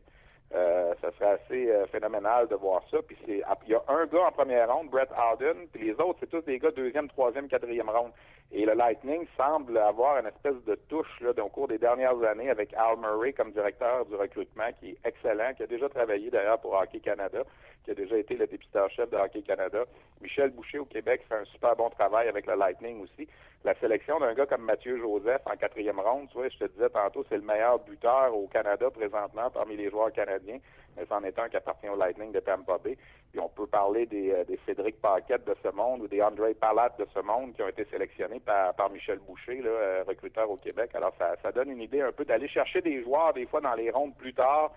euh, 0.51 0.95
ça 0.99 1.11
serait 1.11 1.39
assez 1.43 1.71
euh, 1.71 1.85
phénoménal 1.87 2.47
de 2.47 2.55
voir 2.55 2.81
ça. 2.89 2.97
Puis 3.05 3.15
c'est, 3.25 3.43
il 3.67 3.71
y 3.71 3.75
a 3.75 3.83
un 3.87 4.05
gars 4.07 4.25
en 4.27 4.31
première 4.31 4.73
ronde, 4.73 4.89
Brett 4.89 5.09
Howden, 5.15 5.67
puis 5.71 5.85
les 5.85 5.93
autres, 5.93 6.17
c'est 6.19 6.29
tous 6.29 6.41
des 6.41 6.57
gars 6.57 6.71
deuxième, 6.71 7.07
troisième, 7.07 7.47
quatrième 7.47 7.89
ronde. 7.89 8.11
Et 8.51 8.65
le 8.65 8.73
Lightning 8.73 9.27
semble 9.37 9.77
avoir 9.77 10.17
une 10.17 10.25
espèce 10.25 10.63
de 10.65 10.73
touche 10.87 11.21
là, 11.21 11.31
au 11.43 11.49
cours 11.49 11.67
des 11.67 11.77
dernières 11.77 12.19
années 12.23 12.49
avec 12.49 12.73
Al 12.73 12.97
Murray 12.97 13.31
comme 13.31 13.51
directeur 13.51 14.07
du 14.07 14.15
recrutement, 14.15 14.71
qui 14.79 14.89
est 14.89 14.97
excellent, 15.05 15.53
qui 15.53 15.61
a 15.61 15.67
déjà 15.67 15.87
travaillé 15.87 16.31
d'ailleurs 16.31 16.59
pour 16.59 16.73
Hockey 16.73 16.99
Canada, 16.99 17.43
qui 17.85 17.91
a 17.91 17.93
déjà 17.93 18.17
été 18.17 18.35
le 18.35 18.47
dépisteur-chef 18.47 19.07
de 19.11 19.17
Hockey 19.17 19.43
Canada. 19.43 19.83
Michel 20.19 20.49
Boucher 20.49 20.79
au 20.79 20.85
Québec 20.85 21.21
fait 21.29 21.35
un 21.35 21.45
super 21.45 21.75
bon 21.75 21.91
travail 21.91 22.27
avec 22.27 22.47
le 22.47 22.55
Lightning 22.55 23.03
aussi. 23.03 23.27
La 23.65 23.75
sélection 23.75 24.19
d'un 24.19 24.33
gars 24.33 24.45
comme 24.45 24.63
Mathieu 24.63 24.97
Joseph 24.97 25.41
en 25.45 25.57
quatrième 25.57 25.99
ronde, 25.99 26.29
tu 26.29 26.37
vois, 26.37 26.47
je 26.47 26.57
te 26.57 26.65
disais 26.65 26.89
tantôt, 26.89 27.25
c'est 27.27 27.35
le 27.35 27.43
meilleur 27.43 27.79
buteur 27.79 28.33
au 28.33 28.47
Canada 28.47 28.89
présentement 28.89 29.49
parmi 29.49 29.75
les 29.75 29.89
joueurs 29.89 30.13
canadiens, 30.13 30.59
mais 30.95 31.05
c'en 31.09 31.21
est 31.23 31.37
un 31.37 31.49
qui 31.49 31.57
appartient 31.57 31.89
au 31.89 31.97
Lightning 31.97 32.31
de 32.31 32.39
Tampa 32.39 32.77
Bay. 32.77 32.97
Puis 33.31 33.39
on 33.41 33.49
peut 33.49 33.67
parler 33.67 34.05
des, 34.05 34.31
euh, 34.31 34.45
des 34.45 34.57
Cédric 34.65 35.01
Paquette 35.01 35.45
de 35.45 35.55
ce 35.61 35.69
monde 35.75 36.01
ou 36.01 36.07
des 36.07 36.21
André 36.21 36.53
Palat 36.53 36.95
de 36.97 37.05
ce 37.13 37.19
monde 37.19 37.53
qui 37.53 37.61
ont 37.61 37.67
été 37.67 37.83
sélectionnés 37.91 38.39
par, 38.39 38.89
Michel 38.91 39.19
Boucher, 39.19 39.61
là, 39.61 39.69
euh, 39.69 40.03
recruteur 40.07 40.49
au 40.49 40.55
Québec. 40.55 40.91
Alors 40.93 41.13
ça, 41.19 41.35
ça 41.43 41.51
donne 41.51 41.69
une 41.69 41.81
idée 41.81 42.01
un 42.01 42.13
peu 42.13 42.23
d'aller 42.23 42.47
chercher 42.47 42.81
des 42.81 43.03
joueurs 43.03 43.33
des 43.33 43.45
fois 43.45 43.59
dans 43.59 43.75
les 43.75 43.91
rondes 43.91 44.15
plus 44.17 44.33
tard 44.33 44.71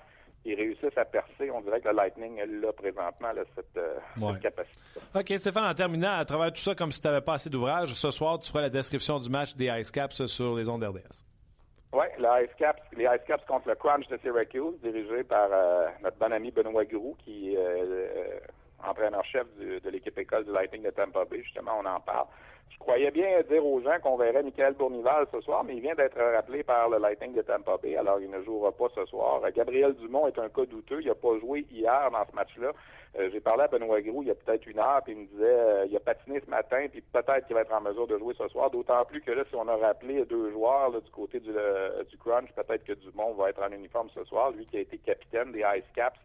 ils 0.44 0.54
réussissent 0.54 0.96
à 0.98 1.04
percer. 1.04 1.50
On 1.52 1.60
dirait 1.60 1.80
que 1.80 1.88
le 1.88 1.94
Lightning 1.94 2.38
est 2.38 2.46
là 2.46 2.72
présentement, 2.72 3.32
là, 3.32 3.42
cette, 3.54 3.76
euh, 3.76 3.94
Ouais. 4.20 4.32
cette 4.34 4.42
capacité. 4.42 4.80
OK, 5.14 5.38
Stéphane, 5.38 5.64
en 5.70 5.74
terminant, 5.74 6.12
à 6.14 6.24
travers 6.24 6.52
tout 6.52 6.60
ça, 6.60 6.74
comme 6.74 6.90
si 6.92 7.00
tu 7.00 7.06
n'avais 7.06 7.20
pas 7.20 7.34
assez 7.34 7.50
d'ouvrage, 7.50 7.94
ce 7.94 8.10
soir, 8.10 8.38
tu 8.38 8.48
feras 8.50 8.62
la 8.62 8.70
description 8.70 9.18
du 9.18 9.28
match 9.30 9.54
des 9.54 9.66
Ice 9.80 9.90
Caps 9.90 10.26
sur 10.26 10.56
les 10.56 10.68
ondes 10.68 10.82
RDS. 10.82 11.22
Oui, 11.92 12.06
les 12.18 12.44
Ice 12.44 12.50
Caps, 12.58 12.80
les 12.96 13.04
Ice 13.04 13.20
Caps 13.26 13.44
contre 13.46 13.68
le 13.68 13.74
Crunch 13.74 14.08
de 14.08 14.16
Syracuse, 14.18 14.74
dirigé 14.82 15.24
par 15.24 15.48
euh, 15.52 15.86
notre 16.02 16.16
bon 16.16 16.32
ami 16.32 16.50
Benoît 16.50 16.84
Groux, 16.86 17.16
qui 17.22 17.54
est 17.54 17.58
euh, 17.58 18.38
entraîneur-chef 18.82 19.46
de 19.58 19.90
l'équipe 19.90 20.18
école 20.18 20.44
du 20.44 20.52
Lightning 20.52 20.82
de 20.82 20.90
Tampa 20.90 21.24
Bay. 21.26 21.42
Justement, 21.42 21.72
on 21.80 21.86
en 21.86 22.00
parle. 22.00 22.26
Je 22.72 22.78
croyais 22.78 23.10
bien 23.10 23.40
dire 23.48 23.64
aux 23.64 23.80
gens 23.80 23.98
qu'on 24.02 24.16
verrait 24.16 24.42
Michael 24.42 24.74
Bournival 24.74 25.26
ce 25.30 25.40
soir, 25.42 25.62
mais 25.62 25.76
il 25.76 25.82
vient 25.82 25.94
d'être 25.94 26.18
rappelé 26.18 26.64
par 26.64 26.88
le 26.88 26.98
Lightning 26.98 27.32
de 27.32 27.42
Tampa 27.42 27.76
Bay, 27.76 27.96
alors 27.96 28.18
il 28.20 28.30
ne 28.30 28.42
jouera 28.42 28.72
pas 28.72 28.88
ce 28.94 29.04
soir. 29.06 29.40
Gabriel 29.54 29.94
Dumont 29.94 30.26
est 30.26 30.38
un 30.38 30.48
cas 30.48 30.64
douteux. 30.64 31.00
Il 31.00 31.06
n'a 31.06 31.14
pas 31.14 31.38
joué 31.38 31.64
hier 31.70 32.10
dans 32.10 32.24
ce 32.28 32.34
match-là. 32.34 32.72
Euh, 33.18 33.28
J'ai 33.30 33.40
parlé 33.40 33.64
à 33.64 33.68
Benoît 33.68 34.00
Groux 34.00 34.22
il 34.22 34.28
y 34.28 34.30
a 34.30 34.34
peut-être 34.34 34.66
une 34.66 34.78
heure, 34.78 35.00
puis 35.04 35.12
il 35.12 35.18
me 35.18 35.26
disait 35.26 35.44
euh, 35.44 35.86
il 35.86 35.96
a 35.96 36.00
patiné 36.00 36.40
ce 36.40 36.50
matin, 36.50 36.86
puis 36.90 37.02
peut-être 37.02 37.46
qu'il 37.46 37.54
va 37.54 37.60
être 37.60 37.72
en 37.72 37.82
mesure 37.82 38.06
de 38.06 38.18
jouer 38.18 38.34
ce 38.36 38.48
soir. 38.48 38.70
D'autant 38.70 39.04
plus 39.04 39.20
que 39.20 39.30
là, 39.30 39.44
si 39.48 39.54
on 39.54 39.68
a 39.68 39.76
rappelé 39.76 40.24
deux 40.24 40.50
joueurs 40.50 40.90
là, 40.90 41.00
du 41.00 41.10
côté 41.10 41.38
du, 41.40 41.52
Crunch, 42.18 42.50
peut-être 42.52 42.84
que 42.84 42.94
Dumont 42.94 43.34
va 43.34 43.50
être 43.50 43.62
en 43.62 43.70
uniforme 43.70 44.08
ce 44.14 44.24
soir, 44.24 44.50
lui 44.50 44.66
qui 44.66 44.78
a 44.78 44.80
été 44.80 44.96
capitaine 44.98 45.52
des 45.52 45.60
Ice 45.60 45.84
Caps 45.94 46.18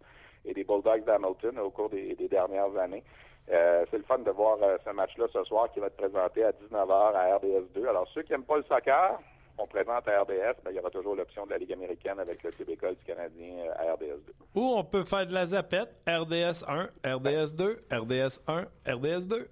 et 0.45 0.53
des 0.53 0.63
Bulldogs 0.63 1.03
d'Hamilton 1.03 1.59
au 1.59 1.69
cours 1.69 1.89
des 1.89 2.15
dernières 2.29 2.75
années. 2.77 3.03
Euh, 3.49 3.85
c'est 3.89 3.97
le 3.97 4.03
fun 4.03 4.19
de 4.19 4.31
voir 4.31 4.57
euh, 4.61 4.77
ce 4.85 4.91
match-là 4.91 5.25
ce 5.31 5.43
soir 5.45 5.71
qui 5.71 5.79
va 5.79 5.87
être 5.87 5.95
présenté 5.95 6.43
à 6.43 6.51
19h 6.51 6.91
à 6.91 7.37
RDS2. 7.37 7.87
Alors, 7.87 8.07
ceux 8.13 8.23
qui 8.23 8.31
n'aiment 8.31 8.43
pas 8.43 8.57
le 8.57 8.63
soccer, 8.63 9.19
on 9.57 9.65
présente 9.67 10.07
à 10.07 10.21
RDS, 10.21 10.61
ben, 10.63 10.71
il 10.71 10.75
y 10.75 10.79
aura 10.79 10.89
toujours 10.89 11.15
l'option 11.15 11.45
de 11.45 11.51
la 11.51 11.57
Ligue 11.57 11.73
américaine 11.73 12.19
avec 12.19 12.43
le 12.43 12.51
École 12.69 12.95
du 12.95 13.05
Canadien 13.05 13.55
euh, 13.65 13.73
à 13.91 13.95
RDS2. 13.95 14.31
Ou 14.55 14.75
on 14.77 14.83
peut 14.83 15.03
faire 15.03 15.25
de 15.25 15.33
la 15.33 15.45
zapette, 15.45 16.01
RDS 16.07 16.65
1, 16.67 17.15
RDS 17.15 17.55
2, 17.55 17.79
RDS 17.91 18.43
1, 18.47 18.65
RDS 18.93 19.27
2. 19.27 19.47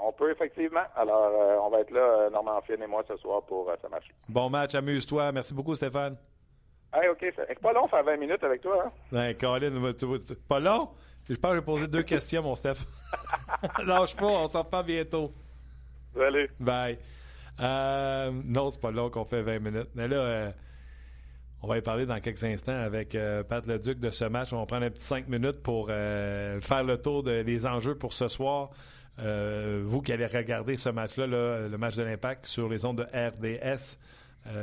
On 0.00 0.12
peut 0.12 0.30
effectivement. 0.30 0.84
Alors, 0.96 1.26
euh, 1.26 1.58
on 1.62 1.70
va 1.70 1.80
être 1.80 1.90
là, 1.90 2.30
Normand 2.30 2.60
Finn 2.62 2.82
et 2.82 2.86
moi, 2.86 3.04
ce 3.06 3.16
soir 3.18 3.42
pour 3.42 3.70
ce 3.82 3.88
match. 3.88 4.06
Bon 4.28 4.48
match, 4.48 4.74
amuse-toi. 4.74 5.32
Merci 5.32 5.54
beaucoup, 5.54 5.74
Stéphane. 5.74 6.16
Hey, 6.94 7.08
OK. 7.08 7.24
C'est 7.36 7.60
pas 7.60 7.72
long, 7.72 7.86
faire 7.88 8.04
20 8.04 8.16
minutes 8.16 8.42
avec 8.42 8.62
toi. 8.62 8.84
Hein? 8.86 8.90
Ben, 9.12 9.34
Colin, 9.36 9.70
pas 10.48 10.60
long? 10.60 10.88
Je 11.28 11.34
pense 11.34 11.50
que 11.50 11.56
j'ai 11.56 11.64
posé 11.64 11.88
deux 11.88 12.02
questions, 12.02 12.42
mon 12.42 12.54
Steph. 12.54 12.86
Lâche 13.86 14.16
pas, 14.16 14.26
on 14.26 14.48
s'en 14.48 14.62
reparle 14.62 14.86
bientôt. 14.86 15.30
Salut. 16.14 16.50
Bye. 16.58 16.98
Euh, 17.60 18.30
non, 18.44 18.70
c'est 18.70 18.80
pas 18.80 18.90
long 18.90 19.10
qu'on 19.10 19.24
fait 19.24 19.42
20 19.42 19.58
minutes. 19.58 19.88
Mais 19.94 20.08
là, 20.08 20.16
euh, 20.16 20.50
on 21.62 21.66
va 21.66 21.78
y 21.78 21.82
parler 21.82 22.06
dans 22.06 22.20
quelques 22.20 22.44
instants 22.44 22.76
avec 22.76 23.14
euh, 23.14 23.42
Pat 23.42 23.66
Leduc 23.66 23.98
de 23.98 24.10
ce 24.10 24.24
match. 24.24 24.52
On 24.52 24.58
va 24.58 24.66
prendre 24.66 24.86
un 24.86 24.90
petit 24.90 25.04
5 25.04 25.28
minutes 25.28 25.60
pour 25.62 25.88
euh, 25.90 26.60
faire 26.60 26.84
le 26.84 26.98
tour 26.98 27.22
des 27.22 27.66
enjeux 27.66 27.96
pour 27.96 28.12
ce 28.12 28.28
soir. 28.28 28.70
Euh, 29.18 29.82
vous 29.84 30.00
qui 30.00 30.12
allez 30.12 30.26
regarder 30.26 30.76
ce 30.76 30.88
match-là, 30.88 31.26
là, 31.26 31.68
le 31.68 31.78
match 31.78 31.96
de 31.96 32.04
l'Impact 32.04 32.46
sur 32.46 32.68
les 32.68 32.84
ondes 32.84 32.98
de 32.98 33.02
RDS, 33.02 33.98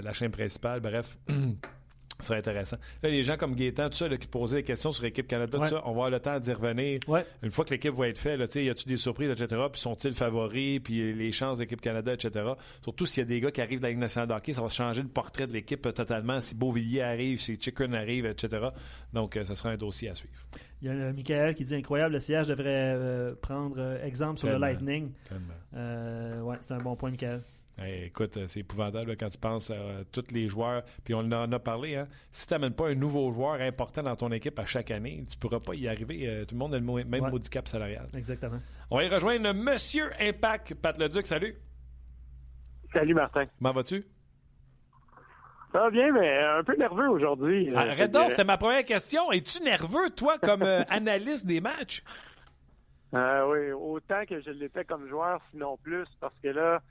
la 0.01 0.13
chaîne 0.13 0.32
principale, 0.32 0.80
bref. 0.80 1.18
Ce 2.20 2.28
serait 2.28 2.38
intéressant. 2.39 2.78
Là, 3.03 3.09
les 3.09 3.24
gens 3.24 3.36
comme 3.36 3.55
Gaétan, 3.55 3.89
tout 3.89 3.97
ça, 3.97 4.07
là, 4.07 4.16
qui 4.18 4.28
posaient 4.28 4.57
des 4.57 4.63
questions 4.63 4.91
sur 4.91 5.03
l'équipe 5.03 5.28
Canada, 5.28 5.57
Ouais. 5.59 5.68
tout 5.68 5.76
ça, 5.76 5.82
on 5.84 5.88
va 5.88 5.91
avoir 5.91 6.09
le 6.09 6.20
temps 6.22 6.39
d'y 6.39 6.53
revenir. 6.53 6.99
Ouais. 7.07 7.26
Une 7.43 7.51
fois 7.51 7.66
que 7.66 7.72
l'équipe 7.72 7.93
va 7.93 8.07
être 8.07 8.18
faite, 8.18 8.55
y 8.55 8.70
a-tu 8.70 8.88
des 8.88 8.95
surprises, 8.95 9.30
etc., 9.32 9.61
puis 9.72 9.82
sont-ils 9.82 10.13
favoris, 10.13 10.80
puis 10.82 11.13
les 11.13 11.32
chances 11.34 11.57
d'équipe 11.57 11.82
Canada, 11.82 12.13
etc. 12.13 12.45
Surtout 12.84 13.05
s'il 13.05 13.24
y 13.24 13.26
a 13.26 13.28
des 13.28 13.41
gars 13.41 13.51
qui 13.51 13.59
arrivent 13.61 13.80
de 13.80 13.84
la 13.84 13.89
Ligue 13.89 13.99
nationale 13.99 14.30
de 14.30 14.34
hockey, 14.34 14.53
ça 14.53 14.61
va 14.61 14.70
changer 14.70 15.01
le 15.01 15.09
portrait 15.09 15.45
de 15.47 15.53
l'équipe 15.53 15.86
euh, 15.86 15.91
totalement. 15.91 16.39
Si 16.39 16.55
Beauvillier 16.55 17.01
arrive, 17.01 17.39
si 17.39 17.57
Chicken 17.59 17.93
arrive, 17.93 18.26
etc. 18.26 18.68
Donc, 19.13 19.36
euh, 19.36 19.43
ça 19.43 19.53
sera 19.55 19.72
un 19.72 19.78
dossier 19.78 20.09
à 20.09 20.16
suivre. 20.16 20.34
Il 20.82 20.88
y 20.88 20.91
a 20.91 20.93
euh, 20.93 21.13
Michael 21.13 21.53
qui 21.55 21.66
dit 21.66 21.76
incroyable, 21.76 22.13
le 22.13 22.20
siège 22.22 22.47
devrait 22.47 22.93
euh, 22.95 23.36
prendre 23.41 23.76
euh, 23.78 24.03
exemple 24.05 24.39
sur 24.39 24.47
Tellement. 24.47 24.66
le 24.68 24.72
Lightning. 24.72 25.11
Euh, 25.76 26.39
ouais, 26.41 26.57
c'est 26.61 26.74
un 26.74 26.78
bon 26.78 26.95
point, 26.95 27.11
Michael. 27.11 27.41
Hey, 27.78 28.05
écoute, 28.05 28.38
euh, 28.38 28.45
c'est 28.47 28.61
épouvantable 28.61 29.17
quand 29.17 29.30
tu 29.30 29.38
penses 29.38 29.69
à 29.69 29.73
euh, 29.73 30.03
tous 30.11 30.32
les 30.34 30.47
joueurs. 30.47 30.84
Puis 31.03 31.13
on 31.13 31.19
en 31.32 31.51
a 31.51 31.59
parlé, 31.59 31.97
hein. 31.97 32.07
Si 32.32 32.47
tu 32.47 32.53
n'amènes 32.53 32.73
pas 32.73 32.88
un 32.88 32.95
nouveau 32.95 33.32
joueur 33.32 33.59
important 33.59 34.01
dans 34.01 34.15
ton 34.15 34.32
équipe 34.32 34.57
à 34.59 34.65
chaque 34.65 34.91
année, 34.91 35.26
tu 35.30 35.38
pourras 35.38 35.59
pas 35.59 35.76
y 35.76 35.88
arriver. 35.89 36.26
Euh, 36.28 36.45
tout 36.45 36.55
le 36.55 36.59
monde 36.59 36.73
a 36.73 36.80
le 36.80 36.86
même 36.86 37.23
Ouais. 37.23 37.30
maudit 37.32 37.49
cap 37.49 37.67
salarial. 37.67 38.07
Exactement. 38.15 38.59
On 38.89 38.97
va 38.97 39.03
y 39.03 39.09
rejoindre 39.09 39.53
Monsieur 39.53 40.09
Impact, 40.21 40.76
Pat 40.76 40.97
Leduc. 40.97 41.26
Salut. 41.28 41.55
Salut 42.93 43.13
Martin. 43.13 43.41
Comment 43.59 43.73
vas-tu? 43.73 44.05
Ça 45.73 45.80
va 45.82 45.89
bien, 45.89 46.13
mais 46.13 46.39
un 46.39 46.63
peu 46.63 46.78
nerveux 46.78 47.09
aujourd'hui. 47.09 47.69
je 47.71 47.76
Arrête 47.76 48.09
te 48.09 48.17
donc, 48.17 48.30
c'était 48.30 48.45
ma 48.45 48.57
première 48.57 48.86
question. 48.86 49.30
Es-tu 49.34 49.61
nerveux, 49.63 50.09
toi, 50.15 50.38
comme 50.39 50.63
euh, 50.63 50.84
analyste 50.89 51.45
des 51.45 51.59
matchs? 51.59 52.01
Ah 53.11 53.45
oui, 53.49 53.73
autant 53.73 54.26
que 54.26 54.39
je 54.39 54.51
l'étais 54.51 54.86
comme 54.86 55.07
joueur, 55.09 55.41
sinon 55.51 55.76
plus, 55.84 56.05
parce 56.21 56.34
que 56.41 56.47
là, 56.47 56.82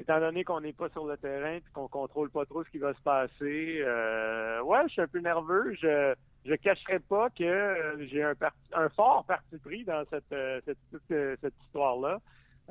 étant 0.00 0.20
donné 0.20 0.44
qu'on 0.44 0.60
n'est 0.60 0.72
pas 0.72 0.88
sur 0.90 1.04
le 1.06 1.16
terrain 1.16 1.54
et 1.56 1.62
qu'on 1.74 1.88
contrôle 1.88 2.30
pas 2.30 2.44
trop 2.46 2.64
ce 2.64 2.70
qui 2.70 2.78
va 2.78 2.94
se 2.94 3.00
passer, 3.02 3.80
euh, 3.84 4.60
ouais, 4.62 4.82
je 4.86 4.92
suis 4.92 5.02
un 5.02 5.08
peu 5.08 5.20
nerveux. 5.20 5.74
Je 5.80 6.14
je 6.46 6.54
cacherai 6.54 7.00
pas 7.00 7.28
que 7.30 7.44
euh, 7.44 8.06
j'ai 8.10 8.22
un, 8.22 8.88
fort 8.96 9.24
parti 9.26 9.58
pris 9.58 9.84
dans 9.84 10.02
cette 10.10 10.32
euh, 10.32 10.60
cette, 10.64 10.78
euh, 11.12 11.36
cette 11.40 11.54
histoire-là. 11.66 12.18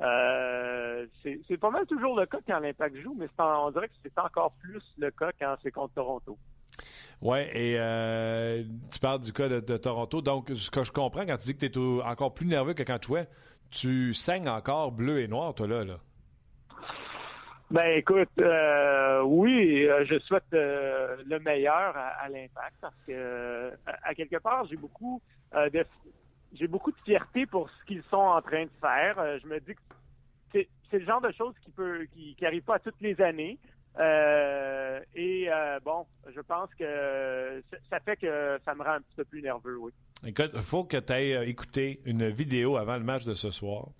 Euh, 0.00 1.06
c'est 1.22 1.58
pas 1.58 1.70
mal 1.70 1.86
toujours 1.86 2.18
le 2.18 2.26
cas 2.26 2.38
quand 2.46 2.58
l'Impact 2.58 2.96
joue, 2.96 3.14
mais 3.18 3.28
en- 3.38 3.66
on 3.66 3.70
dirait 3.70 3.88
que 3.88 3.94
c'est 4.02 4.18
encore 4.18 4.52
plus 4.60 4.82
le 4.98 5.10
cas 5.10 5.30
quand 5.38 5.56
c'est 5.62 5.70
contre 5.70 5.94
Toronto. 5.94 6.38
Oui, 7.20 7.40
et 7.52 7.76
tu 8.90 8.98
parles 8.98 9.20
du 9.20 9.32
cas 9.32 9.48
de, 9.48 9.60
de 9.60 9.76
Toronto. 9.76 10.22
Donc, 10.22 10.48
ce 10.48 10.70
que 10.70 10.82
je 10.84 10.90
comprends 10.90 11.26
quand 11.26 11.36
tu 11.36 11.52
dis 11.52 11.56
que 11.56 11.66
tu 11.66 11.78
es 11.78 12.02
encore 12.02 12.32
plus 12.32 12.46
nerveux 12.46 12.72
que 12.72 12.82
quand 12.82 12.98
tu 12.98 13.08
jouais, 13.08 13.28
tu 13.70 14.14
saignes 14.14 14.48
encore 14.48 14.90
bleu 14.90 15.20
et 15.20 15.28
noir, 15.28 15.54
toi, 15.54 15.66
là. 15.66 15.84
là. 15.84 15.98
Ben 17.70 17.98
écoute, 17.98 18.30
euh, 18.40 19.22
oui, 19.22 19.86
euh, 19.86 20.04
je 20.04 20.18
souhaite 20.18 20.42
euh, 20.54 21.16
le 21.24 21.38
meilleur 21.38 21.96
à, 21.96 22.28
l'impact 22.28 22.74
parce 22.80 22.96
que 23.06 23.72
à, 23.86 24.12
quelque 24.14 24.38
part 24.38 24.66
j'ai 24.68 24.76
beaucoup 24.76 25.22
de 25.54 25.82
j'ai 26.52 26.66
beaucoup 26.66 26.90
de 26.90 26.96
fierté 27.04 27.46
pour 27.46 27.70
ce 27.70 27.84
qu'ils 27.86 28.02
sont 28.10 28.16
en 28.16 28.42
train 28.42 28.64
de 28.64 28.70
faire. 28.80 29.38
Je 29.38 29.46
me 29.46 29.60
dis 29.60 29.74
que 29.74 29.80
c'est, 30.52 30.98
le 30.98 31.04
genre 31.04 31.20
de 31.20 31.30
choses 31.30 31.54
qui 31.64 31.70
peut 31.70 32.08
qui, 32.12 32.34
qui 32.34 32.44
arrive 32.44 32.64
pas 32.64 32.80
toutes 32.80 33.00
les 33.00 33.20
années. 33.20 33.56
Et 35.14 35.48
bon, 35.84 36.06
je 36.34 36.40
pense 36.40 36.74
que 36.74 37.62
ça, 37.88 38.00
fait 38.00 38.16
que 38.16 38.58
ça 38.64 38.74
me 38.74 38.82
rend 38.82 38.94
un 38.94 39.00
petit 39.00 39.14
peu 39.14 39.24
plus 39.24 39.42
nerveux, 39.42 39.78
oui. 39.78 39.92
Écoute, 40.26 40.56
faut 40.58 40.82
que 40.82 40.96
tu 40.96 41.12
ailles 41.12 41.48
écouter 41.48 42.00
une 42.04 42.28
vidéo 42.30 42.76
avant 42.76 42.96
le 42.96 43.04
match 43.04 43.26
de 43.26 43.34
ce 43.34 43.50
soir. 43.50 43.90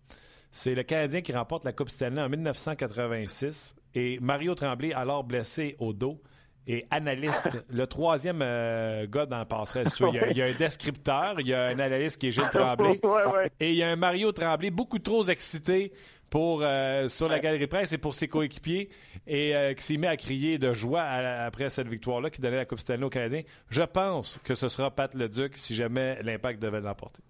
C'est 0.51 0.75
le 0.75 0.83
Canadien 0.83 1.21
qui 1.21 1.33
remporte 1.33 1.65
la 1.65 1.73
Coupe 1.73 1.89
Stanley 1.91 2.21
en 2.21 2.29
1986 2.29 3.77
et 3.95 4.19
Mario 4.21 4.55
Tremblay, 4.55 4.93
alors 4.93 5.25
blessé 5.25 5.77
au 5.79 5.93
dos, 5.93 6.21
et 6.67 6.87
analyste. 6.91 7.49
le 7.71 7.87
troisième 7.87 8.41
euh, 8.43 9.07
gars 9.07 9.27
dans 9.27 9.45
Passerelle. 9.47 9.89
si 9.89 9.95
tu 9.97 10.03
veux. 10.05 10.11
Il, 10.11 10.15
y 10.17 10.19
a, 10.21 10.31
il 10.31 10.37
y 10.37 10.43
a 10.43 10.47
un 10.47 10.55
descripteur, 10.55 11.35
il 11.41 11.47
y 11.49 11.55
a 11.55 11.67
un 11.67 11.79
analyste 11.79 12.21
qui 12.21 12.29
est 12.29 12.33
Gilles 12.33 12.49
Tremblay. 12.51 13.01
Ouais, 13.05 13.25
ouais. 13.33 13.51
Et 13.61 13.71
il 13.71 13.77
y 13.77 13.83
a 13.83 13.89
un 13.89 13.97
Mario 13.97 14.33
Tremblay 14.33 14.71
beaucoup 14.71 14.99
trop 14.99 15.23
excité 15.29 15.93
pour, 16.29 16.61
euh, 16.63 17.09
sur 17.09 17.29
la 17.29 17.41
galerie 17.41 17.67
presse 17.67 17.93
et 17.93 17.99
pour 17.99 18.15
ses 18.15 18.29
coéquipiers 18.29 18.89
et 19.27 19.57
euh, 19.57 19.75
qui 19.75 19.83
s'est 19.83 19.97
mis 19.97 20.07
à 20.07 20.17
crier 20.17 20.59
de 20.59 20.73
joie 20.75 21.03
à- 21.03 21.45
après 21.45 21.71
cette 21.71 21.89
victoire-là 21.89 22.31
qui 22.31 22.41
donnait 22.41 22.57
la 22.57 22.67
Coupe 22.67 22.79
Stanley 22.81 23.05
aux 23.05 23.11
Canadiens. 23.11 23.43
Je 23.69 23.83
pense 23.83 24.39
que 24.45 24.55
ce 24.55 24.69
sera 24.69 24.91
Pat 24.91 25.13
Leduc 25.15 25.57
si 25.57 25.75
jamais 25.75 26.23
l'Impact 26.23 26.61
devait 26.63 26.81
l'emporter. 26.81 27.23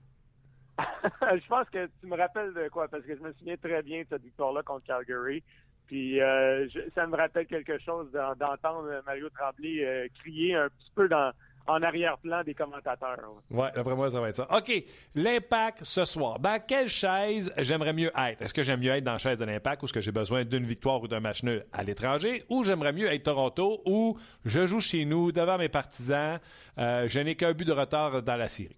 je 1.22 1.46
pense 1.48 1.68
que 1.70 1.86
tu 2.00 2.06
me 2.06 2.16
rappelles 2.16 2.52
de 2.54 2.68
quoi, 2.68 2.88
parce 2.88 3.04
que 3.04 3.16
je 3.16 3.20
me 3.22 3.32
souviens 3.34 3.56
très 3.56 3.82
bien 3.82 4.02
de 4.02 4.06
cette 4.08 4.22
victoire-là 4.22 4.62
contre 4.62 4.86
Calgary. 4.86 5.42
Puis 5.86 6.20
euh, 6.20 6.68
ça 6.94 7.06
me 7.06 7.16
rappelle 7.16 7.46
quelque 7.46 7.78
chose 7.80 8.10
d'en- 8.12 8.34
d'entendre 8.36 9.02
Mario 9.04 9.28
Tremblay 9.30 9.84
euh, 9.84 10.06
crier 10.20 10.54
un 10.54 10.68
petit 10.68 10.92
peu 10.94 11.08
en 11.66 11.82
arrière-plan 11.82 12.42
des 12.44 12.54
commentateurs. 12.54 13.18
Ouais, 13.50 13.68
d'après 13.74 13.94
moi, 13.96 14.08
ça 14.10 14.20
va 14.20 14.28
être 14.28 14.36
ça. 14.36 14.46
OK, 14.56 14.72
l'impact 15.16 15.80
ce 15.84 16.04
soir. 16.04 16.38
Dans 16.38 16.60
quelle 16.64 16.88
chaise 16.88 17.52
j'aimerais 17.58 17.92
mieux 17.92 18.10
être? 18.16 18.40
Est-ce 18.42 18.54
que 18.54 18.62
j'aime 18.62 18.80
mieux 18.80 18.90
être 18.92 19.04
dans 19.04 19.12
la 19.12 19.18
chaise 19.18 19.38
de 19.38 19.44
l'impact 19.44 19.82
ou 19.82 19.86
est-ce 19.86 19.92
que 19.92 20.00
j'ai 20.00 20.12
besoin 20.12 20.44
d'une 20.44 20.64
victoire 20.64 21.02
ou 21.02 21.08
d'un 21.08 21.20
match 21.20 21.42
nul 21.42 21.64
à 21.72 21.82
l'étranger? 21.82 22.44
Ou 22.48 22.62
j'aimerais 22.64 22.92
mieux 22.92 23.12
être 23.12 23.24
Toronto 23.24 23.82
où 23.84 24.16
je 24.44 24.66
joue 24.66 24.80
chez 24.80 25.04
nous 25.04 25.32
devant 25.32 25.58
mes 25.58 25.68
partisans. 25.68 26.38
Euh, 26.78 27.06
je 27.08 27.18
n'ai 27.20 27.34
qu'un 27.34 27.52
but 27.52 27.66
de 27.66 27.72
retard 27.72 28.22
dans 28.22 28.36
la 28.36 28.48
série? 28.48 28.76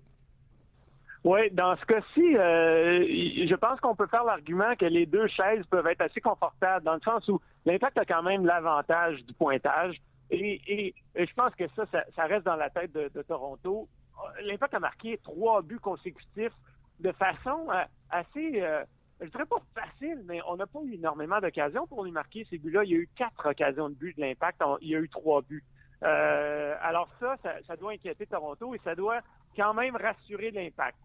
Oui, 1.25 1.51
dans 1.53 1.77
ce 1.77 1.85
cas-ci, 1.87 2.37
euh, 2.37 3.47
je 3.47 3.55
pense 3.55 3.79
qu'on 3.81 3.95
peut 3.95 4.09
faire 4.09 4.25
l'argument 4.25 4.75
que 4.75 4.87
les 4.87 5.07
deux 5.07 5.29
chaises 5.29 5.64
peuvent 5.66 5.87
être 5.87 6.01
assez 6.01 6.20
confortables, 6.20 6.85
dans 6.85 6.95
le 6.95 7.01
sens 7.01 7.29
où 7.29 7.41
l'impact 7.64 7.97
a 7.99 8.05
quand 8.05 8.25
même 8.25 8.45
l'avantage 8.45 9.23
du 9.25 9.33
pointage. 9.35 10.01
Et, 10.31 10.95
je 11.14 11.33
pense 11.35 11.55
que 11.55 11.64
ça, 11.77 11.85
ça, 12.16 12.25
reste 12.25 12.45
dans 12.45 12.57
la 12.57 12.70
tête 12.70 12.93
de, 12.93 13.23
Toronto. 13.23 13.89
L'impact 14.43 14.75
a 14.75 14.81
marqué 14.81 15.18
trois 15.23 15.62
buts 15.62 15.79
consécutifs 15.79 16.55
de 16.99 17.12
façon 17.12 17.68
euh, 17.70 17.85
assez, 18.11 18.61
euh, 18.61 18.83
je 19.20 19.27
dirais 19.27 19.47
pas 19.47 19.62
facile, 19.75 20.23
mais 20.27 20.41
on 20.49 20.57
n'a 20.57 20.66
pas 20.66 20.81
eu 20.85 20.95
énormément 20.95 21.39
d'occasions 21.39 21.87
pour 21.87 22.03
lui 22.05 22.11
marquer 22.11 22.47
ces 22.51 22.59
buts-là. 22.59 22.83
Il 22.85 22.91
y 22.91 22.95
a 22.95 22.99
eu 22.99 23.09
quatre 23.14 23.49
occasions 23.49 23.91
de 23.91 23.95
but 23.95 24.16
de 24.16 24.23
l'impact, 24.23 24.61
il 24.81 24.89
y 24.89 24.97
a 24.97 24.99
eu 24.99 25.09
trois 25.09 25.43
buts. 25.43 25.64
Euh, 26.03 26.75
alors 26.81 27.09
ça, 27.20 27.37
ça 27.66 27.77
doit 27.77 27.93
inquiéter 27.93 28.27
Toronto 28.27 28.75
et 28.75 28.81
ça 28.83 28.97
doit 28.97 29.20
quand 29.55 29.75
même 29.75 29.95
rassurer 29.95 30.51
l'impact. 30.51 30.99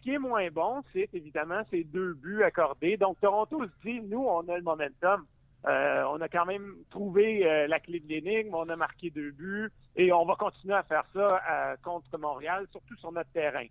Ce 0.00 0.04
qui 0.04 0.14
est 0.14 0.18
moins 0.18 0.48
bon, 0.48 0.82
c'est 0.94 1.10
évidemment 1.12 1.60
ces 1.70 1.84
deux 1.84 2.14
buts 2.14 2.42
accordés. 2.42 2.96
Donc, 2.96 3.20
Toronto 3.20 3.62
se 3.62 3.86
dit, 3.86 4.00
nous, 4.00 4.24
on 4.26 4.48
a 4.48 4.56
le 4.56 4.62
momentum. 4.62 5.26
Euh, 5.66 6.04
on 6.10 6.18
a 6.22 6.28
quand 6.30 6.46
même 6.46 6.74
trouvé 6.88 7.46
euh, 7.46 7.66
la 7.66 7.80
clé 7.80 8.00
de 8.00 8.08
l'énigme, 8.08 8.54
on 8.54 8.66
a 8.70 8.76
marqué 8.76 9.10
deux 9.10 9.30
buts 9.32 9.70
et 9.94 10.10
on 10.10 10.24
va 10.24 10.34
continuer 10.36 10.72
à 10.74 10.82
faire 10.84 11.04
ça 11.12 11.42
euh, 11.50 11.76
contre 11.82 12.16
Montréal, 12.16 12.66
surtout 12.70 12.96
sur 12.96 13.12
notre 13.12 13.30
terrain. 13.32 13.66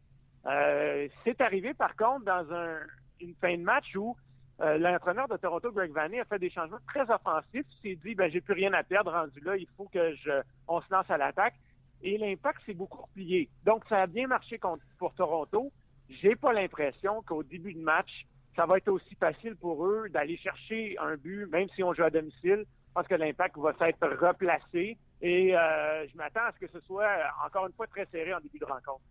C'est 1.24 1.42
arrivé, 1.42 1.74
par 1.74 1.96
contre, 1.96 2.26
dans 2.26 2.54
un, 2.54 2.78
une 3.20 3.34
fin 3.42 3.58
de 3.58 3.64
match 3.64 3.96
où 3.96 4.16
l'entraîneur 4.60 5.28
de 5.28 5.38
Toronto, 5.38 5.72
Greg 5.72 5.92
Vanney, 5.92 6.20
a 6.20 6.26
fait 6.26 6.38
des 6.38 6.50
changements 6.52 6.78
très 6.88 7.10
offensifs. 7.10 7.66
Il 7.84 7.96
s'est 7.96 8.00
dit, 8.04 8.14
ben, 8.14 8.30
j'ai 8.32 8.42
plus 8.42 8.54
rien 8.54 8.72
à 8.74 8.84
perdre 8.84 9.12
rendu 9.12 9.40
là, 9.42 9.58
il 9.58 9.68
faut 9.76 9.90
que 9.92 10.14
on 10.68 10.80
se 10.82 10.94
lance 10.94 11.10
à 11.10 11.18
l'attaque. 11.18 11.56
Et 12.02 12.18
l'impact 12.18 12.62
s'est 12.66 12.74
beaucoup 12.74 13.02
replié. 13.02 13.50
Donc, 13.66 13.84
ça 13.90 14.04
a 14.04 14.08
bien 14.08 14.28
marché 14.28 14.60
pour 14.98 15.14
Toronto. 15.16 15.72
J'ai 16.22 16.36
pas 16.36 16.54
l'impression 16.54 17.22
qu'au 17.24 17.44
début 17.44 17.74
de 17.74 17.82
match, 17.82 18.10
ça 18.56 18.66
va 18.66 18.78
être 18.78 18.90
aussi 18.90 19.16
facile 19.16 19.56
pour 19.56 19.86
eux 19.86 20.10
d'aller 20.10 20.38
chercher 20.38 20.98
un 21.00 21.16
but, 21.16 21.46
même 21.52 21.68
si 21.76 21.84
on 21.84 21.94
joue 21.94 22.04
à 22.04 22.10
domicile. 22.10 22.66
Je 22.66 22.94
pense 22.94 23.08
que 23.08 23.16
l'impact 23.16 23.58
va 23.58 23.74
s'être 23.78 24.08
replacé 24.20 24.98
et 25.22 25.56
euh, 25.56 26.08
je 26.12 26.18
m'attends 26.18 26.42
à 26.42 26.52
ce 26.54 26.66
que 26.66 26.72
ce 26.72 26.80
soit 26.86 27.08
encore 27.46 27.68
une 27.68 27.74
fois 27.74 27.88
très 27.88 28.06
serré 28.12 28.34
en 28.34 28.40
début 28.40 28.58
de 28.60 28.66
rencontre. 28.66 29.02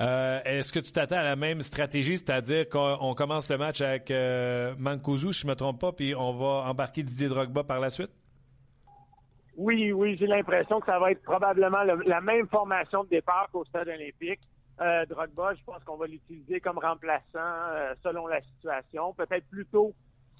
Euh, 0.00 0.40
Est-ce 0.44 0.72
que 0.72 0.80
tu 0.80 0.90
t'attends 0.90 1.18
à 1.18 1.22
la 1.22 1.36
même 1.36 1.60
stratégie, 1.60 2.18
c'est-à-dire 2.18 2.68
qu'on 2.68 2.96
on 3.00 3.14
commence 3.14 3.48
le 3.50 3.58
match 3.58 3.80
avec 3.80 4.10
euh, 4.10 4.74
Mancuso, 4.78 5.30
si 5.32 5.42
je 5.42 5.46
ne 5.46 5.52
me 5.52 5.56
trompe 5.56 5.80
pas, 5.80 5.92
puis 5.92 6.14
on 6.16 6.32
va 6.32 6.68
embarquer 6.68 7.02
Didier 7.04 7.28
Drogba 7.28 7.62
par 7.62 7.78
la 7.78 7.90
suite? 7.90 8.10
Oui, 9.56 9.92
oui, 9.92 10.16
j'ai 10.18 10.26
l'impression 10.26 10.80
que 10.80 10.86
ça 10.86 10.98
va 10.98 11.12
être 11.12 11.22
probablement 11.22 11.84
le- 11.84 12.02
la 12.06 12.20
même 12.20 12.48
formation 12.48 13.04
de 13.04 13.08
départ 13.10 13.48
qu'au 13.52 13.64
stade 13.66 13.86
olympique. 13.88 14.40
Euh, 14.80 15.06
Drogba, 15.06 15.54
je 15.54 15.62
pense 15.64 15.82
qu'on 15.84 15.96
va 15.96 16.06
l'utiliser 16.06 16.60
comme 16.60 16.78
remplaçant 16.78 17.22
euh, 17.36 17.94
selon 18.02 18.26
la 18.26 18.40
situation. 18.42 19.12
Peut-être 19.14 19.46
plutôt 19.48 19.94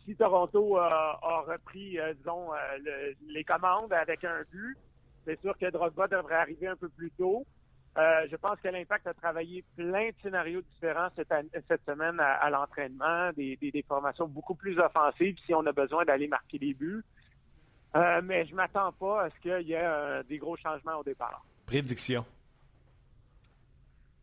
si 0.05 0.17
Toronto 0.17 0.77
a, 0.77 1.19
a 1.23 1.41
repris, 1.43 1.99
euh, 1.99 2.13
disons, 2.15 2.53
euh, 2.53 2.57
le- 2.85 3.33
les 3.33 3.45
commandes 3.45 3.93
avec 3.93 4.25
un 4.25 4.43
but. 4.51 4.77
C'est 5.25 5.41
sûr 5.41 5.57
que 5.57 5.71
Drogba 5.71 6.09
devrait 6.09 6.35
arriver 6.35 6.67
un 6.67 6.77
peu 6.77 6.89
plus 6.89 7.11
tôt. 7.13 7.47
Euh, 7.97 8.27
je 8.29 8.35
pense 8.37 8.59
que 8.61 8.67
l'Impact 8.69 9.07
a 9.07 9.15
travaillé 9.15 9.65
plein 9.77 10.09
de 10.09 10.15
scénarios 10.21 10.63
différents 10.63 11.09
cette, 11.15 11.85
semaine 11.87 12.19
à, 12.19 12.51
l'entraînement, 12.51 13.31
des, 13.37 13.57
des- 13.57 13.85
formations 13.87 14.27
beaucoup 14.27 14.57
plus 14.57 14.77
offensives 14.81 15.37
si 15.47 15.55
on 15.55 15.65
a 15.65 15.71
besoin 15.73 16.05
d'aller 16.05 16.27
marquer 16.27 16.59
des 16.59 16.75
buts. 16.75 17.05
Euh, 17.95 18.21
mais 18.25 18.45
je 18.47 18.55
m'attends 18.57 18.91
pas 18.93 19.23
à 19.27 19.31
ce 19.31 19.39
qu'il 19.41 19.69
y 19.69 19.75
ait 19.75 19.81
euh, 19.85 20.25
des 20.25 20.39
gros 20.39 20.57
changements 20.57 20.97
au 20.99 21.05
départ. 21.05 21.45
Prédiction. 21.67 22.25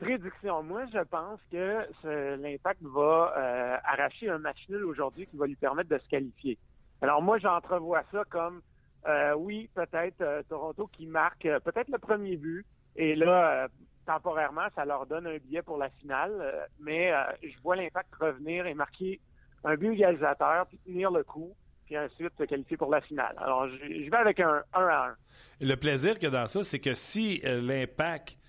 Prédiction, 0.02 0.64
moi, 0.64 0.86
je 0.92 1.00
pense 1.04 1.40
que 1.52 2.36
l'Impact 2.42 2.82
va 2.82 3.36
euh, 3.38 3.78
arracher 3.84 4.30
un 4.30 4.40
match 4.40 4.58
nul 4.68 4.84
aujourd'hui 4.86 5.28
qui 5.28 5.38
va 5.38 5.46
lui 5.46 5.56
permettre 5.56 5.92
de 5.92 6.00
se 6.00 6.10
qualifier. 6.10 6.58
Alors 7.04 7.22
moi, 7.22 7.38
j'entrevois 7.38 8.02
ça 8.12 8.24
comme, 8.28 8.64
euh, 9.06 9.36
oui, 9.36 9.70
peut-être 9.76 10.22
euh, 10.22 10.42
Toronto 10.50 10.90
qui 10.92 11.06
marque 11.06 11.48
peut-être 11.64 11.90
le 11.90 12.00
premier 12.00 12.36
but, 12.36 12.66
et 12.96 13.16
là, 13.16 13.68
temporairement, 14.08 14.66
ça 14.74 14.86
leur 14.86 15.06
donne 15.06 15.28
un 15.28 15.38
billet 15.38 15.62
pour 15.62 15.78
la 15.78 15.92
finale, 15.92 16.68
mais 16.80 17.14
je 17.44 17.62
vois 17.62 17.76
l'Impact 17.76 18.10
revenir 18.20 18.66
et 18.66 18.74
marquer 18.74 19.22
un 19.64 19.76
but 19.76 19.94
égalisateur, 19.94 20.66
puis 20.66 20.80
tenir 20.80 21.12
le 21.12 21.24
coup, 21.24 21.54
puis 21.86 21.96
ensuite 21.96 22.34
se 22.40 22.44
qualifier 22.46 22.76
pour 22.76 22.90
la 22.90 23.02
finale. 23.02 23.36
Alors, 23.38 23.70
je, 23.70 24.10
vais 24.10 24.18
avec 24.18 24.40
un 24.40 24.64
1 24.74 24.82
à 24.82 25.10
1. 25.10 25.16
Le 25.62 25.76
plaisir 25.76 26.16
a 26.22 26.30
dans 26.32 26.48
ça, 26.48 26.64
c'est 26.64 26.80
que 26.80 26.96
si 26.96 27.40
l'impact 27.44 28.41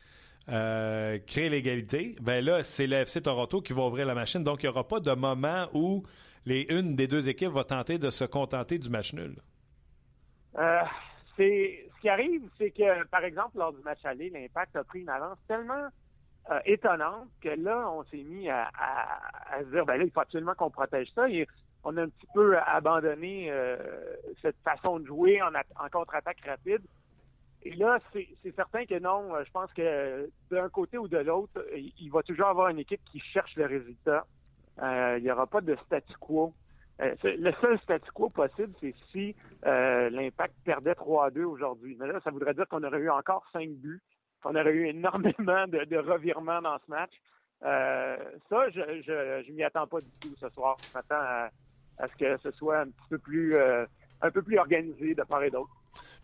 euh, 0.49 1.19
crée 1.27 1.49
l'égalité, 1.49 2.17
ben 2.21 2.45
là, 2.45 2.65
c'est 2.65 2.87
le 2.87 3.21
Toronto 3.21 3.61
qui 3.61 3.73
va 3.73 3.83
ouvrir 3.83 4.07
la 4.07 4.15
machine. 4.15 4.43
Donc, 4.43 4.63
il 4.63 4.67
n'y 4.67 4.71
aura 4.71 4.87
pas 4.87 5.01
de 5.01 5.13
moment 5.13 5.69
où 5.73 6.03
les 6.47 6.67
une 6.69 6.97
des 6.97 7.07
deux 7.07 7.29
équipes 7.29 7.53
va 7.53 7.65
tenter 7.65 7.99
de 7.99 8.11
se 8.11 8.25
contenter 8.25 8.79
du 8.79 8.91
match 8.91 9.13
nul. 9.13 9.37
Euh, 10.59 10.81
ce 11.37 12.01
qui 12.01 12.09
arrive, 12.09 12.43
c'est 12.59 12.73
que 12.73 13.05
par 13.07 13.25
exemple 13.25 13.57
lors 13.57 13.73
du 13.73 13.81
match 13.83 14.05
aller, 14.05 14.31
l'Impact 14.31 14.75
a 14.77 14.85
pris 14.85 15.01
une 15.01 15.09
avance 15.09 15.39
tellement 15.47 15.89
euh, 16.51 16.59
étonnante 16.67 17.29
que 17.41 17.51
là, 17.51 17.89
on 17.91 18.03
s'est 18.05 18.25
mis 18.25 18.51
à, 18.51 18.69
se 19.61 19.71
dire, 19.71 19.87
ben 19.87 19.97
là, 19.97 20.05
il 20.05 20.11
faut 20.11 20.21
absolument 20.21 20.55
qu'on 20.55 20.71
protège 20.71 21.09
ça. 21.15 21.29
Et 21.31 21.47
on 21.85 21.97
a 21.97 22.03
un 22.03 22.09
petit 22.09 22.27
peu 22.35 22.59
abandonné 22.59 23.53
cette 24.41 24.57
façon 24.65 24.99
de 24.99 25.07
jouer 25.07 25.41
en 25.43 25.89
contre-attaque 25.91 26.41
rapide. 26.45 26.83
Et 27.65 27.75
là, 27.77 27.99
c'est 28.13 28.29
certain 28.57 28.85
que 28.87 28.99
non. 28.99 29.35
euh, 29.35 29.45
Je 29.45 29.51
pense 29.53 29.73
que 29.73 30.29
d'un 30.51 30.69
côté 30.69 30.99
ou 30.99 31.09
de 31.09 31.19
l'autre, 31.19 31.65
il 31.75 32.11
va 32.11 32.23
toujours 32.23 32.49
avoir 32.49 32.69
une 32.69 32.79
équipe 32.81 33.03
qui 33.05 33.21
cherche 33.21 33.55
le 33.57 33.67
résultat. 33.67 34.27
Euh, 34.83 35.17
il 35.19 35.25
n'y 35.25 35.31
aura 35.31 35.47
pas 35.47 35.61
de 35.61 35.77
statu 35.87 36.13
quo. 36.19 36.55
Euh, 37.01 37.15
le 37.25 37.53
seul 37.61 37.79
statu 37.81 38.11
quo 38.13 38.29
possible, 38.31 38.73
c'est 38.81 38.95
si 39.11 39.35
euh, 39.67 40.11
l'Impact 40.11 40.55
perdait 40.65 40.95
3 40.95 41.27
à 41.27 41.31
2 41.31 41.45
aujourd'hui. 41.45 41.97
Mais 41.99 42.07
là, 42.07 42.21
ça 42.25 42.31
voudrait 42.31 42.55
dire 42.55 42.67
qu'on 42.69 42.83
aurait 42.83 42.99
eu 42.99 43.11
encore 43.11 43.45
5 43.53 43.69
buts, 43.71 44.03
qu'on 44.43 44.55
aurait 44.57 44.73
eu 44.73 44.89
énormément 44.89 45.67
de, 45.69 45.97
revirements 45.99 46.61
dans 46.63 46.79
ce 46.85 46.91
match. 46.91 47.13
Euh, 47.65 48.17
ça, 48.49 48.69
je 48.71 48.81
je, 49.07 49.45
je 49.47 49.53
m'y 49.53 49.63
attends 49.63 49.87
pas 49.87 50.01
du 50.01 50.11
tout 50.21 50.35
ce 50.37 50.49
soir. 50.49 50.77
Je 50.83 50.89
m'attends 50.95 51.15
à, 51.15 51.49
à 51.99 52.09
ce 52.09 52.17
que 52.17 52.37
ce 52.39 52.51
soit 52.51 52.81
un 52.81 52.87
petit 52.87 53.09
peu 53.09 53.19
plus 53.19 53.55
euh, 53.55 53.87
un 54.21 54.31
peu 54.31 54.43
plus 54.43 54.59
organisé 54.59 55.15
de 55.15 55.23
part 55.23 55.43
et 55.45 55.51
d'autre. 55.51 55.71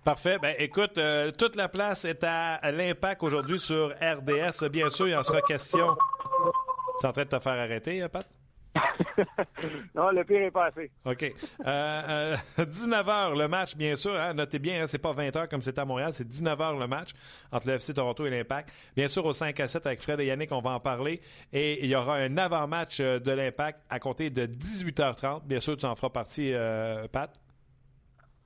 Parfait. 0.04 0.38
Ben, 0.40 0.54
écoute, 0.58 0.96
euh, 0.98 1.30
toute 1.30 1.56
la 1.56 1.68
place 1.68 2.04
est 2.04 2.24
à, 2.24 2.70
l'impact 2.70 3.22
aujourd'hui 3.22 3.58
sur 3.58 3.90
RDS. 3.90 4.68
Bien 4.70 4.88
sûr, 4.88 5.08
il 5.08 5.16
en 5.16 5.22
sera 5.22 5.40
question. 5.42 5.96
Tu 7.00 7.04
es 7.04 7.08
en 7.08 7.12
train 7.12 7.24
de 7.24 7.28
te 7.28 7.38
faire 7.38 7.52
arrêter, 7.52 8.02
hein, 8.02 8.08
Pat? 8.08 8.26
non, 9.94 10.10
le 10.10 10.24
pire 10.24 10.42
est 10.42 10.50
passé. 10.50 10.90
OK. 11.04 11.34
Euh, 11.66 12.36
19h 12.58 13.38
le 13.38 13.48
match, 13.48 13.76
bien 13.76 13.94
sûr. 13.94 14.14
hein, 14.14 14.34
notez 14.34 14.58
bien, 14.58 14.82
hein, 14.82 14.86
c'est 14.86 14.98
pas 14.98 15.12
20h 15.12 15.48
comme 15.48 15.62
c'était 15.62 15.80
à 15.80 15.84
Montréal, 15.84 16.12
c'est 16.12 16.26
19h 16.26 16.78
le 16.78 16.86
match 16.86 17.10
entre 17.52 17.68
le 17.68 17.74
FC 17.74 17.94
Toronto 17.94 18.26
et 18.26 18.30
l'Impact. 18.30 18.72
Bien 18.96 19.08
sûr, 19.08 19.24
au 19.24 19.32
5 19.32 19.58
à 19.60 19.66
7 19.66 19.86
avec 19.86 20.00
Fred 20.00 20.20
et 20.20 20.26
Yannick, 20.26 20.52
on 20.52 20.60
va 20.60 20.70
en 20.70 20.80
parler. 20.80 21.20
Et 21.52 21.84
il 21.84 21.90
y 21.90 21.96
aura 21.96 22.16
un 22.16 22.36
avant-match 22.36 22.98
euh, 23.00 23.18
de 23.18 23.32
l'Impact 23.32 23.80
à 23.90 23.98
compter 23.98 24.30
de 24.30 24.46
18h30. 24.46 25.44
Bien 25.44 25.60
sûr, 25.60 25.76
tu 25.76 25.86
en 25.86 25.94
feras 25.94 26.10
partie, 26.10 26.52
euh, 26.54 27.06
Pat? 27.08 27.30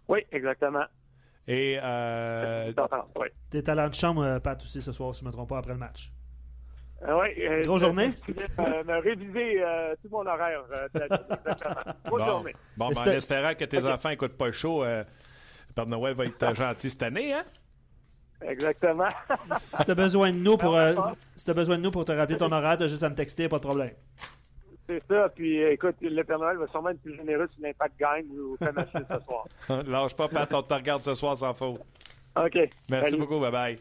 Oui, 0.09 0.21
exactement. 0.31 0.85
Et 1.49 1.79
euh, 1.83 2.73
Oui. 3.17 3.29
T'es 3.51 3.63
talent 3.63 3.89
de 3.89 3.95
chambre, 3.95 4.23
euh, 4.23 4.39
Pat, 4.41 4.61
aussi, 4.63 4.81
ce 4.81 4.93
soir, 4.93 5.15
si 5.15 5.21
je 5.21 5.25
ne 5.25 5.31
me 5.31 5.33
trompe 5.33 5.49
pas, 5.49 5.59
après 5.59 5.73
le 5.73 5.79
match. 5.79 6.13
Euh, 7.07 7.19
ouais, 7.19 7.35
euh, 7.41 7.65
Grosse 7.65 7.81
journée? 7.83 8.13
Je 8.29 8.33
vais 8.33 8.47
euh, 8.61 8.85
me 8.85 9.01
réviser 9.03 9.61
euh, 9.61 9.95
tout 10.01 10.09
mon 10.11 10.25
horaire. 10.25 10.63
euh. 10.73 10.89
Grosse 12.05 12.21
bon, 12.21 12.27
journée. 12.27 12.55
bon 12.77 12.89
Mais 12.91 12.95
ben, 12.95 13.01
en 13.01 13.15
espérant 13.15 13.55
que 13.55 13.65
tes 13.65 13.85
enfants 13.87 14.11
n'écoutent 14.11 14.37
pas 14.39 14.47
le 14.47 14.53
show. 14.53 14.85
euh, 14.85 15.03
Le 15.69 15.75
Père 15.75 15.87
Noël 15.87 16.15
va 16.15 16.27
être 16.27 16.55
gentil 16.55 16.91
cette 16.91 17.03
année, 17.03 17.33
hein? 17.35 17.43
Exactement. 18.43 19.09
Si 19.57 19.85
t'as 19.85 19.95
besoin 19.95 20.33
de 20.33 20.37
nous 20.39 20.57
pour, 20.57 20.77
euh, 20.77 20.95
si 21.37 21.45
t'as 21.45 21.55
besoin 21.55 21.77
de 21.77 21.83
nous 21.83 21.91
pour 21.91 22.05
te 22.05 22.13
rappeler 22.13 22.37
ton 22.37 22.51
horaire, 22.53 22.77
t'as 22.77 22.87
juste 22.89 23.03
à 23.03 23.09
me 23.09 23.15
texter, 23.17 23.49
pas 23.49 23.59
de 23.59 23.63
problème. 23.67 23.93
C'est 24.89 25.03
ça. 25.09 25.29
Puis, 25.35 25.63
euh, 25.63 25.73
écoute, 25.73 25.97
le 26.01 26.23
Père 26.23 26.39
Noël 26.39 26.57
va 26.57 26.67
sûrement 26.69 26.91
être 26.91 27.01
plus 27.01 27.17
généreux 27.17 27.49
si 27.55 27.63
l'impact 27.63 27.99
gagne 27.99 28.27
ou 28.31 28.57
fait 28.57 28.73
match 28.73 28.89
ce 28.93 29.25
soir. 29.25 29.47
Lâche 29.87 30.15
pas, 30.15 30.29
Pat, 30.29 30.53
on 30.55 30.63
te 30.63 30.75
regarde 30.75 31.03
ce 31.03 31.15
soir 31.15 31.37
sans 31.37 31.55
faute. 31.55 31.81
OK. 32.37 32.59
Merci 32.91 33.11
Salut. 33.11 33.23
beaucoup, 33.23 33.41
bye-bye. 33.41 33.79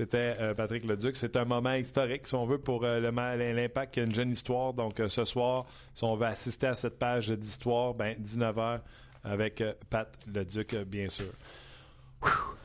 C'était 0.00 0.34
euh, 0.40 0.54
Patrick 0.54 0.86
Leduc. 0.86 1.14
C'est 1.16 1.36
un 1.36 1.44
moment 1.44 1.74
historique, 1.74 2.26
si 2.26 2.34
on 2.34 2.46
veut, 2.46 2.58
pour 2.58 2.84
euh, 2.84 3.00
l'impact. 3.00 3.98
A 3.98 4.02
une 4.02 4.14
jeune 4.14 4.30
histoire. 4.30 4.72
Donc, 4.72 4.98
euh, 4.98 5.08
ce 5.08 5.24
soir, 5.24 5.66
si 5.92 6.04
on 6.04 6.16
veut 6.16 6.26
assister 6.26 6.68
à 6.68 6.74
cette 6.74 6.98
page 6.98 7.28
d'histoire, 7.28 7.92
ben, 7.92 8.16
19h 8.18 8.80
avec 9.24 9.62
Pat 9.90 10.08
Leduc, 10.26 10.74
bien 10.86 11.10
sûr. 11.10 11.32
Whew. 12.22 12.59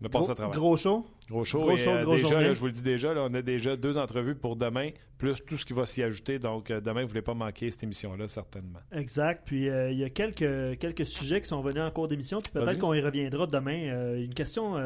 On 0.00 0.06
a 0.06 0.08
passé 0.08 0.24
Gros, 0.24 0.32
à 0.32 0.34
travers. 0.34 0.58
gros 0.58 0.76
show? 0.76 1.06
Gros 1.30 1.44
show. 1.44 1.60
Gros 1.60 1.72
et, 1.72 1.78
show, 1.78 1.90
euh, 1.90 2.16
déjà, 2.16 2.40
là, 2.40 2.52
je 2.52 2.60
vous 2.60 2.66
le 2.66 2.72
dis 2.72 2.82
déjà, 2.82 3.14
là, 3.14 3.26
on 3.28 3.34
a 3.34 3.42
déjà 3.42 3.76
deux 3.76 3.96
entrevues 3.96 4.34
pour 4.34 4.56
demain, 4.56 4.90
plus 5.16 5.42
tout 5.44 5.56
ce 5.56 5.64
qui 5.64 5.72
va 5.72 5.86
s'y 5.86 6.02
ajouter. 6.02 6.38
Donc, 6.38 6.70
euh, 6.70 6.80
demain, 6.80 7.00
vous 7.00 7.06
ne 7.06 7.08
voulez 7.08 7.22
pas 7.22 7.34
manquer 7.34 7.70
cette 7.70 7.84
émission-là, 7.84 8.28
certainement. 8.28 8.80
Exact. 8.92 9.42
Puis 9.46 9.68
euh, 9.68 9.90
il 9.90 9.98
y 9.98 10.04
a 10.04 10.10
quelques, 10.10 10.78
quelques 10.78 11.06
sujets 11.06 11.40
qui 11.40 11.48
sont 11.48 11.62
venus 11.62 11.82
en 11.82 11.90
cours 11.90 12.08
d'émission. 12.08 12.40
Puis 12.40 12.52
peut-être 12.52 12.78
qu'on 12.78 12.94
y 12.94 13.00
reviendra 13.00 13.46
demain. 13.46 14.16
Une 14.16 14.34
question 14.34 14.76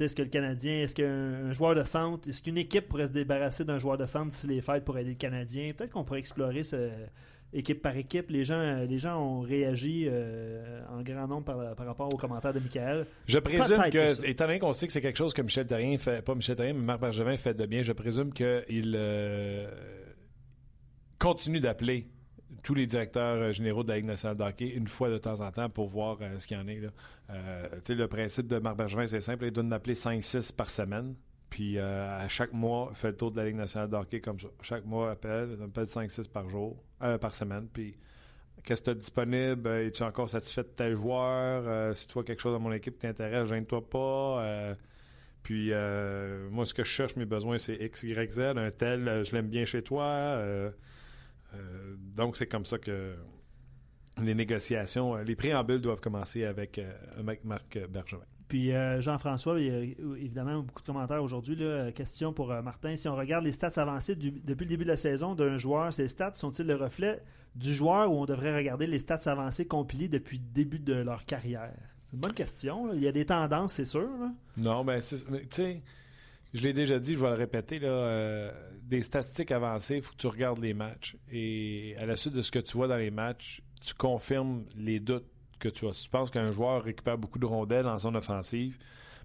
est-ce 0.00 0.14
que 0.14 0.22
le 0.22 0.28
Canadien, 0.28 0.82
est-ce 0.82 0.94
qu'un 0.94 1.48
un 1.48 1.52
joueur 1.52 1.74
de 1.74 1.82
centre, 1.82 2.28
est-ce 2.28 2.42
qu'une 2.42 2.58
équipe 2.58 2.88
pourrait 2.88 3.08
se 3.08 3.12
débarrasser 3.12 3.64
d'un 3.64 3.78
joueur 3.78 3.98
de 3.98 4.06
centre 4.06 4.28
d'ici 4.28 4.46
les 4.46 4.60
fêtes 4.60 4.84
pour 4.84 4.98
aider 4.98 5.10
le 5.10 5.16
Canadien? 5.16 5.70
Peut-être 5.76 5.90
qu'on 5.90 6.04
pourrait 6.04 6.20
explorer 6.20 6.62
ce, 6.62 6.90
équipe 7.52 7.82
par 7.82 7.96
équipe. 7.96 8.30
Les 8.30 8.44
gens, 8.44 8.84
les 8.88 8.98
gens 8.98 9.20
ont 9.20 9.40
réagi 9.40 10.04
euh, 10.06 10.80
en 10.90 11.02
grand 11.02 11.26
nombre 11.26 11.44
par, 11.44 11.74
par 11.74 11.86
rapport 11.86 12.12
aux 12.12 12.16
commentaires 12.16 12.52
de 12.52 12.60
Michael. 12.60 13.06
Je 13.26 13.38
présume 13.38 13.90
que 13.90 14.26
étant 14.26 14.46
donné 14.46 14.58
qu'on 14.58 14.72
sait 14.72 14.86
que 14.86 14.92
c'est 14.92 15.00
quelque 15.00 15.18
chose 15.18 15.34
que 15.34 15.42
Michel 15.42 15.66
Terrien 15.66 15.96
fait, 15.98 16.22
pas 16.22 16.34
Michel 16.34 16.56
Terrien, 16.56 16.74
mais 16.74 16.84
Marc 16.84 17.00
Bergevin 17.00 17.36
fait 17.36 17.54
de 17.54 17.66
bien, 17.66 17.82
je 17.82 17.92
présume 17.92 18.32
qu'il 18.32 18.94
euh, 18.96 19.70
continue 21.18 21.60
d'appeler 21.60 22.08
tous 22.64 22.74
les 22.74 22.86
directeurs 22.86 23.36
euh, 23.36 23.52
généraux 23.52 23.82
de 23.82 23.88
la 23.88 23.96
Ligue 23.96 24.06
nationale 24.06 24.36
de 24.36 24.42
hockey 24.42 24.68
une 24.68 24.88
fois 24.88 25.08
de 25.10 25.18
temps 25.18 25.40
en 25.40 25.50
temps 25.50 25.70
pour 25.70 25.88
voir 25.88 26.18
euh, 26.20 26.38
ce 26.38 26.46
qu'il 26.46 26.56
y 26.56 26.60
en 26.60 26.68
est. 26.68 26.80
Là. 26.80 26.90
Tu 27.28 27.86
sais, 27.86 27.94
le 27.94 28.08
principe 28.08 28.46
de 28.46 28.58
Marc 28.58 28.76
Bergevin, 28.76 29.06
c'est 29.06 29.20
simple, 29.20 29.46
il 29.46 29.50
doit 29.52 29.64
en 29.64 29.72
appeler 29.72 29.94
5-6 29.94 30.54
par 30.54 30.70
semaine. 30.70 31.14
Puis 31.50 31.78
euh, 31.78 32.18
à 32.18 32.28
chaque 32.28 32.52
mois, 32.52 32.90
fait 32.94 33.08
le 33.08 33.16
tour 33.16 33.30
de 33.30 33.38
la 33.38 33.46
Ligue 33.46 33.56
nationale 33.56 33.88
de 33.88 34.18
comme 34.18 34.38
ça. 34.38 34.48
Chaque 34.62 34.84
mois, 34.84 35.10
appelle, 35.12 35.58
appelle 35.62 35.84
5-6 35.84 36.28
par 36.30 36.48
jour, 36.48 36.82
euh, 37.02 37.18
par 37.18 37.34
semaine. 37.34 37.68
Puis 37.72 37.96
qu'est-ce 38.64 38.82
que 38.82 38.86
tu 38.86 38.90
as 38.90 38.94
disponible? 38.94 39.66
Euh, 39.66 39.86
Es-tu 39.86 40.02
encore 40.02 40.28
satisfait 40.28 40.62
de 40.62 40.68
tel 40.68 40.94
joueur? 40.94 41.64
Euh, 41.66 41.94
si 41.94 42.06
tu 42.06 42.12
vois 42.14 42.24
quelque 42.24 42.40
chose 42.40 42.52
dans 42.52 42.60
mon 42.60 42.72
équipe 42.72 42.94
qui 42.94 43.00
t'intéresse, 43.00 43.48
gêne-toi 43.48 43.88
pas. 43.88 44.76
Puis 45.42 45.70
moi, 46.50 46.66
ce 46.66 46.74
que 46.74 46.84
je 46.84 46.90
cherche, 46.90 47.16
mes 47.16 47.26
besoins, 47.26 47.58
c'est 47.58 47.76
X, 47.76 48.02
Y, 48.02 48.30
Z. 48.30 48.40
Un 48.56 48.70
tel, 48.70 49.24
je 49.24 49.34
l'aime 49.34 49.48
bien 49.48 49.64
chez 49.64 49.82
toi. 49.82 50.38
Donc, 52.14 52.36
c'est 52.36 52.46
comme 52.46 52.66
ça 52.66 52.78
que 52.78 53.14
les 54.22 54.34
négociations, 54.34 55.16
les 55.16 55.36
préambules 55.36 55.80
doivent 55.80 56.00
commencer 56.00 56.44
avec, 56.44 56.78
euh, 56.78 56.92
avec 57.18 57.44
Marc 57.44 57.78
Bergevin. 57.88 58.24
Puis 58.48 58.72
euh, 58.72 59.00
Jean-François, 59.02 59.60
évidemment 59.60 60.62
beaucoup 60.62 60.80
de 60.80 60.86
commentaires 60.86 61.22
aujourd'hui. 61.22 61.56
Euh, 61.60 61.92
Question 61.92 62.32
pour 62.32 62.50
euh, 62.50 62.62
Martin. 62.62 62.96
Si 62.96 63.06
on 63.06 63.14
regarde 63.14 63.44
les 63.44 63.52
stats 63.52 63.72
avancées 63.76 64.16
depuis 64.16 64.64
le 64.64 64.70
début 64.70 64.84
de 64.84 64.88
la 64.90 64.96
saison 64.96 65.34
d'un 65.34 65.58
joueur, 65.58 65.92
ces 65.92 66.08
stats 66.08 66.34
sont-ils 66.34 66.66
le 66.66 66.74
reflet 66.74 67.20
du 67.54 67.74
joueur 67.74 68.10
ou 68.10 68.22
on 68.22 68.24
devrait 68.24 68.56
regarder 68.56 68.86
les 68.86 68.98
stats 68.98 69.30
avancées 69.30 69.66
compilées 69.66 70.08
depuis 70.08 70.38
le 70.38 70.44
début 70.52 70.78
de 70.78 70.94
leur 70.94 71.26
carrière? 71.26 71.74
C'est 72.06 72.14
une 72.14 72.20
bonne 72.20 72.32
question. 72.32 72.94
Il 72.94 73.02
y 73.02 73.08
a 73.08 73.12
des 73.12 73.26
tendances, 73.26 73.74
c'est 73.74 73.84
sûr. 73.84 74.08
Non, 74.56 74.82
ben, 74.82 75.02
tu 75.02 75.16
sais, 75.50 75.82
je 76.54 76.62
l'ai 76.62 76.72
déjà 76.72 76.98
dit, 76.98 77.14
je 77.14 77.20
vais 77.20 77.28
le 77.28 77.34
répéter, 77.34 77.78
là, 77.78 78.50
des 78.82 79.02
statistiques 79.02 79.52
avancées, 79.52 79.96
il 79.96 80.02
faut 80.02 80.12
que 80.12 80.18
tu 80.18 80.26
regardes 80.26 80.60
les 80.60 80.72
matchs. 80.72 81.16
Et 81.30 81.94
à 81.98 82.06
la 82.06 82.16
suite 82.16 82.32
de 82.32 82.40
ce 82.40 82.50
que 82.50 82.60
tu 82.60 82.78
vois 82.78 82.88
dans 82.88 82.96
les 82.96 83.10
matchs, 83.10 83.60
tu 83.84 83.92
confirmes 83.92 84.64
les 84.78 85.00
doutes 85.00 85.28
que 85.58 85.68
tu 85.68 85.86
as. 85.88 85.94
Si 85.94 86.04
tu 86.04 86.10
penses 86.10 86.30
qu'un 86.30 86.52
joueur 86.52 86.82
récupère 86.84 87.18
beaucoup 87.18 87.38
de 87.38 87.46
rondelles 87.46 87.86
en 87.86 87.98
zone 87.98 88.16
offensive, 88.16 88.78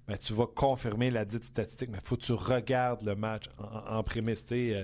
ben, 0.08 0.18
tu 0.18 0.34
vas 0.34 0.48
confirmer 0.48 1.10
la 1.12 1.24
dite 1.26 1.44
statistique, 1.44 1.90
mais 1.92 2.00
faut 2.04 2.18
que 2.18 2.22
tu 2.24 2.34
regardes 2.34 3.04
le 3.04 3.16
match 3.16 3.46
en, 3.58 3.98
en- 3.98 4.04
prémisse. 4.04 4.46
euh, 4.52 4.84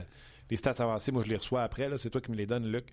les 0.49 0.57
stats 0.57 0.75
avancées, 0.79 1.11
moi, 1.11 1.21
je 1.23 1.29
les 1.29 1.35
reçois 1.35 1.61
après. 1.63 1.89
C'est 1.97 2.09
toi 2.09 2.21
qui 2.21 2.31
me 2.31 2.37
les 2.37 2.45
donnes, 2.45 2.71
Luc. 2.71 2.85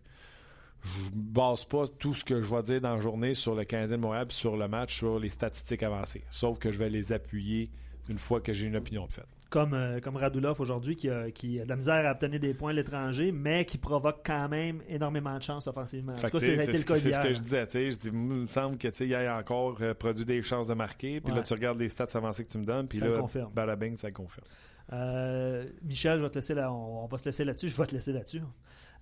Je 0.83 1.09
base 1.15 1.65
pas 1.65 1.87
tout 1.99 2.15
ce 2.15 2.23
que 2.25 2.43
je 2.43 2.55
vais 2.55 2.63
dire 2.63 2.81
dans 2.81 2.95
la 2.95 3.01
journée 3.01 3.35
sur 3.35 3.55
le 3.55 3.65
Canadien 3.65 3.97
de 3.97 4.03
Montréal 4.03 4.27
sur 4.31 4.57
le 4.57 4.69
match 4.69 4.95
sur 4.95 5.19
les 5.19 5.31
statistiques 5.31 5.83
avancées. 5.83 6.23
Sauf 6.31 6.59
que 6.59 6.71
je 6.71 6.79
vais 6.79 6.91
les 6.91 7.13
appuyer 7.13 7.71
une 8.09 8.19
fois 8.19 8.41
que 8.41 8.53
j'ai 8.53 8.67
une 8.67 8.77
opinion 8.77 9.07
de 9.07 9.13
fait. 9.13 9.25
Comme, 9.49 9.75
euh, 9.75 10.01
comme 10.01 10.17
Radulov 10.17 10.61
aujourd'hui, 10.61 10.97
qui 10.97 11.09
a, 11.09 11.31
qui 11.31 11.61
a 11.61 11.65
de 11.65 11.69
la 11.69 11.77
misère 11.77 12.05
à 12.05 12.11
obtenir 12.11 12.41
des 12.41 12.53
points 12.53 12.71
à 12.71 12.75
l'étranger, 12.75 13.31
mais 13.31 13.65
qui 13.65 13.79
provoque 13.79 14.23
quand 14.27 14.49
même 14.49 14.83
énormément 14.89 15.37
de 15.39 15.43
chance 15.43 15.69
offensivement. 15.69 16.15
En 16.15 16.17
tout 16.17 16.23
cas, 16.23 16.39
c'est 16.41 16.73
ce 16.75 16.85
que 16.85 16.95
je 16.97 17.41
disais. 17.41 17.63
Je 17.93 17.97
dis, 17.97 18.07
il 18.09 18.13
me 18.13 18.47
semble 18.49 18.77
que 18.77 18.89
tu 18.89 18.95
sais, 18.97 19.07
il 19.07 19.15
a 19.15 19.37
encore 19.39 19.79
euh, 19.83 19.95
produit 19.95 20.25
des 20.25 20.43
chances 20.43 20.67
de 20.67 20.75
marquer. 20.75 21.21
Puis 21.21 21.33
Ouais. 21.33 21.39
là, 21.39 21.45
tu 21.45 21.55
regardes 21.55 21.79
les 21.79 21.89
stats 21.89 22.07
avancées 22.15 22.45
que 22.45 22.51
tu 22.51 22.59
me 22.59 22.65
donnes. 22.65 22.89
Puis 22.89 22.99
Ça 22.99 23.07
le 23.07 23.15
là, 23.15 23.21
confirme. 23.21 23.53
balabing, 23.55 23.97
ça 23.97 24.09
le 24.09 24.15
confirme. 24.15 24.47
Euh, 24.93 25.65
Michel, 25.83 26.19
je 26.19 26.23
vais 26.25 26.31
te 26.31 26.37
laisser 26.37 26.55
là, 26.55 26.73
on, 26.73 27.05
on 27.05 27.07
va 27.07 27.17
se 27.19 27.25
laisser 27.27 27.45
là-dessus. 27.45 27.69
Je 27.69 27.77
vais 27.77 27.87
te 27.87 27.95
laisser 27.95 28.13
là-dessus. 28.13 28.43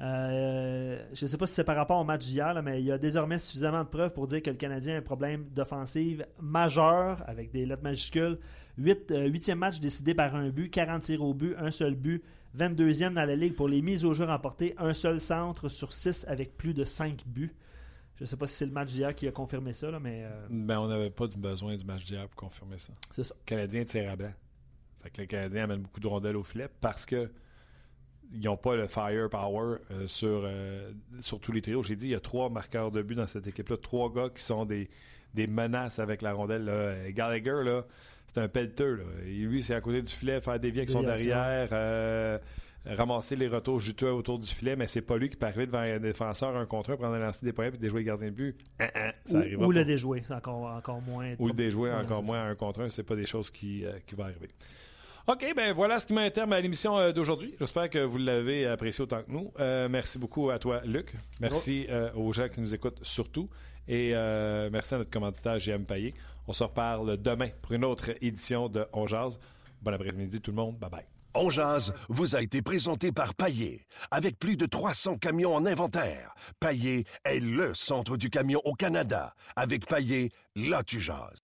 Euh, 0.01 0.99
je 1.13 1.25
ne 1.25 1.29
sais 1.31 1.37
pas 1.37 1.47
si 1.47 1.55
c'est 1.55 1.65
par 1.65 1.77
rapport 1.77 2.01
au 2.01 2.05
match 2.05 2.27
d'hier, 2.27 2.61
mais 2.63 2.81
il 2.81 2.87
y 2.87 2.93
a 2.93 2.99
désormais 2.99 3.39
suffisamment 3.39 3.85
de 3.85 3.89
preuves 3.89 4.13
pour 4.13 4.27
dire 4.27 4.43
que 4.43 4.51
le 4.51 4.57
Canadien 4.57 4.95
a 4.95 4.99
un 4.99 5.03
problème 5.03 5.45
d'offensive 5.55 6.27
majeur 6.41 7.23
avec 7.27 7.51
des 7.51 7.65
lettres 7.67 7.83
majuscules. 7.83 8.39
Huit- 8.79 9.11
euh, 9.11 9.27
Huitième 9.29 9.59
match 9.59 9.81
décidé 9.81 10.15
par 10.15 10.35
un 10.35 10.51
but, 10.51 10.71
40 10.71 11.03
tirs 11.03 11.23
au 11.23 11.35
but, 11.35 11.55
un 11.59 11.71
seul 11.71 11.95
but. 11.95 12.23
22e 12.57 13.15
dans 13.15 13.25
la 13.25 13.35
ligue 13.35 13.55
pour 13.57 13.69
les 13.69 13.83
mises 13.83 14.05
au 14.05 14.13
jeu 14.13 14.25
remportées, 14.25 14.75
un 14.79 14.93
seul 14.95 15.21
centre 15.21 15.69
sur 15.69 15.93
6 15.93 16.25
avec 16.29 16.57
plus 16.57 16.73
de 16.73 16.85
5 16.85 17.25
buts. 17.27 17.51
Je 18.17 18.23
ne 18.23 18.27
sais 18.27 18.37
pas 18.37 18.47
si 18.47 18.55
c'est 18.55 18.67
le 18.67 18.71
match 18.71 18.93
d'hier 18.93 19.13
qui 19.15 19.27
a 19.27 19.33
confirmé 19.33 19.73
ça, 19.73 19.91
là, 19.91 19.99
mais 19.99 20.23
euh, 20.25 20.47
Ben, 20.51 20.79
on 20.79 20.87
n'avait 20.87 21.11
pas 21.11 21.27
besoin 21.37 21.75
du 21.77 21.85
match 21.85 22.05
d'hier 22.05 22.29
pour 22.29 22.37
confirmer 22.37 22.79
ça. 22.79 22.93
c'est 23.11 23.25
ça. 23.25 23.35
Le 23.37 23.45
Canadien 23.45 23.85
tire 23.85 24.09
à 24.09 24.15
blanc. 24.15 24.33
Fait 25.03 25.11
que 25.11 25.21
le 25.23 25.27
Canadien 25.27 25.65
amène 25.65 25.81
beaucoup 25.83 25.99
de 25.99 26.07
rondelles 26.07 26.37
au 26.37 26.45
filet 26.45 26.69
parce 26.81 27.05
que 27.07 27.29
ils 28.33 28.41
n'ont 28.45 28.57
pas 28.57 28.75
le 28.77 28.87
firepower 28.87 29.79
euh, 29.91 30.07
sur, 30.07 30.43
euh, 30.45 30.93
sur 31.21 31.41
tous 31.41 31.51
les 31.53 31.61
trios. 31.61 31.83
J'ai 31.83 31.97
dit, 31.97 32.07
il 32.07 32.11
y 32.13 32.15
a 32.15 32.21
trois 32.21 32.51
marqueurs 32.51 32.91
de 32.93 33.03
but 33.03 33.15
dans 33.17 33.27
cette 33.27 33.47
équipe-là. 33.49 33.77
Trois 33.77 34.13
gars 34.13 34.29
qui 34.35 34.43
sont 34.43 34.65
des, 34.65 34.89
des 35.35 35.47
menaces 35.49 35.99
avec 35.99 36.23
la 36.23 36.33
rondelle. 36.33 36.65
Là. 36.65 37.11
Gallagher, 37.11 37.63
là, 37.65 37.85
c'est 38.35 38.43
un 38.43 38.49
pelleteux. 38.49 38.97
Là. 38.97 39.05
Et 39.27 39.31
lui, 39.31 39.63
c'est 39.63 39.75
à 39.75 39.81
côté 39.81 40.03
du 40.03 40.13
filet, 40.13 40.41
faire 40.41 40.59
des 40.59 40.69
avec 40.69 40.91
son 40.91 41.03
derrière, 41.03 41.69
euh, 41.73 42.39
ramasser 42.85 43.37
les 43.37 43.47
retours 43.47 43.81
juteux 43.81 44.13
autour 44.13 44.39
du 44.39 44.47
filet, 44.47 44.77
mais 44.77 44.87
c'est 44.87 45.03
pas 45.03 45.17
lui 45.17 45.29
qui 45.29 45.37
peut 45.37 45.47
arriver 45.47 45.67
devant 45.67 45.79
un 45.79 45.99
défenseur 45.99 46.57
un 46.57 46.67
contre 46.67 46.91
un, 46.91 46.97
prendre 46.97 47.15
un 47.15 47.19
lancer 47.19 47.47
des 47.47 47.53
points 47.53 47.67
et 47.67 47.71
déjouer 47.71 48.01
le 48.01 48.07
gardien 48.07 48.29
de 48.29 48.35
but. 48.35 48.57
Hein, 48.81 48.89
hein, 48.95 49.13
ça 49.25 49.39
Ou, 49.39 49.71
le 49.71 49.85
déjouer, 49.85 50.23
c'est 50.27 50.35
encore, 50.35 50.65
encore 50.65 51.01
moins. 51.03 51.35
Ou 51.39 51.47
le 51.47 51.55
déjouer 51.55 51.93
encore 51.93 52.23
moins 52.23 52.41
à 52.41 52.47
un 52.47 52.55
contre 52.55 52.83
un, 52.83 52.91
c'est 52.91 53.05
pas 53.05 53.17
des 53.17 53.27
choses 53.27 53.51
qui, 53.51 53.85
euh, 53.85 53.93
qui 54.05 54.15
vont 54.15 54.25
arriver. 54.25 54.49
OK, 55.27 55.55
ben 55.57 55.73
voilà 55.73 55.99
ce 56.01 56.07
qui 56.07 56.13
met 56.13 56.27
un 56.27 56.31
terme 56.31 56.53
à 56.53 56.61
l'émission 56.61 56.99
euh, 56.99 57.13
d'aujourd'hui. 57.13 57.55
J'espère 57.59 57.89
que 57.89 57.99
vous 57.99 58.19
l'avez 58.19 58.67
apprécié 58.67 59.03
autant 59.05 59.23
que 59.23 59.31
nous. 59.31 59.51
Euh, 59.59 59.89
merci 59.89 60.19
beaucoup 60.19 60.51
à 60.51 60.59
toi, 60.59 60.83
Luc. 60.85 61.15
Merci 61.41 61.87
euh, 61.89 62.13
aux 62.13 62.35
gens 62.35 62.47
qui 62.49 62.61
nous 62.61 62.75
écoutent 62.75 63.03
surtout. 63.03 63.49
Et 63.89 64.11
euh, 64.15 64.69
merci 64.71 64.95
à 64.95 64.99
notre 64.99 65.11
commanditaire 65.11 65.59
JM 65.59 65.85
Payet. 65.85 66.13
On 66.47 66.53
se 66.53 66.65
reparle 66.65 67.17
demain 67.17 67.49
pour 67.63 67.73
une 67.73 67.85
autre 67.85 68.11
édition 68.21 68.69
de 68.69 68.87
On 68.93 69.07
Jazz. 69.07 69.39
Bon 69.83 69.93
après-midi 69.93 70.41
tout 70.41 70.51
le 70.51 70.57
monde. 70.57 70.79
Bye 70.79 70.91
bye. 70.91 71.07
On 71.37 71.51
jazz 71.51 71.93
vous 72.09 72.37
a 72.37 72.43
été 72.43 72.63
présenté 72.63 73.11
par 73.11 73.35
Paillé. 73.35 73.85
Avec 74.13 74.39
plus 74.39 74.57
de 74.57 74.67
300 74.67 75.19
camions 75.19 75.55
en 75.55 75.67
inventaire, 75.67 76.35
Paillé 76.61 77.07
est 77.25 77.41
le 77.41 77.75
centre 77.75 78.17
du 78.17 78.31
camion 78.31 78.61
au 78.65 78.75
Canada. 78.75 79.35
Avec 79.57 79.87
Paillé, 79.87 80.31
là 80.55 80.85
tu 80.85 81.01
jases. 81.01 81.44